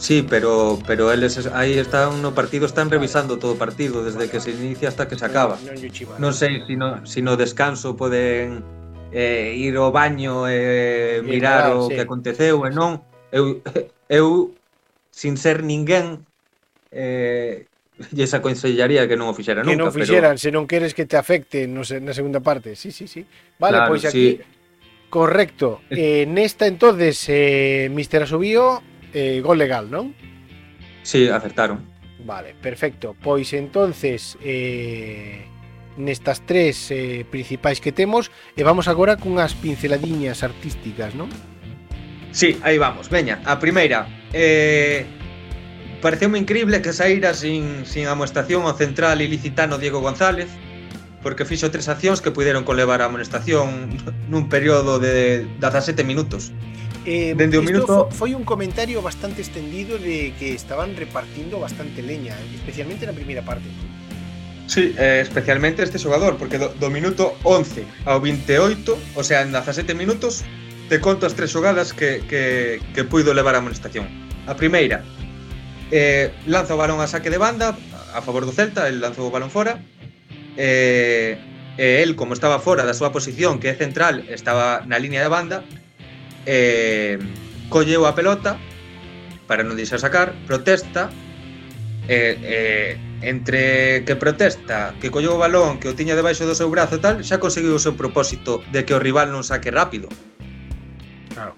Sí, 0.01 0.25
pero 0.25 0.81
pero 0.89 1.13
eles 1.13 1.37
aí 1.53 1.77
están 1.77 2.25
no 2.25 2.33
partido, 2.33 2.65
están 2.65 2.89
revisando 2.89 3.37
todo 3.37 3.53
o 3.53 3.61
partido 3.61 4.01
desde 4.01 4.33
que 4.33 4.41
se 4.41 4.57
inicia 4.57 4.89
hasta 4.89 5.05
que 5.05 5.21
se 5.21 5.29
acaba. 5.29 5.61
Non 6.17 6.33
sei 6.33 6.65
se 6.65 6.75
no, 6.81 7.05
se 7.05 7.21
no 7.21 7.37
descanso 7.37 7.93
poden 7.93 8.65
eh, 9.13 9.53
ir 9.53 9.77
ao 9.77 9.93
baño 9.93 10.49
e 10.49 11.21
eh, 11.21 11.23
mirar 11.23 11.77
o 11.77 11.93
sí. 11.93 11.95
que 11.95 12.01
aconteceu 12.01 12.65
e 12.65 12.73
non 12.73 13.05
eu 13.29 13.61
eu 14.09 14.57
sin 15.13 15.37
ser 15.37 15.61
ninguén 15.61 16.25
eh, 16.89 17.70
lle 18.17 18.25
esa 18.25 18.41
consellaría 18.41 19.05
que 19.05 19.17
non 19.17 19.29
o 19.29 19.35
fixera 19.37 19.61
que 19.61 19.69
nunca. 19.69 19.77
Que 19.77 19.85
non 19.85 19.93
fixeran, 19.93 20.35
pero... 20.37 20.43
se 20.43 20.51
non 20.51 20.65
queres 20.65 20.97
que 20.97 21.05
te 21.05 21.21
afecte 21.21 21.69
no 21.69 21.85
se, 21.85 22.01
na 22.01 22.17
segunda 22.17 22.41
parte. 22.41 22.73
Sí, 22.73 22.91
sí, 22.91 23.05
sí. 23.05 23.25
Vale, 23.61 23.77
claro, 23.77 23.93
pois 23.93 24.05
aquí... 24.09 24.41
Sí. 24.41 24.59
Correcto. 25.11 25.83
Eh, 25.91 26.25
nesta 26.31 26.71
entonces, 26.71 27.19
eh, 27.27 27.91
Mr. 27.91 28.31
Asubío, 28.31 28.81
eh, 29.13 29.43
gol 29.43 29.59
legal, 29.59 29.91
non? 29.91 30.15
Sí, 31.03 31.27
acertaron. 31.27 31.83
Vale, 32.25 32.55
perfecto. 32.55 33.19
Pois 33.19 33.51
entonces, 33.53 34.39
eh, 34.39 35.51
nestas 35.99 36.47
tres 36.47 36.95
eh, 36.95 37.27
principais 37.27 37.83
que 37.83 37.91
temos, 37.91 38.31
e 38.55 38.63
vamos 38.63 38.87
agora 38.87 39.19
cunhas 39.19 39.59
pinceladiñas 39.59 40.47
artísticas, 40.47 41.19
non? 41.19 41.27
Sí, 42.31 42.63
aí 42.63 42.79
vamos. 42.79 43.11
Veña, 43.11 43.43
a 43.43 43.59
primeira, 43.59 44.07
eh, 44.31 45.03
Pareceume 46.01 46.39
increíble 46.39 46.81
que 46.81 46.93
saíra 46.93 47.35
sin, 47.35 47.85
sin 47.85 48.09
amoestación 48.09 48.65
ao 48.65 48.73
central 48.73 49.21
ilicitano 49.21 49.77
Diego 49.77 50.01
González, 50.01 50.49
porque 51.23 51.45
fixo 51.45 51.69
tres 51.69 51.93
accións 51.93 52.25
que 52.25 52.33
puderon 52.33 52.65
conlevar 52.65 53.05
a 53.05 53.13
amonestación 53.13 53.93
nun 54.33 54.49
período 54.49 54.97
de 54.97 55.45
17 55.61 56.01
minutos. 56.01 56.57
Eh, 57.05 57.37
Dende 57.37 57.61
o 57.61 57.65
minuto 57.65 58.09
foi 58.13 58.33
un 58.33 58.45
comentario 58.45 59.05
bastante 59.05 59.45
extendido 59.45 60.01
de 60.01 60.33
que 60.41 60.57
estaban 60.57 60.97
repartindo 60.97 61.61
bastante 61.61 62.01
leña, 62.01 62.33
especialmente 62.57 63.05
na 63.05 63.13
primeira 63.13 63.45
parte. 63.45 63.69
Sí, 64.69 64.97
eh, 64.97 65.21
especialmente 65.21 65.85
este 65.85 66.01
xogador, 66.01 66.41
porque 66.41 66.57
do, 66.57 66.73
do 66.81 66.89
minuto 66.89 67.37
11 67.45 67.85
ao 68.09 68.25
28, 68.25 68.97
o 69.17 69.23
sea, 69.25 69.45
en 69.45 69.53
17 69.53 69.93
minutos, 69.93 70.49
te 70.89 70.97
conto 70.97 71.29
as 71.29 71.37
tres 71.37 71.53
xogadas 71.53 71.93
que, 71.93 72.25
que, 72.25 72.81
que 72.97 73.05
puido 73.05 73.37
levar 73.37 73.53
a 73.53 73.61
amonestación. 73.61 74.09
A 74.49 74.57
primeira, 74.57 75.05
Eh, 75.91 76.31
lanza 76.47 76.75
o 76.75 76.79
balón 76.79 77.03
a 77.03 77.11
saque 77.11 77.35
de 77.35 77.43
banda 77.43 77.75
a 78.15 78.23
favor 78.23 78.47
do 78.47 78.55
Celta, 78.55 78.87
el 78.87 79.03
lanzou 79.03 79.27
o 79.27 79.35
balón 79.35 79.51
fora. 79.51 79.83
Eh, 80.57 81.35
e 81.81 82.03
el, 82.03 82.15
como 82.15 82.35
estaba 82.35 82.59
fora 82.59 82.85
da 82.85 82.95
súa 82.95 83.11
posición, 83.15 83.59
que 83.59 83.71
é 83.71 83.75
central, 83.75 84.27
estaba 84.29 84.87
na 84.87 84.99
línea 84.99 85.23
de 85.25 85.31
banda, 85.31 85.65
eh, 86.47 87.19
colleu 87.73 88.05
a 88.07 88.15
pelota 88.15 88.59
para 89.47 89.67
non 89.67 89.75
deixar 89.75 89.99
sacar, 89.99 90.35
protesta, 90.47 91.11
eh, 92.07 92.37
eh, 92.39 92.91
entre 93.23 94.05
que 94.07 94.15
protesta, 94.15 94.95
que 95.01 95.11
colleu 95.11 95.35
o 95.35 95.43
balón, 95.43 95.83
que 95.83 95.91
o 95.91 95.97
tiña 95.97 96.15
debaixo 96.15 96.47
do 96.47 96.55
seu 96.55 96.71
brazo 96.71 96.99
e 96.99 97.03
tal, 97.03 97.17
xa 97.25 97.43
conseguiu 97.43 97.75
o 97.75 97.83
seu 97.83 97.99
propósito 97.99 98.63
de 98.71 98.87
que 98.87 98.95
o 98.95 99.03
rival 99.03 99.35
non 99.35 99.43
saque 99.43 99.75
rápido. 99.75 100.07
Claro. 101.35 101.55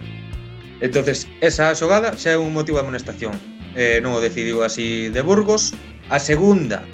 Entonces, 0.80 1.28
esa 1.40 1.74
xogada 1.74 2.16
xa 2.16 2.34
é 2.34 2.38
un 2.38 2.54
motivo 2.54 2.80
de 2.80 2.84
amonestación 2.86 3.34
eh, 3.74 4.00
non 4.04 4.16
o 4.16 4.20
decidiu 4.20 4.64
así 4.64 5.08
de 5.08 5.22
Burgos. 5.24 5.72
A 6.12 6.18
segunda, 6.18 6.84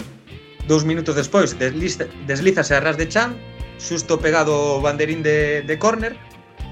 dous 0.69 0.85
minutos 0.85 1.15
despois, 1.15 1.57
desliza, 1.57 2.07
deslizase 2.29 2.77
a 2.77 2.83
ras 2.83 2.95
de 2.95 3.09
chan, 3.09 3.35
xusto 3.79 4.19
pegado 4.19 4.77
o 4.77 4.81
banderín 4.83 5.23
de, 5.23 5.63
de 5.63 5.75
córner, 5.79 6.15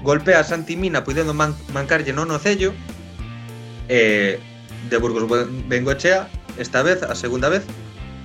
golpea 0.02 0.40
a 0.40 0.44
Santi 0.44 0.76
Mina 0.76 1.04
podendo 1.04 1.34
man, 1.34 1.56
mancarlle 1.74 2.14
non 2.14 2.30
no 2.30 2.38
cello, 2.38 2.72
e 3.88 4.38
eh, 4.38 4.42
de 4.88 4.96
Burgos 4.96 5.26
Bengochea, 5.66 6.28
esta 6.56 6.82
vez, 6.82 7.02
a 7.02 7.14
segunda 7.14 7.48
vez, 7.48 7.66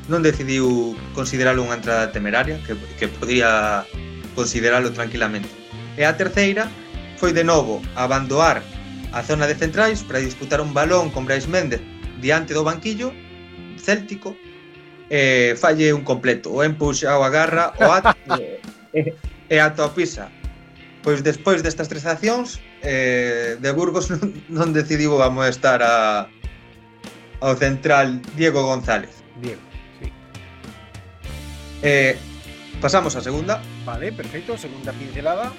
non 0.08 0.20
decidiu 0.20 0.96
consideralo 1.16 1.64
unha 1.64 1.80
entrada 1.80 2.12
temeraria, 2.12 2.60
que, 2.68 2.76
que 3.00 3.08
podía 3.08 3.84
consideralo 4.36 4.92
tranquilamente. 4.92 5.50
E 5.96 6.04
a 6.04 6.16
terceira 6.18 6.68
foi 7.18 7.32
de 7.32 7.46
novo 7.46 7.80
abandoar 7.96 8.60
a 9.14 9.22
zona 9.24 9.48
de 9.48 9.56
centrais 9.56 10.04
para 10.04 10.20
disputar 10.20 10.60
un 10.60 10.74
balón 10.74 11.10
con 11.10 11.26
Brais 11.26 11.48
Méndez 11.48 11.82
diante 12.20 12.54
do 12.54 12.66
banquillo 12.66 13.14
céltico 13.78 14.36
e 15.08 15.54
falle 15.56 15.94
un 15.94 16.02
completo. 16.02 16.50
O 16.50 16.66
empuxa 16.66 17.16
o 17.16 17.24
agarra 17.24 17.78
o 17.78 17.88
ato 17.94 18.12
e 19.54 19.56
ato 19.62 19.86
pisa 19.94 20.34
pois 21.04 21.22
despois 21.22 21.62
destas 21.62 21.92
tres 21.92 22.08
accións 22.08 22.64
eh, 22.82 23.60
de 23.60 23.70
Burgos 23.76 24.10
non, 24.14 24.34
non 24.50 24.70
decidiu 24.72 25.20
a 25.22 25.28
molestar 25.30 25.84
a, 25.84 26.26
ao 27.44 27.54
central 27.60 28.24
Diego 28.40 28.64
González. 28.64 29.12
Diego, 29.44 29.62
sí. 30.00 30.08
Eh, 31.84 32.16
Pasamos 32.84 33.16
a 33.16 33.22
segunda. 33.22 33.62
Vale, 33.86 34.12
perfecto, 34.12 34.58
segunda 34.58 34.92
pincelada. 34.92 35.54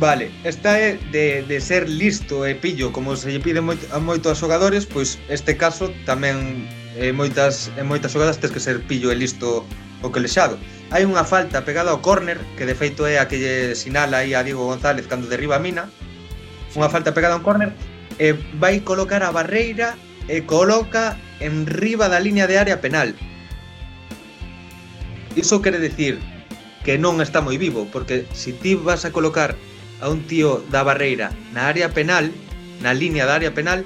Vale, 0.00 0.30
esta 0.44 0.80
é 0.80 0.96
de, 1.12 1.42
de 1.42 1.60
ser 1.60 1.86
listo 1.86 2.46
e 2.46 2.54
pillo, 2.54 2.88
como 2.90 3.12
se 3.20 3.36
lle 3.36 3.38
pide 3.38 3.60
moito, 3.60 3.84
a 3.92 4.00
moito 4.00 4.32
aos 4.32 4.40
xogadores, 4.40 4.88
pois 4.88 5.20
este 5.28 5.60
caso 5.60 5.92
tamén 6.08 6.64
eh, 6.96 7.12
moitas, 7.12 7.68
en 7.76 7.84
moitas 7.84 8.16
xogadas 8.16 8.40
tes 8.40 8.48
que 8.48 8.64
ser 8.64 8.80
pillo 8.88 9.12
e 9.12 9.16
listo 9.20 9.60
o 10.00 10.08
colexado. 10.08 10.56
Hai 10.88 11.04
unha 11.04 11.20
falta 11.20 11.68
pegada 11.68 11.92
ao 11.92 12.00
córner, 12.00 12.40
que 12.56 12.64
de 12.64 12.72
feito 12.72 13.04
é 13.04 13.20
a 13.20 13.28
que 13.28 13.44
lle 13.44 13.76
sinala 13.76 14.24
aí 14.24 14.32
a 14.32 14.40
Diego 14.40 14.64
González 14.64 15.04
cando 15.04 15.28
derriba 15.28 15.60
a 15.60 15.62
mina, 15.62 15.92
unha 16.72 16.88
falta 16.88 17.12
pegada 17.12 17.36
a 17.36 17.40
un 17.40 17.44
córner, 17.44 17.68
e 18.16 18.32
vai 18.56 18.80
colocar 18.80 19.20
a 19.20 19.36
barreira 19.36 20.00
e 20.32 20.48
coloca 20.48 21.20
en 21.44 21.68
riba 21.68 22.08
da 22.08 22.24
liña 22.24 22.48
de 22.48 22.56
área 22.56 22.80
penal. 22.80 23.12
Iso 25.36 25.60
quere 25.60 25.76
decir 25.76 26.16
que 26.88 26.96
non 26.96 27.20
está 27.20 27.44
moi 27.44 27.60
vivo, 27.60 27.84
porque 27.92 28.24
se 28.32 28.56
ti 28.56 28.80
vas 28.80 29.04
a 29.04 29.12
colocar 29.12 29.60
a 30.00 30.08
un 30.08 30.26
tío 30.26 30.64
da 30.70 30.82
barreira 30.82 31.30
na 31.52 31.68
área 31.68 31.92
penal, 31.92 32.32
na 32.80 32.92
línea 32.92 33.26
da 33.26 33.36
área 33.36 33.52
penal, 33.52 33.84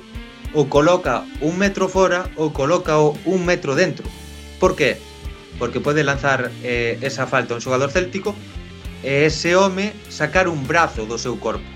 o 0.54 0.70
coloca 0.70 1.26
un 1.42 1.58
metro 1.58 1.90
fora 1.90 2.30
ou 2.38 2.54
coloca 2.54 2.98
o 2.98 3.18
un 3.26 3.42
metro 3.44 3.74
dentro. 3.74 4.06
Por 4.62 4.78
qué? 4.78 4.98
Porque 5.58 5.82
pode 5.82 6.06
lanzar 6.06 6.50
eh, 6.62 6.98
esa 7.02 7.26
falta 7.26 7.54
a 7.54 7.58
un 7.58 7.62
xogador 7.62 7.90
céltico 7.90 8.34
e 9.02 9.26
ese 9.26 9.58
home 9.58 9.92
sacar 10.08 10.46
un 10.48 10.62
brazo 10.66 11.04
do 11.04 11.18
seu 11.18 11.36
corpo. 11.36 11.66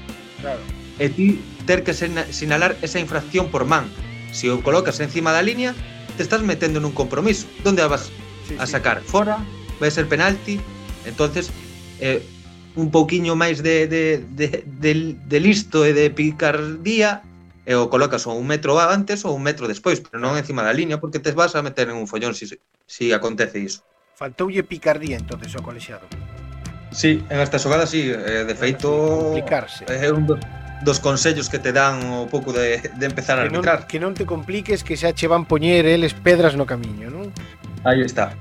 Claro. 0.41 0.63
E 0.99 1.11
ti 1.11 1.43
ter 1.67 1.83
que 1.83 1.93
sinalar 1.93 2.79
esa 2.81 2.99
infracción 3.03 3.51
por 3.51 3.67
man. 3.67 3.91
Se 4.33 4.51
o 4.51 4.63
colocas 4.63 5.01
encima 5.01 5.35
da 5.35 5.43
liña, 5.43 5.75
te 6.17 6.23
estás 6.23 6.43
metendo 6.43 6.79
nun 6.81 6.95
compromiso. 6.95 7.51
Donde 7.67 7.83
vas 7.85 8.15
sí, 8.47 8.55
a 8.59 8.67
sacar? 8.67 9.03
Sí. 9.03 9.11
Fora? 9.11 9.43
Vai 9.83 9.91
ser 9.91 10.07
penalti? 10.07 10.63
Entonces, 11.05 11.51
eh, 12.01 12.23
un 12.79 12.95
pouquiño 12.95 13.35
máis 13.35 13.59
de, 13.59 13.91
de, 13.91 14.23
de, 14.23 14.63
de, 14.63 14.93
de 15.19 15.39
listo 15.43 15.83
e 15.83 15.91
de 15.91 16.15
picardía 16.15 17.27
e 17.67 17.75
o 17.75 17.91
colocas 17.91 18.25
ou 18.31 18.39
un 18.39 18.47
metro 18.47 18.79
antes 18.79 19.27
ou 19.27 19.35
un 19.35 19.43
metro 19.43 19.67
despois, 19.67 19.99
pero 19.99 20.23
non 20.23 20.39
encima 20.39 20.63
da 20.63 20.71
liña 20.71 21.03
porque 21.03 21.19
te 21.19 21.35
vas 21.35 21.59
a 21.59 21.61
meter 21.61 21.91
en 21.91 21.99
un 21.99 22.07
follón 22.07 22.33
se 22.39 22.47
si, 22.47 22.57
si 22.87 23.05
acontece 23.11 23.59
iso. 23.59 23.83
Faltoulle 24.15 24.63
picardía 24.63 25.19
entonces 25.19 25.53
ao 25.59 25.67
colexiado. 25.67 26.07
Sí, 26.95 27.21
en 27.29 27.39
esta 27.43 27.59
xogada 27.59 27.85
sí, 27.85 28.09
eh, 28.09 28.47
de 28.47 28.55
feito 28.55 29.35
é 29.91 30.09
un 30.09 30.25
dos, 30.25 30.41
dos 30.87 30.99
consellos 31.03 31.51
que 31.51 31.59
te 31.59 31.75
dan 31.75 32.01
o 32.09 32.31
pouco 32.31 32.55
de, 32.55 32.79
de 32.79 33.05
empezar 33.05 33.37
a 33.37 33.45
que 33.45 33.53
non, 33.53 33.61
arbitrar. 33.67 33.91
Que 33.91 33.99
non 33.99 34.15
te 34.15 34.25
compliques 34.25 34.87
que 34.87 34.95
xa 34.95 35.13
che 35.13 35.27
van 35.27 35.45
poñer 35.45 35.85
eles 35.85 36.15
pedras 36.15 36.55
no 36.55 36.65
camiño, 36.65 37.11
non? 37.11 37.29
Aí 37.83 38.07
está. 38.07 38.33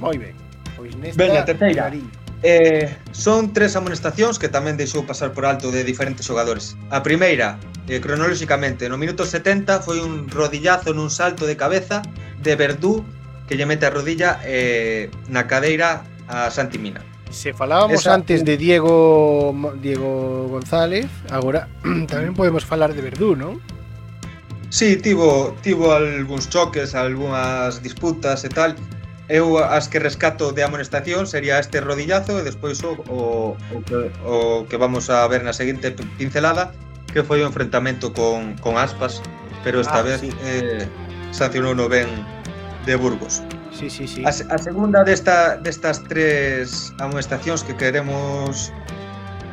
Moi 0.00 0.16
ben. 0.16 0.34
Pois 0.74 0.96
nesta 0.98 1.20
Ven, 1.20 1.36
terceira. 1.44 1.86
Clarín. 1.92 2.21
Eh, 2.42 2.90
son 3.12 3.54
tres 3.54 3.78
amonestacións 3.78 4.34
que 4.34 4.50
tamén 4.50 4.74
deixou 4.74 5.06
pasar 5.06 5.30
por 5.30 5.46
alto 5.46 5.70
de 5.70 5.86
diferentes 5.86 6.26
xogadores. 6.26 6.74
A 6.90 6.98
primeira, 6.98 7.54
eh, 7.86 8.02
cronolóxicamente, 8.02 8.90
no 8.90 8.98
minuto 8.98 9.22
70 9.22 9.78
foi 9.78 10.02
un 10.02 10.26
rodillazo 10.26 10.90
nun 10.90 11.06
salto 11.06 11.46
de 11.46 11.54
cabeza 11.54 12.02
de 12.42 12.58
Verdú 12.58 13.06
que 13.46 13.54
lle 13.54 13.62
mete 13.62 13.86
a 13.86 13.94
rodilla 13.94 14.42
eh, 14.42 15.06
na 15.30 15.46
cadeira 15.46 16.02
a 16.26 16.50
Santi 16.50 16.82
Mina. 16.82 16.98
Se 17.30 17.54
falábamos 17.54 18.02
Esa... 18.02 18.18
antes 18.18 18.44
de 18.44 18.58
Diego 18.58 19.54
Diego 19.78 20.50
González, 20.50 21.06
agora 21.30 21.70
tamén 22.12 22.34
podemos 22.34 22.66
falar 22.66 22.90
de 22.90 23.06
Verdú, 23.06 23.38
non? 23.38 23.62
Sí, 24.72 24.96
tivo, 24.96 25.54
tivo 25.62 25.92
algúns 25.92 26.48
choques, 26.48 26.96
algunhas 26.96 27.84
disputas 27.84 28.42
e 28.42 28.50
tal, 28.50 28.74
eu 29.32 29.56
as 29.64 29.88
que 29.88 29.96
rescato 29.96 30.52
de 30.52 30.60
amonestación 30.60 31.24
sería 31.24 31.56
este 31.56 31.80
rodillazo 31.80 32.36
e 32.36 32.44
despois 32.44 32.84
o, 32.84 33.00
o, 33.08 33.56
o, 33.56 33.78
que, 33.80 34.12
o 34.28 34.68
que 34.68 34.76
vamos 34.76 35.08
a 35.08 35.24
ver 35.24 35.40
na 35.40 35.56
seguinte 35.56 35.96
pincelada 36.20 36.76
que 37.08 37.24
foi 37.24 37.40
o 37.40 37.48
enfrentamento 37.48 38.12
con, 38.12 38.60
con 38.60 38.76
Aspas 38.76 39.24
pero 39.64 39.80
esta 39.80 40.04
ah, 40.04 40.06
vez 40.06 40.20
sí. 40.20 40.28
eh, 40.44 40.84
sancionou 41.32 41.72
no 41.72 41.88
ben 41.88 42.12
de 42.84 42.92
Burgos 42.92 43.40
sí, 43.72 43.88
sí, 43.88 44.04
sí. 44.04 44.20
A, 44.20 44.28
a 44.28 44.58
segunda 44.60 45.00
desta, 45.00 45.56
destas 45.56 46.04
tres 46.04 46.92
amonestacións 47.00 47.64
que 47.64 47.72
queremos 47.72 48.68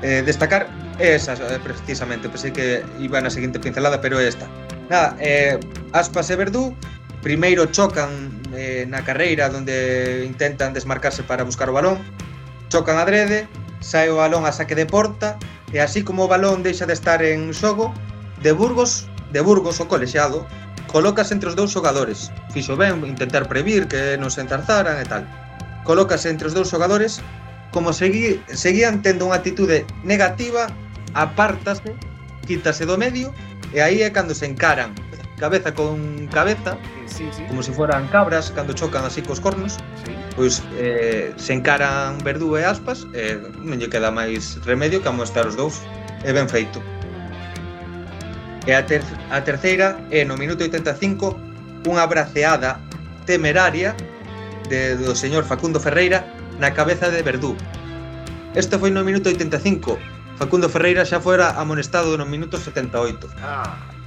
eh, 0.03 0.19
destacar 0.27 0.67
é 0.99 1.15
esa 1.15 1.39
eh, 1.39 1.55
precisamente 1.63 2.27
pensei 2.27 2.51
que 2.51 2.83
iba 2.99 3.23
na 3.23 3.31
seguinte 3.31 3.63
pincelada 3.63 4.03
pero 4.03 4.19
é 4.19 4.27
esta 4.27 4.43
Nada, 4.91 5.15
eh, 5.23 5.55
Aspas 5.95 6.27
e 6.27 6.35
Verdú 6.35 6.75
primeiro 7.21 7.67
chocan 7.67 8.31
eh, 8.55 8.85
na 8.87 9.03
carreira 9.03 9.51
onde 9.51 10.23
intentan 10.25 10.73
desmarcarse 10.73 11.23
para 11.23 11.43
buscar 11.43 11.69
o 11.69 11.75
balón, 11.75 11.99
chocan 12.71 12.97
adrede, 12.97 13.47
sae 13.79 14.09
o 14.09 14.19
balón 14.19 14.45
a 14.47 14.51
saque 14.51 14.75
de 14.75 14.87
porta 14.87 15.35
e 15.71 15.79
así 15.83 16.03
como 16.03 16.25
o 16.25 16.31
balón 16.31 16.63
deixa 16.63 16.87
de 16.87 16.95
estar 16.95 17.19
en 17.21 17.51
xogo, 17.51 17.91
de 18.41 18.51
Burgos, 18.51 19.07
de 19.31 19.41
Burgos 19.41 19.79
o 19.83 19.87
colexiado, 19.87 20.47
colocas 20.87 21.31
entre 21.31 21.49
os 21.51 21.55
dous 21.55 21.71
xogadores. 21.71 22.31
Fixo 22.55 22.79
ben 22.79 23.03
intentar 23.05 23.45
previr 23.51 23.85
que 23.91 24.17
non 24.17 24.31
se 24.31 24.41
entarzaran 24.41 24.97
e 24.97 25.05
tal. 25.05 25.27
Colocas 25.83 26.25
entre 26.25 26.47
os 26.49 26.55
dous 26.55 26.71
xogadores 26.71 27.21
como 27.69 27.93
segui, 27.93 28.41
seguían 28.49 29.05
tendo 29.05 29.29
unha 29.29 29.37
actitude 29.37 29.85
negativa, 30.01 30.73
apártase, 31.13 31.93
quítase 32.49 32.89
do 32.89 32.97
medio 32.97 33.29
e 33.69 33.77
aí 33.77 34.01
é 34.01 34.09
cando 34.09 34.33
se 34.33 34.49
encaran 34.49 34.89
cabeza 35.39 35.73
con 35.73 36.27
cabeza, 36.27 36.77
sí, 37.07 37.25
sí. 37.31 37.43
como 37.47 37.63
se 37.63 37.71
si 37.71 37.77
fueran 37.77 38.07
cabras 38.07 38.51
cando 38.51 38.73
chocan 38.73 39.05
así 39.05 39.21
cos 39.23 39.39
cornos, 39.39 39.79
sí. 40.03 40.11
pois 40.35 40.61
eh, 40.77 41.33
se 41.37 41.53
encaran 41.53 42.19
Verdú 42.19 42.59
e 42.59 42.67
Aspas, 42.67 43.07
eh, 43.15 43.39
non 43.63 43.79
lle 43.79 43.87
queda 43.87 44.11
máis 44.11 44.59
remedio 44.67 44.99
que 44.99 45.07
amostrar 45.07 45.47
os 45.47 45.55
dous, 45.55 45.81
e 46.23 46.29
ben 46.35 46.51
feito. 46.51 46.83
E 48.67 48.75
a, 48.75 48.85
ter 48.85 49.01
a 49.31 49.39
terceira 49.41 49.97
é 50.11 50.27
no 50.27 50.35
minuto 50.35 50.61
85 50.61 51.87
unha 51.87 52.03
braceada 52.05 52.77
temeraria 53.23 53.95
de, 54.67 54.99
do 54.99 55.15
señor 55.15 55.47
Facundo 55.47 55.79
Ferreira 55.79 56.27
na 56.59 56.75
cabeza 56.75 57.07
de 57.07 57.23
Verdú. 57.23 57.55
Este 58.53 58.75
foi 58.77 58.91
no 58.91 59.01
minuto 59.07 59.31
85. 59.31 59.95
Facundo 60.35 60.67
Ferreira 60.67 61.07
xa 61.07 61.23
fora 61.23 61.55
amonestado 61.55 62.19
no 62.19 62.27
minuto 62.27 62.59
78. 62.59 63.31
Ah 63.39 63.98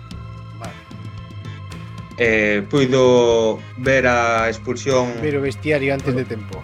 eh, 2.23 2.63
puido 2.71 3.59
ver 3.79 4.07
a 4.07 4.47
expulsión 4.47 5.11
Pero 5.21 5.41
o 5.41 5.43
vestiario 5.43 5.91
antes 5.91 6.15
de 6.15 6.25
tempo. 6.25 6.63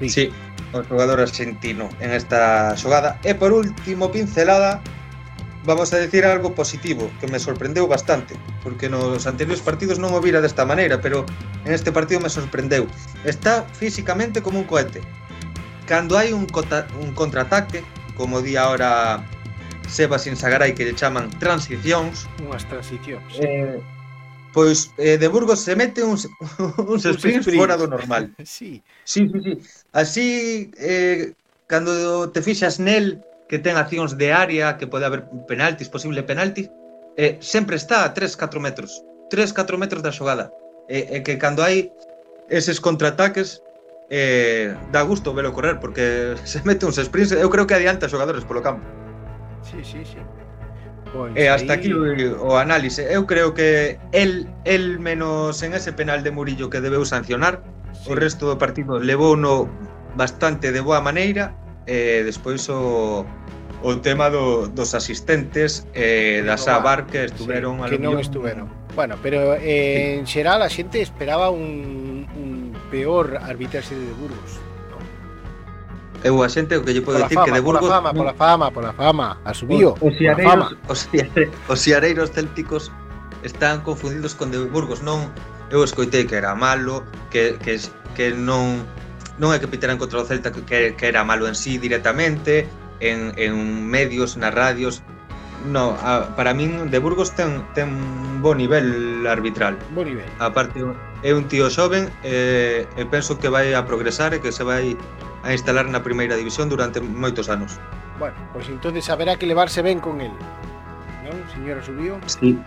Sí, 0.00 0.08
sí 0.10 0.24
o 0.74 0.82
xogador 0.82 1.22
argentino 1.22 1.88
en 2.02 2.10
esta 2.10 2.74
xogada. 2.76 3.22
E 3.22 3.34
por 3.34 3.52
último, 3.52 4.10
pincelada 4.10 4.82
Vamos 5.66 5.92
a 5.92 5.98
decir 5.98 6.24
algo 6.24 6.54
positivo 6.54 7.10
Que 7.18 7.26
me 7.26 7.38
sorprendeu 7.38 7.86
bastante 7.86 8.34
Porque 8.62 8.88
nos 8.88 9.26
anteriores 9.26 9.62
partidos 9.62 9.98
non 9.98 10.14
o 10.14 10.20
vira 10.22 10.42
desta 10.42 10.66
maneira 10.66 10.98
Pero 10.98 11.26
en 11.66 11.70
este 11.74 11.90
partido 11.90 12.18
me 12.22 12.30
sorprendeu. 12.30 12.86
Está 13.22 13.66
físicamente 13.74 14.42
como 14.42 14.62
un 14.62 14.66
cohete. 14.66 15.02
Cando 15.86 16.18
hai 16.18 16.34
un, 16.34 16.46
un 16.98 17.10
contraataque 17.14 17.82
Como 18.18 18.42
di 18.42 18.58
ahora 18.58 19.22
Sebas 19.86 20.26
Insagaray 20.26 20.74
que 20.74 20.82
lle 20.82 20.98
chaman 20.98 21.30
transicións 21.38 22.26
Unhas 22.42 22.66
transicións 22.66 23.38
eh, 23.38 23.78
pois 24.56 24.90
eh, 24.96 25.18
de 25.18 25.28
Burgos 25.28 25.60
se 25.60 25.76
mete 25.76 26.02
un, 26.02 26.16
un 26.88 26.96
sprint 26.96 27.44
fora 27.44 27.76
do 27.76 27.86
normal. 27.86 28.32
sí. 28.42 28.80
Sí, 29.04 29.28
sí, 29.28 29.38
sí. 29.44 29.52
Así, 29.92 30.70
eh, 30.80 31.36
cando 31.68 32.32
te 32.32 32.40
fixas 32.40 32.80
nel, 32.80 33.20
que 33.52 33.60
ten 33.60 33.76
accións 33.76 34.16
de 34.16 34.32
área, 34.32 34.80
que 34.80 34.88
pode 34.88 35.04
haber 35.04 35.28
penaltis, 35.44 35.92
posible 35.92 36.24
penaltis, 36.24 36.72
eh, 37.20 37.36
sempre 37.44 37.76
está 37.76 38.08
a 38.08 38.16
3-4 38.16 38.56
metros. 38.56 39.04
3-4 39.28 39.76
metros 39.76 40.00
da 40.00 40.08
xogada. 40.08 40.48
E 40.88 41.04
eh, 41.04 41.06
eh, 41.12 41.20
que 41.20 41.36
cando 41.36 41.60
hai 41.60 41.92
eses 42.48 42.80
contraataques, 42.80 43.60
eh, 44.08 44.72
dá 44.88 45.04
gusto 45.04 45.36
velo 45.36 45.52
correr, 45.52 45.76
porque 45.84 46.32
se 46.48 46.64
mete 46.64 46.88
uns 46.88 46.96
sprints, 46.96 47.36
eu 47.36 47.52
creo 47.52 47.68
que 47.68 47.76
adianta 47.76 48.08
xogadores 48.08 48.48
polo 48.48 48.64
campo. 48.64 48.88
Sí, 49.60 49.84
sí, 49.84 50.00
sí. 50.00 50.45
Pois, 51.12 51.34
e 51.36 51.48
hasta 51.48 51.74
aí... 51.74 51.78
aquí 51.78 51.90
o, 51.92 52.02
o 52.42 52.56
análise. 52.56 53.06
Eu 53.06 53.26
creo 53.26 53.54
que 53.54 53.98
el, 54.12 54.48
el 54.64 54.98
menos 54.98 55.62
en 55.62 55.74
ese 55.74 55.92
penal 55.92 56.22
de 56.22 56.30
Murillo 56.30 56.70
que 56.70 56.80
debeu 56.80 57.04
sancionar, 57.04 57.62
sí. 57.92 58.10
o 58.10 58.14
resto 58.14 58.46
do 58.46 58.56
partido 58.58 58.98
levou 58.98 59.36
no 59.36 59.70
bastante 60.16 60.72
de 60.72 60.80
boa 60.80 61.00
maneira 61.00 61.54
e 61.86 62.24
despois 62.26 62.66
o 62.68 63.24
o 63.82 63.96
tema 64.00 64.30
do, 64.30 64.68
dos 64.68 64.94
asistentes 64.94 65.86
e 65.94 66.40
eh, 66.40 66.42
da 66.42 66.56
Sabar 66.56 67.06
que 67.06 67.24
estuveron 67.24 67.78
sí, 67.84 67.94
que 67.94 67.98
non 68.00 68.18
estuveron. 68.18 68.66
Bueno, 68.96 69.20
pero 69.20 69.54
eh, 69.54 69.60
sí. 69.62 70.18
en 70.18 70.24
xeral 70.26 70.64
a 70.64 70.70
xente 70.72 71.04
esperaba 71.04 71.52
un, 71.52 72.24
un 72.34 72.72
peor 72.90 73.36
arbitraxe 73.36 73.94
de 73.94 74.10
Burgos 74.16 74.65
eu 76.26 76.42
a 76.42 76.48
xente 76.50 76.74
o 76.74 76.82
que 76.82 76.92
lle 76.92 77.02
podo 77.02 77.22
dicir 77.22 77.38
que 77.38 77.54
de 77.54 77.62
Burgos... 77.62 77.86
Pola 77.86 78.02
fama, 78.02 78.10
pola 78.12 78.34
fama, 78.34 78.66
pola 78.74 78.92
fama, 78.92 79.28
asubío. 79.46 79.94
Os, 80.02 80.12
os, 80.12 80.20
iareiros, 80.20 80.74
os 81.70 81.80
iareiros 81.86 82.28
célticos 82.34 82.90
están 83.46 83.86
confundidos 83.86 84.34
con 84.34 84.50
de 84.50 84.58
Burgos, 84.66 85.00
non 85.06 85.30
eu 85.70 85.86
escoitei 85.86 86.26
que 86.26 86.34
era 86.34 86.58
malo, 86.58 87.06
que, 87.30 87.54
que, 87.62 87.78
que 88.18 88.34
non 88.34 88.82
non 89.38 89.52
é 89.52 89.60
que 89.60 89.68
piteran 89.70 90.00
contra 90.00 90.18
o 90.18 90.26
Celta 90.26 90.50
que, 90.50 90.96
que 90.96 91.06
era 91.06 91.22
malo 91.22 91.46
en 91.46 91.54
sí 91.54 91.76
directamente, 91.78 92.66
en, 92.98 93.36
en 93.36 93.84
medios, 93.86 94.34
nas 94.40 94.50
radios, 94.50 95.04
No, 95.66 95.96
a, 95.98 96.36
para 96.36 96.54
min 96.54 96.90
de 96.92 96.98
Burgos 97.00 97.34
ten 97.34 97.64
ten 97.74 97.90
un 97.90 98.42
bo 98.42 98.54
nivel 98.54 99.26
arbitral. 99.26 99.74
Bo 99.90 100.04
nivel. 100.04 100.28
Aparte 100.38 100.78
é 101.24 101.34
un 101.34 101.48
tío 101.50 101.66
xoven 101.72 102.06
e, 102.22 102.86
e 102.86 103.02
penso 103.10 103.34
que 103.40 103.48
vai 103.48 103.74
a 103.74 103.82
progresar 103.82 104.30
e 104.36 104.38
que 104.38 104.52
se 104.52 104.62
vai 104.62 104.94
a 105.46 105.54
instalar 105.54 105.86
na 105.86 106.02
primeira 106.02 106.34
división 106.34 106.66
durante 106.66 106.98
moitos 106.98 107.46
anos. 107.46 107.78
Bueno, 108.18 108.34
pois 108.52 108.66
pues 108.66 108.74
entonces 108.74 109.08
haberá 109.08 109.38
que 109.38 109.46
levarse 109.46 109.80
ben 109.80 110.02
con 110.02 110.20
el. 110.20 110.34
Non, 111.22 111.38
señora 111.54 111.80
Subío? 111.86 112.18
Sí. 112.26 112.58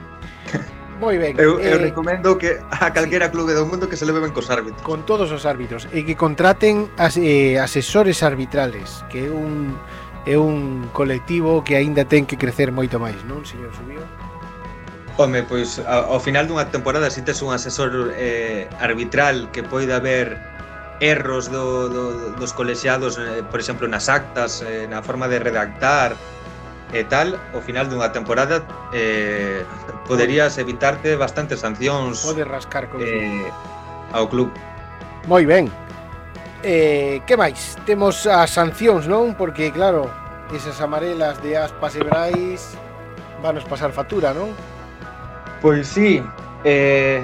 Moi 0.99 1.15
ben. 1.15 1.35
Eu, 1.39 1.60
eu 1.60 1.80
eh, 1.80 1.80
recomendo 1.80 2.35
que 2.35 2.60
a 2.60 2.91
calquera 2.91 3.31
clube 3.31 3.56
do 3.56 3.64
mundo 3.64 3.88
que 3.88 3.95
se 3.95 4.03
leve 4.03 4.19
ben 4.19 4.35
cos 4.35 4.51
árbitros. 4.51 4.84
Con 4.84 5.07
todos 5.07 5.31
os 5.31 5.47
árbitros 5.47 5.88
e 5.91 6.03
que 6.03 6.15
contraten 6.15 6.91
as, 6.99 7.15
eh, 7.15 7.60
asesores 7.60 8.23
arbitrales, 8.23 9.03
que 9.07 9.27
é 9.27 9.31
un 9.31 9.76
é 10.27 10.35
un 10.35 10.91
colectivo 10.91 11.64
que 11.64 11.80
aínda 11.80 12.03
ten 12.03 12.27
que 12.27 12.35
crecer 12.35 12.76
moito 12.76 12.99
máis, 12.99 13.19
non, 13.23 13.47
señor 13.47 13.72
Subío? 13.72 14.03
Home, 15.15 15.43
pois 15.43 15.80
ao 15.84 16.19
final 16.19 16.47
dunha 16.47 16.68
temporada 16.68 17.07
se 17.11 17.19
si 17.19 17.27
tes 17.27 17.39
un 17.43 17.51
asesor 17.56 18.15
eh, 18.15 18.68
arbitral 18.80 19.51
que 19.56 19.64
poida 19.64 20.03
ver 20.03 20.48
erros 20.99 21.47
do, 21.47 21.88
do, 21.89 22.03
dos 22.35 22.51
colexiados, 22.53 23.17
eh, 23.17 23.43
por 23.47 23.59
exemplo, 23.59 23.88
nas 23.88 24.07
actas, 24.11 24.61
eh, 24.61 24.88
na 24.88 25.01
forma 25.01 25.27
de 25.27 25.39
redactar 25.39 26.15
e 26.91 27.03
tal, 27.05 27.38
ao 27.53 27.61
final 27.61 27.85
dunha 27.85 28.09
temporada 28.09 28.65
eh, 28.91 29.63
poderías 30.09 30.57
evitarte 30.57 31.13
bastantes 31.15 31.61
sancións 31.61 32.26
Pode 32.26 32.43
rascar 32.43 32.89
con 32.89 32.99
eh, 33.05 33.45
ao 34.11 34.26
club. 34.26 34.49
Moi 35.30 35.45
ben. 35.45 35.69
Eh, 36.65 37.21
que 37.23 37.38
máis? 37.38 37.77
Temos 37.85 38.27
as 38.27 38.51
sancións, 38.51 39.07
non? 39.07 39.38
Porque, 39.38 39.71
claro, 39.71 40.09
esas 40.51 40.81
amarelas 40.81 41.38
de 41.39 41.55
Aspas 41.55 41.95
e 41.95 42.03
Brais 42.03 42.76
vanos 43.39 43.63
pasar 43.63 43.93
factura, 43.93 44.34
non? 44.34 44.51
Pois 45.61 45.88
sí, 45.88 46.19
eh, 46.65 47.23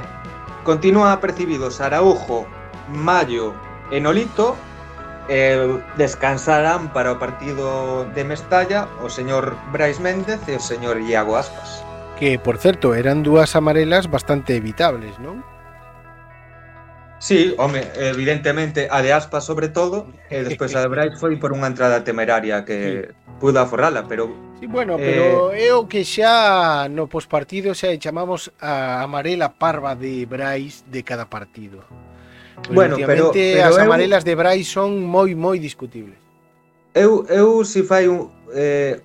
continúa 0.63 1.19
percibido 1.19 1.67
Araujo, 1.79 2.47
Mayo, 2.87 3.57
en 3.91 4.05
Olito 4.05 4.55
eh, 5.29 5.79
descansarán 5.97 6.93
para 6.93 7.13
o 7.13 7.19
partido 7.19 8.05
de 8.13 8.23
Mestalla 8.23 8.87
o 9.01 9.09
señor 9.09 9.57
Brais 9.73 9.99
Méndez 9.99 10.41
e 10.47 10.57
o 10.57 10.61
señor 10.61 11.01
Iago 11.01 11.37
Aspas. 11.37 11.81
Que, 12.15 12.39
por 12.39 12.57
certo, 12.57 12.95
eran 12.95 13.23
dúas 13.23 13.55
amarelas 13.59 14.07
bastante 14.07 14.55
evitables, 14.55 15.19
non? 15.19 15.43
Sí, 17.19 17.55
home, 17.57 17.81
evidentemente 17.95 18.87
a 18.91 19.01
de 19.01 19.11
Aspas 19.11 19.43
sobre 19.43 19.67
todo, 19.69 20.05
e 20.29 20.45
despois 20.45 20.75
a 20.77 20.85
de 20.85 20.89
Brais 20.91 21.17
foi 21.17 21.39
por 21.41 21.51
unha 21.55 21.65
entrada 21.71 22.05
temeraria 22.05 22.61
que 22.67 22.77
sí. 22.77 23.33
pudo 23.41 23.57
aforrala, 23.59 24.05
pero 24.05 24.29
Sí, 24.59 24.67
bueno, 24.67 24.95
pero 24.95 25.51
eh... 25.51 25.67
é 25.67 25.75
o 25.75 25.83
que 25.89 26.07
xa 26.07 26.87
no 26.87 27.11
pospartido 27.11 27.75
xa 27.75 27.91
chamamos 27.99 28.53
a 28.61 29.03
amarela 29.03 29.51
parva 29.51 29.97
de 29.97 30.23
Brais 30.29 30.85
de 30.87 31.03
cada 31.03 31.27
partido. 31.27 31.83
Bueno, 32.71 32.95
pero, 32.97 33.31
pero 33.31 33.65
as 33.65 33.77
eu... 33.77 34.19
de 34.23 34.33
Brai 34.35 34.63
son 34.63 35.03
moi 35.03 35.35
moi 35.35 35.59
discutibles. 35.59 36.17
Eu 36.95 37.27
eu 37.27 37.63
se 37.67 37.83
fai 37.83 38.07
un 38.07 38.31
eh, 38.55 39.03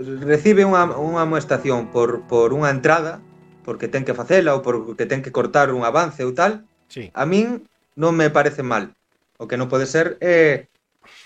recibe 0.00 0.64
unha 0.64 0.88
unha 0.96 1.22
amoestación 1.22 1.92
por 1.92 2.24
por 2.26 2.56
unha 2.56 2.72
entrada, 2.72 3.20
porque 3.62 3.86
ten 3.86 4.02
que 4.02 4.16
facela 4.16 4.56
ou 4.56 4.64
porque 4.64 5.04
ten 5.04 5.20
que 5.20 5.30
cortar 5.30 5.70
un 5.70 5.84
avance 5.84 6.24
ou 6.24 6.32
tal. 6.32 6.64
Sí. 6.88 7.12
A 7.12 7.28
min 7.28 7.68
non 7.94 8.16
me 8.16 8.32
parece 8.32 8.64
mal. 8.64 8.96
O 9.36 9.44
que 9.44 9.60
non 9.60 9.68
pode 9.68 9.84
ser 9.84 10.16
é 10.18 10.66
eh, 10.66 10.72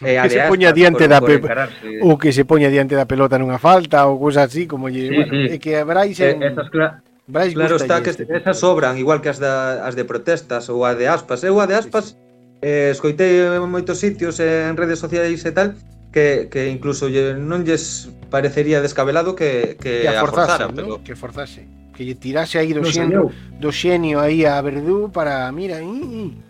Eh, 0.01 0.21
que 0.23 0.31
se 0.31 0.41
poña 0.49 0.73
diante 0.73 1.05
por, 1.05 1.09
da 1.09 1.21
por 1.21 1.69
o 2.03 2.19
que 2.19 2.33
se 2.33 2.45
poña 2.45 2.69
diante 2.69 2.97
da 2.97 3.09
pelota 3.09 3.37
nunha 3.37 3.61
falta 3.61 4.09
ou 4.09 4.17
cousas 4.21 4.49
así 4.49 4.65
como 4.65 4.89
lle, 4.89 5.09
sí, 5.09 5.15
bueno, 5.15 5.33
sí. 5.33 5.53
é 5.53 5.57
que 5.61 5.73
Brais 5.85 6.17
en... 6.21 6.41
eh, 6.41 6.49
esas, 6.53 6.69
cla 6.73 7.05
Brais 7.27 7.55
claro 7.55 7.77
está 7.77 8.03
que 8.03 8.11
este 8.11 8.23
esas 8.31 8.59
sobran, 8.59 8.99
igual 8.99 9.21
que 9.21 9.29
as, 9.29 9.43
da, 9.43 9.83
as 9.83 9.99
de 9.99 10.07
protestas 10.07 10.71
ou 10.71 10.87
a 10.87 10.95
de 10.95 11.11
aspas. 11.11 11.43
Eu 11.43 11.59
a 11.59 11.67
de 11.67 11.75
aspas 11.75 12.05
sí, 12.05 12.11
sí. 12.15 12.63
eh, 12.63 12.91
escoitei 12.95 13.43
en 13.43 13.67
moitos 13.67 13.99
sitios, 13.99 14.39
en 14.39 14.79
redes 14.79 15.03
sociais 15.03 15.43
e 15.43 15.51
tal, 15.51 15.75
que, 16.15 16.47
que 16.47 16.71
incluso 16.71 17.11
lle, 17.11 17.35
non 17.35 17.67
lles 17.67 18.15
parecería 18.31 18.79
descabelado 18.79 19.35
que, 19.35 19.75
que, 19.83 20.07
que 20.07 20.23
forzara, 20.23 20.71
¿no? 20.71 20.79
pero... 20.79 20.95
Que 21.03 21.19
forzase, 21.19 21.67
que 21.99 22.07
lle 22.07 22.15
tirase 22.15 22.63
aí 22.63 22.71
do, 22.71 22.87
no 22.87 22.89
xenio, 22.95 23.35
do 23.59 23.75
xenio 23.75 24.23
aí 24.23 24.47
a 24.47 24.63
Verdú 24.63 25.11
para, 25.11 25.51
mira, 25.51 25.83
ii. 25.83 26.46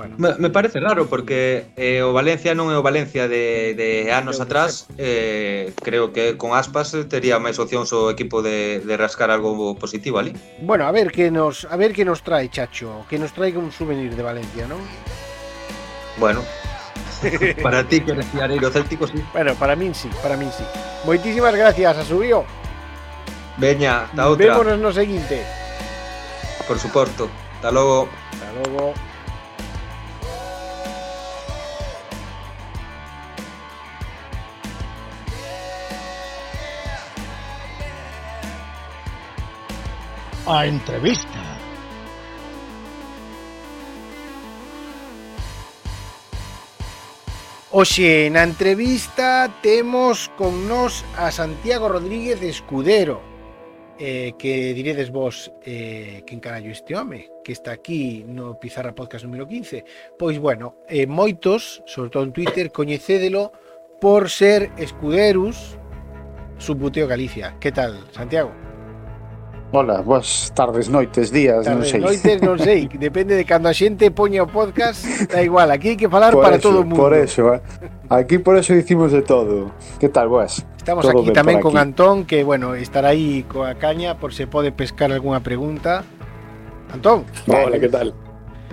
Bueno. 0.00 0.14
Me, 0.16 0.34
me 0.36 0.48
parece 0.48 0.80
raro 0.80 1.08
porque 1.08 1.66
eh, 1.76 2.00
o 2.00 2.16
Valencia 2.16 2.56
non 2.56 2.72
é 2.72 2.76
o 2.76 2.80
Valencia 2.80 3.28
de, 3.28 3.76
de 3.76 4.08
anos 4.08 4.40
creo 4.40 4.48
atrás 4.48 4.88
eh, 4.96 5.76
creo 5.76 6.08
que 6.16 6.40
con 6.40 6.56
aspas 6.56 6.96
tería 7.12 7.36
máis 7.36 7.60
opcións 7.60 7.92
o 7.92 8.08
equipo 8.08 8.40
de, 8.40 8.80
de 8.80 8.96
rascar 8.96 9.28
algo 9.28 9.76
positivo 9.76 10.16
ali 10.16 10.32
Bueno, 10.64 10.88
a 10.88 10.92
ver 10.96 11.12
que 11.12 11.28
nos 11.28 11.68
a 11.68 11.76
ver 11.76 11.92
que 11.92 12.08
nos 12.08 12.24
trae 12.24 12.48
Chacho 12.48 13.04
que 13.12 13.20
nos 13.20 13.36
traiga 13.36 13.60
un 13.60 13.68
souvenir 13.68 14.16
de 14.16 14.24
Valencia, 14.24 14.64
non? 14.64 14.80
Bueno, 16.16 16.40
para 17.60 17.84
ti 17.84 18.00
que 18.00 18.16
eres 18.16 18.24
piareiro 18.32 18.72
céltico, 18.72 19.04
sí. 19.04 19.20
Bueno, 19.36 19.52
para 19.60 19.76
min 19.76 19.92
sí, 19.92 20.08
para 20.24 20.32
min 20.40 20.48
sí. 20.48 20.64
Moitísimas 21.04 21.52
gracias, 21.52 21.92
Asubio. 21.92 22.48
Veña, 23.60 24.08
da 24.16 24.32
outra. 24.32 24.56
Vémonos 24.56 24.80
no 24.80 24.96
seguinte. 24.96 25.44
Por 26.64 26.80
suposto. 26.80 27.28
Hasta 27.60 27.68
logo. 27.68 28.08
Hasta 28.32 28.48
logo. 28.64 28.96
A 40.52 40.66
entrevista. 40.66 41.38
Oxe, 47.70 48.26
na 48.34 48.42
entrevista 48.42 49.46
temos 49.62 50.26
con 50.34 50.66
nos 50.66 51.06
a 51.14 51.30
Santiago 51.30 51.86
Rodríguez 51.86 52.42
Escudero 52.42 53.22
eh, 53.94 54.34
que 54.34 54.74
diredes 54.74 55.14
vos 55.14 55.54
eh, 55.62 56.26
quen 56.26 56.42
carallo 56.42 56.74
este 56.74 56.98
home 56.98 57.30
que 57.46 57.54
está 57.54 57.70
aquí 57.70 58.26
no 58.26 58.58
Pizarra 58.58 58.90
Podcast 58.90 59.22
número 59.30 59.46
15 59.46 60.18
pois 60.18 60.42
bueno, 60.42 60.82
eh, 60.90 61.06
moitos 61.06 61.78
sobre 61.86 62.10
todo 62.10 62.26
en 62.26 62.34
Twitter, 62.34 62.74
coñecédelo 62.74 63.54
por 64.02 64.26
ser 64.34 64.74
escuderos 64.82 65.78
Subbuteo 66.58 67.06
Galicia 67.06 67.54
que 67.62 67.70
tal, 67.70 68.02
Santiago? 68.10 68.69
Hola, 69.72 70.00
boas 70.00 70.50
tardes, 70.52 70.88
noites, 70.88 71.30
días, 71.30 71.62
tardes, 71.62 71.78
non 71.78 71.86
sei. 71.86 72.00
Noites, 72.02 72.38
non 72.42 72.58
sei, 72.58 72.90
depende 72.98 73.38
de 73.38 73.46
cando 73.46 73.70
a 73.70 73.74
xente 73.74 74.10
poña 74.10 74.42
o 74.42 74.50
podcast, 74.50 75.06
da 75.30 75.46
igual, 75.46 75.70
aquí 75.70 75.94
hai 75.94 75.98
que 75.98 76.10
falar 76.10 76.34
por 76.34 76.42
para 76.42 76.58
eso, 76.58 76.74
todo 76.74 76.82
o 76.82 76.86
mundo. 76.86 76.98
Por 76.98 77.14
eso, 77.14 77.54
eh? 77.54 77.62
aquí 78.10 78.42
por 78.42 78.58
eso 78.58 78.74
dicimos 78.74 79.14
de 79.14 79.22
todo. 79.22 79.70
Que 80.02 80.10
tal, 80.10 80.26
boas? 80.26 80.66
Estamos 80.74 81.06
todo 81.06 81.22
aquí 81.22 81.30
tamén 81.30 81.62
con 81.62 81.78
aquí. 81.78 81.86
Antón, 81.86 82.26
que, 82.26 82.42
bueno, 82.42 82.74
estará 82.74 83.14
aí 83.14 83.46
coa 83.46 83.78
caña 83.78 84.18
por 84.18 84.34
se 84.34 84.50
pode 84.50 84.74
pescar 84.74 85.14
algunha 85.14 85.38
pregunta. 85.38 86.02
Antón. 86.90 87.22
Hola, 87.46 87.78
que 87.78 87.86
tal? 87.86 88.10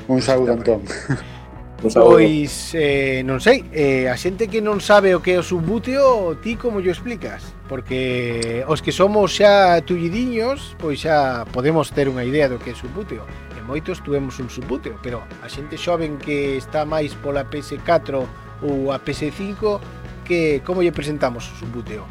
Un 0.09 0.17
saúdo, 0.25 0.57
Antón. 0.57 0.81
Un 1.85 1.93
saúdo. 1.93 2.17
Pois, 2.17 2.73
eh, 2.73 3.21
non 3.21 3.37
sei, 3.37 3.69
eh, 3.69 4.09
a 4.09 4.17
xente 4.17 4.49
que 4.49 4.65
non 4.65 4.81
sabe 4.81 5.13
o 5.13 5.21
que 5.21 5.37
é 5.37 5.37
o 5.37 5.45
subbúteo, 5.45 6.33
ti 6.41 6.57
como 6.57 6.81
yo 6.81 6.89
explicas? 6.89 7.53
Porque 7.67 8.63
os 8.67 8.79
que 8.79 8.95
somos 8.95 9.35
xa 9.35 9.83
tullidiños, 9.83 10.75
pois 10.79 11.03
xa 11.03 11.43
podemos 11.51 11.91
ter 11.91 12.07
unha 12.07 12.23
idea 12.23 12.47
do 12.47 12.55
que 12.55 12.71
é 12.71 12.75
subbúteo. 12.75 13.27
E 13.55 13.61
moitos 13.61 13.99
tuvemos 13.99 14.39
un 14.39 14.47
subbúteo, 14.47 14.95
pero 15.03 15.19
a 15.43 15.47
xente 15.51 15.75
xoven 15.75 16.15
que 16.15 16.55
está 16.55 16.87
máis 16.87 17.11
pola 17.19 17.43
PS4 17.43 18.23
ou 18.63 18.91
a 18.95 18.97
PS5, 19.03 19.83
que 20.23 20.63
como 20.63 20.79
lle 20.79 20.95
presentamos 20.95 21.43
o 21.51 21.53
subbúteo? 21.59 22.07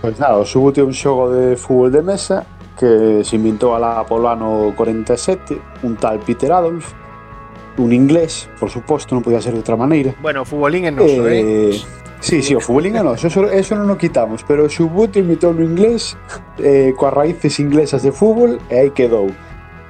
Pois 0.00 0.16
nada, 0.16 0.40
o 0.40 0.48
subúteo 0.48 0.84
é 0.84 0.88
un 0.88 0.96
xogo 0.96 1.28
de 1.28 1.56
fútbol 1.60 1.92
de 1.92 2.00
mesa 2.00 2.48
que 2.76 3.24
se 3.24 3.36
inventou 3.36 3.76
alá 3.76 4.04
polo 4.04 4.28
ano 4.28 4.72
47, 4.76 5.84
un 5.84 5.96
tal 5.96 6.20
Peter 6.24 6.52
Adolf, 6.52 6.92
un 7.76 7.92
inglés, 7.92 8.48
por 8.60 8.68
suposto, 8.72 9.12
non 9.12 9.24
podía 9.24 9.40
ser 9.40 9.52
de 9.52 9.60
outra 9.60 9.76
maneira. 9.76 10.16
Bueno, 10.20 10.44
futbolín 10.44 10.88
é 10.88 10.92
noso, 10.92 11.28
eh? 11.28 11.72
eh 11.72 12.05
Sí, 12.20 12.42
sí, 12.42 12.56
o 12.56 12.60
fulingano, 12.60 13.14
eso, 13.14 13.28
eso 13.28 13.74
non 13.76 13.92
o 13.92 14.00
quitamos, 14.00 14.40
pero 14.42 14.64
o 14.64 14.72
Xubut 14.72 15.14
imitou 15.20 15.52
no 15.52 15.60
inglés 15.62 16.16
eh, 16.58 16.96
coas 16.96 17.12
raíces 17.12 17.60
inglesas 17.60 18.02
de 18.02 18.10
fútbol 18.10 18.56
e 18.72 18.74
aí 18.74 18.90
quedou. 18.90 19.28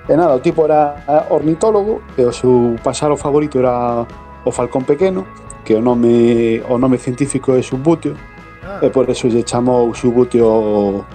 E 0.07 0.12
nada, 0.15 0.35
o 0.35 0.43
tipo 0.43 0.66
era 0.66 1.03
ornitólogo 1.31 2.03
e 2.19 2.27
o 2.27 2.35
seu 2.35 2.74
pasaro 2.82 3.16
favorito 3.16 3.59
era 3.62 4.05
o 4.44 4.51
falcón 4.51 4.82
pequeno, 4.82 5.27
que 5.65 5.74
o 5.74 5.81
nome 5.81 6.62
o 6.66 6.78
nome 6.78 6.98
científico 6.98 7.55
é 7.55 7.62
Xubutio, 7.62 8.19
ah. 8.62 8.82
e 8.82 8.90
por 8.90 9.09
eso 9.09 9.31
lle 9.31 9.47
chamou 9.47 9.94
Xubutio 9.94 11.07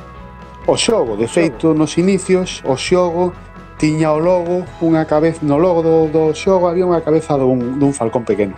o 0.67 0.75
xogo. 0.77 1.19
De 1.19 1.27
feito, 1.27 1.73
nos 1.75 1.99
inicios, 1.99 2.63
o 2.63 2.75
xogo 2.79 3.35
tiña 3.77 4.13
o 4.13 4.19
logo, 4.19 4.63
unha 4.79 5.03
cabeza 5.03 5.43
no 5.43 5.57
logo 5.57 5.81
do, 5.83 5.95
do 6.07 6.23
xogo 6.37 6.71
había 6.71 6.87
unha 6.87 7.03
cabeza 7.03 7.35
dun, 7.35 7.79
dun 7.81 7.91
falcón 7.91 8.23
pequeno. 8.23 8.55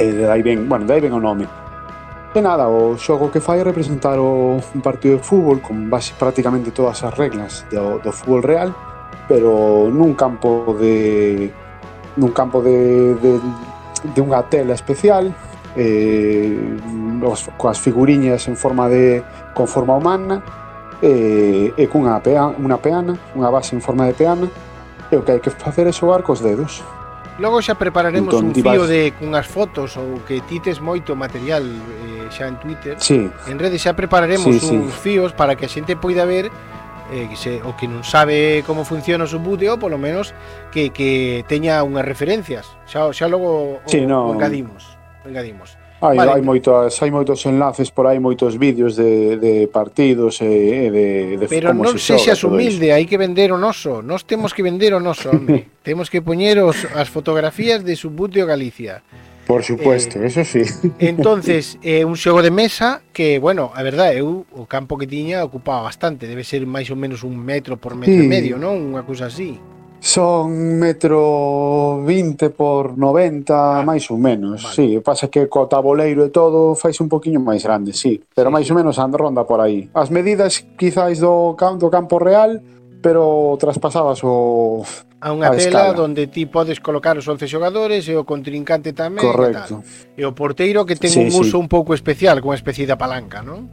Eh, 0.00 0.08
e 0.08 0.24
dai 0.24 0.42
ben, 0.42 0.66
bueno, 0.66 0.86
dai 0.86 1.00
ben 1.00 1.12
o 1.12 1.20
nome. 1.20 1.44
E 2.32 2.40
nada, 2.40 2.68
o 2.68 2.96
xogo 2.96 3.28
que 3.28 3.40
fai 3.40 3.60
é 3.60 3.64
representar 3.64 4.16
o, 4.16 4.56
un 4.56 4.80
partido 4.80 5.18
de 5.18 5.22
fútbol 5.22 5.60
con 5.60 5.90
base 5.90 6.14
prácticamente 6.16 6.70
todas 6.70 7.04
as 7.04 7.12
reglas 7.12 7.66
do, 7.68 8.00
do 8.00 8.10
fútbol 8.12 8.40
real, 8.40 8.72
pero 9.28 9.92
nun 9.92 10.16
campo 10.16 10.72
de 10.80 11.52
nun 12.16 12.32
campo 12.32 12.62
de, 12.64 13.14
de, 13.20 13.38
de 14.14 14.20
unha 14.24 14.40
tela 14.48 14.72
especial 14.72 15.34
eh, 15.76 16.56
os, 17.22 17.50
coas 17.60 17.78
figuriñas 17.78 18.48
en 18.48 18.56
forma 18.56 18.88
de 18.88 19.22
con 19.54 19.68
forma 19.68 19.94
humana 19.94 20.42
eh, 21.02 21.70
e 21.76 21.84
cunha 21.86 22.18
pea, 22.18 22.50
unha 22.50 22.78
peana 22.82 23.14
unha 23.36 23.50
base 23.52 23.76
en 23.76 23.82
forma 23.84 24.06
de 24.08 24.14
peana 24.14 24.50
e 25.10 25.14
o 25.14 25.22
que 25.22 25.38
hai 25.38 25.40
que 25.42 25.50
facer 25.50 25.86
é 25.86 25.94
xogar 25.94 26.26
cos 26.26 26.42
dedos 26.42 26.82
Logo 27.40 27.64
xa 27.64 27.80
prepararemos 27.80 28.36
entón, 28.36 28.52
un 28.52 28.54
fío 28.54 28.84
vas... 28.84 28.92
de 28.92 29.16
cunhas 29.16 29.48
fotos 29.48 29.96
ou 29.96 30.20
que 30.28 30.44
ti 30.44 30.60
tes 30.60 30.76
moito 30.84 31.16
material 31.16 31.64
eh, 31.64 32.28
xa 32.28 32.52
en 32.52 32.60
Twitter. 32.60 33.00
Sí. 33.00 33.32
En 33.48 33.56
redes 33.56 33.80
xa 33.80 33.96
prepararemos 33.96 34.60
sí, 34.60 34.76
uns 34.76 34.92
sí. 34.92 35.00
fíos 35.00 35.32
para 35.32 35.56
que 35.56 35.64
a 35.64 35.72
xente 35.72 35.96
poida 35.96 36.28
ver 36.28 36.52
eh, 37.08 37.32
que 37.32 37.40
se, 37.40 37.64
o 37.64 37.72
que 37.80 37.88
non 37.88 38.04
sabe 38.04 38.60
como 38.68 38.84
funciona 38.84 39.24
o 39.24 39.30
subbuteo, 39.32 39.80
polo 39.80 39.96
menos 39.96 40.36
que, 40.68 40.92
que 40.92 41.40
teña 41.48 41.80
unhas 41.80 42.04
referencias. 42.04 42.68
Xa, 42.84 43.08
xa 43.16 43.24
logo 43.24 43.80
sí, 43.88 44.04
no... 44.04 44.28
o 44.28 44.36
engadimos. 44.36 44.84
engadimos. 45.24 45.79
Hai, 46.00 46.16
vale. 46.16 46.30
hai 46.32 46.42
moitos, 46.42 46.96
hai 47.02 47.12
moitos 47.12 47.44
enlaces 47.44 47.92
por 47.92 48.08
aí, 48.08 48.16
moitos 48.16 48.56
vídeos 48.56 48.96
de, 48.96 49.36
de 49.36 49.68
partidos 49.68 50.40
e, 50.40 50.48
e 50.48 50.90
de, 50.90 51.06
de 51.36 51.44
Pero 51.44 51.76
como 51.76 51.84
non 51.84 52.00
se 52.00 52.16
sexas 52.16 52.40
humilde, 52.40 52.88
hai 52.88 53.04
que 53.04 53.20
vender 53.20 53.52
o 53.52 53.60
noso. 53.60 54.00
Nós 54.00 54.24
temos 54.24 54.56
que 54.56 54.64
vender 54.64 54.96
o 54.96 55.00
noso, 55.04 55.28
home. 55.28 55.68
temos 55.84 56.08
que 56.08 56.24
poñer 56.24 56.56
os, 56.64 56.88
as 56.96 57.12
fotografías 57.12 57.84
de 57.84 57.92
Subbuteo 58.00 58.48
Galicia. 58.48 59.04
Por 59.44 59.60
supuesto, 59.60 60.16
eh, 60.24 60.32
eso 60.32 60.40
sí. 60.40 60.64
Entonces, 61.04 61.76
é 61.84 62.00
eh, 62.00 62.08
un 62.08 62.16
xogo 62.16 62.40
de 62.40 62.48
mesa 62.48 63.04
que, 63.12 63.36
bueno, 63.36 63.68
a 63.76 63.84
verdade, 63.84 64.24
eu 64.24 64.48
o 64.56 64.64
campo 64.64 64.96
que 64.96 65.04
tiña 65.04 65.44
ocupaba 65.44 65.84
bastante, 65.84 66.24
debe 66.24 66.48
ser 66.48 66.64
máis 66.64 66.88
ou 66.88 66.96
menos 66.96 67.28
un 67.28 67.36
metro 67.36 67.76
por 67.76 67.92
metro 67.92 68.16
sí. 68.16 68.24
e 68.24 68.30
medio, 68.30 68.56
non? 68.56 68.80
Unha 68.80 69.04
cousa 69.04 69.28
así. 69.28 69.60
Son 70.00 70.80
metro 70.80 72.00
20 72.02 72.48
por 72.56 72.96
90, 72.96 73.52
ah, 73.52 73.84
máis 73.84 74.08
ou 74.08 74.16
menos, 74.16 74.64
vale. 74.64 74.74
sí. 74.74 74.86
O 74.96 75.04
pasa 75.04 75.28
que 75.28 75.44
co 75.44 75.68
taboleiro 75.68 76.24
e 76.24 76.32
todo 76.32 76.72
fais 76.72 76.96
un 77.04 77.08
poquinho 77.12 77.36
máis 77.36 77.68
grande, 77.68 77.92
sí. 77.92 78.16
Pero 78.32 78.48
sí, 78.48 78.54
máis 78.56 78.66
sí. 78.66 78.72
ou 78.72 78.80
menos 78.80 78.96
anda 78.96 79.20
ronda 79.20 79.44
por 79.44 79.60
aí. 79.60 79.92
As 79.92 80.08
medidas 80.08 80.64
quizáis 80.80 81.20
do, 81.20 81.52
do 81.52 81.88
campo 81.92 82.16
real, 82.16 82.64
pero 83.04 83.56
traspasabas 83.60 84.24
o... 84.24 84.80
A 85.20 85.36
unha 85.36 85.52
a 85.52 85.56
tela 85.56 85.92
escala. 85.92 86.00
onde 86.00 86.32
ti 86.32 86.48
podes 86.48 86.80
colocar 86.80 87.20
os 87.20 87.28
11 87.28 87.44
xogadores 87.44 88.08
e 88.08 88.16
o 88.16 88.24
contrincante 88.24 88.96
tamén 88.96 89.20
Correcto. 89.20 89.84
e 89.84 89.84
tal. 89.84 90.16
E 90.16 90.22
o 90.24 90.32
porteiro 90.32 90.88
que 90.88 90.96
ten 90.96 91.12
sí, 91.12 91.20
un 91.20 91.28
uso 91.28 91.56
sí. 91.56 91.60
un 91.60 91.68
pouco 91.68 91.92
especial, 91.92 92.40
con 92.40 92.56
especie 92.56 92.88
de 92.88 92.96
palanca, 92.96 93.44
non? 93.44 93.68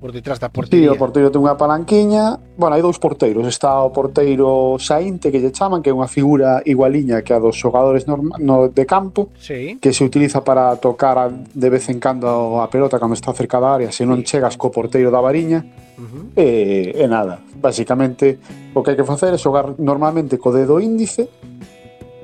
por 0.00 0.12
detrás 0.12 0.40
da 0.40 0.48
portería. 0.48 0.88
Sí, 0.88 0.96
o 0.96 0.96
porteiro 0.96 1.28
ten 1.28 1.44
unha 1.44 1.60
palanquiña. 1.60 2.40
Bueno, 2.56 2.72
hai 2.72 2.80
dous 2.80 2.96
porteiros. 2.96 3.44
Está 3.44 3.84
o 3.84 3.92
porteiro 3.92 4.80
saínte 4.80 5.28
que 5.28 5.38
lle 5.38 5.52
chaman, 5.52 5.84
que 5.84 5.92
é 5.92 5.94
unha 5.94 6.08
figura 6.08 6.64
igualiña 6.64 7.20
que 7.20 7.36
a 7.36 7.38
dos 7.38 7.60
xogadores 7.60 8.08
norma, 8.08 8.40
no, 8.40 8.72
de 8.72 8.84
campo, 8.88 9.28
sí. 9.36 9.76
que 9.76 9.92
se 9.92 10.00
utiliza 10.00 10.40
para 10.40 10.72
tocar 10.80 11.20
a, 11.20 11.28
de 11.28 11.68
vez 11.68 11.92
en 11.92 12.00
cando 12.00 12.64
a 12.64 12.72
pelota 12.72 12.96
cando 12.96 13.12
está 13.12 13.36
cerca 13.36 13.60
da 13.60 13.76
área, 13.76 13.92
se 13.92 14.08
non 14.08 14.24
sí. 14.24 14.32
chegas 14.32 14.56
co 14.56 14.72
porteiro 14.72 15.12
da 15.12 15.20
variña. 15.20 15.68
Uh 16.00 16.08
-huh. 16.08 16.24
e, 16.32 16.96
e 16.96 17.04
nada, 17.04 17.44
basicamente 17.60 18.40
o 18.72 18.80
que 18.80 18.96
hai 18.96 18.96
que 18.96 19.04
facer 19.04 19.36
é 19.36 19.38
xogar 19.38 19.76
normalmente 19.76 20.40
co 20.40 20.48
dedo 20.48 20.80
índice 20.80 21.28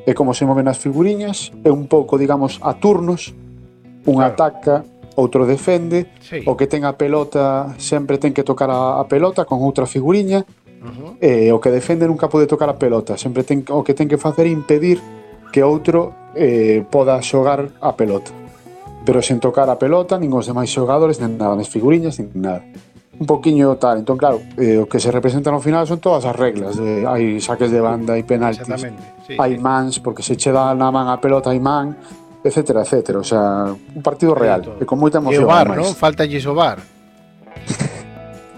e 0.09 0.17
como 0.17 0.33
se 0.33 0.49
moven 0.49 0.65
as 0.65 0.81
figuriñas, 0.81 1.53
é 1.61 1.69
un 1.69 1.85
pouco, 1.85 2.17
digamos, 2.17 2.57
a 2.65 2.81
turnos, 2.81 3.37
un 4.09 4.17
claro. 4.17 4.33
ataca 4.33 4.75
outro 5.17 5.49
defende, 5.49 6.13
sí. 6.21 6.45
o 6.45 6.55
que 6.55 6.69
ten 6.69 6.85
a 6.85 6.95
pelota 6.95 7.75
sempre 7.81 8.21
ten 8.21 8.37
que 8.37 8.45
tocar 8.45 8.69
a, 8.69 9.01
a 9.01 9.05
pelota 9.09 9.49
con 9.49 9.65
outra 9.65 9.89
figuriña, 9.89 10.45
uh 10.45 10.87
-huh. 10.87 11.11
e 11.19 11.51
o 11.51 11.59
que 11.59 11.73
defende 11.73 12.07
nunca 12.07 12.29
pode 12.29 12.47
tocar 12.47 12.69
a 12.69 12.77
pelota, 12.77 13.17
sempre 13.17 13.43
ten 13.43 13.65
o 13.73 13.81
que 13.83 13.97
ten 13.97 14.07
que 14.07 14.21
facer 14.21 14.47
é 14.47 14.53
impedir 14.53 15.01
que 15.51 15.65
outro 15.65 16.33
eh, 16.37 16.85
poda 16.93 17.17
xogar 17.25 17.73
a 17.81 17.97
pelota. 17.97 18.31
Pero 19.07 19.23
sen 19.23 19.41
tocar 19.41 19.71
a 19.71 19.81
pelota, 19.81 20.21
nin 20.21 20.29
os 20.37 20.45
demais 20.45 20.69
xogadores, 20.69 21.17
nin 21.17 21.41
nada, 21.41 21.57
nin 21.57 21.65
figuriñas, 21.65 22.21
nin 22.21 22.31
nada. 22.37 22.61
Un 23.17 23.25
poquinho 23.25 23.81
tal, 23.81 24.05
entón 24.05 24.21
claro, 24.21 24.45
eh, 24.61 24.77
o 24.77 24.85
que 24.85 25.01
se 25.01 25.09
representa 25.09 25.49
no 25.49 25.65
final 25.65 25.89
son 25.89 26.05
todas 26.05 26.29
as 26.29 26.37
reglas, 26.37 26.77
de, 26.77 27.09
hai 27.09 27.41
saques 27.41 27.73
de 27.73 27.81
banda, 27.81 28.13
hai 28.13 28.29
penaltis, 28.29 28.69
sí, 28.69 29.33
hai 29.41 29.57
mans, 29.57 29.97
porque 30.05 30.21
se 30.21 30.37
che 30.37 30.53
dá 30.53 30.77
na 30.77 30.93
man 30.93 31.09
a 31.09 31.17
pelota 31.17 31.49
hai 31.49 31.63
man, 31.63 31.97
etcétera, 32.49 32.83
etcétera. 32.83 33.19
O 33.21 33.27
sea, 33.27 33.69
un 33.71 34.03
partido 34.03 34.35
real, 34.35 34.79
e 34.81 34.85
con 34.87 34.99
moita 34.99 35.19
o 35.19 35.23
emoción. 35.23 35.47
non? 35.77 35.93
Falta 35.95 36.25
o 36.25 36.96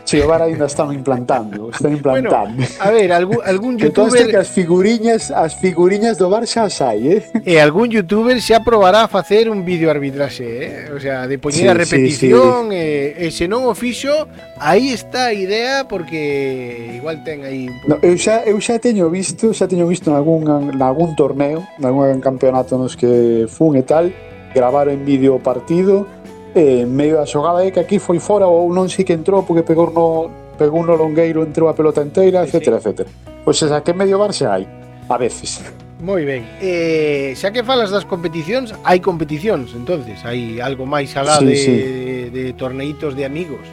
Sí, 0.08 0.22
agora 0.22 0.46
ainda 0.46 0.64
están 0.64 0.90
implantando, 0.94 1.68
están 1.68 1.92
implantando. 1.92 2.56
Bueno, 2.56 2.74
a 2.80 2.90
ver, 2.90 3.12
algún, 3.12 3.38
algún 3.44 3.76
youtuber... 3.76 4.30
Que, 4.30 4.38
as 4.38 4.48
figuriñas, 4.48 5.30
as 5.30 5.52
figuriñas 5.60 6.16
do 6.16 6.32
bar 6.32 6.48
xa 6.48 6.64
as 6.64 6.80
hai, 6.80 7.20
eh? 7.20 7.22
E 7.44 7.60
algún 7.60 7.92
youtuber 7.92 8.40
xa 8.40 8.64
probará 8.64 9.04
a 9.04 9.08
facer 9.12 9.52
un 9.52 9.68
vídeo 9.68 9.92
arbitraxe, 9.92 10.48
eh? 10.48 10.96
O 10.96 10.98
sea, 10.98 11.28
de 11.28 11.36
poñer 11.36 11.60
sí, 11.60 11.68
a 11.68 11.76
repetición, 11.76 12.72
sí, 12.72 12.80
sí. 12.80 13.20
E, 13.20 13.28
e 13.28 13.36
se 13.36 13.44
non 13.52 13.68
o 13.68 13.76
fixo, 13.76 14.24
aí 14.56 14.96
está 14.96 15.28
a 15.28 15.36
idea, 15.36 15.84
porque 15.84 16.96
igual 16.96 17.20
ten 17.20 17.44
aí... 17.44 17.68
Un 17.68 17.76
no, 17.84 17.94
eu, 18.00 18.16
xa, 18.16 18.48
eu 18.48 18.56
xa 18.64 18.80
teño 18.80 19.12
visto, 19.12 19.52
xa 19.52 19.68
teño 19.68 19.84
visto 19.84 20.08
nalgún, 20.08 20.72
nalgún 20.72 21.20
torneo, 21.20 21.68
nalgún 21.76 22.24
campeonato 22.24 22.80
nos 22.80 22.96
que 22.96 23.44
fun 23.44 23.76
e 23.76 23.84
tal, 23.84 24.08
gravar 24.56 24.88
en 24.88 25.04
vídeo 25.04 25.36
o 25.36 25.40
partido, 25.44 26.08
eh, 26.54 26.86
medio 26.86 27.16
da 27.16 27.26
xogada 27.26 27.64
é 27.64 27.70
que 27.70 27.80
aquí 27.80 27.98
foi 27.98 28.20
fora 28.20 28.46
ou 28.46 28.72
non 28.72 28.88
sei 28.88 29.04
que 29.04 29.12
entrou 29.12 29.42
porque 29.42 29.64
pegou 29.64 29.90
no, 29.90 30.30
pegou 30.56 30.84
no 30.84 30.96
longueiro, 30.96 31.42
entrou 31.42 31.68
a 31.68 31.74
pelota 31.74 32.02
inteira, 32.02 32.44
sí, 32.44 32.54
etcétera, 32.54 32.80
sí. 32.80 32.88
etcétera. 32.88 33.08
Pois 33.44 33.58
xa 33.58 33.80
que 33.80 33.92
medio 33.92 34.18
bar 34.18 34.32
xa 34.32 34.56
hai, 34.56 34.64
a 35.08 35.16
veces. 35.16 35.60
Moi 35.98 36.22
ben. 36.22 36.46
Eh, 36.62 37.34
xa 37.34 37.50
que 37.50 37.66
falas 37.66 37.90
das 37.90 38.06
competicións, 38.06 38.70
hai 38.86 39.02
competicións, 39.02 39.74
entonces, 39.74 40.22
hai 40.22 40.62
algo 40.62 40.86
máis 40.86 41.10
alá 41.18 41.42
sí, 41.42 41.46
de, 41.46 41.56
sí. 41.56 41.74
de, 41.74 42.30
de 42.30 42.44
torneitos 42.54 43.18
de 43.18 43.26
amigos. 43.26 43.66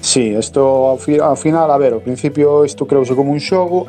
Sí, 0.00 0.36
isto 0.36 0.60
ao, 0.60 0.98
fi, 0.98 1.18
ao 1.18 1.36
final, 1.36 1.70
a 1.70 1.78
ver, 1.80 1.92
ao 1.92 2.00
principio 2.00 2.64
isto 2.64 2.86
creuse 2.86 3.16
como 3.16 3.32
un 3.32 3.40
xogo, 3.40 3.88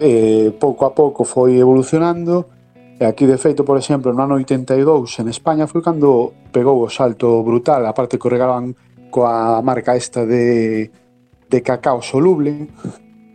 eh, 0.00 0.50
pouco 0.58 0.86
a 0.86 0.94
pouco 0.94 1.24
foi 1.24 1.58
evolucionando, 1.58 2.57
E 2.98 3.06
aquí, 3.06 3.30
de 3.30 3.38
feito, 3.38 3.62
por 3.62 3.78
exemplo, 3.78 4.10
no 4.10 4.26
ano 4.26 4.34
82 4.34 5.22
en 5.22 5.30
España 5.30 5.70
foi 5.70 5.86
cando 5.86 6.34
pegou 6.50 6.82
o 6.82 6.90
salto 6.90 7.46
brutal, 7.46 7.86
a 7.86 7.94
parte 7.94 8.18
que 8.18 8.26
o 8.26 8.34
regaban 8.34 8.74
coa 9.14 9.62
marca 9.62 9.94
esta 9.94 10.26
de, 10.26 10.90
de 11.46 11.58
cacao 11.62 12.02
soluble. 12.02 12.66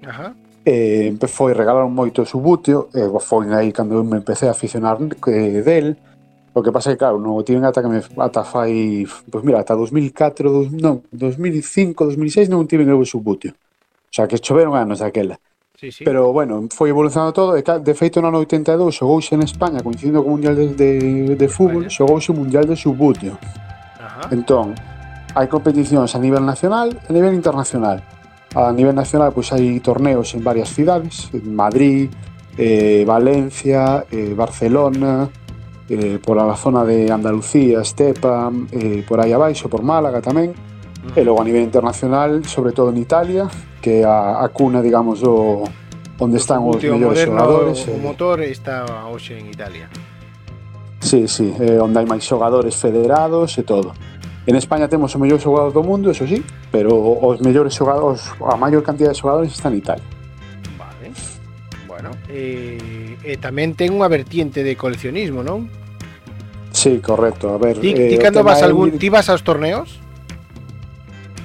Ajá. 0.04 0.36
E 0.68 1.16
foi 1.28 1.56
regalaron 1.56 1.96
moito 1.96 2.24
o 2.24 2.28
subúteo, 2.28 2.92
e 2.92 3.08
foi 3.24 3.48
aí 3.56 3.72
cando 3.72 4.04
me 4.04 4.20
empecé 4.20 4.48
a 4.48 4.56
aficionar 4.56 5.00
eh, 5.00 5.64
del. 5.64 5.96
O 6.54 6.62
que 6.62 6.72
pasa 6.72 6.92
é 6.92 6.94
que, 6.94 7.00
claro, 7.00 7.18
non 7.18 7.40
o 7.40 7.44
tiven 7.48 7.64
ata 7.64 7.80
que 7.80 7.90
me 7.90 8.04
ata 8.20 8.44
fai, 8.44 9.08
pois 9.08 9.32
pues 9.32 9.44
mira, 9.48 9.64
ata 9.64 9.80
2004, 9.80 10.52
dos, 10.52 10.68
non, 10.76 11.08
2005, 11.10 12.04
2006 12.12 12.52
non 12.52 12.68
tiven 12.68 12.92
eu 12.92 13.00
o 13.00 13.08
subúteo. 13.08 13.56
O 13.56 14.14
sea, 14.14 14.28
que 14.28 14.38
choveron 14.38 14.76
anos 14.76 15.00
daquela. 15.00 15.40
Sí, 15.84 15.92
sí. 15.92 16.06
Pero 16.06 16.32
bueno, 16.32 16.66
foi 16.72 16.92
evolucionando 16.92 17.34
todo, 17.34 17.58
e 17.58 17.62
de 17.62 17.94
feito 17.94 18.22
no 18.22 18.32
ano 18.32 18.40
82 18.40 18.96
xogouse 18.96 19.36
en 19.36 19.44
España 19.44 19.84
coincidindo 19.84 20.24
co 20.24 20.32
Mundial 20.32 20.56
de, 20.56 20.72
de, 20.72 21.36
de 21.36 21.48
Fútbol, 21.52 21.92
xogouse 21.92 22.32
o 22.32 22.36
Mundial 22.40 22.64
de 22.64 22.80
Subutio. 22.80 23.36
Ajá. 24.00 24.32
Entón, 24.32 24.80
hai 25.36 25.52
competicións 25.52 26.16
a 26.16 26.24
nivel 26.24 26.48
nacional 26.48 26.96
e 26.96 27.12
a 27.12 27.12
nivel 27.12 27.36
internacional. 27.36 28.00
A 28.56 28.72
nivel 28.72 28.96
nacional, 28.96 29.36
pois 29.36 29.52
hai 29.52 29.84
torneos 29.84 30.32
en 30.32 30.40
varias 30.40 30.72
cidades, 30.72 31.28
en 31.36 31.52
Madrid, 31.52 32.08
eh, 32.56 33.04
Valencia, 33.04 34.08
eh, 34.08 34.32
Barcelona, 34.32 35.28
eh, 35.92 36.16
por 36.24 36.40
a 36.40 36.48
zona 36.56 36.88
de 36.88 37.12
Andalucía, 37.12 37.84
Estepa, 37.84 38.48
eh, 38.72 39.04
por 39.04 39.20
aí 39.20 39.36
abaixo, 39.36 39.68
por 39.68 39.84
Málaga 39.84 40.24
tamén. 40.24 40.56
E 41.12 41.28
logo 41.28 41.44
a 41.44 41.44
nivel 41.44 41.68
internacional, 41.68 42.48
sobre 42.48 42.72
todo 42.72 42.96
en 42.96 43.04
Italia, 43.04 43.52
que 43.84 44.00
é 44.00 44.08
a, 44.08 44.40
a 44.40 44.48
cuna, 44.48 44.80
digamos, 44.80 45.20
do, 45.20 45.68
onde 46.16 46.40
están 46.40 46.64
os 46.64 46.80
mellores 46.80 47.20
xogadores. 47.28 47.84
O 47.92 47.92
eh, 47.92 48.00
motor 48.00 48.40
está 48.40 48.88
hoxe 49.12 49.36
en 49.36 49.52
Italia. 49.52 49.92
Sí, 51.04 51.28
sí, 51.28 51.52
eh, 51.60 51.76
onde 51.84 52.00
hai 52.00 52.08
máis 52.08 52.24
xogadores 52.24 52.80
federados 52.80 53.52
e 53.60 53.64
todo. 53.68 53.92
En 54.48 54.56
España 54.56 54.88
temos 54.88 55.12
o 55.16 55.20
mellor 55.20 55.44
xogador 55.44 55.76
do 55.76 55.84
mundo, 55.84 56.08
eso 56.12 56.24
sí, 56.24 56.40
pero 56.72 56.96
os 56.96 57.44
mellores 57.44 57.76
xogadores, 57.76 58.24
a 58.40 58.56
maior 58.56 58.80
cantidad 58.88 59.12
de 59.12 59.20
xogadores 59.20 59.52
está 59.52 59.68
en 59.68 59.84
Italia. 59.84 60.08
Vale. 60.80 61.12
Bueno, 61.88 62.12
eh, 62.32 63.20
e 63.20 63.36
tamén 63.36 63.76
ten 63.76 63.92
unha 63.92 64.08
vertiente 64.08 64.64
de 64.64 64.80
coleccionismo, 64.80 65.44
non? 65.44 65.68
Sí, 66.72 67.00
correcto. 67.04 67.52
A 67.52 67.60
ver, 67.60 67.80
Ti, 67.84 67.92
ti 67.96 68.16
eh, 68.16 68.20
o 68.20 68.24
cando 68.24 68.44
vas 68.48 68.64
algún, 68.64 68.96
ir- 68.96 69.00
ti 69.00 69.08
vas 69.12 69.28
aos 69.28 69.44
torneos? 69.44 70.00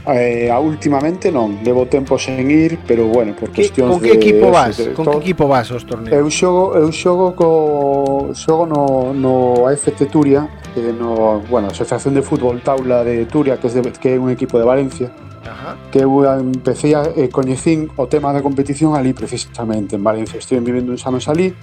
Eh, 0.09 0.48
últimamente 0.56 1.28
non, 1.28 1.60
levo 1.60 1.85
tempo 1.85 2.16
sen 2.16 2.48
ir, 2.48 2.80
pero 2.89 3.05
bueno, 3.12 3.36
por 3.36 3.52
cuestións 3.52 3.93
Con 3.93 4.01
que 4.01 4.16
equipo 4.16 4.48
de, 4.48 4.52
vas? 4.52 4.76
De, 4.80 4.97
con 4.97 5.05
que 5.05 5.18
equipo 5.20 5.44
vas 5.44 5.68
aos 5.68 5.85
torneos? 5.85 6.16
Eu 6.16 6.24
xogo, 6.32 6.72
eu 6.80 6.89
xogo 6.89 7.36
co 7.36 8.32
xogo 8.32 8.64
no 8.64 9.12
no 9.12 9.68
AFT 9.68 10.09
Turia, 10.09 10.48
que 10.72 10.97
no, 10.97 11.44
bueno, 11.44 11.68
Asociación 11.68 12.16
de 12.16 12.22
Fútbol 12.24 12.64
Taula 12.64 13.05
de 13.05 13.28
Turia, 13.28 13.60
que 13.60 13.68
é 13.68 13.82
que 14.01 14.09
é 14.14 14.18
un 14.18 14.32
equipo 14.32 14.56
de 14.56 14.64
Valencia. 14.64 15.12
Ajá. 15.44 15.76
que 15.90 15.98
eu 15.98 16.24
empecé 16.24 16.94
a 16.94 17.05
eh, 17.16 17.28
coñecín 17.28 17.89
o 17.97 18.06
tema 18.06 18.32
da 18.32 18.43
competición 18.43 18.97
ali 18.97 19.12
precisamente 19.12 19.97
en 19.97 20.05
Valencia. 20.05 20.39
Estive 20.39 20.60
vivendo 20.60 20.93
uns 20.93 21.05
anos 21.06 21.28
ali, 21.28 21.55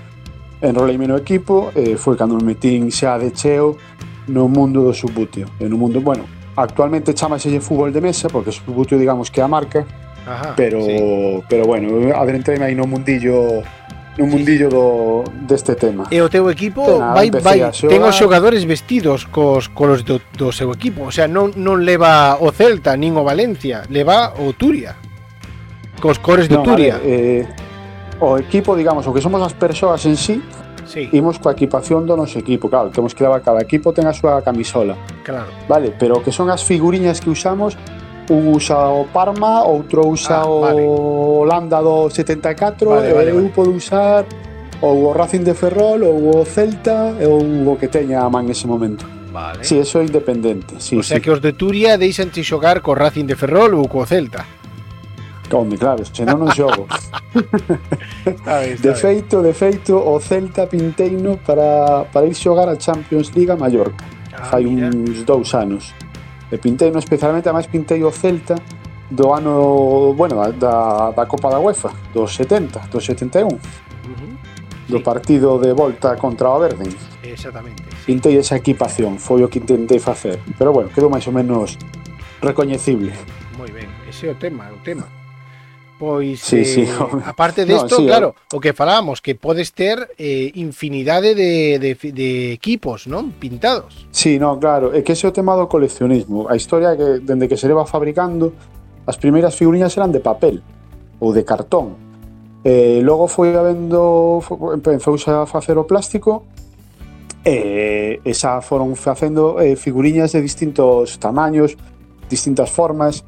enroleime 0.62 1.08
no 1.08 1.18
equipo, 1.18 1.70
eh, 1.76 1.98
foi 1.98 2.18
cando 2.18 2.38
me 2.38 2.54
metín 2.54 2.90
xa 2.90 3.18
de 3.18 3.30
cheo 3.34 3.78
no 4.28 4.50
mundo 4.50 4.82
do 4.82 4.94
subbutio. 4.94 5.46
E 5.60 5.70
no 5.70 5.78
mundo, 5.78 6.02
bueno, 6.02 6.26
Actualmente 6.56 7.14
chámaselle 7.14 7.60
fútbol 7.60 7.92
de 7.92 8.02
mesa 8.02 8.30
porque 8.30 8.52
sustituye 8.52 8.98
digamos 8.98 9.30
que 9.30 9.42
a 9.42 9.48
marca, 9.48 9.86
Ajá, 10.26 10.54
pero 10.56 10.82
sí. 10.82 11.44
pero 11.50 11.66
bueno, 11.66 12.16
adentreme 12.16 12.66
aí 12.66 12.76
no 12.76 12.88
mundillo 12.88 13.62
no 14.18 14.26
mundillo 14.26 14.70
do 14.70 15.24
deste 15.44 15.76
tema. 15.76 16.08
E 16.08 16.22
o 16.24 16.30
teu 16.32 16.48
equipo 16.50 16.82
nada, 16.98 17.12
vai 17.14 17.28
vai 17.30 17.60
xogar... 17.76 17.92
ten 17.92 18.02
os 18.08 18.16
xogadores 18.16 18.64
vestidos 18.64 19.28
cos 19.28 19.68
colos 19.68 20.08
do, 20.08 20.24
do 20.40 20.56
seu 20.56 20.72
equipo, 20.72 21.04
o 21.04 21.12
sea, 21.12 21.28
non 21.28 21.52
non 21.60 21.84
leva 21.84 22.40
o 22.40 22.56
Celta 22.56 22.96
nin 22.96 23.20
o 23.20 23.28
Valencia, 23.28 23.84
leva 23.92 24.32
o 24.40 24.56
Turia. 24.56 24.96
Cos 26.00 26.20
cores 26.24 26.48
do 26.48 26.64
no, 26.64 26.64
Turia. 26.64 26.96
Ver, 27.04 27.44
eh, 27.44 27.44
o 28.24 28.40
equipo, 28.40 28.76
digamos, 28.80 29.04
o 29.08 29.12
que 29.12 29.20
somos 29.20 29.44
as 29.44 29.52
persoas 29.52 30.08
en 30.08 30.16
sí, 30.16 30.40
sí. 30.86 31.10
imos 31.12 31.38
coa 31.38 31.54
equipación 31.54 32.06
do 32.06 32.16
noso 32.16 32.40
equipo, 32.40 32.70
claro, 32.70 32.90
que 32.90 33.24
levar 33.24 33.42
cada 33.42 33.62
equipo 33.62 33.92
ten 33.92 34.08
a 34.08 34.14
súa 34.14 34.42
camisola. 34.42 34.96
Claro. 35.26 35.50
Vale, 35.68 35.94
pero 35.98 36.24
que 36.24 36.32
son 36.32 36.50
as 36.50 36.64
figuriñas 36.64 37.20
que 37.20 37.30
usamos 37.30 37.78
un 38.30 38.54
usa 38.54 38.90
o 38.90 39.06
Parma, 39.06 39.62
outro 39.66 40.08
usa 40.08 40.42
ah, 40.42 40.50
vale. 40.50 40.82
o 40.82 41.46
Holanda 41.46 41.82
do 41.82 42.10
74, 42.10 42.90
vale, 42.90 43.14
vale, 43.14 43.30
eu 43.30 43.38
vale. 43.38 43.54
podo 43.54 43.72
usar 43.74 44.26
ou 44.82 45.10
o 45.10 45.14
Racing 45.14 45.44
de 45.44 45.54
Ferrol, 45.54 46.04
ou 46.04 46.42
o 46.42 46.46
Celta, 46.46 47.16
ou 47.22 47.74
o 47.74 47.78
que 47.78 47.88
teña 47.88 48.26
a 48.26 48.30
man 48.30 48.46
nese 48.46 48.68
momento. 48.68 49.06
Vale. 49.32 49.64
Si, 49.64 49.76
sí, 49.76 49.80
eso 49.80 50.00
é 50.00 50.06
independente. 50.06 50.76
Sí, 50.80 50.98
o 50.98 51.04
sea 51.04 51.18
sí. 51.18 51.24
que 51.24 51.32
os 51.32 51.42
de 51.42 51.54
Turia 51.54 51.98
deixan 51.98 52.32
xogar 52.32 52.82
co 52.82 52.96
Racing 52.96 53.28
de 53.28 53.36
Ferrol 53.36 53.76
ou 53.76 53.88
co 53.88 54.06
Celta. 54.06 54.65
Home, 55.52 55.78
claro, 55.78 56.04
se 56.06 56.26
non 56.26 56.50
xogo. 56.52 56.88
está 58.26 58.60
ben, 58.60 58.74
está 58.74 58.90
de 58.90 58.94
feito, 58.96 59.36
de 59.42 59.54
feito, 59.54 59.94
o 59.96 60.20
Celta 60.20 60.68
pinteino 60.68 61.38
para, 61.38 62.06
para 62.10 62.26
ir 62.26 62.36
xogar 62.36 62.70
a 62.70 62.76
Champions 62.76 63.34
League 63.36 63.52
a 63.52 63.56
Mallorca. 63.56 64.04
Ah, 64.34 64.46
Fai 64.46 64.66
mira. 64.66 64.90
uns 64.90 65.24
dous 65.24 65.54
anos. 65.54 65.94
E 66.52 66.58
pinteino 66.58 66.98
especialmente, 67.00 67.48
a 67.50 67.54
máis 67.54 67.68
pintei 67.68 68.04
o 68.04 68.12
Celta 68.12 68.56
do 69.10 69.34
ano, 69.34 70.14
bueno, 70.18 70.42
da, 70.54 71.12
da 71.12 71.26
Copa 71.26 71.50
da 71.50 71.60
UEFA, 71.60 71.94
dos 72.14 72.36
70, 72.36 72.90
dos 72.90 73.06
71. 73.06 73.48
Uh 73.48 73.54
-huh. 73.54 74.36
Do 74.90 74.98
sí. 74.98 75.04
partido 75.04 75.58
de 75.58 75.74
volta 75.74 76.16
contra 76.18 76.50
o 76.50 76.60
Verden. 76.60 76.90
Exactamente. 77.24 77.84
Sí. 77.84 78.06
Pintei 78.06 78.38
esa 78.38 78.56
equipación, 78.56 79.18
foi 79.18 79.44
o 79.44 79.50
que 79.50 79.60
intentei 79.60 80.00
facer. 80.00 80.40
Pero 80.58 80.74
bueno, 80.74 80.90
quedou 80.90 81.10
máis 81.10 81.26
ou 81.26 81.34
menos 81.34 81.78
recoñecible. 82.42 83.14
Moi 83.58 83.72
ben, 83.72 83.90
ese 84.10 84.28
é 84.28 84.32
o 84.32 84.36
tema, 84.36 84.70
o 84.70 84.78
tema. 84.84 85.25
Pois, 85.98 86.42
sí, 86.42 86.58
eh, 86.58 86.66
sí, 86.66 86.88
aparte 87.26 87.64
desto, 87.64 87.96
no, 87.96 87.98
sí, 88.04 88.06
claro, 88.06 88.36
o 88.52 88.60
que 88.60 88.74
falábamos, 88.74 89.22
que 89.22 89.34
podes 89.36 89.72
ter 89.72 90.12
eh, 90.18 90.52
infinidade 90.56 91.34
de, 91.36 91.80
de, 91.80 91.96
de 92.12 92.52
equipos, 92.52 93.08
non? 93.08 93.32
Pintados. 93.40 94.04
Sí, 94.12 94.36
no, 94.36 94.60
claro, 94.60 94.92
é 94.92 95.00
que 95.08 95.16
ese 95.16 95.24
é 95.24 95.32
o 95.32 95.36
tema 95.36 95.56
do 95.56 95.72
coleccionismo. 95.72 96.52
A 96.52 96.60
historia 96.60 96.92
é 96.92 96.96
que, 97.00 97.08
dende 97.24 97.48
que 97.48 97.56
se 97.56 97.64
leva 97.64 97.88
fabricando, 97.88 98.52
as 99.08 99.16
primeiras 99.16 99.56
figuriñas 99.56 99.96
eran 99.96 100.12
de 100.12 100.20
papel 100.20 100.60
ou 101.24 101.32
de 101.32 101.48
cartón. 101.48 101.96
Eh, 102.68 103.00
logo 103.00 103.32
foi 103.32 103.56
habendo, 103.56 104.44
empezouse 104.76 105.32
a 105.32 105.48
facer 105.48 105.80
o 105.80 105.88
plástico, 105.88 106.44
e 107.46 108.20
eh, 108.20 108.28
esa 108.28 108.60
foron 108.60 109.00
facendo 109.00 109.64
eh, 109.64 109.80
figuriñas 109.80 110.36
de 110.36 110.44
distintos 110.44 111.22
tamaños, 111.24 111.78
distintas 112.28 112.68
formas, 112.68 113.24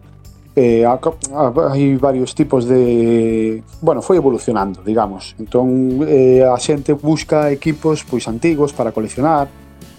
eh, 0.58 0.82
hai 0.82 1.86
varios 2.02 2.34
tipos 2.34 2.66
de... 2.66 3.62
Bueno, 3.80 4.02
foi 4.02 4.18
evolucionando, 4.18 4.82
digamos. 4.82 5.38
Entón, 5.38 6.02
eh, 6.10 6.42
a 6.42 6.58
xente 6.58 6.98
busca 6.98 7.54
equipos 7.54 8.02
pois 8.02 8.26
antigos 8.26 8.74
para 8.74 8.90
coleccionar 8.90 9.46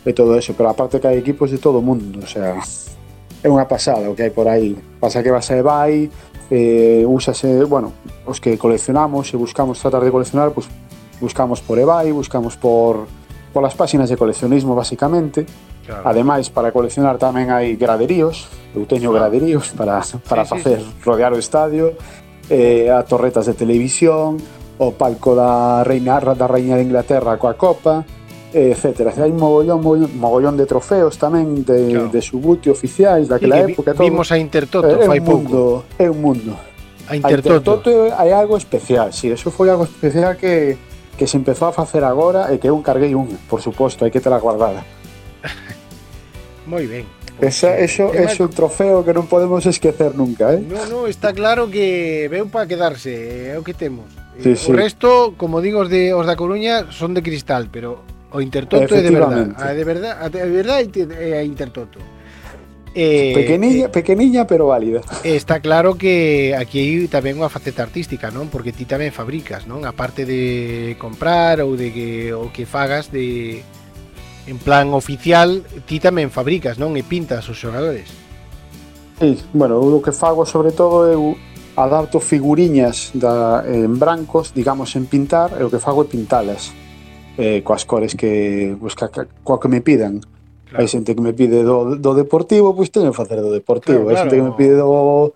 e 0.02 0.10
todo 0.10 0.34
eso, 0.34 0.58
pero 0.58 0.74
aparte 0.74 0.98
que 0.98 1.06
hai 1.06 1.14
equipos 1.14 1.54
de 1.54 1.62
todo 1.62 1.78
o 1.78 1.84
mundo, 1.84 2.18
o 2.18 2.26
sea, 2.26 2.58
é 3.38 3.46
unha 3.46 3.70
pasada 3.70 4.10
o 4.10 4.18
que 4.18 4.26
hai 4.26 4.34
por 4.34 4.50
aí. 4.50 4.74
Pasa 4.98 5.22
que 5.22 5.30
vas 5.30 5.46
a 5.46 5.54
eBay, 5.54 6.10
eh, 6.50 7.06
úsase, 7.06 7.62
bueno, 7.62 7.94
os 8.26 8.42
que 8.42 8.58
coleccionamos 8.58 9.30
e 9.30 9.38
buscamos 9.38 9.78
tratar 9.78 10.02
de 10.02 10.10
coleccionar, 10.10 10.50
pois 10.50 10.66
buscamos 11.22 11.62
por 11.62 11.78
eBay, 11.78 12.10
buscamos 12.10 12.58
por 12.58 13.06
polas 13.54 13.78
páxinas 13.78 14.10
de 14.10 14.18
coleccionismo, 14.18 14.74
basicamente, 14.74 15.46
Claro. 15.88 16.04
Ademais, 16.04 16.52
para 16.52 16.68
coleccionar 16.68 17.16
tamén 17.16 17.48
hai 17.48 17.72
graderíos, 17.80 18.44
eu 18.76 18.84
teño 18.84 19.08
ah. 19.08 19.24
graderíos 19.24 19.72
para, 19.72 20.04
para 20.28 20.44
sí, 20.44 20.52
facer 20.52 20.84
sí, 20.84 20.92
sí. 20.92 21.00
rodear 21.00 21.32
o 21.32 21.40
estadio, 21.40 21.96
eh, 22.52 22.92
a 22.92 23.00
torretas 23.08 23.48
de 23.48 23.56
televisión, 23.56 24.36
o 24.76 24.92
palco 24.92 25.32
da 25.32 25.80
Reina 25.88 26.20
da 26.20 26.44
Rainha 26.44 26.76
de 26.76 26.84
Inglaterra 26.84 27.40
coa 27.40 27.56
Copa, 27.56 28.04
eh, 28.52 28.76
etc. 28.76 29.16
Hai 29.16 29.32
un 29.32 29.40
mogollón, 29.40 29.80
mogollón, 29.80 30.12
mogollón 30.12 30.54
de 30.60 30.68
trofeos 30.68 31.16
tamén 31.16 31.64
de, 31.64 31.96
claro. 31.96 32.12
de 32.12 32.20
subuti 32.20 32.68
oficiais 32.68 33.24
daquela 33.24 33.64
sí, 33.64 33.72
época. 33.72 33.96
Todo. 33.96 34.04
Vimos 34.04 34.28
a 34.28 34.36
Intertoto 34.36 34.92
eh, 34.92 35.08
fai 35.08 35.24
pouco. 35.24 35.88
É 35.96 36.12
un 36.12 36.20
mundo. 36.20 36.52
A 37.08 37.16
Intertoto. 37.16 37.48
A 37.48 37.80
Intertoto 37.80 37.90
é 38.12 38.32
algo 38.36 38.60
especial, 38.60 39.08
si, 39.16 39.32
sí, 39.32 39.32
eso 39.32 39.48
foi 39.48 39.72
algo 39.72 39.88
especial 39.88 40.36
que, 40.36 40.76
que 41.16 41.24
se 41.24 41.40
empezou 41.40 41.68
a 41.68 41.72
facer 41.72 42.04
agora 42.04 42.52
e 42.52 42.60
que 42.60 42.68
eu 42.68 42.76
encarguei 42.76 43.16
un, 43.16 43.24
por 43.48 43.64
suposto, 43.64 44.04
hai 44.04 44.12
que 44.12 44.20
tela 44.20 44.36
guardada. 44.36 44.84
Moi 46.68 46.84
ben. 46.86 47.08
Esa, 47.40 47.78
eso 47.78 48.12
é 48.12 48.28
un 48.28 48.52
trofeo 48.52 49.00
que 49.06 49.16
non 49.16 49.24
podemos 49.24 49.64
esquecer 49.64 50.12
nunca, 50.12 50.52
eh? 50.52 50.60
No, 50.60 50.84
no, 50.90 50.98
está 51.08 51.32
claro 51.32 51.72
que 51.72 52.28
veu 52.28 52.50
para 52.52 52.68
quedarse, 52.68 53.14
eh, 53.14 53.54
é 53.54 53.56
o 53.56 53.64
que 53.64 53.72
temos. 53.72 54.10
Eh, 54.36 54.52
sí, 54.52 54.52
o 54.52 54.56
sí. 54.58 54.70
resto, 54.74 55.38
como 55.38 55.62
digo, 55.62 55.80
os, 55.80 55.88
de, 55.88 56.12
os 56.12 56.26
da 56.26 56.36
Coruña 56.36 56.90
son 56.92 57.14
de 57.14 57.22
cristal, 57.22 57.70
pero 57.72 58.02
o 58.34 58.42
Intertoto 58.42 58.92
é 58.92 59.00
de 59.00 59.14
verdad. 59.14 59.54
A 59.56 59.70
ah, 59.70 59.72
de 59.72 59.84
verdad, 59.86 60.14
a 60.20 60.26
de 60.28 60.50
verdad 60.50 60.82
é 60.82 61.40
a 61.40 61.44
Intertoto. 61.46 62.02
Eh, 62.92 63.32
pequeniña, 63.34 63.86
eh, 63.86 63.88
pequeniña 63.88 64.42
pero 64.44 64.66
válida. 64.66 65.00
Está 65.22 65.60
claro 65.60 65.94
que 65.94 66.58
aquí 66.58 66.82
hai 66.82 67.06
tamén 67.06 67.38
unha 67.38 67.48
faceta 67.48 67.86
artística, 67.86 68.34
non? 68.34 68.50
Porque 68.50 68.74
ti 68.74 68.82
tamén 68.82 69.14
fabricas, 69.14 69.64
non? 69.64 69.86
A 69.86 69.94
parte 69.94 70.26
de 70.26 70.98
comprar 70.98 71.62
ou 71.62 71.78
de 71.78 71.94
que 71.94 72.34
o 72.34 72.50
que 72.50 72.66
fagas 72.66 73.14
de 73.14 73.62
en 74.48 74.58
plan 74.58 74.96
oficial, 74.96 75.62
ti 75.84 76.00
tamén 76.00 76.32
fabricas, 76.32 76.80
non? 76.80 76.96
E 76.96 77.04
pintas 77.04 77.44
os 77.52 77.60
xogadores. 77.60 78.08
Sí, 79.20 79.36
bueno, 79.52 79.76
o 79.76 80.00
que 80.00 80.10
fago 80.10 80.48
sobre 80.48 80.72
todo 80.72 81.04
eu 81.06 81.36
adapto 81.76 82.18
figuriñas 82.18 83.12
da, 83.14 83.62
en 83.68 83.98
brancos, 83.98 84.50
digamos, 84.54 84.96
en 84.96 85.06
pintar, 85.06 85.54
e 85.60 85.62
o 85.62 85.70
que 85.70 85.78
fago 85.78 86.02
é 86.02 86.08
pintalas 86.08 86.74
eh, 87.38 87.62
coas 87.62 87.86
cores 87.86 88.18
que, 88.18 88.74
pues, 88.80 88.98
ca, 88.98 89.08
ca, 89.08 89.28
coa 89.46 89.60
que 89.60 89.70
me 89.70 89.80
pidan. 89.80 90.18
Claro. 90.68 90.84
Hai 90.84 90.90
xente 90.90 91.14
que 91.14 91.22
me 91.22 91.32
pide 91.32 91.62
do, 91.64 91.96
do 91.96 92.12
deportivo, 92.12 92.74
pois 92.74 92.90
pues, 92.90 92.98
teño 92.98 93.14
que 93.14 93.20
facer 93.22 93.40
do 93.40 93.54
deportivo. 93.54 94.04
Claro, 94.04 94.10
Hai 94.10 94.16
xente 94.26 94.36
claro. 94.36 94.42
que 94.42 94.48
me 94.50 94.58
pide 94.58 94.74
do 94.76 95.32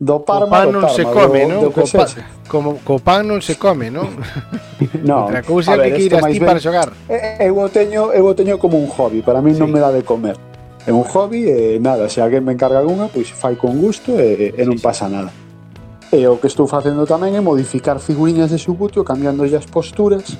Do 0.00 0.20
Parma, 0.20 0.46
co 0.46 0.50
pan 0.50 0.70
non 0.72 0.82
Parma, 0.82 0.96
se 0.96 1.04
come, 1.04 1.40
do, 1.46 1.48
non? 1.48 1.60
Do 1.62 1.70
co, 1.70 1.82
pa, 1.86 2.06
como, 2.48 2.80
co 2.82 2.98
pan 2.98 3.26
non 3.26 3.40
se 3.40 3.54
come, 3.56 3.90
non? 3.90 4.10
no, 5.06 5.22
Outra 5.22 5.42
cousa 5.46 5.78
é 5.78 5.90
que 5.94 6.02
ir 6.02 6.10
ti 6.10 6.18
ben, 6.18 6.42
para 6.42 6.58
xogar. 6.58 6.90
Eu 7.38 7.54
o 7.62 7.68
teño, 7.70 8.10
eu 8.10 8.26
o 8.26 8.34
teño 8.34 8.58
como 8.58 8.74
un 8.74 8.90
hobby, 8.90 9.22
para 9.22 9.38
mí 9.38 9.54
sí. 9.54 9.62
non 9.62 9.70
me 9.70 9.78
dá 9.78 9.94
de 9.94 10.02
comer. 10.02 10.34
É 10.82 10.90
un 10.90 11.06
hobby 11.06 11.46
e 11.46 11.78
nada, 11.78 12.10
se 12.10 12.18
alguén 12.18 12.42
me 12.42 12.58
encarga 12.58 12.82
algunha, 12.82 13.06
pois 13.06 13.30
fai 13.30 13.54
con 13.54 13.78
gusto 13.78 14.18
e, 14.18 14.50
e 14.50 14.62
non 14.66 14.82
pasa 14.82 15.06
nada. 15.06 15.30
E 16.10 16.26
o 16.26 16.42
que 16.42 16.50
estou 16.50 16.66
facendo 16.66 17.06
tamén 17.06 17.38
é 17.38 17.40
modificar 17.40 18.02
figuriñas 18.02 18.50
de 18.50 18.58
Subutio 18.58 19.06
cambiando 19.06 19.46
as 19.46 19.66
posturas 19.70 20.34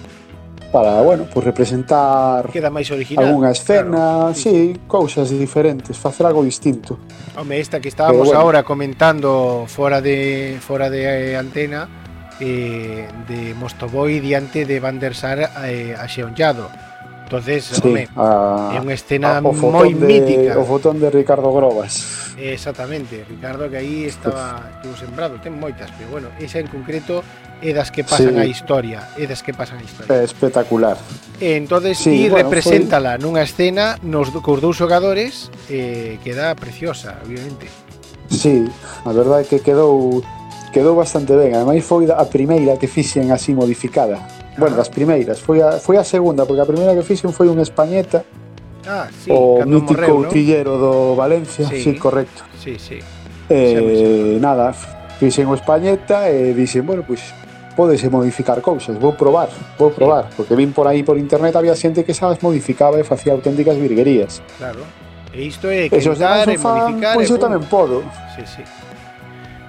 para, 0.74 1.00
bueno, 1.02 1.28
pues 1.32 1.46
representar 1.46 2.50
Queda 2.50 2.66
máis 2.66 2.90
original 2.90 3.30
algunha 3.30 3.54
escena, 3.54 4.26
claro. 4.26 4.34
sí, 4.34 4.74
cousas 4.90 5.30
diferentes, 5.30 5.94
facer 5.94 6.26
algo 6.26 6.42
distinto. 6.42 6.98
Home, 7.38 7.62
esta 7.62 7.78
que 7.78 7.86
estábamos 7.86 8.26
Pero 8.26 8.34
bueno. 8.34 8.40
ahora 8.42 8.60
comentando 8.66 9.70
fora 9.70 10.02
de 10.02 10.58
fora 10.58 10.90
de 10.90 11.30
eh, 11.30 11.38
antena 11.38 11.86
eh, 12.42 13.06
de 13.30 13.54
Mostoboy 13.54 14.18
diante 14.18 14.66
de 14.66 14.82
Van 14.82 14.98
der 14.98 15.14
Sar 15.14 15.46
eh, 15.62 15.94
axeonllado. 15.94 16.66
Entonces, 17.22 17.70
sí, 17.70 17.80
home, 17.86 18.10
a, 18.18 18.74
é 18.74 18.82
unha 18.82 18.98
escena 18.98 19.38
moi 19.38 19.94
mítica. 19.94 20.58
O 20.58 20.66
fotón 20.66 20.98
de 20.98 21.06
Ricardo 21.06 21.54
Grobas. 21.54 22.34
Exactamente, 22.34 23.22
Ricardo 23.30 23.70
que 23.70 23.78
aí 23.78 24.10
estaba 24.10 24.74
estuvo 24.74 24.98
sembrado, 24.98 25.38
ten 25.38 25.54
moitas, 25.54 25.86
pero 25.94 26.10
bueno, 26.10 26.34
esa 26.42 26.58
en 26.58 26.66
concreto 26.66 27.22
e 27.62 27.72
das 27.72 27.90
que 27.90 28.02
pasan 28.02 28.34
sí. 28.34 28.40
a 28.40 28.46
historia, 28.46 29.00
e 29.18 29.26
das 29.26 29.42
que 29.42 29.54
pasan 29.54 29.78
a 29.78 29.84
historia. 29.84 30.10
É 30.10 30.24
espectacular. 30.24 30.98
E 31.38 31.54
entonces 31.54 31.98
sí, 31.98 32.10
ti 32.10 32.32
bueno, 32.32 32.50
represéntala 32.50 33.16
foi... 33.16 33.22
nunha 33.22 33.42
escena 33.44 34.00
nos 34.02 34.32
cos 34.42 34.58
dous 34.58 34.74
xogadores 34.78 35.52
eh, 35.70 36.18
queda 36.24 36.54
preciosa, 36.58 37.20
obviamente. 37.22 37.70
Sí, 38.30 38.64
a 39.04 39.12
verdade 39.12 39.44
é 39.44 39.48
que 39.48 39.58
quedou 39.60 40.24
quedou 40.74 40.98
bastante 40.98 41.36
ben. 41.36 41.54
Ademais 41.54 41.84
foi 41.84 42.10
a 42.10 42.26
primeira 42.26 42.76
que 42.76 42.90
fixen 42.90 43.30
así 43.30 43.54
modificada. 43.54 44.18
Ah. 44.18 44.58
Bueno, 44.58 44.76
das 44.76 44.88
primeiras, 44.88 45.40
foi 45.40 45.62
a, 45.62 45.78
foi 45.78 45.96
a 45.96 46.04
segunda, 46.04 46.46
porque 46.46 46.62
a 46.62 46.66
primeira 46.66 46.94
que 46.94 47.02
fixen 47.02 47.30
foi 47.32 47.48
un 47.48 47.60
españeta. 47.60 48.24
Ah, 48.86 49.08
sí, 49.08 49.30
o 49.30 49.64
mítico 49.64 49.96
morreu, 49.96 50.28
utillero 50.28 50.76
¿no? 50.76 50.82
do 50.82 50.92
Valencia, 51.16 51.66
sí, 51.68 51.82
sí 51.82 51.94
correcto. 51.96 52.42
Sí, 52.60 52.76
sí. 52.78 53.00
Eh, 53.48 54.36
nada, 54.40 54.74
fixen 55.18 55.46
o 55.48 55.54
españeta 55.54 56.28
e 56.28 56.52
dixen, 56.52 56.84
bueno, 56.84 57.02
pois 57.06 57.20
pues, 57.20 57.43
pódese 57.74 58.08
modificar 58.08 58.62
cousas, 58.62 58.96
vou 58.96 59.12
probar, 59.12 59.50
vou 59.78 59.90
probar, 59.90 60.30
porque 60.38 60.54
vin 60.54 60.70
por 60.72 60.86
aí 60.86 61.02
por 61.02 61.18
internet 61.18 61.54
había 61.58 61.74
xente 61.74 62.02
que 62.06 62.14
sabes 62.14 62.38
modificaba 62.40 62.98
e 62.98 63.04
facía 63.04 63.34
auténticas 63.34 63.76
virguerías. 63.76 64.42
Claro. 64.58 64.80
E 65.34 65.42
isto 65.50 65.66
é 65.66 65.90
E 65.90 65.98
os 66.06 66.18
demais 66.18 66.46
quentar 66.46 66.48
e 66.54 66.58
fan, 66.58 66.78
modificar 66.94 67.14
pois 67.18 67.26
e 67.28 67.32
eu 67.34 67.38
pum. 67.38 67.44
tamén 67.50 67.62
podo. 67.66 68.06
Sí, 68.38 68.42
sí. 68.46 68.62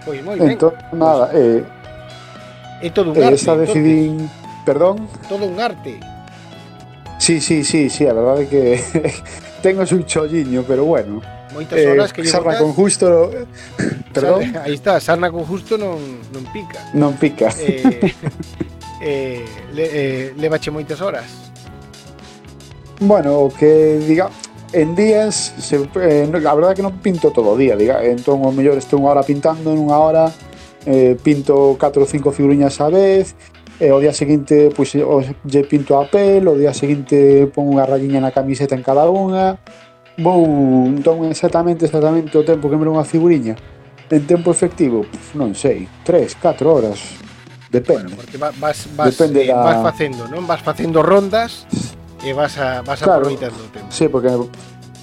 Pois 0.05 0.21
moi 0.21 0.37
ben. 0.37 0.53
Entón, 0.53 0.73
nada, 0.93 1.33
eh, 1.33 1.65
É 2.83 2.89
todo 2.93 3.09
un 3.11 3.17
eh, 3.17 3.25
arte, 3.25 3.41
esa 3.41 3.57
entonces. 3.57 3.73
decidín, 3.73 4.29
perdón, 4.65 5.09
Todo 5.25 5.49
un 5.49 5.57
arte. 5.57 5.97
Sí, 7.17 7.41
sí, 7.41 7.63
sí, 7.63 7.89
sí, 7.89 8.05
a 8.05 8.13
verdade 8.13 8.45
é 8.45 8.49
que 8.51 8.61
tengo 9.65 9.81
un 9.81 10.03
cholliño, 10.05 10.61
pero 10.67 10.85
bueno. 10.85 11.21
moitas 11.55 11.79
eh, 11.79 11.87
horas 11.87 12.11
que 12.11 12.21
lle 12.21 12.29
sarna 12.29 12.59
botas... 12.59 12.61
con 12.61 12.71
justo 12.75 13.07
perdón. 14.15 14.43
Sarna, 14.43 14.61
aí 14.67 14.75
está 14.75 14.99
sarna 14.99 15.31
con 15.31 15.47
justo 15.47 15.79
non, 15.79 15.97
non 16.35 16.43
pica. 16.51 16.79
Non 16.91 17.15
pica. 17.15 17.47
Eh, 17.55 18.11
eh, 19.01 19.45
le, 19.71 19.85
eh, 19.87 20.25
levache 20.35 20.69
moitas 20.69 20.99
horas. 20.99 21.25
Bueno 22.99 23.47
que 23.55 24.03
diga 24.03 24.27
en 24.75 24.95
días 24.95 25.55
se, 25.57 25.79
eh, 25.79 26.27
no, 26.27 26.37
a 26.37 26.53
verdade 26.55 26.73
é 26.73 26.77
que 26.77 26.83
non 26.83 26.99
pinto 26.99 27.31
todo 27.31 27.55
o 27.55 27.57
día 27.57 27.79
diga 27.79 28.03
entón 28.03 28.43
o 28.43 28.51
mellor 28.51 28.75
estou 28.75 28.99
unha 28.99 29.15
hora 29.15 29.23
pintando 29.23 29.71
en 29.71 29.79
unha 29.79 29.95
hora 29.95 30.25
eh, 30.83 31.15
pinto 31.15 31.79
4 31.79 32.03
ou 32.03 32.07
5 32.07 32.35
figuriñas 32.35 32.75
á 32.83 32.91
vez 32.91 33.35
e 33.79 33.91
o 33.91 33.99
día 33.99 34.15
seguinte 34.15 34.71
pois 34.71 34.95
pues, 34.95 35.27
lle 35.43 35.63
pinto 35.67 35.99
a 35.99 36.07
pel, 36.07 36.47
o 36.47 36.55
día 36.55 36.71
seguinte 36.71 37.47
pon 37.51 37.67
unha 37.67 37.83
rayiña 37.83 38.23
na 38.23 38.31
camiseta 38.31 38.75
en 38.75 38.83
cada 38.83 39.11
unha, 39.11 39.59
vou 40.17 40.87
entón 40.87 41.27
exactamente 41.27 41.85
exactamente 41.85 42.35
o 42.37 42.43
tempo 42.43 42.71
que 42.71 42.77
me 42.79 42.87
unha 42.87 43.03
figuriña 43.03 43.55
en 44.09 44.27
tempo 44.27 44.51
efectivo, 44.51 45.05
pues, 45.09 45.33
non 45.33 45.57
sei, 45.57 45.89
3, 46.05 46.37
4 46.37 46.69
horas, 46.69 47.17
depende. 47.73 48.13
Bueno, 48.13 48.21
porque 48.21 48.37
vas 48.37 48.85
vas 48.93 49.09
depende 49.09 49.49
eh, 49.49 49.49
da... 49.49 49.65
vas 49.65 49.81
facendo, 49.81 50.29
non? 50.29 50.45
Vas 50.45 50.61
facendo 50.61 51.01
rondas 51.01 51.65
e 52.21 52.29
vas 52.33 52.53
a 52.61 52.85
vas 52.85 53.01
claro, 53.01 53.25
aproveitando 53.25 53.57
o 53.57 53.69
tempo. 53.73 53.89
Sí, 53.89 54.05
porque 54.05 54.29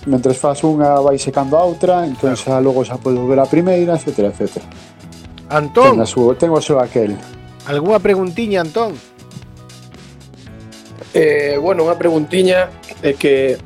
mentres 0.06 0.38
fas 0.38 0.62
unha 0.62 1.02
vai 1.02 1.18
secando 1.18 1.58
a 1.58 1.66
outra, 1.66 2.06
entón 2.06 2.38
claro. 2.38 2.38
xa 2.38 2.62
logo 2.62 2.86
xa 2.86 2.98
podo 2.98 3.26
ver 3.26 3.42
a 3.42 3.46
primeira, 3.46 3.98
etcétera, 3.98 4.30
etcétera. 4.30 4.66
Antón, 5.50 5.98
ten 5.98 6.02
a 6.02 6.08
súa, 6.08 6.38
ten 6.38 6.50
o 6.54 6.62
seu 6.62 6.78
aquel. 6.78 7.18
Algúa 7.66 7.98
preguntiña, 7.98 8.62
Antón? 8.62 8.94
Eh, 11.12 11.58
bueno, 11.60 11.84
unha 11.84 11.98
preguntiña 11.98 12.70
é 13.02 13.12
que 13.18 13.58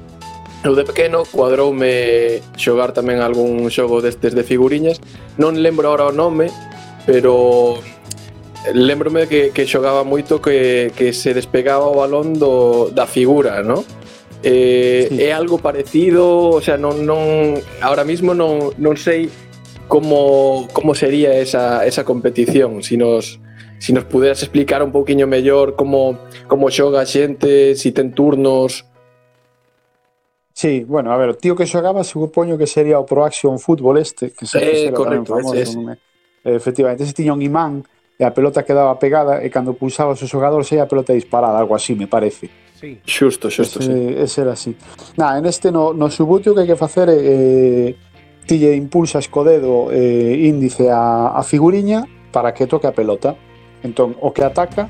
Eu 0.66 0.74
de 0.74 0.82
pequeno 0.82 1.22
cuadroume 1.22 2.42
xogar 2.58 2.90
tamén 2.90 3.22
algún 3.22 3.70
xogo 3.70 4.02
destes 4.02 4.34
de 4.34 4.42
figuriñas. 4.42 4.98
Non 5.38 5.54
lembro 5.62 5.94
ahora 5.94 6.10
o 6.10 6.12
nome, 6.12 6.50
pero 7.06 7.78
lembrome 8.74 9.30
que, 9.30 9.54
que 9.54 9.62
xogaba 9.62 10.02
moito 10.02 10.42
que, 10.42 10.90
que 10.98 11.14
se 11.14 11.38
despegaba 11.38 11.86
o 11.86 11.94
balón 11.94 12.34
do, 12.34 12.90
da 12.90 13.06
figura, 13.06 13.62
non? 13.62 13.86
Eh, 14.42 15.06
sí. 15.06 15.22
É 15.22 15.30
algo 15.30 15.62
parecido, 15.62 16.50
o 16.50 16.58
sea, 16.58 16.74
non, 16.74 17.06
non, 17.06 17.62
ahora 17.78 18.02
mismo 18.02 18.34
non, 18.34 18.74
non 18.74 18.98
sei 18.98 19.30
como, 19.86 20.66
como 20.74 20.98
sería 20.98 21.38
esa, 21.38 21.86
esa 21.86 22.02
competición, 22.02 22.82
se 22.82 22.90
si 22.90 22.94
nos, 22.98 23.38
si 23.78 23.94
nos 23.94 24.02
puderas 24.10 24.42
explicar 24.42 24.82
un 24.82 24.90
pouquiño 24.90 25.30
mellor 25.30 25.78
como, 25.78 26.18
como 26.50 26.74
xoga 26.74 27.02
a 27.02 27.06
xente, 27.06 27.78
si 27.78 27.94
ten 27.94 28.10
turnos, 28.10 28.82
Sí, 30.56 30.84
bueno, 30.88 31.12
a 31.12 31.18
ver, 31.18 31.28
o 31.28 31.36
tío 31.36 31.52
que 31.52 31.68
xogaba 31.68 32.00
supoño 32.00 32.56
que 32.56 32.64
sería 32.64 32.96
o 32.96 33.04
Pro 33.04 33.28
Action 33.28 33.60
Football 33.60 34.00
este, 34.00 34.32
que 34.32 34.48
se 34.48 34.88
eh, 34.88 34.90
correcto, 34.90 35.36
famoso, 35.36 35.52
ese, 35.52 35.76
ese. 35.76 35.78
Me... 35.84 35.92
Eh, 35.92 36.56
efectivamente, 36.56 37.04
ese 37.04 37.12
tiña 37.12 37.36
un 37.36 37.44
imán 37.44 37.84
e 38.16 38.24
a 38.24 38.32
pelota 38.32 38.64
quedaba 38.64 38.96
pegada 38.96 39.44
e 39.44 39.52
cando 39.52 39.76
pulsaba 39.76 40.16
o 40.16 40.16
seu 40.16 40.24
xogador 40.24 40.64
sei 40.64 40.80
a 40.80 40.88
pelota 40.88 41.12
disparada, 41.12 41.60
algo 41.60 41.76
así, 41.76 41.92
me 41.92 42.08
parece. 42.08 42.48
Sí. 42.72 42.96
Xusto, 43.04 43.52
xusto, 43.52 43.84
ese, 43.84 43.92
sí. 43.92 44.16
Ese 44.16 44.38
era 44.48 44.56
así. 44.56 44.72
Na, 45.20 45.36
en 45.36 45.44
este 45.44 45.68
no, 45.68 45.92
no 45.92 46.08
subutio 46.08 46.56
que 46.56 46.64
hai 46.64 46.68
que 46.72 46.80
facer 46.80 47.12
é 47.12 47.20
eh, 47.20 47.88
ti 48.48 48.56
lle 48.56 48.72
impulsas 48.80 49.28
co 49.28 49.44
dedo 49.44 49.92
eh, 49.92 50.40
índice 50.40 50.88
a, 50.88 51.36
a 51.36 51.44
figuriña 51.44 52.08
para 52.32 52.56
que 52.56 52.64
toque 52.64 52.88
a 52.88 52.96
pelota. 52.96 53.36
Entón, 53.84 54.16
o 54.24 54.32
que 54.32 54.40
ataca 54.40 54.88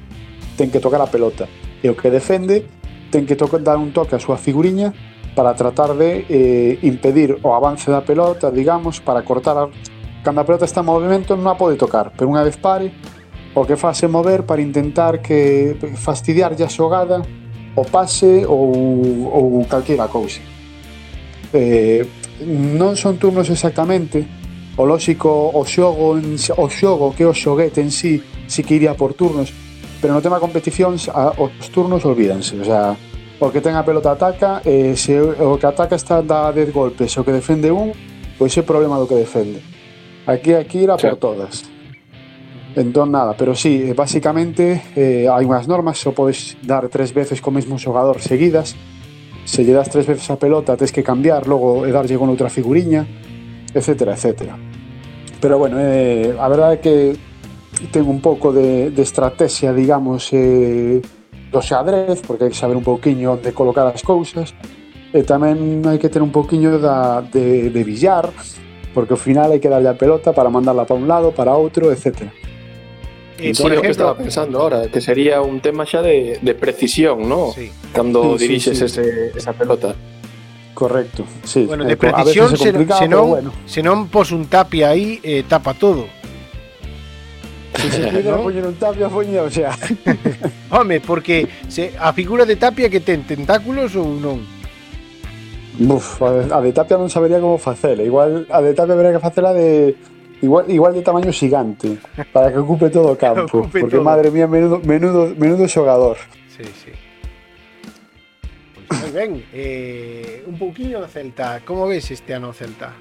ten 0.55 0.71
que 0.71 0.79
tocar 0.79 1.03
a 1.03 1.11
pelota 1.11 1.51
e 1.83 1.91
o 1.91 1.99
que 1.99 2.07
defende 2.07 2.71
ten 3.11 3.27
que 3.27 3.35
tocar 3.35 3.59
dar 3.67 3.83
un 3.83 3.91
toque 3.91 4.15
a 4.15 4.23
súa 4.23 4.39
figuriña 4.39 4.95
para 5.37 5.53
tratar 5.55 5.95
de 5.95 6.25
eh, 6.31 6.79
impedir 6.83 7.37
o 7.45 7.53
avance 7.53 7.93
da 7.93 8.01
pelota, 8.01 8.51
digamos, 8.51 9.05
para 9.05 9.21
cortar 9.21 9.57
a... 9.61 9.69
cando 10.25 10.41
a 10.41 10.49
pelota 10.49 10.65
está 10.65 10.81
en 10.81 10.89
movimento 10.89 11.37
non 11.37 11.53
a 11.53 11.61
pode 11.61 11.77
tocar, 11.77 12.17
pero 12.17 12.33
unha 12.33 12.41
vez 12.41 12.57
pare, 12.57 12.91
o 13.53 13.69
que 13.69 13.77
fase 13.77 14.09
mover 14.09 14.49
para 14.49 14.65
intentar 14.65 15.21
que 15.21 15.77
fastidiarlle 16.01 16.65
a 16.65 16.73
xogada 16.73 17.21
o 17.77 17.85
pase 17.85 18.49
ou, 18.49 18.73
ou 19.29 19.61
calquera 19.69 20.09
cousa. 20.09 20.41
Eh, 21.53 22.01
non 22.49 22.97
son 22.97 23.21
turnos 23.21 23.53
exactamente, 23.53 24.25
o 24.81 24.89
lógico 24.89 25.53
o 25.53 25.63
xogo 25.69 26.17
en, 26.17 26.37
o 26.37 26.67
xogo 26.73 27.13
que 27.13 27.29
o 27.29 27.37
xoguete 27.37 27.85
en 27.85 27.93
sí 27.93 28.25
si 28.49 28.65
que 28.65 28.81
iría 28.81 28.97
por 28.97 29.13
turnos, 29.13 29.53
pero 30.01 30.17
no 30.17 30.25
tema 30.25 30.41
competicións 30.41 31.13
a, 31.13 31.37
os 31.37 31.69
turnos 31.69 32.05
olvídanse, 32.09 32.57
o 32.57 32.65
sea, 32.65 32.97
o 33.39 33.53
que 33.53 33.61
ten 33.61 33.77
a 33.77 33.85
pelota 33.85 34.17
ataca 34.17 34.65
e 34.65 34.97
se 34.97 35.13
o 35.21 35.61
que 35.61 35.69
ataca 35.69 35.97
está 35.97 36.25
dá 36.25 36.49
10 36.53 36.73
golpes 36.73 37.13
o 37.17 37.25
que 37.25 37.33
defende 37.33 37.69
un, 37.69 37.93
pois 38.41 38.57
é 38.57 38.63
problema 38.65 38.97
do 38.97 39.05
que 39.05 39.17
defende. 39.17 39.61
Aquí 40.27 40.57
hai 40.57 40.65
que 40.65 40.81
ir 40.81 40.91
a 40.91 40.97
por 40.97 41.17
todas. 41.21 41.69
Entón, 42.77 43.13
nada, 43.13 43.33
pero 43.37 43.55
sí, 43.55 43.89
eh, 43.89 43.95
basicamente 43.97 44.93
eh, 44.97 45.29
hai 45.29 45.45
unhas 45.45 45.69
normas, 45.69 45.97
só 45.97 46.13
podes 46.13 46.57
dar 46.65 46.89
tres 46.89 47.13
veces 47.13 47.41
co 47.41 47.49
mesmo 47.53 47.81
xogador 47.81 48.21
seguidas, 48.21 48.77
se 49.45 49.65
lle 49.65 49.73
das 49.73 49.89
tres 49.89 50.05
veces 50.05 50.29
a 50.29 50.37
pelota 50.37 50.77
tens 50.77 50.93
que 50.93 51.05
cambiar, 51.05 51.49
logo 51.49 51.85
e 51.85 51.93
darlle 51.93 52.17
con 52.21 52.29
outra 52.29 52.53
figuriña, 52.53 53.05
etc, 53.73 54.13
etc. 54.13 54.57
Pero 55.41 55.57
bueno, 55.61 55.77
eh, 55.81 56.37
a 56.37 56.49
verdade 56.49 56.77
é 56.77 56.81
que 56.81 56.95
ten 57.93 58.05
un 58.09 58.21
pouco 58.21 58.53
de, 58.53 58.91
de 58.91 59.03
estrategia, 59.05 59.73
digamos, 59.73 60.33
eh, 60.33 61.01
do 61.51 61.63
xadrez, 61.63 62.23
porque 62.27 62.45
hai 62.45 62.51
que 62.51 62.59
saber 62.59 62.77
un 62.77 62.85
pouquiño 62.85 63.39
onde 63.39 63.55
colocar 63.55 63.87
as 63.87 64.03
cousas, 64.03 64.55
e 65.15 65.23
tamén 65.23 65.87
hai 65.87 65.97
que 65.97 66.11
ter 66.11 66.21
un 66.21 66.35
pouquiño 66.35 66.79
da, 66.83 67.23
de, 67.23 67.71
de 67.71 67.83
billar, 67.85 68.29
porque 68.93 69.15
ao 69.15 69.21
final 69.21 69.53
hai 69.53 69.61
que 69.61 69.71
darlle 69.71 69.89
a 69.89 69.97
pelota 69.97 70.33
para 70.33 70.51
mandarla 70.51 70.85
para 70.85 70.99
un 70.99 71.07
lado, 71.07 71.31
para 71.33 71.55
outro, 71.55 71.93
etc. 71.93 72.29
E 73.39 73.53
entón, 73.53 73.69
por 73.69 73.73
ejemplo, 73.73 73.83
que 73.83 73.93
estaba 73.93 74.15
pensando 74.17 74.55
ahora, 74.61 74.89
que 74.89 75.01
sería 75.01 75.45
un 75.45 75.61
tema 75.61 75.85
xa 75.85 76.01
de, 76.01 76.41
de 76.41 76.53
precisión, 76.57 77.29
¿no? 77.29 77.53
Sí. 77.53 77.69
Cando 77.93 78.39
sí, 78.39 78.49
diriges 78.49 78.79
sí, 78.79 78.89
sí. 78.89 79.01
Ese, 79.01 79.37
esa 79.37 79.53
pelota. 79.53 79.95
Correcto, 80.73 81.25
sí. 81.45 81.65
Bueno, 81.65 81.85
de 81.85 81.97
precisión, 81.97 82.57
se, 82.57 82.73
complica, 82.73 82.99
se 82.99 83.09
non, 83.09 83.29
bueno. 83.29 83.53
se 83.65 83.81
non 83.81 84.13
pos 84.13 84.33
un 84.33 84.45
tapia 84.45 84.93
aí, 84.93 85.21
eh, 85.25 85.45
tapa 85.49 85.73
todo. 85.73 86.05
Se 87.77 87.91
se 87.91 88.23
¿no? 88.23 88.43
poñer 88.43 88.67
un 88.67 88.75
tapia, 88.75 89.09
poña, 89.09 89.43
o 89.43 89.51
sea. 89.51 89.77
Home, 90.71 91.01
porque 91.01 91.47
se, 91.69 91.93
a 91.99 92.13
figura 92.13 92.45
de 92.45 92.57
tapia 92.57 92.89
que 92.89 93.01
ten 93.01 93.23
tentáculos 93.25 93.95
ou 93.97 94.09
non? 94.17 94.41
Buf, 95.77 96.25
a 96.25 96.61
de 96.65 96.73
tapia 96.73 96.97
non 96.97 97.13
sabería 97.13 97.41
como 97.41 97.61
facela. 97.61 98.01
Igual 98.01 98.49
a 98.49 98.65
de 98.65 98.73
tapia 98.73 98.97
habería 98.97 99.13
que 99.13 99.23
facela 99.23 99.53
de 99.53 99.95
Igual, 100.43 100.71
igual 100.71 100.93
de 100.93 101.01
tamaño 101.01 101.33
xigante 101.33 101.97
para 102.33 102.53
que 102.53 102.59
ocupe 102.59 102.91
todo 102.91 103.13
o 103.17 103.17
campo, 103.17 103.65
ocupe 103.65 103.81
porque 103.81 103.97
todo. 103.97 104.05
madre 104.05 104.31
mía, 104.31 104.47
menudo 104.47 104.81
menudo 104.85 105.33
menudo 105.33 105.65
xogador. 105.65 106.19
Sí, 106.53 106.65
sí. 106.77 106.93
Pues 108.87 109.01
moi 109.01 109.13
ben, 109.17 109.41
eh, 109.53 110.45
un 110.47 110.61
pouquiño 110.61 111.01
do 111.01 111.09
Celta. 111.09 111.65
Como 111.65 111.89
ves 111.89 112.13
este 112.13 112.37
ano 112.37 112.53
Celta? 112.53 112.93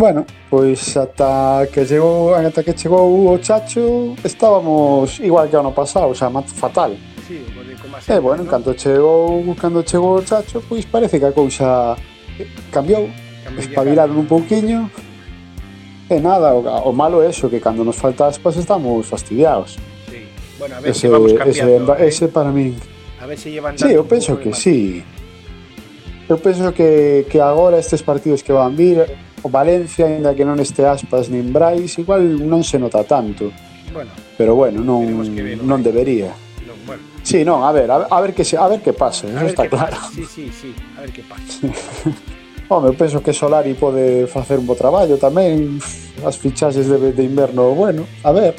Bueno, 0.00 0.24
pois 0.48 0.96
ata 0.96 1.68
que 1.70 1.84
chegou, 1.84 2.32
ata 2.34 2.62
que 2.62 2.72
chegou 2.72 3.28
o 3.28 3.36
Chacho, 3.36 4.16
estábamos 4.24 5.20
igual 5.20 5.50
que 5.50 5.56
ano 5.56 5.72
pasado, 5.72 6.08
o 6.08 6.14
sea, 6.14 6.30
fatal. 6.30 6.96
Sí, 7.28 7.44
como 7.82 7.98
eh, 8.08 8.18
bueno, 8.18 8.44
¿no? 8.44 8.50
cando 8.50 8.72
chegou, 8.72 9.54
cando 9.56 9.82
chegou 9.82 10.16
o 10.16 10.22
Chacho, 10.22 10.64
pois 10.66 10.86
parece 10.86 11.20
que 11.20 11.26
a 11.26 11.32
cousa 11.32 11.98
eh, 12.38 12.48
cambiou, 12.72 13.10
cambiou 13.44 13.60
espabilaron 13.60 14.16
un 14.16 14.24
pouquiño. 14.24 14.90
E 16.08 16.14
eh, 16.14 16.18
nada, 16.18 16.54
o, 16.54 16.64
o 16.64 16.92
malo 16.94 17.20
é 17.20 17.28
eso, 17.28 17.50
que 17.50 17.60
cando 17.60 17.84
nos 17.84 17.96
falta 17.96 18.24
aspas 18.24 18.56
estamos 18.56 19.04
fastidiados. 19.04 19.76
Sí. 20.08 20.24
Bueno, 20.58 20.76
a 20.76 20.80
ver 20.80 20.92
ese, 20.92 21.08
vamos 21.12 21.34
cambiando. 21.34 21.92
Ese, 21.92 22.04
eh? 22.04 22.08
ese 22.08 22.28
para 22.28 22.50
min... 22.50 22.74
A 23.20 23.26
ver 23.26 23.36
se 23.36 23.50
llevan 23.50 23.76
Sí, 23.76 23.92
eu 23.92 24.04
penso 24.08 24.40
que 24.40 24.54
sí. 24.54 25.04
Eu 26.26 26.38
penso 26.38 26.72
que, 26.72 27.26
que 27.28 27.38
agora 27.38 27.76
estes 27.76 28.00
partidos 28.00 28.42
que 28.42 28.54
van 28.54 28.74
vir 28.74 29.04
o 29.42 29.48
Valencia, 29.48 30.06
aínda 30.06 30.34
que 30.34 30.44
non 30.44 30.60
este 30.60 30.84
Aspas 30.84 31.28
nin 31.32 31.52
Brais, 31.52 31.96
igual 31.96 32.40
non 32.40 32.64
se 32.64 32.78
nota 32.78 33.04
tanto. 33.04 33.52
Bueno, 33.92 34.10
pero 34.36 34.54
bueno, 34.54 34.84
non 34.84 35.04
non 35.64 35.80
¿eh? 35.80 35.84
debería. 35.84 36.30
Non, 36.64 36.78
bueno. 36.86 37.02
Sí, 37.24 37.44
non, 37.44 37.64
a 37.64 37.72
ver, 37.72 37.90
a, 37.90 38.06
a 38.08 38.18
ver 38.20 38.32
que 38.32 38.44
se, 38.44 38.56
a 38.56 38.68
ver 38.68 38.80
que 38.80 38.92
pase, 38.92 39.28
eso 39.28 39.46
está 39.46 39.68
claro. 39.68 39.96
Pasa. 39.96 40.12
Sí, 40.14 40.24
sí, 40.24 40.50
sí, 40.52 40.70
a 40.96 41.02
ver 41.02 41.10
que 41.12 41.22
pase. 41.24 41.68
Home, 42.70 42.86
eu 42.86 42.94
penso 42.94 43.18
que 43.18 43.32
Solari 43.32 43.74
pode 43.74 44.30
facer 44.30 44.62
un 44.62 44.66
bo 44.66 44.78
traballo 44.78 45.18
tamén, 45.18 45.82
as 46.22 46.38
fichaxes 46.38 46.86
de, 46.86 47.10
de 47.10 47.24
inverno, 47.26 47.74
bueno, 47.74 48.06
a 48.22 48.30
ver, 48.30 48.54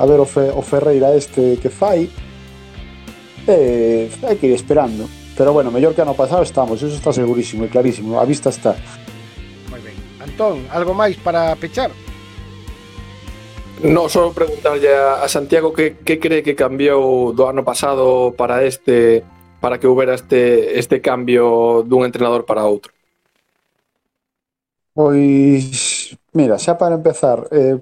a 0.00 0.08
ver 0.08 0.16
o, 0.16 0.24
Fe, 0.24 0.48
o 0.48 0.64
Ferreira 0.64 1.12
este 1.12 1.60
que 1.60 1.68
fai, 1.68 2.08
eh, 3.44 4.08
hai 4.24 4.36
que 4.40 4.48
ir 4.48 4.56
esperando. 4.56 5.04
Pero 5.36 5.52
bueno, 5.52 5.70
mellor 5.70 5.94
que 5.94 6.00
ano 6.00 6.16
pasado 6.16 6.40
estamos, 6.42 6.80
eso 6.82 6.96
está 6.96 7.12
segurísimo 7.12 7.64
e 7.64 7.68
clarísimo, 7.68 8.16
a 8.16 8.24
vista 8.24 8.48
está. 8.48 8.76
Antón, 10.20 10.68
algo 10.68 10.92
máis 10.92 11.16
para 11.16 11.56
pechar? 11.56 11.90
No, 13.80 14.12
só 14.12 14.28
preguntarlle 14.36 14.92
a 14.92 15.24
Santiago 15.24 15.72
que, 15.72 15.96
que 16.04 16.20
cree 16.20 16.44
que 16.44 16.52
cambiou 16.52 17.32
do 17.32 17.48
ano 17.48 17.64
pasado 17.64 18.36
para 18.36 18.60
este 18.60 19.24
para 19.60 19.80
que 19.80 19.86
houbera 19.88 20.14
este, 20.14 20.78
este 20.78 21.00
cambio 21.00 21.84
dun 21.84 22.04
entrenador 22.04 22.44
para 22.44 22.64
outro. 22.64 22.92
Pois, 24.92 26.12
mira, 26.32 26.60
xa 26.60 26.76
para 26.76 26.96
empezar, 26.96 27.48
eh, 27.52 27.76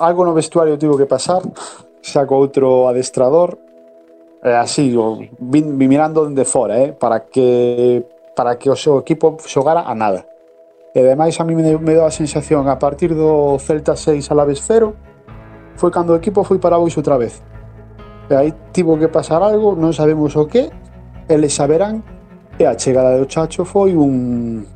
algo 0.00 0.24
no 0.24 0.32
vestuario 0.32 0.80
tivo 0.80 0.96
que 0.96 1.08
pasar, 1.08 1.44
saco 2.00 2.36
outro 2.36 2.88
adestrador, 2.88 3.60
eh, 4.44 4.56
así, 4.56 4.88
vin, 5.40 5.76
vin 5.76 5.88
mirando 5.88 6.24
dende 6.24 6.44
fora, 6.48 6.80
eh, 6.80 6.92
para 6.96 7.28
que 7.28 8.04
para 8.32 8.56
que 8.56 8.72
o 8.72 8.76
seu 8.76 8.96
equipo 8.96 9.36
xogara 9.44 9.84
a 9.84 9.92
nada. 9.92 10.31
E 10.94 11.00
ademais 11.00 11.40
a 11.40 11.44
mí 11.44 11.56
me, 11.56 11.64
me 11.78 11.92
deu 11.96 12.04
a 12.04 12.12
sensación 12.12 12.68
a 12.68 12.76
partir 12.76 13.16
do 13.16 13.56
Celta 13.56 13.96
6 13.96 14.28
a 14.28 14.34
la 14.36 14.44
vez 14.44 14.60
0 14.60 14.92
foi 15.76 15.90
cando 15.90 16.12
o 16.12 16.16
equipo 16.16 16.44
foi 16.44 16.58
para 16.60 16.76
bois 16.76 16.92
outra 16.96 17.16
vez. 17.16 17.42
E 18.28 18.34
aí 18.34 18.54
tivo 18.72 18.98
que 19.00 19.08
pasar 19.08 19.42
algo, 19.42 19.72
non 19.72 19.96
sabemos 19.96 20.36
o 20.36 20.44
que, 20.44 20.68
eles 21.28 21.56
saberán, 21.56 22.04
e 22.60 22.68
a 22.68 22.76
chegada 22.76 23.16
do 23.16 23.24
Chacho 23.24 23.64
foi 23.64 23.96
un, 23.96 24.68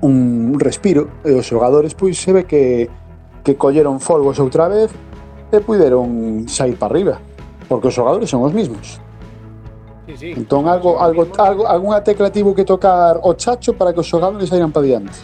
un 0.00 0.14
respiro, 0.62 1.20
e 1.26 1.34
os 1.34 1.44
xogadores 1.44 1.98
pois 1.98 2.16
se 2.16 2.30
ve 2.30 2.46
que, 2.46 2.86
que 3.42 3.58
colleron 3.58 3.98
folgos 3.98 4.38
outra 4.38 4.70
vez 4.70 4.94
e 5.50 5.58
puideron 5.58 6.46
sair 6.46 6.78
para 6.78 6.94
arriba, 6.94 7.14
porque 7.66 7.90
os 7.90 7.94
xogadores 7.94 8.30
son 8.30 8.46
os 8.46 8.54
mismos. 8.54 9.02
Sí, 10.12 10.18
sí. 10.18 10.30
Entón 10.36 10.68
algo, 10.68 11.00
algo, 11.00 11.26
algo 11.38 11.66
algunha 11.66 12.04
tecla 12.04 12.30
tivo 12.30 12.54
que 12.54 12.64
tocar 12.64 13.18
o 13.22 13.32
chacho 13.32 13.72
para 13.72 13.94
que 13.94 14.00
os 14.00 14.06
xogadores 14.06 14.52
aíran 14.52 14.70
para 14.70 14.84
diante. 14.84 15.16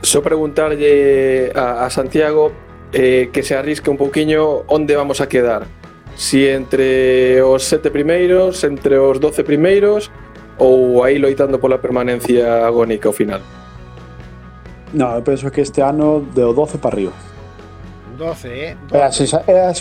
Só 0.00 0.18
so 0.18 0.22
preguntarlle 0.22 1.52
a, 1.54 1.84
a 1.84 1.90
Santiago 1.90 2.52
eh, 2.92 3.28
que 3.32 3.42
se 3.42 3.54
arrisque 3.54 3.90
un 3.90 3.98
pouquiño 3.98 4.64
onde 4.66 4.96
vamos 4.96 5.20
a 5.20 5.28
quedar. 5.28 5.68
Si 6.16 6.48
entre 6.48 7.42
os 7.42 7.64
sete 7.64 7.90
primeiros, 7.90 8.64
entre 8.64 8.96
os 8.96 9.20
doce 9.20 9.44
primeiros 9.44 10.10
ou 10.56 11.04
aí 11.04 11.18
loitando 11.18 11.60
pola 11.60 11.76
permanencia 11.76 12.64
agónica 12.64 13.08
ao 13.08 13.12
final. 13.12 13.44
No, 14.92 15.12
eu 15.16 15.22
penso 15.22 15.50
que 15.50 15.60
este 15.60 15.80
ano 15.80 16.24
de 16.32 16.40
12 16.40 16.78
para 16.78 16.96
arriba. 16.96 17.12
12, 18.16 18.48
eh? 18.48 18.76
12. 18.88 18.96
É, 18.96 19.04
a 19.04 19.12
sensa 19.12 19.44
é, 19.46 19.60
a, 19.60 19.72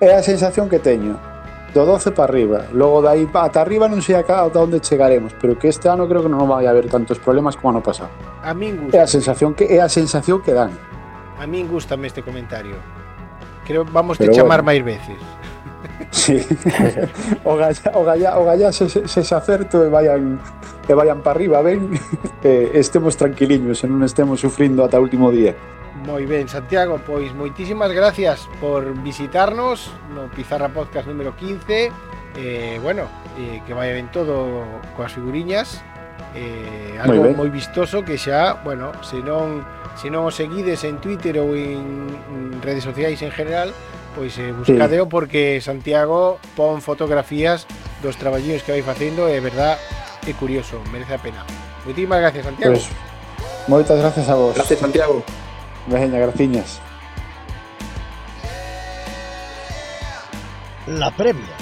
é 0.00 0.14
a 0.14 0.22
sensación 0.22 0.68
que 0.68 0.78
teño. 0.78 1.29
Do 1.74 1.86
12 1.86 2.10
para 2.10 2.32
arriba. 2.32 2.66
Logo 2.72 3.00
dai 3.00 3.28
ata 3.30 3.60
arriba 3.60 3.86
non 3.86 4.02
sei 4.02 4.18
ata 4.18 4.42
onde 4.42 4.82
chegaremos, 4.82 5.34
pero 5.38 5.54
que 5.54 5.70
este 5.70 5.86
ano 5.86 6.10
creo 6.10 6.26
que 6.26 6.30
non 6.30 6.50
vai 6.50 6.66
haber 6.66 6.90
tantos 6.90 7.22
problemas 7.22 7.54
como 7.54 7.78
ano 7.78 7.82
pasado. 7.82 8.10
A 8.42 8.50
min 8.50 8.90
gusta. 8.90 8.98
É 8.98 9.00
a 9.02 9.08
sensación 9.08 9.54
que 9.54 9.70
é 9.70 9.78
a 9.78 9.86
sensación 9.86 10.42
que 10.42 10.50
dan. 10.50 10.74
A 11.38 11.46
min 11.46 11.70
gustame 11.70 12.10
este 12.10 12.26
comentario. 12.26 12.74
Creo 13.62 13.86
vamos 13.86 14.18
te 14.18 14.26
chamar 14.34 14.66
bueno. 14.66 14.74
máis 14.74 14.82
veces. 14.82 15.18
Sí. 16.10 16.42
o 17.46 17.54
galla, 17.54 17.90
o 17.94 18.02
galla, 18.02 18.30
o 18.38 18.42
galla 18.42 18.68
se, 18.74 18.90
se, 18.90 19.06
se 19.06 19.34
acerto 19.34 19.86
e 19.86 19.88
vayan 19.88 20.42
e 20.90 20.94
vayan 20.94 21.22
para 21.22 21.38
arriba, 21.38 21.62
ben, 21.62 21.94
e 22.42 22.74
estemos 22.74 23.14
tranquiliños 23.14 23.78
e 23.84 23.86
non 23.86 24.02
estemos 24.02 24.42
sufrindo 24.42 24.82
ata 24.82 24.98
o 24.98 25.06
último 25.06 25.30
día. 25.30 25.54
Moi 26.06 26.24
ben, 26.24 26.48
Santiago, 26.48 27.00
pois 27.04 27.34
moitísimas 27.36 27.92
gracias 27.92 28.48
por 28.60 28.88
visitarnos 29.04 29.92
no 30.14 30.32
Pizarra 30.32 30.72
Podcast 30.72 31.06
número 31.06 31.36
15 31.36 31.92
eh, 32.36 32.78
Bueno, 32.82 33.04
eh, 33.36 33.60
que 33.66 33.74
vai 33.74 33.92
ben 33.92 34.08
todo 34.08 34.64
coas 34.96 35.12
figuriñas. 35.12 35.84
Eh, 36.32 36.96
Algo 37.00 37.28
moi, 37.34 37.46
moi 37.46 37.50
vistoso 37.52 38.00
que 38.00 38.16
xa, 38.16 38.62
bueno, 38.64 38.96
se 39.04 39.20
non, 39.20 39.66
se 39.98 40.08
non 40.08 40.24
o 40.24 40.32
seguides 40.32 40.86
en 40.88 41.02
Twitter 41.02 41.36
ou 41.42 41.52
en, 41.52 42.08
en 42.32 42.62
redes 42.64 42.86
sociais 42.86 43.20
en 43.20 43.34
general 43.34 43.74
Pois 44.14 44.38
eh, 44.38 44.52
buscadeo 44.52 45.04
sí. 45.04 45.10
porque 45.10 45.60
Santiago 45.60 46.38
pon 46.56 46.82
fotografías 46.82 47.66
dos 48.02 48.16
traballiños 48.16 48.62
que 48.66 48.72
vai 48.74 48.82
facendo 48.82 49.30
É 49.30 49.38
eh, 49.38 49.40
verdad, 49.40 49.78
é 50.26 50.32
curioso, 50.34 50.82
merece 50.90 51.14
a 51.14 51.22
pena. 51.22 51.46
Moitísimas 51.86 52.18
gracias, 52.18 52.44
Santiago. 52.44 52.74
Pues, 52.74 52.90
Moitas 53.68 53.98
gracias 53.98 54.28
a 54.28 54.34
vos. 54.34 54.54
Gracias, 54.54 54.80
Santiago. 54.80 55.22
Veña, 55.90 56.20
graciñas. 56.20 56.80
La 60.86 61.10
previa. 61.10 61.56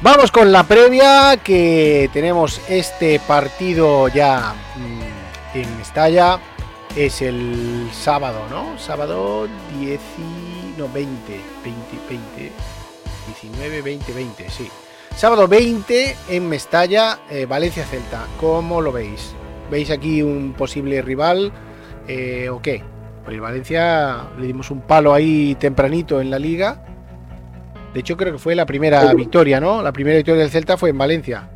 Vamos 0.00 0.30
con 0.30 0.52
la 0.52 0.64
previa 0.64 1.36
que 1.36 2.08
tenemos 2.12 2.60
este 2.68 3.20
partido 3.20 4.08
ya 4.08 4.54
mm, 4.76 5.58
en 5.58 5.78
Mestalla. 5.78 6.38
Es 6.96 7.20
el 7.20 7.90
sábado, 7.92 8.46
¿no? 8.48 8.78
Sábado 8.78 9.48
10 9.78 10.00
y... 10.18 10.78
no, 10.78 10.88
20, 10.88 11.40
20, 11.62 11.98
20, 12.08 12.52
19, 13.26 13.82
20, 13.82 14.12
20, 14.12 14.50
sí. 14.50 14.70
Sábado 15.16 15.46
20 15.46 16.16
en 16.28 16.48
Mestalla, 16.48 17.20
eh, 17.28 17.46
Valencia 17.46 17.84
Celta. 17.84 18.26
¿Cómo 18.38 18.80
lo 18.80 18.92
veis? 18.92 19.34
¿Veis 19.74 19.90
aquí 19.90 20.22
un 20.22 20.52
posible 20.52 21.02
rival 21.02 21.50
eh, 22.06 22.48
o 22.48 22.62
qué? 22.62 22.80
Pues 23.24 23.40
Valencia 23.40 24.28
le 24.38 24.46
dimos 24.46 24.70
un 24.70 24.82
palo 24.82 25.12
ahí 25.12 25.56
tempranito 25.58 26.20
en 26.20 26.30
la 26.30 26.38
liga. 26.38 26.84
De 27.92 27.98
hecho, 27.98 28.16
creo 28.16 28.34
que 28.34 28.38
fue 28.38 28.54
la 28.54 28.66
primera 28.66 29.12
victoria, 29.14 29.58
¿no? 29.58 29.82
La 29.82 29.92
primera 29.92 30.16
victoria 30.16 30.42
del 30.42 30.52
Celta 30.52 30.76
fue 30.76 30.90
en 30.90 30.98
Valencia. 30.98 31.50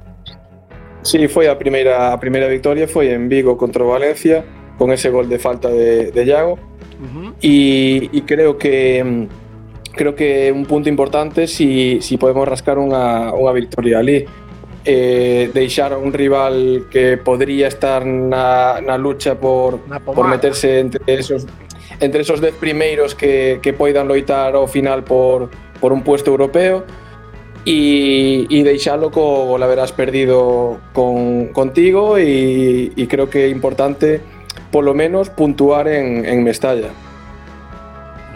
Sí, 1.02 1.28
foi 1.28 1.46
a 1.46 1.54
primeira, 1.56 2.12
a 2.12 2.18
primeira 2.18 2.48
victoria 2.48 2.88
foi 2.88 3.14
en 3.14 3.28
Vigo 3.28 3.56
contra 3.56 3.84
Valencia 3.84 4.44
con 4.76 4.90
ese 4.90 5.10
gol 5.10 5.28
de 5.28 5.38
falta 5.38 5.68
de, 5.68 6.10
de 6.10 6.24
Iago 6.24 6.58
y, 7.40 8.10
y 8.10 8.22
creo 8.22 8.58
que 8.58 9.28
creo 9.94 10.16
que 10.16 10.50
un 10.50 10.66
punto 10.66 10.88
importante 10.88 11.46
si, 11.46 12.02
si 12.02 12.18
podemos 12.18 12.48
rascar 12.48 12.82
unha, 12.82 13.30
unha 13.30 13.54
victoria 13.54 14.02
ali 14.02 14.26
eh, 14.90 15.50
deixar 15.52 15.92
a 15.92 15.98
un 15.98 16.14
rival 16.14 16.86
que 16.90 17.18
podría 17.18 17.68
estar 17.68 18.06
na, 18.06 18.80
na 18.80 18.96
lucha 18.96 19.34
por, 19.34 19.86
na 19.86 20.00
pomada. 20.00 20.16
por 20.16 20.28
meterse 20.28 20.80
entre 20.80 21.02
esos 21.06 21.46
entre 22.00 22.22
esos 22.22 22.40
10 22.40 22.54
primeiros 22.54 23.14
que, 23.14 23.60
que 23.60 23.74
poidan 23.74 24.08
loitar 24.08 24.56
ao 24.56 24.64
final 24.64 25.04
por, 25.04 25.50
por 25.76 25.92
un 25.92 26.00
puesto 26.00 26.30
europeo 26.30 26.88
e, 27.68 28.48
e 28.48 28.64
deixalo 28.64 29.12
co 29.12 29.44
gol 29.44 29.60
haberás 29.60 29.92
perdido 29.92 30.80
con, 30.96 31.52
contigo 31.52 32.16
e, 32.16 32.88
e 32.96 33.04
creo 33.12 33.28
que 33.28 33.44
é 33.44 33.48
importante 33.52 34.24
polo 34.72 34.96
menos 34.96 35.28
puntuar 35.28 35.84
en, 35.84 36.24
en 36.24 36.40
Mestalla. 36.40 36.88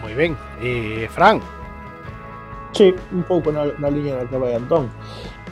Moi 0.05 0.13
ben. 0.13 0.37
E 0.61 1.09
Fran? 1.09 1.41
Sí, 2.77 2.93
un 3.09 3.25
pouco 3.25 3.49
na, 3.49 3.65
na 3.81 3.89
liña 3.89 4.21
na 4.21 4.29
que 4.29 4.37
vai 4.37 4.53
Antón 4.53 4.93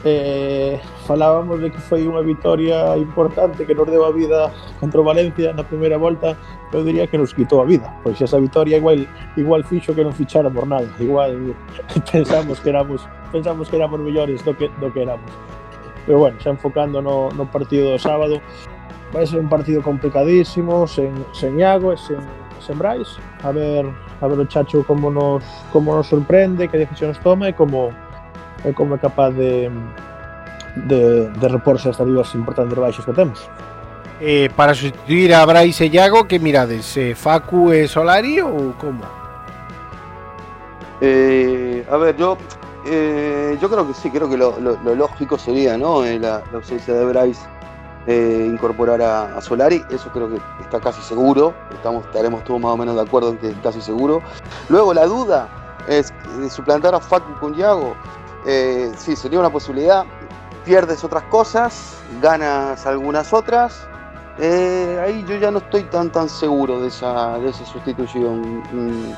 eh, 0.04 0.80
falábamos 1.06 1.60
de 1.60 1.70
que 1.70 1.78
foi 1.78 2.06
unha 2.06 2.22
vitoria 2.22 2.98
importante 2.98 3.62
que 3.66 3.74
nos 3.74 3.86
deu 3.86 4.02
a 4.04 4.12
vida 4.12 4.50
contra 4.78 5.00
o 5.00 5.06
Valencia 5.06 5.54
na 5.54 5.62
primeira 5.62 5.98
volta 5.98 6.36
eu 6.72 6.82
diría 6.82 7.06
que 7.06 7.18
nos 7.18 7.30
quitou 7.32 7.62
a 7.62 7.66
vida 7.66 7.86
pois 8.02 8.18
esa 8.18 8.40
vitoria 8.40 8.78
igual 8.78 9.06
igual 9.36 9.62
fixo 9.62 9.94
que 9.94 10.02
non 10.02 10.12
fichara 10.12 10.50
por 10.50 10.66
nada 10.66 10.90
igual 10.98 11.54
pensamos 12.10 12.58
que 12.58 12.70
éramos 12.74 13.06
pensamos 13.32 13.68
que 13.68 13.76
éramos 13.76 13.98
mellores 13.98 14.44
do 14.44 14.54
que, 14.54 14.68
do 14.78 14.92
que 14.92 15.02
éramos. 15.02 15.30
Pero 16.06 16.18
bueno, 16.18 16.36
xa 16.38 16.50
enfocando 16.50 17.00
no, 17.00 17.30
no 17.30 17.46
partido 17.50 17.90
do 17.90 17.98
sábado 17.98 18.38
vai 19.12 19.26
ser 19.26 19.40
un 19.40 19.48
partido 19.48 19.82
complicadísimo 19.82 20.86
sen, 20.86 21.12
sen 21.32 21.58
Iago 21.58 21.92
e 21.92 21.96
sen, 21.96 22.20
sen 22.60 22.78
Brais. 22.78 23.18
A 23.42 23.50
ver, 23.50 23.88
a 24.20 24.26
ver 24.28 24.38
o 24.38 24.46
Chacho 24.46 24.84
como 24.84 25.10
nos, 25.10 25.42
como 25.72 25.96
nos 25.96 26.06
sorprende 26.06 26.68
que 26.68 26.78
decisións 26.78 27.18
toma 27.20 27.48
e 27.48 27.52
como, 27.56 27.90
e 28.64 28.72
como 28.72 28.94
é 28.94 28.98
capaz 28.98 29.30
de 29.34 29.70
de, 30.76 31.28
de 31.28 31.48
reporse 31.48 31.90
estas 31.90 32.06
dúas 32.06 32.32
importantes 32.34 32.72
rebaixas 32.72 33.04
que 33.04 33.12
temos. 33.12 33.44
Eh, 34.20 34.48
para 34.56 34.72
sustituir 34.72 35.34
a 35.34 35.44
Brais 35.44 35.80
e 35.80 35.86
Iago, 35.88 36.24
que 36.24 36.38
mirades? 36.38 36.96
Eh, 36.96 37.14
Facu 37.14 37.72
e 37.72 37.86
Solari 37.88 38.40
ou 38.40 38.72
como? 38.80 39.04
Eh, 41.00 41.84
a 41.90 41.96
ver, 41.96 42.16
yo, 42.16 42.38
eh, 42.86 43.58
yo 43.60 43.68
creo 43.68 43.86
que 43.86 43.94
sí, 43.94 44.10
creo 44.10 44.28
que 44.30 44.36
lo, 44.36 44.58
lo- 44.60 44.78
lo 44.82 44.94
lógico 44.94 45.36
sería, 45.38 45.76
¿no? 45.76 46.04
Eh, 46.04 46.18
la, 46.18 46.42
la 46.52 46.58
ausencia 46.58 46.94
de 46.94 47.04
Bryce, 47.04 47.40
eh, 48.06 48.48
incorporar 48.48 49.02
a, 49.02 49.36
a 49.36 49.40
Solari, 49.40 49.82
eso 49.90 50.08
creo 50.12 50.28
que 50.30 50.38
está 50.60 50.80
casi 50.80 51.02
seguro, 51.02 51.52
estamos, 51.74 52.04
estaremos 52.06 52.44
todos 52.44 52.60
más 52.60 52.72
o 52.72 52.76
menos 52.76 52.94
de 52.94 53.02
acuerdo 53.02 53.30
en 53.30 53.38
que 53.38 53.48
es 53.50 53.56
casi 53.62 53.80
seguro. 53.80 54.22
Luego 54.68 54.94
la 54.94 55.06
duda 55.06 55.48
es 55.88 56.12
de 56.38 56.48
suplantar 56.48 56.94
a 56.94 57.00
Facu 57.00 57.34
con 57.40 57.54
Yago, 57.54 57.94
eh, 58.46 58.92
sí, 58.96 59.16
sería 59.16 59.38
una 59.40 59.50
posibilidad, 59.50 60.04
pierdes 60.64 61.02
otras 61.04 61.24
cosas, 61.24 61.96
ganas 62.20 62.86
algunas 62.86 63.32
otras. 63.32 63.86
Eh, 64.38 64.98
ahí 65.04 65.24
yo 65.28 65.36
ya 65.36 65.50
no 65.50 65.58
estoy 65.58 65.82
tan 65.84 66.10
tan 66.10 66.28
seguro 66.28 66.80
de 66.80 66.88
esa, 66.88 67.38
de 67.38 67.50
esa 67.50 67.64
sustitución. 67.66 68.62
Mm, 68.72 69.12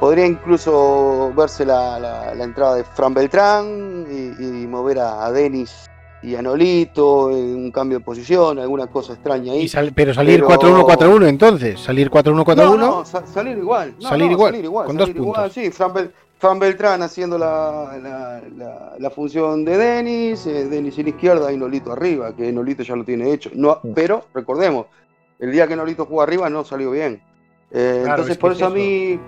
Podría 0.00 0.24
incluso 0.26 1.30
verse 1.36 1.66
la, 1.66 1.98
la- 2.00 2.34
la 2.34 2.44
entrada 2.44 2.76
de 2.76 2.84
Fran 2.84 3.12
Beltrán 3.12 4.06
y, 4.10 4.62
y 4.62 4.66
mover 4.66 4.98
a, 4.98 5.26
a 5.26 5.30
Denis 5.30 5.90
y 6.22 6.34
a 6.36 6.40
Nolito 6.42 7.30
en 7.30 7.56
un 7.56 7.70
cambio 7.70 7.98
de 7.98 8.04
posición, 8.04 8.58
alguna 8.58 8.86
cosa 8.86 9.12
extraña 9.12 9.52
ahí. 9.52 9.68
Sal- 9.68 9.92
pero 9.94 10.14
salir 10.14 10.42
Pero- 10.46 10.58
4-1-4-1 10.86 11.28
entonces. 11.28 11.78
Salir 11.80 12.10
4-1-4-1. 12.10 12.56
No, 12.56 12.76
no, 12.78 13.04
sa- 13.04 13.26
salir 13.26 13.58
igual. 13.58 13.94
No, 14.00 14.08
Salir 14.08 14.30
igual, 14.30 14.50
salir 14.52 14.64
igual, 14.64 14.86
con 14.86 14.96
dos 14.96 15.08
igual, 15.10 15.34
puntos. 15.34 15.52
sí, 15.52 15.70
Fran, 15.70 15.92
Bel- 15.92 16.12
Fran 16.40 16.58
Beltrán 16.58 17.02
haciendo 17.02 17.36
la, 17.36 17.98
la- 18.02 18.42
la- 18.56 18.92
la 18.98 19.10
función 19.10 19.62
de 19.62 19.76
Denis, 19.76 20.46
eh, 20.46 20.64
Denis 20.68 20.96
en 20.98 21.04
la 21.04 21.10
izquierda 21.10 21.52
y 21.52 21.56
Nolito 21.58 21.92
arriba, 21.92 22.34
que 22.34 22.50
Nolito 22.50 22.82
ya 22.82 22.96
lo 22.96 23.04
tiene 23.04 23.30
hecho. 23.30 23.50
No, 23.54 23.78
pero 23.94 24.24
recordemos, 24.34 24.86
el 25.38 25.52
día 25.52 25.68
que 25.68 25.76
Nolito 25.76 26.06
jugó 26.06 26.22
arriba 26.22 26.48
no 26.48 26.64
salió 26.64 26.90
bien. 26.92 27.22
Eh, 27.70 28.00
Claro, 28.04 28.22
entonces 28.22 28.32
es 28.32 28.38
por 28.38 28.52
es 28.52 28.56
eso 28.58 28.66
a 28.66 28.70
mí, 28.70 29.20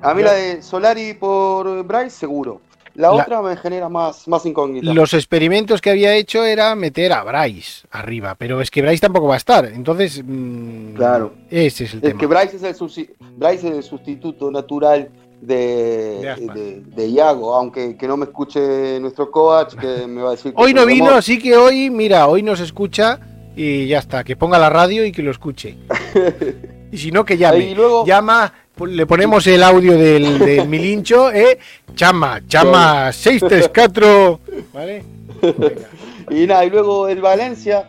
a 0.00 0.14
mí 0.14 0.22
Yo- 0.22 0.26
la 0.28 0.32
de 0.34 0.62
Solari 0.62 1.14
por 1.14 1.82
Bryce 1.84 2.10
seguro. 2.10 2.60
La, 2.94 3.10
otra 3.10 3.42
me 3.42 3.56
genera 3.56 3.88
más, 3.88 4.28
más 4.28 4.46
incógnita. 4.46 4.94
Los 4.94 5.12
experimentos 5.14 5.80
que 5.80 5.90
había 5.90 6.14
hecho 6.14 6.44
era 6.44 6.76
meter 6.76 7.12
a 7.12 7.24
Bryce 7.24 7.84
arriba, 7.90 8.36
pero 8.38 8.60
es 8.60 8.70
que 8.70 8.82
Bryce 8.82 9.00
tampoco 9.00 9.26
va 9.26 9.34
a 9.34 9.38
estar. 9.38 9.64
Entonces, 9.64 10.22
mm, 10.24 10.94
Claro. 10.94 11.32
ese 11.50 11.82
es 11.84 11.94
el 11.94 11.98
Es 11.98 12.02
tema. 12.02 12.20
que 12.20 12.26
Bryce 12.26 12.56
es 12.56 12.62
el, 12.62 13.08
Bryce 13.36 13.68
es 13.68 13.74
el 13.74 13.82
sustituto 13.82 14.48
natural 14.52 15.10
De 15.46 16.82
de, 16.96 17.08
Iago, 17.08 17.54
aunque 17.54 17.96
que 17.96 18.08
no 18.08 18.16
me 18.16 18.24
escuche 18.24 18.98
nuestro 19.00 19.30
coach, 19.30 19.74
que 19.74 20.06
me 20.06 20.22
va 20.22 20.28
a 20.28 20.32
decir 20.32 20.54
que 20.54 20.62
Hoy 20.62 20.72
no 20.72 20.86
vino, 20.86 21.10
así 21.10 21.38
que 21.38 21.56
hoy, 21.56 21.90
mira, 21.90 22.28
hoy 22.28 22.42
nos 22.42 22.60
escucha 22.60 23.20
y 23.54 23.86
ya 23.86 23.98
está, 23.98 24.24
que 24.24 24.36
ponga 24.36 24.58
la 24.58 24.70
radio 24.70 25.04
y 25.04 25.12
que 25.12 25.22
lo 25.22 25.30
escuche. 25.30 25.76
Y 26.92 26.96
si 26.96 27.10
no, 27.10 27.24
que 27.24 27.36
llame. 27.36 27.70
Y 27.70 27.74
luego- 27.74 28.06
Llama, 28.06 28.52
le 28.86 29.04
ponemos 29.04 29.44
el 29.48 29.64
audio 29.64 29.98
del, 29.98 30.38
del 30.38 30.68
Milincho, 30.68 31.32
¿eh? 31.32 31.58
Chama, 31.96 32.40
chama, 32.46 33.12
634. 33.12 34.40
¿Vale? 34.72 35.04
Y 36.30 36.46
nada, 36.46 36.64
y 36.64 36.70
luego 36.70 37.08
el 37.08 37.20
Valencia, 37.20 37.88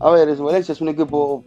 a 0.00 0.10
ver, 0.10 0.28
el 0.28 0.36
Valencia 0.36 0.72
es 0.72 0.80
un 0.80 0.88
equipo 0.88 1.44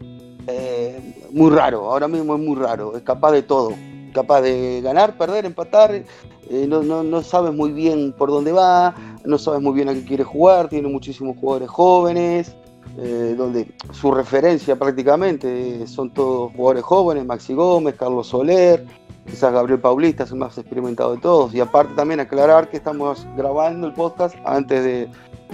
eh, 0.48 1.16
muy 1.32 1.50
raro, 1.50 1.90
ahora 1.92 2.08
mismo 2.08 2.36
es 2.36 2.42
muy 2.42 2.56
raro, 2.56 2.96
es 2.96 3.02
capaz 3.02 3.32
de 3.32 3.42
todo, 3.42 3.74
capaz 4.18 4.42
de 4.42 4.82
ganar, 4.82 5.16
perder, 5.18 5.46
empatar, 5.46 5.90
eh, 5.94 6.66
no, 6.68 6.82
no, 6.82 7.04
no 7.04 7.22
sabes 7.22 7.54
muy 7.54 7.72
bien 7.72 8.14
por 8.18 8.30
dónde 8.30 8.52
va, 8.52 8.96
no 9.24 9.38
sabes 9.38 9.62
muy 9.62 9.74
bien 9.74 9.90
a 9.90 9.94
qué 9.94 10.04
quiere 10.04 10.24
jugar, 10.24 10.70
tiene 10.70 10.88
muchísimos 10.88 11.38
jugadores 11.38 11.70
jóvenes, 11.70 12.56
eh, 12.98 13.36
donde 13.38 13.60
su 13.92 14.10
referencia 14.12 14.76
prácticamente 14.76 15.86
son 15.86 16.10
todos 16.12 16.52
jugadores 16.56 16.84
jóvenes, 16.84 17.26
Maxi 17.26 17.54
Gómez, 17.54 17.94
Carlos 17.96 18.28
Soler, 18.28 18.84
quizás 19.28 19.54
Gabriel 19.54 19.80
Paulista 19.80 20.24
es 20.24 20.32
el 20.32 20.38
más 20.38 20.58
experimentado 20.58 21.14
de 21.16 21.22
todos, 21.22 21.54
y 21.54 21.60
aparte 21.60 21.94
también 21.96 22.20
aclarar 22.20 22.70
que 22.70 22.78
estamos 22.78 23.26
grabando 23.38 23.86
el 23.88 23.94
podcast 23.94 24.36
antes 24.46 24.84
de, 24.84 25.08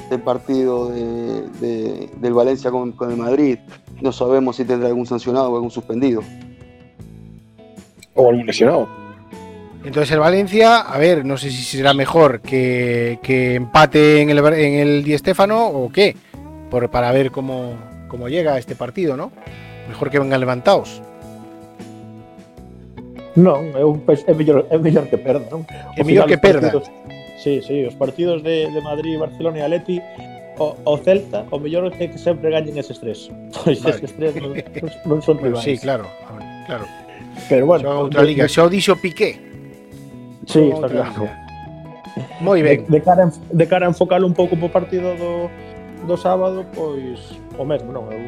del 0.09 0.21
partido 0.21 0.87
de, 0.89 1.41
de- 1.59 2.09
del 2.21 2.33
Valencia 2.33 2.71
con, 2.71 2.93
con 2.93 3.11
el 3.11 3.17
Madrid. 3.17 3.57
No 4.01 4.11
sabemos 4.11 4.55
si 4.55 4.63
tendrá 4.65 4.87
algún 4.89 5.05
sancionado 5.05 5.51
o 5.51 5.55
algún 5.55 5.71
suspendido. 5.71 6.21
O 8.15 8.29
algún 8.29 8.45
lesionado. 8.45 8.87
Entonces 9.83 10.11
el 10.11 10.19
Valencia, 10.19 10.77
a 10.79 10.97
ver, 10.97 11.25
no 11.25 11.35
sé 11.37 11.49
si 11.51 11.61
será 11.63 11.93
mejor 11.93 12.39
que, 12.41 13.19
que 13.21 13.55
empate 13.55 14.21
en 14.21 14.29
el, 14.29 14.39
en 14.39 14.73
el 14.79 15.03
Di 15.03 15.17
Stéfano 15.17 15.67
o 15.67 15.89
qué, 15.91 16.15
por, 16.71 16.89
para 16.89 17.11
ver 17.11 17.31
cómo, 17.31 17.73
cómo 18.07 18.29
llega 18.29 18.57
este 18.57 18.75
partido, 18.75 19.17
¿no? 19.17 19.31
Mejor 19.89 20.09
que 20.09 20.19
vengan 20.19 20.39
levantados. 20.39 21.01
Non, 23.35 23.73
eu 23.73 23.97
penso- 24.05 24.23
é 24.29 24.33
mellor, 24.37 24.69
é 24.69 24.77
mellor 24.77 25.09
que 25.09 25.17
perda, 25.17 25.43
non? 25.49 25.65
É 25.97 26.05
mellor 26.05 26.05
final 26.05 26.27
que 26.29 26.37
perda. 26.37 26.69
partidos- 26.69 26.91
Sí, 27.43 27.59
sí, 27.65 27.83
os 27.83 27.95
partidos 27.97 28.39
de, 28.45 28.69
de 28.71 28.79
Madrid, 28.79 29.17
Barcelona 29.19 29.57
e 29.59 29.63
Atleti 29.67 29.97
o, 30.61 30.77
o 30.85 30.95
Celta, 31.01 31.43
o 31.51 31.57
mellor 31.59 31.89
é 31.97 32.07
que 32.07 32.15
sempre 32.21 32.53
gañen 32.53 32.77
eses 32.77 33.01
tres. 33.01 33.27
Pois 33.65 33.81
Vale. 33.83 33.97
eses 33.99 34.13
tres 34.15 34.31
non, 34.39 34.53
non 35.09 35.19
son 35.25 35.41
rivais. 35.41 35.65
sí, 35.65 35.75
claro, 35.81 36.05
claro. 36.69 36.85
Pero 37.49 37.65
bueno, 37.65 37.89
xa 37.89 37.99
outra 37.99 38.21
liga, 38.23 38.47
xa 38.47 38.63
o 38.65 38.69
dixo 38.69 38.95
Piqué. 38.95 39.39
Sí, 40.45 40.69
está 40.69 40.87
claro. 40.87 41.29
Moi 42.41 42.61
ben. 42.61 42.85
De, 42.85 42.99
de 42.99 43.01
cara 43.01 43.31
de 43.31 43.65
cara 43.67 43.85
a 43.87 43.89
enfocalo 43.89 44.27
un 44.27 44.33
pouco 44.33 44.55
po 44.55 44.69
partido 44.69 45.15
do 45.17 45.49
do 46.05 46.15
sábado, 46.17 46.65
pois 46.75 47.39
o 47.57 47.63
mesmo, 47.65 47.91
non, 47.91 48.11
eu 48.11 48.21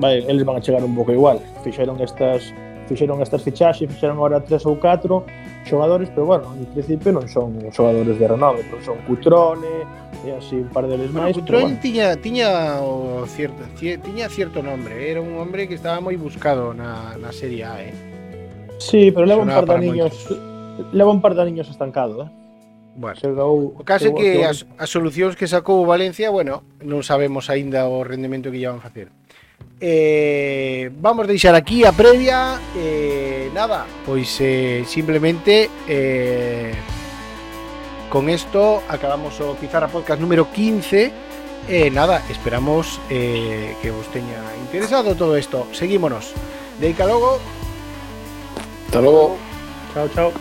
vai, 0.00 0.24
eles 0.24 0.44
van 0.44 0.56
a 0.56 0.62
chegar 0.62 0.82
un 0.82 0.94
pouco 0.94 1.12
igual. 1.12 1.38
Fixeron 1.62 2.00
estas 2.00 2.52
fixeron 2.88 3.20
estas 3.22 3.42
fichaxes, 3.42 3.88
fixeron 3.90 4.16
agora 4.16 4.40
tres 4.40 4.64
ou 4.66 4.78
catro 4.78 5.26
xogadores, 5.66 6.08
pero 6.14 6.26
bueno, 6.26 6.54
en 6.54 6.66
principio 6.70 7.10
non 7.10 7.26
son 7.26 7.58
xogadores 7.74 8.14
de 8.14 8.26
renome, 8.26 8.62
pero 8.70 8.78
pois 8.78 8.86
son 8.86 8.98
Cutrone, 9.02 9.82
e 10.22 10.30
así 10.30 10.62
un 10.62 10.70
par 10.70 10.86
deles 10.86 11.10
máis. 11.10 11.34
Cutrone 11.34 11.74
bueno. 11.74 11.82
tiña 11.82 12.14
tiña 12.16 12.48
o 12.82 13.26
cierto, 13.26 13.66
tiña 13.78 14.30
cierto 14.30 14.62
nombre, 14.62 15.10
era 15.10 15.18
un 15.20 15.34
hombre 15.38 15.66
que 15.66 15.74
estaba 15.74 15.98
moi 15.98 16.14
buscado 16.14 16.70
na 16.70 17.18
na 17.18 17.34
Serie 17.34 17.66
A, 17.66 17.82
eh. 17.82 17.94
Sí, 18.78 19.10
pero 19.10 19.26
leva 19.26 19.42
un 19.42 19.48
par 19.48 19.66
de 19.66 19.78
niños 19.86 20.12
leva 20.92 21.10
un 21.10 21.20
par 21.22 21.34
de 21.34 21.44
niños 21.46 21.68
estancado, 21.68 22.24
eh. 22.24 22.30
Bueno. 22.96 23.14
Caso 23.84 24.06
é 24.06 24.08
chegou- 24.08 24.20
que 24.20 24.32
chegou- 24.40 24.48
as, 24.48 24.66
as 24.78 24.88
solucións 24.90 25.36
que 25.36 25.46
sacou 25.48 25.84
Valencia, 25.84 26.28
bueno, 26.32 26.64
non 26.80 27.04
sabemos 27.04 27.48
aínda 27.52 27.84
o 27.88 28.00
rendemento 28.04 28.48
que 28.48 28.60
van 28.64 28.80
facer. 28.80 29.12
Eh, 29.80 30.88
vamos 31.00 31.28
deixar 31.28 31.52
aquí 31.52 31.84
a 31.84 31.92
previa 31.92 32.56
eh, 32.76 33.48
Nada, 33.52 33.84
pois 34.08 34.28
eh, 34.40 34.84
simplemente 34.88 35.68
eh, 35.88 36.72
Con 38.08 38.28
esto 38.32 38.80
acabamos 38.88 39.36
o 39.44 39.52
Pizarra 39.60 39.88
Podcast 39.88 40.16
número 40.20 40.48
15 40.52 41.12
eh, 41.68 41.90
Nada, 41.92 42.24
esperamos 42.32 43.00
eh, 43.12 43.76
que 43.84 43.92
vos 43.92 44.08
teña 44.12 44.40
interesado 44.64 45.12
todo 45.16 45.36
isto 45.36 45.68
Seguímonos 45.76 46.32
Deica 46.80 47.04
logo 47.04 47.36
Hasta 48.86 49.00
luego. 49.00 49.36
Chao, 49.94 50.08
chao. 50.14 50.32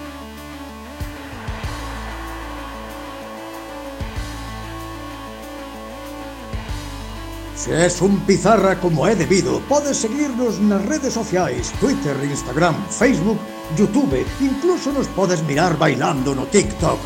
Se 7.55 7.85
es 7.85 8.01
un 8.01 8.19
pizarra 8.19 8.79
como 8.79 9.07
é 9.07 9.15
debido, 9.15 9.59
podes 9.61 9.97
seguirnos 9.97 10.59
nas 10.59 10.85
redes 10.85 11.15
sociais, 11.15 11.73
Twitter, 11.79 12.15
Instagram, 12.23 12.75
Facebook, 12.91 13.39
Youtube, 13.75 14.23
incluso 14.39 14.91
nos 14.91 15.07
podes 15.07 15.41
mirar 15.43 15.75
bailando 15.75 16.35
no 16.35 16.45
TikTok. 16.45 16.99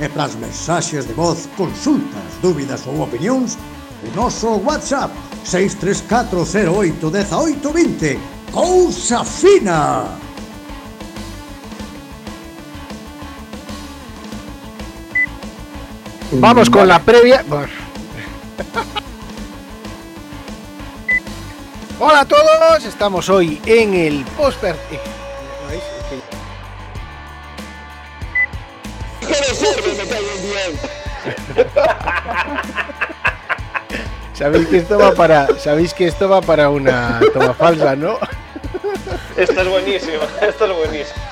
E 0.00 0.08
pras 0.08 0.34
mensaxes 0.34 1.06
de 1.06 1.14
voz, 1.14 1.48
consultas, 1.56 2.24
dúbidas 2.42 2.84
ou 2.88 3.00
opinións, 3.00 3.56
o 4.02 4.10
noso 4.16 4.56
WhatsApp 4.66 5.14
634081820. 5.46 8.18
Cousa 8.50 9.22
fina! 9.22 10.31
Vamos 16.32 16.70
con 16.70 16.88
la 16.88 16.98
previa. 16.98 17.44
Hola 22.00 22.20
a 22.20 22.24
todos, 22.24 22.84
estamos 22.84 23.28
hoy 23.28 23.60
en 23.66 23.94
el 23.94 24.24
postper. 24.36 24.74
eh, 24.90 25.00
Sabéis 34.34 34.66
que 34.68 34.78
esto 34.78 34.98
va 34.98 35.12
para, 35.12 35.46
sabéis 35.58 35.94
que 35.94 36.06
esto 36.06 36.28
va 36.28 36.40
para 36.40 36.68
una 36.70 37.20
toma 37.32 37.54
falsa, 37.54 37.94
¿no? 37.94 38.18
Esta 39.36 39.62
es 39.62 39.68
buenísima, 39.68 40.24
esta 40.40 40.64
es 40.64 40.76
buenísima. 40.76 41.31